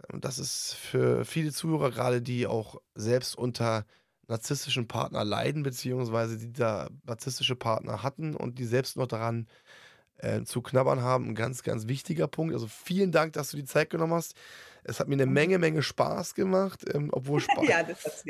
ähm, 0.09 0.21
das 0.21 0.39
ist 0.39 0.75
für 0.75 1.25
viele 1.25 1.51
Zuhörer, 1.51 1.91
gerade 1.91 2.23
die 2.23 2.47
auch 2.47 2.81
selbst 2.95 3.37
unter 3.37 3.85
narzisstischen 4.29 4.87
Partner 4.87 5.25
leiden, 5.25 5.65
beziehungsweise 5.65 6.39
die 6.39 6.53
da 6.53 6.89
narzisstische 7.05 7.57
Partner 7.57 8.05
hatten 8.05 8.37
und 8.37 8.61
die 8.61 8.65
selbst 8.65 8.97
noch 8.97 9.09
daran 9.09 9.49
äh, 10.19 10.45
zu 10.45 10.63
knabbern 10.63 11.03
haben, 11.03 11.31
ein 11.31 11.35
ganz, 11.35 11.65
ganz 11.65 11.89
wichtiger 11.89 12.29
Punkt. 12.29 12.55
Also 12.55 12.69
vielen 12.69 13.11
Dank, 13.11 13.33
dass 13.33 13.51
du 13.51 13.57
die 13.57 13.65
Zeit 13.65 13.91
genommen 13.91 14.15
hast. 14.15 14.37
Es 14.85 15.01
hat 15.01 15.09
mir 15.09 15.15
eine 15.15 15.27
Menge, 15.27 15.59
Menge 15.59 15.83
Spaß 15.83 16.35
gemacht, 16.35 16.85
ähm, 16.93 17.11
obwohl 17.13 17.41
Spa 17.41 17.63
ja, 17.63 17.85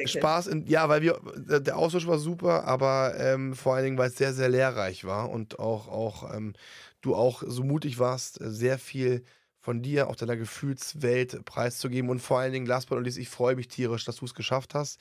Spaß, 0.06 0.48
in, 0.48 0.66
ja, 0.66 0.88
weil 0.88 1.02
wir, 1.02 1.20
der 1.36 1.76
Austausch 1.76 2.06
war 2.06 2.18
super, 2.18 2.64
aber 2.64 3.14
ähm, 3.18 3.54
vor 3.54 3.74
allen 3.74 3.84
Dingen, 3.84 3.98
weil 3.98 4.08
es 4.08 4.16
sehr, 4.16 4.32
sehr 4.32 4.48
lehrreich 4.48 5.04
war 5.04 5.30
und 5.30 5.58
auch, 5.58 5.88
auch 5.88 6.34
ähm, 6.34 6.54
du 7.00 7.14
auch 7.14 7.42
so 7.46 7.62
mutig 7.62 7.98
warst, 7.98 8.40
äh, 8.40 8.50
sehr 8.50 8.78
viel 8.78 9.24
von 9.60 9.82
dir, 9.82 10.08
auch 10.08 10.16
deiner 10.16 10.36
Gefühlswelt 10.36 11.44
preiszugeben. 11.44 12.10
Und 12.10 12.20
vor 12.20 12.38
allen 12.40 12.52
Dingen, 12.52 12.66
last 12.66 12.88
but 12.88 12.96
not 12.96 13.04
least, 13.04 13.18
ich 13.18 13.28
freue 13.28 13.56
mich 13.56 13.68
tierisch, 13.68 14.04
dass 14.04 14.16
du 14.16 14.24
es 14.24 14.34
geschafft 14.34 14.74
hast, 14.74 15.00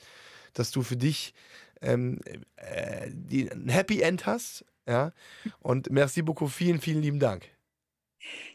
dass 0.52 0.70
du 0.70 0.82
für 0.82 0.96
dich 0.96 1.34
ähm, 1.80 2.20
äh, 2.56 3.08
die, 3.10 3.50
ein 3.50 3.68
Happy 3.68 4.02
End 4.02 4.26
hast, 4.26 4.64
ja, 4.86 5.12
und 5.60 5.90
merci 5.90 6.22
beaucoup, 6.22 6.50
vielen, 6.50 6.80
vielen 6.80 7.00
lieben 7.00 7.20
Dank. 7.20 7.48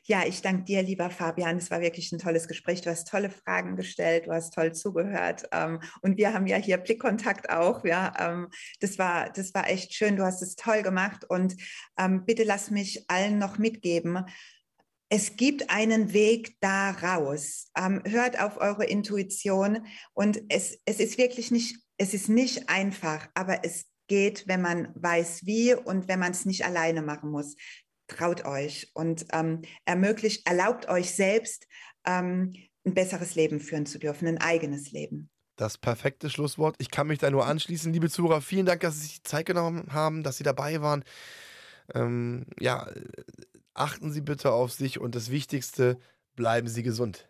Ja, 0.03 0.23
ich 0.25 0.41
danke 0.41 0.65
dir, 0.65 0.83
lieber 0.83 1.09
Fabian. 1.09 1.57
Es 1.57 1.71
war 1.71 1.81
wirklich 1.81 2.11
ein 2.11 2.19
tolles 2.19 2.47
Gespräch. 2.47 2.81
Du 2.81 2.89
hast 2.89 3.07
tolle 3.07 3.29
Fragen 3.29 3.75
gestellt, 3.75 4.27
du 4.27 4.31
hast 4.31 4.53
toll 4.53 4.73
zugehört. 4.73 5.47
Ähm, 5.51 5.79
und 6.01 6.17
wir 6.17 6.33
haben 6.33 6.47
ja 6.47 6.57
hier 6.57 6.77
Blickkontakt 6.77 7.49
auch. 7.49 7.83
Ja, 7.83 8.13
ähm, 8.19 8.49
das 8.79 8.99
war, 8.99 9.31
das 9.31 9.53
war 9.53 9.69
echt 9.69 9.93
schön. 9.93 10.15
Du 10.15 10.23
hast 10.23 10.41
es 10.41 10.55
toll 10.55 10.83
gemacht. 10.83 11.25
Und 11.27 11.55
ähm, 11.97 12.25
bitte 12.25 12.43
lass 12.43 12.69
mich 12.69 13.09
allen 13.09 13.39
noch 13.39 13.57
mitgeben. 13.57 14.25
Es 15.09 15.35
gibt 15.35 15.69
einen 15.69 16.13
Weg 16.13 16.55
da 16.61 16.91
raus. 16.91 17.71
hört 18.05 18.39
auf 18.39 18.57
eure 18.57 18.85
Intuition. 18.85 19.85
Und 20.13 20.41
es, 20.49 20.79
es 20.85 20.99
ist 20.99 21.17
wirklich 21.17 21.51
nicht, 21.51 21.77
es 21.97 22.13
ist 22.13 22.27
nicht 22.27 22.69
einfach, 22.69 23.27
aber 23.33 23.63
es 23.63 23.85
geht, 24.07 24.47
wenn 24.47 24.61
man 24.61 24.89
weiß 24.95 25.45
wie 25.45 25.73
und 25.73 26.07
wenn 26.07 26.19
man 26.19 26.31
es 26.31 26.45
nicht 26.45 26.65
alleine 26.65 27.01
machen 27.01 27.31
muss 27.31 27.55
traut 28.07 28.45
euch 28.45 28.91
und 28.93 29.25
ähm, 29.33 29.61
ermöglicht, 29.85 30.47
erlaubt 30.47 30.87
euch 30.87 31.11
selbst 31.11 31.67
ähm, 32.05 32.53
ein 32.85 32.93
besseres 32.93 33.35
Leben 33.35 33.59
führen 33.59 33.85
zu 33.85 33.99
dürfen, 33.99 34.27
ein 34.27 34.39
eigenes 34.39 34.91
Leben. 34.91 35.29
Das 35.55 35.77
perfekte 35.77 36.29
Schlusswort. 36.29 36.75
Ich 36.79 36.91
kann 36.91 37.07
mich 37.07 37.19
da 37.19 37.31
nur 37.31 37.45
anschließen, 37.45 37.91
liebe 37.93 38.09
Zuhörer. 38.09 38.41
Vielen 38.41 38.65
Dank, 38.65 38.81
dass 38.81 38.95
Sie 38.95 39.07
sich 39.07 39.23
Zeit 39.23 39.45
genommen 39.45 39.87
haben, 39.91 40.21
dass 40.21 40.37
Sie 40.37 40.43
dabei 40.43 40.81
waren. 40.81 41.03
Ähm, 41.93 42.45
ja, 42.59 42.89
achten 43.73 44.11
Sie 44.11 44.21
bitte 44.21 44.51
auf 44.51 44.71
sich 44.71 44.99
und 44.99 45.15
das 45.15 45.31
Wichtigste, 45.31 45.97
bleiben 46.35 46.67
Sie 46.67 46.83
gesund. 46.83 47.27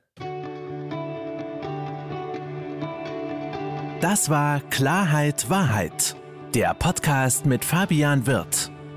Das 4.02 4.30
war 4.30 4.62
Klarheit 4.70 5.50
Wahrheit, 5.50 6.16
der 6.54 6.74
Podcast 6.74 7.46
mit 7.46 7.64
Fabian 7.64 8.28
Wirth. 8.28 8.75